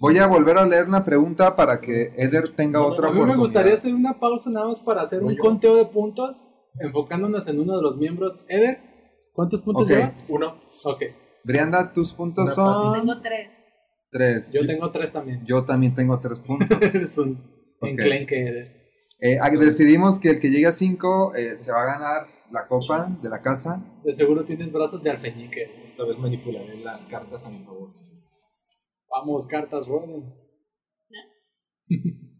Voy 0.00 0.18
a 0.18 0.26
volver 0.26 0.58
a 0.58 0.66
leer 0.66 0.86
una 0.86 1.04
pregunta 1.04 1.54
para 1.56 1.80
que 1.80 2.12
Eder 2.16 2.48
tenga 2.54 2.84
otra 2.84 3.08
A 3.08 3.12
mí 3.12 3.22
me 3.22 3.36
gustaría 3.36 3.74
hacer 3.74 3.94
una 3.94 4.18
pausa 4.18 4.50
nada 4.50 4.66
más 4.66 4.80
para 4.80 5.02
hacer 5.02 5.22
un 5.22 5.34
yo. 5.36 5.42
conteo 5.42 5.76
de 5.76 5.86
puntos, 5.86 6.42
enfocándonos 6.80 7.46
en 7.48 7.60
uno 7.60 7.76
de 7.76 7.82
los 7.82 7.96
miembros. 7.96 8.44
Eder, 8.48 8.80
¿cuántos 9.32 9.62
puntos 9.62 9.84
Ok. 9.84 9.88
llevas? 9.90 10.24
Uno. 10.28 10.60
Ok, 10.84 11.02
Brianda, 11.44 11.92
tus 11.92 12.12
puntos 12.12 12.44
Una 12.46 12.54
son 12.54 13.00
Tengo 13.00 13.20
tres. 13.22 13.48
Tres. 14.14 14.52
yo 14.52 14.64
tengo 14.64 14.90
tres 14.92 15.12
también. 15.12 15.44
Yo 15.44 15.64
también 15.64 15.94
tengo 15.94 16.18
tres 16.20 16.38
puntos. 16.38 16.80
es 16.94 17.18
un 17.18 17.32
Ok. 17.80 17.88
enclenque. 17.88 18.84
Eh, 19.20 19.38
ah, 19.40 19.50
decidimos 19.50 20.18
que 20.18 20.30
el 20.30 20.38
que 20.38 20.50
llegue 20.50 20.66
a 20.66 20.72
cinco 20.72 21.34
eh, 21.34 21.56
se 21.56 21.72
va 21.72 21.82
a 21.82 21.86
ganar 21.86 22.26
la 22.50 22.66
copa 22.68 23.08
de 23.20 23.28
la 23.28 23.40
casa. 23.42 23.82
De 24.04 24.12
seguro 24.12 24.44
tienes 24.44 24.72
brazos 24.72 25.02
de 25.02 25.10
alfeñique. 25.10 25.82
Esta 25.84 26.04
vez 26.04 26.18
manipularé 26.18 26.76
las 26.78 27.04
cartas 27.06 27.44
a 27.44 27.50
mi 27.50 27.64
favor. 27.64 27.92
Vamos, 29.10 29.46
cartas, 29.46 29.88
rueden. 29.88 30.32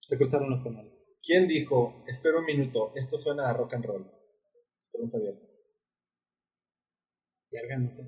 Se 0.00 0.16
cruzaron 0.16 0.50
los 0.50 0.62
canales. 0.62 1.04
¿Quién 1.22 1.48
dijo, 1.48 2.04
espera 2.06 2.38
un 2.38 2.44
minuto, 2.44 2.92
esto 2.94 3.18
suena 3.18 3.50
a 3.50 3.52
rock 3.52 3.74
and 3.74 3.84
roll? 3.84 4.06
Es 4.78 4.88
pregunta 4.92 5.18
abierta. 5.18 5.44
Verga, 7.50 7.78
no 7.78 7.90
sé. 7.90 8.02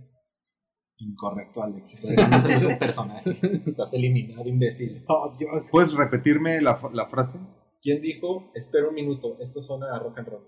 Incorrecto, 0.99 1.62
Alex. 1.62 2.03
No 2.05 2.36
es 2.36 2.64
un 2.64 2.78
personaje. 2.78 3.30
Estás 3.66 3.92
eliminado, 3.94 4.49
imbécil. 4.49 5.05
Oh, 5.09 5.32
Dios. 5.38 5.68
¿Puedes 5.70 5.92
repetirme 5.94 6.61
la, 6.61 6.80
la 6.92 7.07
frase? 7.07 7.38
¿Quién 7.80 8.01
dijo, 8.01 8.51
espera 8.55 8.89
un 8.89 8.94
minuto, 8.94 9.36
esto 9.40 9.60
suena 9.60 9.94
a 9.94 9.98
rock 10.01 10.18
and 10.18 10.28
roll? 10.28 10.47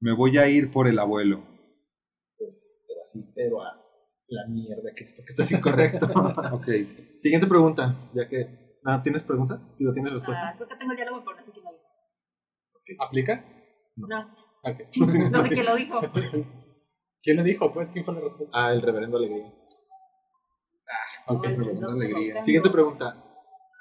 Me 0.00 0.12
voy 0.12 0.36
a 0.38 0.48
ir 0.48 0.72
por 0.72 0.88
el 0.88 0.98
abuelo. 0.98 1.44
Pues 2.36 2.72
te 2.88 2.94
vas 2.98 3.14
a 3.14 3.18
ir, 3.18 3.32
pero 3.36 3.62
a 3.62 3.80
la 4.26 4.48
mierda 4.48 4.90
que 4.96 5.04
porque 5.14 5.30
estás 5.30 5.52
incorrecto. 5.52 6.06
Ok. 6.52 6.66
Siguiente 7.16 7.46
pregunta, 7.46 8.10
ya 8.14 8.28
que... 8.28 8.80
Ah, 8.84 9.00
¿tienes 9.00 9.22
pregunta? 9.22 9.62
Digo, 9.78 9.92
¿tienes 9.92 10.10
Ah, 10.10 10.14
respuesta? 10.16 10.54
creo 10.56 10.68
que 10.68 10.76
tengo 10.76 10.90
el 10.90 10.96
diálogo, 10.96 11.22
pero 11.24 11.36
no 11.36 11.42
sé 11.44 11.52
quién 11.52 11.64
lo 11.64 11.70
dijo. 11.70 13.04
¿Aplica? 13.06 13.44
No, 13.96 14.34
Ok. 14.64 14.80
no 15.30 15.42
sé 15.42 15.48
quién 15.50 15.64
lo 15.66 15.76
dijo. 15.76 16.00
¿Quién 17.22 17.36
lo 17.36 17.42
dijo? 17.42 17.72
Pues, 17.72 17.90
¿quién 17.90 18.04
fue 18.04 18.14
la 18.14 18.20
respuesta? 18.20 18.56
Ah, 18.58 18.72
el 18.72 18.82
reverendo 18.82 19.16
Alegría. 19.16 19.52
Ok. 21.26 21.46
No, 21.48 21.70
una 21.70 21.80
no 21.80 21.88
sé, 21.90 22.04
alegría. 22.06 22.40
Siguiente 22.40 22.70
pregunta. 22.70 23.24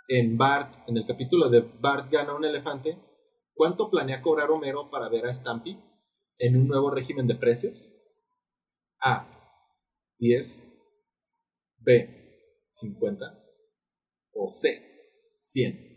En 0.08 0.38
Bart, 0.38 0.76
en 0.88 0.98
el 0.98 1.06
capítulo 1.06 1.50
de 1.50 1.62
Bart 1.62 2.12
gana 2.12 2.36
un 2.36 2.46
elefante, 2.46 2.98
¿cuánto 3.54 3.90
planea 3.90 4.22
cobrar 4.22 4.52
Homero 4.52 4.90
para 4.90 5.10
ver 5.10 5.26
a 5.26 5.34
Stampy 5.34 5.80
en 6.38 6.58
un 6.58 6.68
nuevo 6.68 6.92
régimen 6.92 7.28
de 7.28 7.36
precios? 7.36 7.94
A. 9.02 9.28
10. 10.20 10.68
B. 11.78 12.66
50. 12.68 13.26
O 14.34 14.48
C. 14.48 14.82
100. 15.38 15.92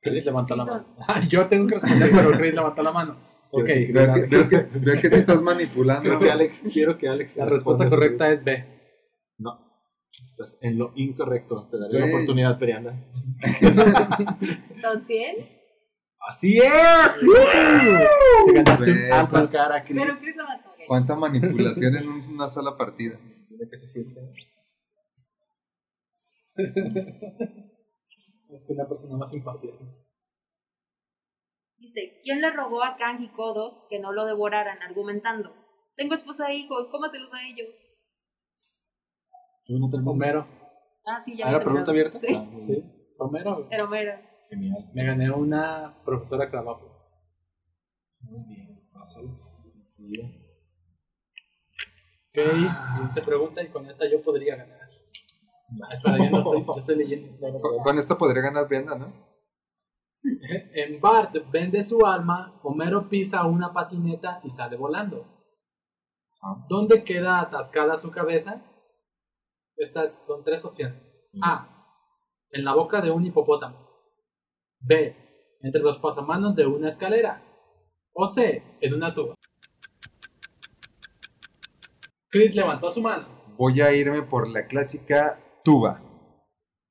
Chris 0.00 0.24
levantó 0.24 0.56
la 0.56 0.64
mano. 0.64 0.96
Ah, 1.08 1.20
Yo 1.28 1.48
tengo 1.48 1.66
que 1.66 1.74
responder, 1.74 2.10
pero 2.10 2.32
Chris 2.32 2.54
levantó 2.54 2.82
la 2.82 2.92
mano. 2.92 3.31
Ok, 3.54 3.66
Veo 3.66 4.14
que, 4.14 4.20
veo 4.26 4.48
que, 4.48 4.56
veo 4.78 5.00
que 5.00 5.08
sí 5.10 5.14
estás 5.16 5.42
manipulando. 5.42 6.02
Quiero 6.02 6.18
que 6.20 6.30
Alex, 6.30 6.64
quiero 6.72 6.96
que 6.96 7.08
Alex 7.08 7.36
la 7.36 7.44
respuesta 7.46 7.84
esta 7.84 7.94
correcta 7.96 8.30
es 8.30 8.42
B. 8.42 8.64
No. 9.38 9.58
Estás 10.26 10.58
en 10.62 10.78
lo 10.78 10.92
incorrecto. 10.94 11.68
Te 11.70 11.78
daré 11.78 12.00
la 12.00 12.06
oportunidad, 12.06 12.58
Perianda. 12.58 12.94
¿Son 14.80 15.04
100? 15.04 15.36
¡Así 16.28 16.58
es! 16.58 16.70
Te 18.46 18.52
ganaste 18.52 18.90
un 18.90 18.96
Ve, 18.98 19.12
Apple. 19.12 19.42
Tu 19.46 19.52
cara, 19.52 19.84
Chris. 19.84 20.00
Pero 20.00 20.14
Chris 20.18 20.36
lo 20.36 20.44
mató. 20.44 20.68
ok. 20.70 20.76
¿Cuánta 20.86 21.16
manipulación 21.16 21.96
en 21.96 22.08
un- 22.08 22.22
una 22.34 22.48
sola 22.48 22.76
partida? 22.76 23.18
Dime 23.50 23.68
qué 23.70 23.76
se 23.76 23.86
siente. 23.86 24.14
Es 28.54 28.66
que 28.66 28.74
una 28.74 28.86
persona 28.86 29.16
más 29.16 29.32
imparcial. 29.32 29.72
Dice, 31.82 32.20
¿quién 32.22 32.40
le 32.40 32.50
robó 32.50 32.84
a 32.84 32.96
Kang 32.96 33.20
y 33.20 33.28
Kodos 33.30 33.82
que 33.90 33.98
no 33.98 34.12
lo 34.12 34.24
devoraran 34.24 34.80
argumentando? 34.82 35.52
Tengo 35.96 36.14
esposa 36.14 36.48
e 36.48 36.54
hijos, 36.54 36.86
cómatelos 36.88 37.34
a 37.34 37.42
ellos. 37.42 37.84
¿Tú 39.64 39.78
no 39.80 39.90
terminas? 39.90 40.12
Homero. 40.14 40.46
Ah, 41.04 41.20
sí, 41.20 41.36
ya 41.36 41.48
¿Ah, 41.48 41.50
lo 41.50 41.58
la 41.58 41.64
pregunta 41.64 41.90
abierta? 41.90 42.20
Sí, 42.20 42.26
Ah. 42.34 42.46
Sí, 42.60 42.84
Homero. 43.18 43.66
pero 43.68 43.88
mira. 43.88 44.22
Genial. 44.48 44.90
Me 44.94 45.04
gané 45.04 45.28
una 45.32 46.00
profesora 46.04 46.48
trabajo. 46.48 47.04
Muy 48.20 48.44
bien. 48.46 48.88
Alex. 48.94 49.60
Enseguida. 49.80 50.28
Ok, 52.28 52.38
siguiente 52.94 53.22
pregunta 53.22 53.60
y 53.62 53.68
con 53.70 53.86
esta 53.86 54.08
yo 54.08 54.22
podría 54.22 54.54
ganar. 54.54 54.78
Ah, 55.82 55.92
espera, 55.92 56.16
yo 56.18 56.30
no 56.30 56.38
estoy, 56.38 56.64
yo 56.64 56.72
estoy 56.76 56.96
leyendo. 56.96 57.36
No, 57.40 57.52
no, 57.54 57.60
Con, 57.60 57.76
no. 57.76 57.82
con 57.82 57.98
esto 57.98 58.16
podría 58.16 58.42
ganar 58.42 58.68
Brenda, 58.68 58.94
¿no? 58.94 59.31
En 60.74 61.00
Bart 61.00 61.36
vende 61.50 61.82
su 61.82 62.04
alma, 62.04 62.58
Homero 62.62 63.08
pisa 63.08 63.44
una 63.44 63.72
patineta 63.72 64.40
y 64.44 64.50
sale 64.50 64.76
volando. 64.76 65.26
Ah. 66.42 66.64
¿Dónde 66.68 67.04
queda 67.04 67.40
atascada 67.40 67.96
su 67.96 68.10
cabeza? 68.10 68.62
Estas 69.76 70.26
son 70.26 70.44
tres 70.44 70.64
opciones. 70.64 71.20
A. 71.42 71.68
En 72.50 72.64
la 72.64 72.74
boca 72.74 73.00
de 73.00 73.10
un 73.10 73.24
hipopótamo. 73.26 73.88
B. 74.80 75.16
Entre 75.60 75.80
los 75.80 75.98
pasamanos 75.98 76.54
de 76.56 76.66
una 76.66 76.88
escalera. 76.88 77.42
O 78.12 78.26
C. 78.26 78.62
En 78.80 78.94
una 78.94 79.14
tuba. 79.14 79.34
Chris 82.28 82.54
levantó 82.54 82.90
su 82.90 83.00
mano. 83.00 83.28
Voy 83.56 83.80
a 83.80 83.92
irme 83.92 84.22
por 84.22 84.48
la 84.48 84.66
clásica 84.66 85.38
tuba. 85.62 86.00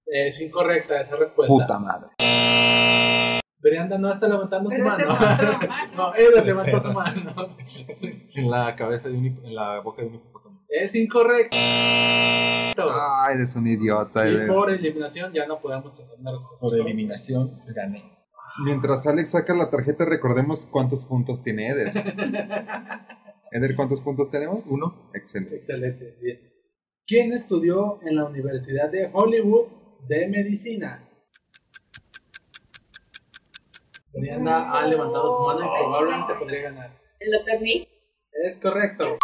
Es 0.05 0.41
incorrecta 0.41 0.99
esa 0.99 1.15
respuesta. 1.15 1.53
Puta 1.53 1.79
madre. 1.79 2.09
Brianda 3.61 3.97
no 3.97 4.09
está 4.11 4.27
levantando 4.27 4.69
su 4.71 4.77
Pero 4.77 4.89
mano. 4.89 5.05
levantó 5.07 5.67
no, 5.95 6.15
Eder 6.15 6.45
levantó 6.45 6.79
su 6.79 6.91
mano. 6.91 7.55
En 8.33 8.49
la 8.49 8.75
cabeza 8.75 9.09
de 9.09 9.17
un 9.17 9.25
en 9.25 9.55
la 9.55 9.79
boca 9.81 10.01
de 10.01 10.07
un 10.07 10.15
hipopótamo. 10.15 10.65
Es 10.67 10.95
incorrecto. 10.95 11.55
Ah, 11.57 13.29
eres 13.33 13.55
un 13.55 13.67
idiota. 13.67 14.27
y 14.27 14.33
Eder. 14.35 14.47
por 14.47 14.71
eliminación 14.71 15.31
ya 15.33 15.45
no 15.45 15.59
podemos 15.59 15.95
tener 15.95 16.11
una 16.19 16.31
respuesta. 16.31 16.65
Por 16.65 16.79
eliminación, 16.79 17.51
gané. 17.75 18.17
Mientras 18.65 19.05
Alex 19.07 19.29
saca 19.31 19.53
la 19.53 19.69
tarjeta, 19.69 20.05
recordemos 20.05 20.65
cuántos 20.65 21.05
puntos 21.05 21.43
tiene 21.43 21.69
Eder. 21.69 21.87
Eder, 23.51 23.75
¿cuántos 23.75 24.01
puntos 24.01 24.31
tenemos? 24.31 24.65
Uno. 24.67 25.11
Excelente. 25.13 25.55
Excelente, 25.55 26.17
bien. 26.21 26.39
¿Quién 27.05 27.33
estudió 27.33 27.99
en 28.05 28.15
la 28.15 28.25
Universidad 28.25 28.89
de 28.89 29.09
Hollywood 29.11 29.67
de 30.07 30.27
Medicina? 30.29 31.07
Brianda 34.13 34.71
ha 34.71 34.87
levantado 34.87 35.29
su 35.29 35.43
mano 35.43 35.59
y 35.65 35.79
probablemente 35.79 36.33
podría 36.35 36.61
ganar. 36.63 37.01
¿El. 37.19 37.61
Nick? 37.61 37.87
Es 38.45 38.59
correcto. 38.59 39.17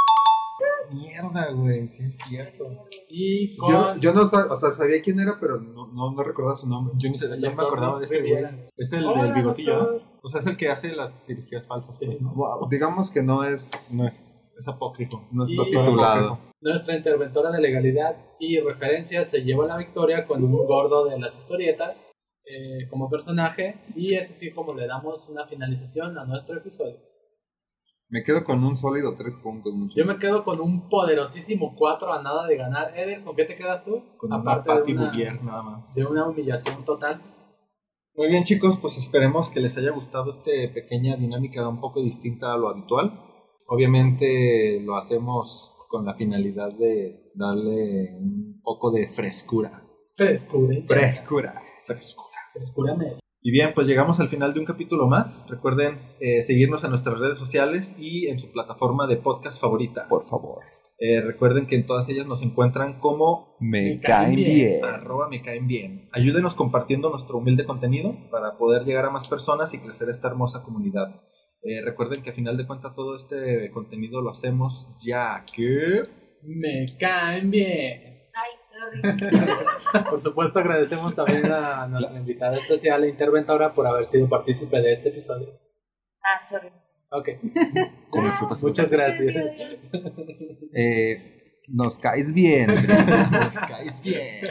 Mierda, 0.91 1.51
güey. 1.51 1.87
Sí, 1.87 2.05
es 2.05 2.17
cierto. 2.17 2.87
Y 3.09 3.57
con 3.57 3.71
Yo, 3.71 3.95
yo 3.97 4.13
no 4.13 4.25
sabía, 4.25 4.51
o 4.51 4.55
sea, 4.55 4.71
sabía 4.71 5.01
quién 5.01 5.19
era, 5.19 5.37
pero 5.39 5.59
no, 5.59 5.87
no, 5.87 6.11
no 6.11 6.23
recordaba 6.23 6.55
su 6.55 6.67
nombre. 6.67 6.93
Yo 6.97 7.09
ni 7.09 7.17
sé, 7.17 7.27
ya 7.27 7.35
me 7.35 7.41
Doctor 7.41 7.65
acordaba 7.65 7.99
de 7.99 8.05
ese 8.05 8.21
güey. 8.21 8.45
Es 8.77 8.93
el 8.93 9.05
Hola, 9.05 9.23
del 9.23 9.33
bigotillo, 9.33 9.75
doctor. 9.77 10.01
¿no? 10.03 10.19
O 10.23 10.27
sea, 10.29 10.39
es 10.39 10.47
el 10.47 10.55
que 10.57 10.69
hace 10.69 10.95
las 10.95 11.25
cirugías 11.25 11.67
falsas. 11.67 11.99
pues, 12.05 12.21
¿no? 12.21 12.33
Wow, 12.33 12.69
digamos 12.69 13.11
que 13.11 13.21
no 13.21 13.43
es, 13.43 13.91
No 13.93 14.05
es, 14.05 14.53
es 14.57 14.67
apócrifo. 14.67 15.27
no 15.31 15.43
está 15.43 15.63
titulado. 15.65 16.39
Nuestra 16.61 16.95
interventora 16.95 17.51
de 17.51 17.61
legalidad 17.61 18.15
y 18.39 18.59
referencias 18.59 19.29
se 19.29 19.43
llevó 19.43 19.65
la 19.67 19.77
victoria 19.77 20.25
con 20.25 20.43
un 20.43 20.51
gordo 20.65 21.05
de 21.07 21.19
las 21.19 21.37
historietas 21.37 22.09
eh, 22.49 22.87
como 22.89 23.09
personaje 23.09 23.81
y 23.95 24.15
es 24.15 24.31
así 24.31 24.51
como 24.51 24.73
le 24.73 24.87
damos 24.87 25.27
una 25.29 25.45
finalización 25.47 26.17
a 26.17 26.25
nuestro 26.25 26.57
episodio. 26.57 26.97
Me 28.09 28.23
quedo 28.23 28.45
con 28.45 28.63
un 28.63 28.75
sólido 28.75 29.15
tres 29.15 29.33
puntos, 29.43 29.73
muchachos. 29.73 29.97
Yo 29.97 30.13
me 30.13 30.17
quedo 30.17 30.45
con 30.45 30.61
un 30.61 30.87
poderosísimo 30.87 31.75
4 31.75 32.13
a 32.13 32.23
nada 32.23 32.47
de 32.47 32.55
ganar. 32.55 32.97
Eder, 32.97 33.21
¿con 33.21 33.35
qué 33.35 33.43
te 33.43 33.57
quedas 33.57 33.83
tú? 33.83 34.01
Con 34.17 34.31
una 34.31 34.39
Aparte 34.41 34.69
Patty 34.69 34.93
de 34.93 34.97
una, 34.97 35.07
Bouvier, 35.09 35.43
nada 35.43 35.61
más. 35.61 35.93
de 35.93 36.05
una 36.05 36.25
humillación 36.25 36.85
total. 36.85 37.21
Muy 38.15 38.29
bien, 38.29 38.45
chicos, 38.45 38.79
pues 38.81 38.97
esperemos 38.97 39.49
que 39.49 39.59
les 39.59 39.77
haya 39.77 39.91
gustado 39.91 40.29
esta 40.29 40.51
pequeña 40.73 41.17
dinámica 41.17 41.67
un 41.67 41.81
poco 41.81 42.01
distinta 42.01 42.53
a 42.53 42.57
lo 42.57 42.69
habitual. 42.69 43.11
Obviamente 43.67 44.79
lo 44.81 44.95
hacemos 44.95 45.73
con 45.89 46.05
la 46.05 46.15
finalidad 46.15 46.71
de 46.77 47.31
darle 47.35 48.15
un 48.21 48.61
poco 48.63 48.89
de 48.91 49.09
frescura. 49.09 49.83
Frescura. 50.15 50.77
Frescura. 50.85 51.61
Frescura. 51.85 52.36
Frescura 52.57 52.95
media. 52.95 53.19
Y 53.41 53.51
bien, 53.51 53.71
pues 53.73 53.87
llegamos 53.87 54.19
al 54.19 54.29
final 54.29 54.53
de 54.53 54.59
un 54.59 54.65
capítulo 54.65 55.07
más. 55.07 55.45
Recuerden 55.47 55.99
eh, 56.19 56.43
seguirnos 56.43 56.83
en 56.83 56.89
nuestras 56.89 57.17
redes 57.19 57.37
sociales 57.37 57.95
y 57.97 58.27
en 58.27 58.39
su 58.39 58.51
plataforma 58.51 59.07
de 59.07 59.17
podcast 59.17 59.61
favorita. 59.61 60.05
Por 60.09 60.23
favor. 60.23 60.63
Eh, 60.99 61.21
recuerden 61.21 61.67
que 61.67 61.75
en 61.75 61.85
todas 61.85 62.09
ellas 62.09 62.25
nos 62.27 62.41
encuentran 62.41 62.99
como 62.99 63.55
Me, 63.59 63.83
Me 63.83 63.99
caen 63.99 64.25
caen 64.25 64.35
bien. 64.35 64.55
bien. 64.55 64.85
arroba 64.85 65.29
me 65.29 65.41
caen 65.41 65.67
bien. 65.67 66.09
Ayúdenos 66.11 66.55
compartiendo 66.55 67.11
nuestro 67.11 67.37
humilde 67.37 67.65
contenido 67.65 68.17
para 68.31 68.57
poder 68.57 68.83
llegar 68.83 69.05
a 69.05 69.11
más 69.11 69.27
personas 69.27 69.73
y 69.75 69.79
crecer 69.79 70.09
esta 70.09 70.27
hermosa 70.27 70.63
comunidad. 70.63 71.21
Eh, 71.61 71.81
recuerden 71.83 72.23
que 72.23 72.31
a 72.31 72.33
final 72.33 72.57
de 72.57 72.65
cuentas 72.65 72.95
todo 72.95 73.15
este 73.15 73.69
contenido 73.71 74.21
lo 74.21 74.31
hacemos 74.31 74.89
ya 75.05 75.43
que... 75.55 76.03
Me 76.43 76.85
caen 76.99 77.51
bien. 77.51 78.06
Por 80.09 80.19
supuesto, 80.19 80.59
agradecemos 80.59 81.15
también 81.15 81.51
a 81.51 81.87
nuestra 81.87 82.19
invitada 82.19 82.57
especial 82.57 83.03
e 83.03 83.09
interventora 83.09 83.73
por 83.73 83.87
haber 83.87 84.05
sido 84.05 84.27
partícipe 84.27 84.81
de 84.81 84.91
este 84.91 85.09
episodio. 85.09 85.59
Ah, 86.23 86.45
sorry. 86.47 86.69
Ok, 87.09 87.29
muchas 88.63 88.91
gracias. 88.91 89.33
Eh, 90.79 91.63
nos 91.69 91.97
caes 91.97 92.31
bien. 92.31 92.67
Nos 92.67 93.57
caes 93.57 93.99
bien. 93.99 94.41